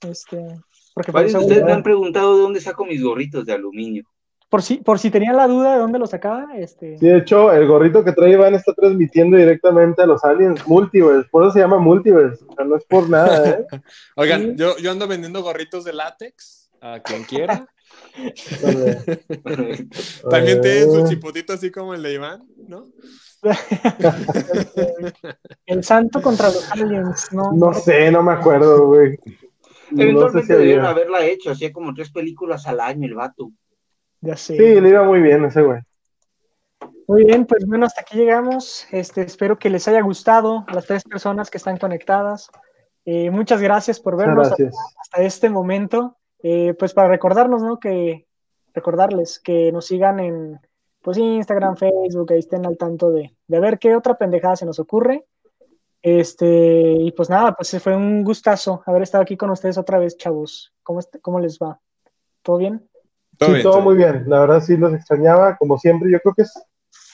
Este, 0.00 0.38
porque 0.94 1.10
ustedes 1.10 1.64
me 1.64 1.72
han 1.72 1.82
preguntado 1.82 2.36
de 2.36 2.42
dónde 2.42 2.60
saco 2.60 2.84
mis 2.84 3.02
gorritos 3.02 3.46
de 3.46 3.52
aluminio. 3.54 4.04
Por 4.54 4.62
si, 4.62 4.76
por 4.76 5.00
si 5.00 5.10
tenían 5.10 5.36
la 5.36 5.48
duda 5.48 5.72
de 5.72 5.78
dónde 5.80 5.98
los 5.98 6.10
sacaba, 6.10 6.56
este, 6.56 6.96
Sí, 6.96 7.08
de 7.08 7.18
hecho, 7.18 7.52
el 7.52 7.66
gorrito 7.66 8.04
que 8.04 8.12
trae 8.12 8.34
Iván 8.34 8.54
está 8.54 8.72
transmitiendo 8.72 9.36
directamente 9.36 10.00
a 10.00 10.06
los 10.06 10.22
aliens 10.22 10.64
Multiverse. 10.68 11.28
Por 11.28 11.42
eso 11.42 11.54
se 11.54 11.58
llama 11.58 11.78
Multiverse. 11.78 12.44
O 12.46 12.54
sea, 12.54 12.64
no 12.64 12.76
es 12.76 12.84
por 12.84 13.10
nada, 13.10 13.50
¿eh? 13.50 13.66
Oigan, 14.14 14.42
Sí. 14.42 14.52
yo, 14.54 14.76
yo 14.76 14.92
ando 14.92 15.08
vendiendo 15.08 15.42
gorritos 15.42 15.82
de 15.82 15.94
látex 15.94 16.70
a 16.80 17.00
quien 17.00 17.24
quiera. 17.24 17.66
También 20.30 20.60
tienen 20.60 20.92
su 20.92 21.08
chipotito 21.08 21.54
así 21.54 21.72
como 21.72 21.92
el 21.92 22.04
de 22.04 22.12
Iván, 22.12 22.46
¿no? 22.68 22.90
el 25.66 25.82
santo 25.82 26.22
contra 26.22 26.46
los 26.46 26.70
aliens, 26.70 27.26
¿no? 27.32 27.50
No 27.52 27.74
sé, 27.74 28.08
no 28.12 28.22
me 28.22 28.34
acuerdo, 28.34 28.86
güey. 28.86 29.18
No 29.90 29.96
sé 29.96 30.02
Eventualmente 30.04 30.46
si 30.46 30.52
debieron 30.52 30.84
había. 30.86 30.90
haberla 30.92 31.26
hecho, 31.26 31.50
hacía 31.50 31.72
como 31.72 31.92
tres 31.92 32.12
películas 32.12 32.68
al 32.68 32.78
año 32.78 33.08
el 33.08 33.14
vato. 33.14 33.50
Ya 34.24 34.36
sé. 34.36 34.56
Sí, 34.56 34.80
le 34.80 34.88
iba 34.88 35.02
muy 35.02 35.20
bien 35.20 35.44
ese 35.44 35.62
güey. 35.62 35.80
Muy 37.06 37.24
bien, 37.24 37.44
pues 37.44 37.66
bueno, 37.66 37.84
hasta 37.84 38.00
aquí 38.00 38.16
llegamos. 38.16 38.86
Este, 38.90 39.20
espero 39.22 39.58
que 39.58 39.68
les 39.68 39.86
haya 39.86 40.00
gustado 40.00 40.64
a 40.66 40.74
las 40.74 40.86
tres 40.86 41.04
personas 41.04 41.50
que 41.50 41.58
están 41.58 41.76
conectadas. 41.76 42.48
Eh, 43.04 43.30
muchas 43.30 43.60
gracias 43.60 44.00
por 44.00 44.16
vernos 44.16 44.50
hasta 44.50 45.22
este 45.22 45.50
momento. 45.50 46.16
Eh, 46.42 46.74
pues 46.78 46.94
para 46.94 47.08
recordarnos, 47.08 47.62
¿no? 47.62 47.78
Que 47.78 48.26
recordarles 48.72 49.38
que 49.38 49.70
nos 49.72 49.86
sigan 49.86 50.20
en 50.20 50.60
pues 51.02 51.18
Instagram, 51.18 51.76
Facebook, 51.76 52.32
ahí 52.32 52.38
estén 52.38 52.64
al 52.64 52.78
tanto 52.78 53.10
de, 53.10 53.36
de 53.46 53.60
ver 53.60 53.78
qué 53.78 53.94
otra 53.94 54.16
pendejada 54.16 54.56
se 54.56 54.64
nos 54.64 54.78
ocurre. 54.78 55.26
Este, 56.00 56.92
y 56.98 57.12
pues 57.12 57.28
nada, 57.28 57.52
pues 57.52 57.82
fue 57.82 57.94
un 57.94 58.24
gustazo 58.24 58.82
haber 58.86 59.02
estado 59.02 59.22
aquí 59.22 59.36
con 59.36 59.50
ustedes 59.50 59.76
otra 59.76 59.98
vez, 59.98 60.16
chavos. 60.16 60.72
¿Cómo, 60.82 61.00
cómo 61.20 61.40
les 61.40 61.58
va? 61.58 61.78
¿Todo 62.42 62.56
bien? 62.56 62.88
Todo 63.38 63.48
sí, 63.48 63.54
bien, 63.54 63.62
todo 63.62 63.80
muy 63.80 63.96
bien. 63.96 64.24
La 64.26 64.40
verdad 64.40 64.60
sí 64.60 64.76
los 64.76 64.92
extrañaba, 64.94 65.56
como 65.56 65.78
siempre. 65.78 66.10
Yo 66.10 66.20
creo 66.20 66.34
que 66.34 66.42
es 66.42 66.52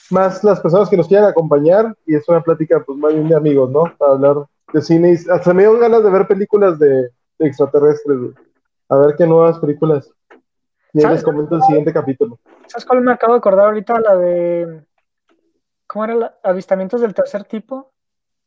más 0.09 0.43
las 0.43 0.59
personas 0.59 0.89
que 0.89 0.97
nos 0.97 1.07
quieran 1.07 1.29
acompañar 1.29 1.95
y 2.05 2.15
es 2.15 2.27
una 2.29 2.41
plática 2.41 2.83
pues 2.85 2.97
más 2.97 3.13
bien 3.13 3.27
de 3.29 3.35
amigos, 3.35 3.69
¿no? 3.71 3.83
Para 3.97 4.13
hablar 4.13 4.35
de 4.73 4.81
cine. 4.81 5.13
Y 5.13 5.29
hasta 5.29 5.53
me 5.53 5.63
dio 5.63 5.77
ganas 5.79 6.03
de 6.03 6.09
ver 6.09 6.27
películas 6.27 6.77
de, 6.79 6.87
de 7.39 7.47
extraterrestres, 7.47 8.17
güey. 8.17 8.33
A 8.89 8.97
ver 8.97 9.15
qué 9.15 9.25
nuevas 9.25 9.57
películas. 9.59 10.11
Y 10.93 11.03
ahí 11.03 11.11
les 11.11 11.23
comento 11.23 11.55
el 11.55 11.63
siguiente 11.63 11.93
capítulo. 11.93 12.37
¿Sabes 12.67 12.85
cuál 12.85 13.01
me 13.01 13.13
acabo 13.13 13.33
de 13.33 13.37
acordar 13.39 13.67
ahorita? 13.67 13.99
La 14.01 14.15
de. 14.17 14.83
¿Cómo 15.87 16.03
era? 16.05 16.15
La, 16.15 16.35
avistamientos 16.43 16.99
del 17.01 17.13
tercer 17.13 17.45
tipo. 17.45 17.93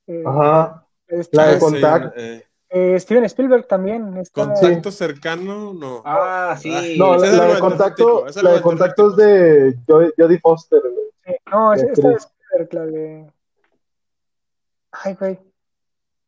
Eh, 0.07 0.23
Ajá. 0.27 0.87
este, 1.09 1.35
La 1.37 1.47
de 1.47 1.53
Ah, 1.53 1.55
sí, 1.55 1.61
Contact. 1.65 2.13
eh, 2.17 2.45
eh, 2.77 2.99
Steven 2.99 3.25
Spielberg 3.25 3.67
también. 3.69 4.17
está- 4.17 4.45
contacto 4.45 4.91
cercano, 4.91 5.73
no. 5.73 6.03
Ah, 6.05 6.57
sí. 6.61 6.97
No, 6.99 7.15
ese 7.17 7.37
la, 7.37 7.49
es 7.49 7.55
de 7.55 7.61
contacto, 7.61 8.27
es 8.27 8.43
la 8.43 8.53
de 8.53 8.61
contacto 8.61 9.11
es 9.11 9.17
de 9.17 9.77
Jodie, 9.87 10.41
Foster, 10.41 10.81
güey. 10.81 11.07
Sí, 11.25 11.33
no, 11.51 11.73
es, 11.73 11.83
esta 11.85 12.09
de. 12.09 12.15
Spielberg, 12.17 12.75
la 12.75 12.87
de. 12.87 13.27
Ay, 14.93 15.15
güey. 15.19 15.39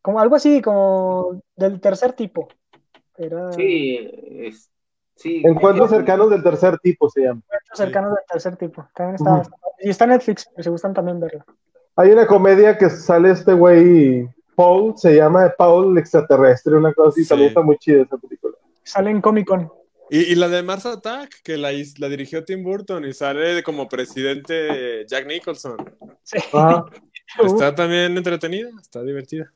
Como 0.02 0.20
algo 0.20 0.36
así, 0.36 0.62
como 0.62 1.40
del 1.56 1.80
tercer 1.80 2.12
tipo. 2.12 2.48
Era 3.16 3.52
Sí, 3.52 3.98
es- 4.46 4.70
sí. 5.14 5.42
Encuentros 5.44 5.90
cercanos 5.90 6.30
del 6.30 6.42
tercer 6.42 6.78
tipo 6.78 7.08
se 7.08 7.22
llama. 7.22 7.40
encuentros 7.44 7.78
cercanos 7.78 8.10
del 8.14 8.24
tercer 8.30 8.56
tipo. 8.56 8.86
También 8.94 9.16
está. 9.16 9.40
Está- 9.42 9.56
Y 9.80 9.90
está 9.90 10.04
en 10.04 10.10
Netflix, 10.10 10.48
si 10.56 10.70
gustan 10.70 10.94
también 10.94 11.20
verla. 11.20 11.44
Hay 11.96 12.10
una 12.10 12.26
comedia 12.26 12.76
que 12.78 12.88
sale 12.90 13.30
este 13.30 13.52
güey, 13.52 14.28
Paul, 14.56 14.94
se 14.96 15.14
llama 15.14 15.52
Paul 15.56 15.92
el 15.92 15.98
extraterrestre, 15.98 16.74
una 16.76 16.92
cosa 16.92 17.10
así, 17.10 17.22
Sí. 17.22 17.28
también 17.28 17.48
está 17.48 17.60
muy 17.60 17.76
chida 17.78 18.02
esa 18.02 18.16
película. 18.16 18.54
Sale 18.82 19.10
en 19.10 19.20
Comic 19.20 19.46
Con. 19.46 19.70
Y, 20.10 20.18
y 20.32 20.34
la 20.36 20.48
de 20.48 20.62
Mars 20.62 20.86
Attack, 20.86 21.42
que 21.42 21.56
la, 21.56 21.70
la 21.98 22.08
dirigió 22.08 22.44
Tim 22.44 22.62
Burton 22.62 23.04
y 23.04 23.12
sale 23.12 23.62
como 23.62 23.88
presidente 23.88 25.04
Jack 25.06 25.26
Nicholson. 25.26 25.76
Sí. 26.22 26.38
Ajá. 26.52 26.84
Está 27.44 27.74
también 27.74 28.16
entretenida, 28.16 28.70
está 28.80 29.02
divertida. 29.02 29.50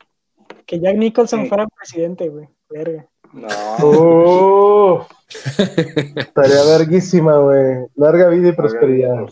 Que 0.67 0.81
Jack 0.81 0.97
Nicholson 0.97 1.43
Sí. 1.43 1.49
fuera 1.49 1.67
presidente, 1.69 2.29
güey. 2.29 2.49
Verga. 2.69 3.07
No. 3.33 3.47
Oh, 3.83 5.07
tarea 6.35 6.65
verguísima, 6.79 7.39
güey. 7.39 7.87
Larga 7.95 8.29
vida 8.29 8.49
y 8.49 8.53
prosperidad. 8.53 9.25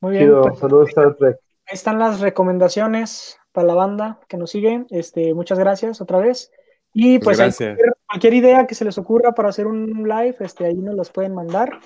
Muy 0.00 0.12
bien. 0.12 0.24
Chido, 0.24 0.42
pues, 0.42 0.58
saludos 0.58 0.88
Star 0.88 1.14
Trek. 1.16 1.36
Ahí 1.70 1.74
están 1.74 1.98
las 1.98 2.20
recomendaciones 2.20 3.38
para 3.52 3.66
la 3.66 3.74
banda 3.74 4.20
que 4.26 4.38
nos 4.38 4.50
sigue. 4.50 4.86
Este, 4.88 5.34
muchas 5.34 5.58
gracias 5.58 6.00
otra 6.00 6.18
vez. 6.18 6.50
Y 6.94 7.18
pues, 7.18 7.36
Pues 7.36 7.56
cualquier, 7.56 7.94
cualquier 8.06 8.34
idea 8.34 8.66
que 8.66 8.74
se 8.74 8.86
les 8.86 8.96
ocurra 8.96 9.32
para 9.32 9.50
hacer 9.50 9.66
un 9.66 10.08
live, 10.08 10.36
este, 10.40 10.64
ahí 10.64 10.76
nos 10.76 10.94
los 10.94 11.10
pueden 11.10 11.34
mandar. 11.34 11.78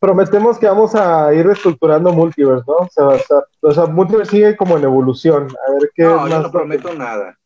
Prometemos 0.00 0.58
que 0.58 0.66
vamos 0.66 0.96
a 0.96 1.32
ir 1.32 1.46
reestructurando 1.46 2.12
Multiverse, 2.12 2.64
¿no? 2.66 2.74
O 2.78 2.88
sea, 2.88 3.38
o 3.60 3.70
sea, 3.70 3.86
Multiverse 3.86 4.32
sigue 4.32 4.56
como 4.56 4.76
en 4.76 4.82
evolución. 4.82 5.48
A 5.68 5.72
ver 5.72 5.90
qué 5.94 6.02
No, 6.02 6.28
yo 6.28 6.40
no 6.40 6.50
prometo 6.50 6.92
nada. 6.94 7.38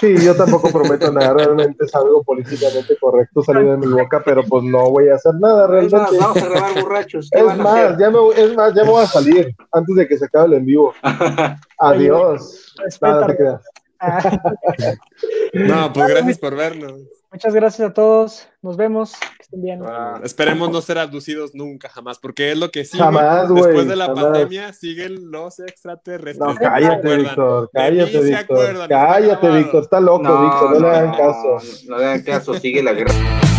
Sí, 0.00 0.16
yo 0.24 0.34
tampoco 0.34 0.70
prometo 0.70 1.12
nada. 1.12 1.34
Realmente 1.34 1.84
es 1.84 1.94
algo 1.94 2.22
políticamente 2.22 2.96
correcto 2.98 3.42
salir 3.42 3.70
de 3.70 3.76
mi 3.76 3.86
boca, 3.88 4.22
pero 4.24 4.42
pues 4.44 4.64
no 4.64 4.88
voy 4.90 5.10
a 5.10 5.16
hacer 5.16 5.34
nada 5.34 5.64
Es 5.78 5.92
más, 5.92 6.10
realmente. 6.10 6.18
vamos 6.18 6.36
a 6.42 6.48
grabar 6.48 6.82
borrachos. 6.82 7.28
¿Qué 7.30 7.38
Es 7.40 7.56
más, 7.58 7.98
ya 7.98 8.10
me, 8.10 8.18
es 8.36 8.56
más, 8.56 8.74
ya 8.74 8.84
me 8.84 8.90
voy 8.90 9.02
a 9.04 9.06
salir 9.06 9.54
antes 9.72 9.96
de 9.96 10.08
que 10.08 10.16
se 10.16 10.24
acabe 10.24 10.46
el 10.46 10.52
en 10.54 10.64
vivo. 10.64 10.94
Adiós. 11.78 12.74
Nada, 13.02 13.26
te 13.26 13.36
creas. 13.36 13.62
Ah, 14.00 14.40
No, 15.52 15.92
pues 15.92 16.08
gracias 16.08 16.38
por 16.38 16.56
vernos. 16.56 17.00
Muchas 17.32 17.54
gracias 17.54 17.90
a 17.90 17.92
todos. 17.92 18.48
Nos 18.62 18.76
vemos. 18.76 19.12
Que 19.12 19.42
estén 19.42 19.62
bien. 19.62 19.80
Ah, 19.84 20.20
esperemos 20.22 20.70
no 20.70 20.80
ser 20.80 20.98
abducidos 20.98 21.54
nunca, 21.54 21.88
jamás, 21.88 22.18
porque 22.18 22.52
es 22.52 22.58
lo 22.58 22.70
que 22.70 22.84
sigue. 22.84 23.02
Jamás, 23.02 23.48
güey, 23.48 23.64
Después 23.64 23.88
de 23.88 23.96
la 23.96 24.06
jamás. 24.06 24.24
pandemia 24.24 24.72
siguen 24.72 25.30
los 25.30 25.58
extraterrestres. 25.60 26.38
No, 26.38 26.54
¿Se 26.54 26.60
cállate? 26.60 27.16
Víctor. 27.16 27.70
Cállate, 27.72 28.20
Víctor. 28.22 28.88
Cállate. 28.88 29.50
Víctor. 29.50 29.82
Está 29.82 30.00
loco, 30.00 30.42
Víctor. 30.42 30.72
No, 30.72 30.80
le 30.80 30.88
hagan 30.96 31.10
caso. 31.16 31.56
No 31.88 31.98
le 31.98 32.04
hagan 32.04 32.22
caso, 32.22 32.54
sigue 32.54 32.82
la 32.82 32.92
guerra. 32.92 33.14